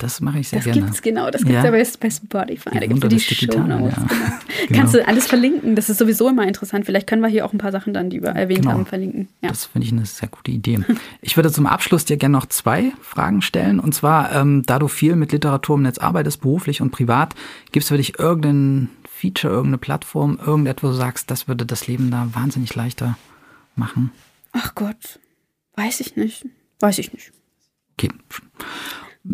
Das 0.00 0.22
mache 0.22 0.38
ich 0.38 0.48
sehr 0.48 0.60
das 0.60 0.64
gerne. 0.64 0.80
Das 0.80 0.88
gibt's 0.88 1.02
genau, 1.02 1.30
das 1.30 1.42
gibt 1.42 1.58
es 1.58 1.62
ja. 1.62 1.70
bei, 1.70 1.84
bei 2.00 2.10
Spotify. 2.10 2.70
Da 2.80 2.86
gibt 2.86 3.04
es 3.04 3.10
die 3.10 3.34
Digital, 3.34 3.68
ja. 3.68 3.76
genau. 4.66 4.80
Kannst 4.80 4.94
du 4.94 5.06
alles 5.06 5.26
verlinken, 5.26 5.76
das 5.76 5.90
ist 5.90 5.98
sowieso 5.98 6.30
immer 6.30 6.48
interessant. 6.48 6.86
Vielleicht 6.86 7.06
können 7.06 7.20
wir 7.20 7.28
hier 7.28 7.44
auch 7.44 7.52
ein 7.52 7.58
paar 7.58 7.70
Sachen 7.70 7.92
dann, 7.92 8.08
die 8.08 8.22
wir 8.22 8.30
erwähnt 8.30 8.62
genau. 8.62 8.72
haben, 8.72 8.86
verlinken. 8.86 9.28
Ja. 9.42 9.50
Das 9.50 9.66
finde 9.66 9.86
ich 9.86 9.92
eine 9.92 10.06
sehr 10.06 10.28
gute 10.28 10.52
Idee. 10.52 10.78
ich 11.20 11.36
würde 11.36 11.52
zum 11.52 11.66
Abschluss 11.66 12.06
dir 12.06 12.16
gerne 12.16 12.32
noch 12.32 12.46
zwei 12.46 12.92
Fragen 13.02 13.42
stellen. 13.42 13.78
Und 13.78 13.94
zwar, 13.94 14.34
ähm, 14.34 14.62
da 14.64 14.78
du 14.78 14.88
viel 14.88 15.16
mit 15.16 15.32
Literatur 15.32 15.76
im 15.76 15.82
Netz 15.82 15.98
arbeitest, 15.98 16.40
beruflich 16.40 16.80
und 16.80 16.90
privat, 16.90 17.34
gibt 17.70 17.84
es 17.84 17.88
für 17.88 17.98
dich 17.98 18.18
irgendein 18.18 18.88
Feature, 19.06 19.52
irgendeine 19.52 19.78
Plattform, 19.78 20.38
irgendetwas, 20.44 20.82
wo 20.82 20.92
du 20.92 20.94
sagst, 20.94 21.30
das 21.30 21.46
würde 21.46 21.66
das 21.66 21.86
Leben 21.86 22.10
da 22.10 22.26
wahnsinnig 22.32 22.74
leichter 22.74 23.18
machen? 23.76 24.12
Ach 24.52 24.74
Gott, 24.74 25.20
weiß 25.76 26.00
ich 26.00 26.16
nicht. 26.16 26.46
Weiß 26.80 26.98
ich 26.98 27.12
nicht. 27.12 27.32
Okay 27.98 28.08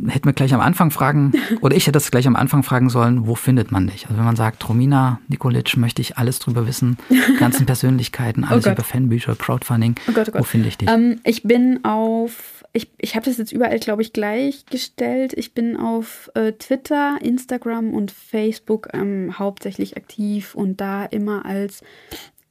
hätten 0.09 0.25
wir 0.25 0.33
gleich 0.33 0.53
am 0.53 0.61
Anfang 0.61 0.91
fragen, 0.91 1.33
oder 1.61 1.77
ich 1.77 1.85
hätte 1.85 1.93
das 1.93 2.11
gleich 2.11 2.27
am 2.27 2.37
Anfang 2.37 2.63
fragen 2.63 2.91
sollen, 2.91 3.27
wo 3.27 3.35
findet 3.35 3.71
man 3.71 3.87
dich? 3.87 4.07
Also 4.07 4.17
wenn 4.19 4.25
man 4.25 4.37
sagt, 4.37 4.69
Romina 4.69 5.21
Nikolic, 5.29 5.77
möchte 5.77 6.03
ich 6.03 6.19
alles 6.19 6.39
drüber 6.39 6.67
wissen, 6.67 6.99
ganzen 7.39 7.67
Persönlichkeiten, 7.67 8.45
oh 8.45 8.49
alles 8.53 8.67
oh 8.67 8.71
über 8.71 8.85
Fanbücher, 8.85 9.37
Crowdfunding, 9.37 9.97
oh 10.09 10.13
Gott, 10.13 10.29
oh 10.29 10.33
Gott. 10.33 10.41
wo 10.41 10.45
finde 10.45 10.69
ich 10.69 10.79
dich? 10.79 10.91
Ähm, 10.91 11.21
ich 11.25 11.43
bin 11.45 11.85
auf, 11.85 12.65
ich, 12.73 12.91
ich 12.99 13.15
habe 13.15 13.27
das 13.27 13.39
jetzt 13.39 13.53
überall, 13.53 13.79
glaube 13.79 14.03
ich, 14.03 14.13
gleichgestellt. 14.13 15.33
Ich 15.35 15.55
bin 15.55 15.77
auf 15.77 16.31
äh, 16.35 16.53
Twitter, 16.53 17.19
Instagram 17.23 17.95
und 17.95 18.11
Facebook 18.11 18.89
ähm, 18.93 19.39
hauptsächlich 19.39 19.97
aktiv 19.97 20.55
und 20.55 20.81
da 20.81 21.05
immer 21.05 21.47
als 21.47 21.83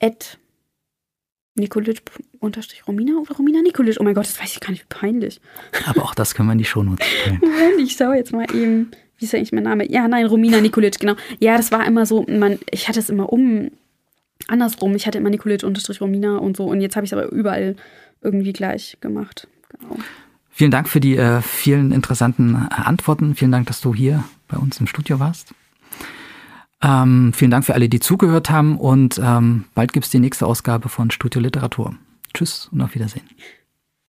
Ad 0.01 0.25
Nikolic 1.55 2.01
unterstrich 2.39 2.85
Romina 2.87 3.13
oder 3.17 3.35
Romina 3.35 3.61
Nikolic. 3.61 3.97
Oh 3.99 4.03
mein 4.03 4.13
Gott, 4.13 4.25
das 4.25 4.39
weiß 4.39 4.53
ich 4.53 4.59
gar 4.59 4.71
nicht, 4.71 4.83
wie 4.83 4.95
peinlich. 4.95 5.39
Aber 5.85 6.03
auch 6.03 6.13
das 6.13 6.35
können 6.35 6.49
wir 6.49 6.53
in 6.53 6.59
die 6.59 6.65
Shownotes 6.65 7.07
stellen. 7.07 7.39
Moment, 7.41 7.79
ich 7.79 7.93
schaue 7.93 8.15
jetzt 8.15 8.33
mal 8.33 8.45
eben. 8.53 8.91
Wie 9.17 9.25
ist 9.25 9.33
eigentlich 9.33 9.53
mein 9.53 9.63
Name? 9.63 9.89
Ja, 9.89 10.09
nein, 10.09 10.25
Romina 10.25 10.59
Nikolic, 10.59 10.99
genau. 10.99 11.15
Ja, 11.39 11.55
das 11.55 11.71
war 11.71 11.87
immer 11.87 12.05
so, 12.05 12.25
man, 12.27 12.59
ich 12.69 12.89
hatte 12.89 12.99
es 12.99 13.09
immer 13.09 13.31
um, 13.31 13.71
andersrum. 14.49 14.93
Ich 14.95 15.07
hatte 15.07 15.17
immer 15.17 15.29
Nikolic 15.29 15.63
unterstrich 15.63 16.01
Romina 16.01 16.37
und 16.37 16.57
so. 16.57 16.65
Und 16.65 16.81
jetzt 16.81 16.97
habe 16.97 17.05
ich 17.05 17.13
es 17.13 17.17
aber 17.17 17.31
überall 17.31 17.77
irgendwie 18.21 18.51
gleich 18.51 18.97
gemacht. 18.99 19.47
Genau. 19.69 19.97
Vielen 20.49 20.71
Dank 20.71 20.89
für 20.89 20.99
die 20.99 21.15
äh, 21.15 21.41
vielen 21.41 21.93
interessanten 21.93 22.55
Antworten. 22.55 23.35
Vielen 23.35 23.51
Dank, 23.51 23.67
dass 23.67 23.79
du 23.79 23.95
hier 23.95 24.25
bei 24.49 24.57
uns 24.57 24.79
im 24.79 24.87
Studio 24.87 25.19
warst. 25.19 25.53
Ähm, 26.85 27.33
vielen 27.33 27.49
Dank 27.49 27.65
für 27.65 27.73
alle, 27.73 27.89
die 27.89 27.99
zugehört 27.99 28.51
haben 28.51 28.77
und 28.77 29.19
ähm, 29.23 29.65
bald 29.73 29.91
gibt 29.91 30.05
es 30.05 30.11
die 30.11 30.19
nächste 30.19 30.45
Ausgabe 30.45 30.87
von 30.87 31.09
Studio 31.09 31.41
Literatur. 31.41 31.95
Tschüss 32.33 32.69
und 32.71 32.81
auf 32.81 32.93
Wiedersehen. 32.93 33.27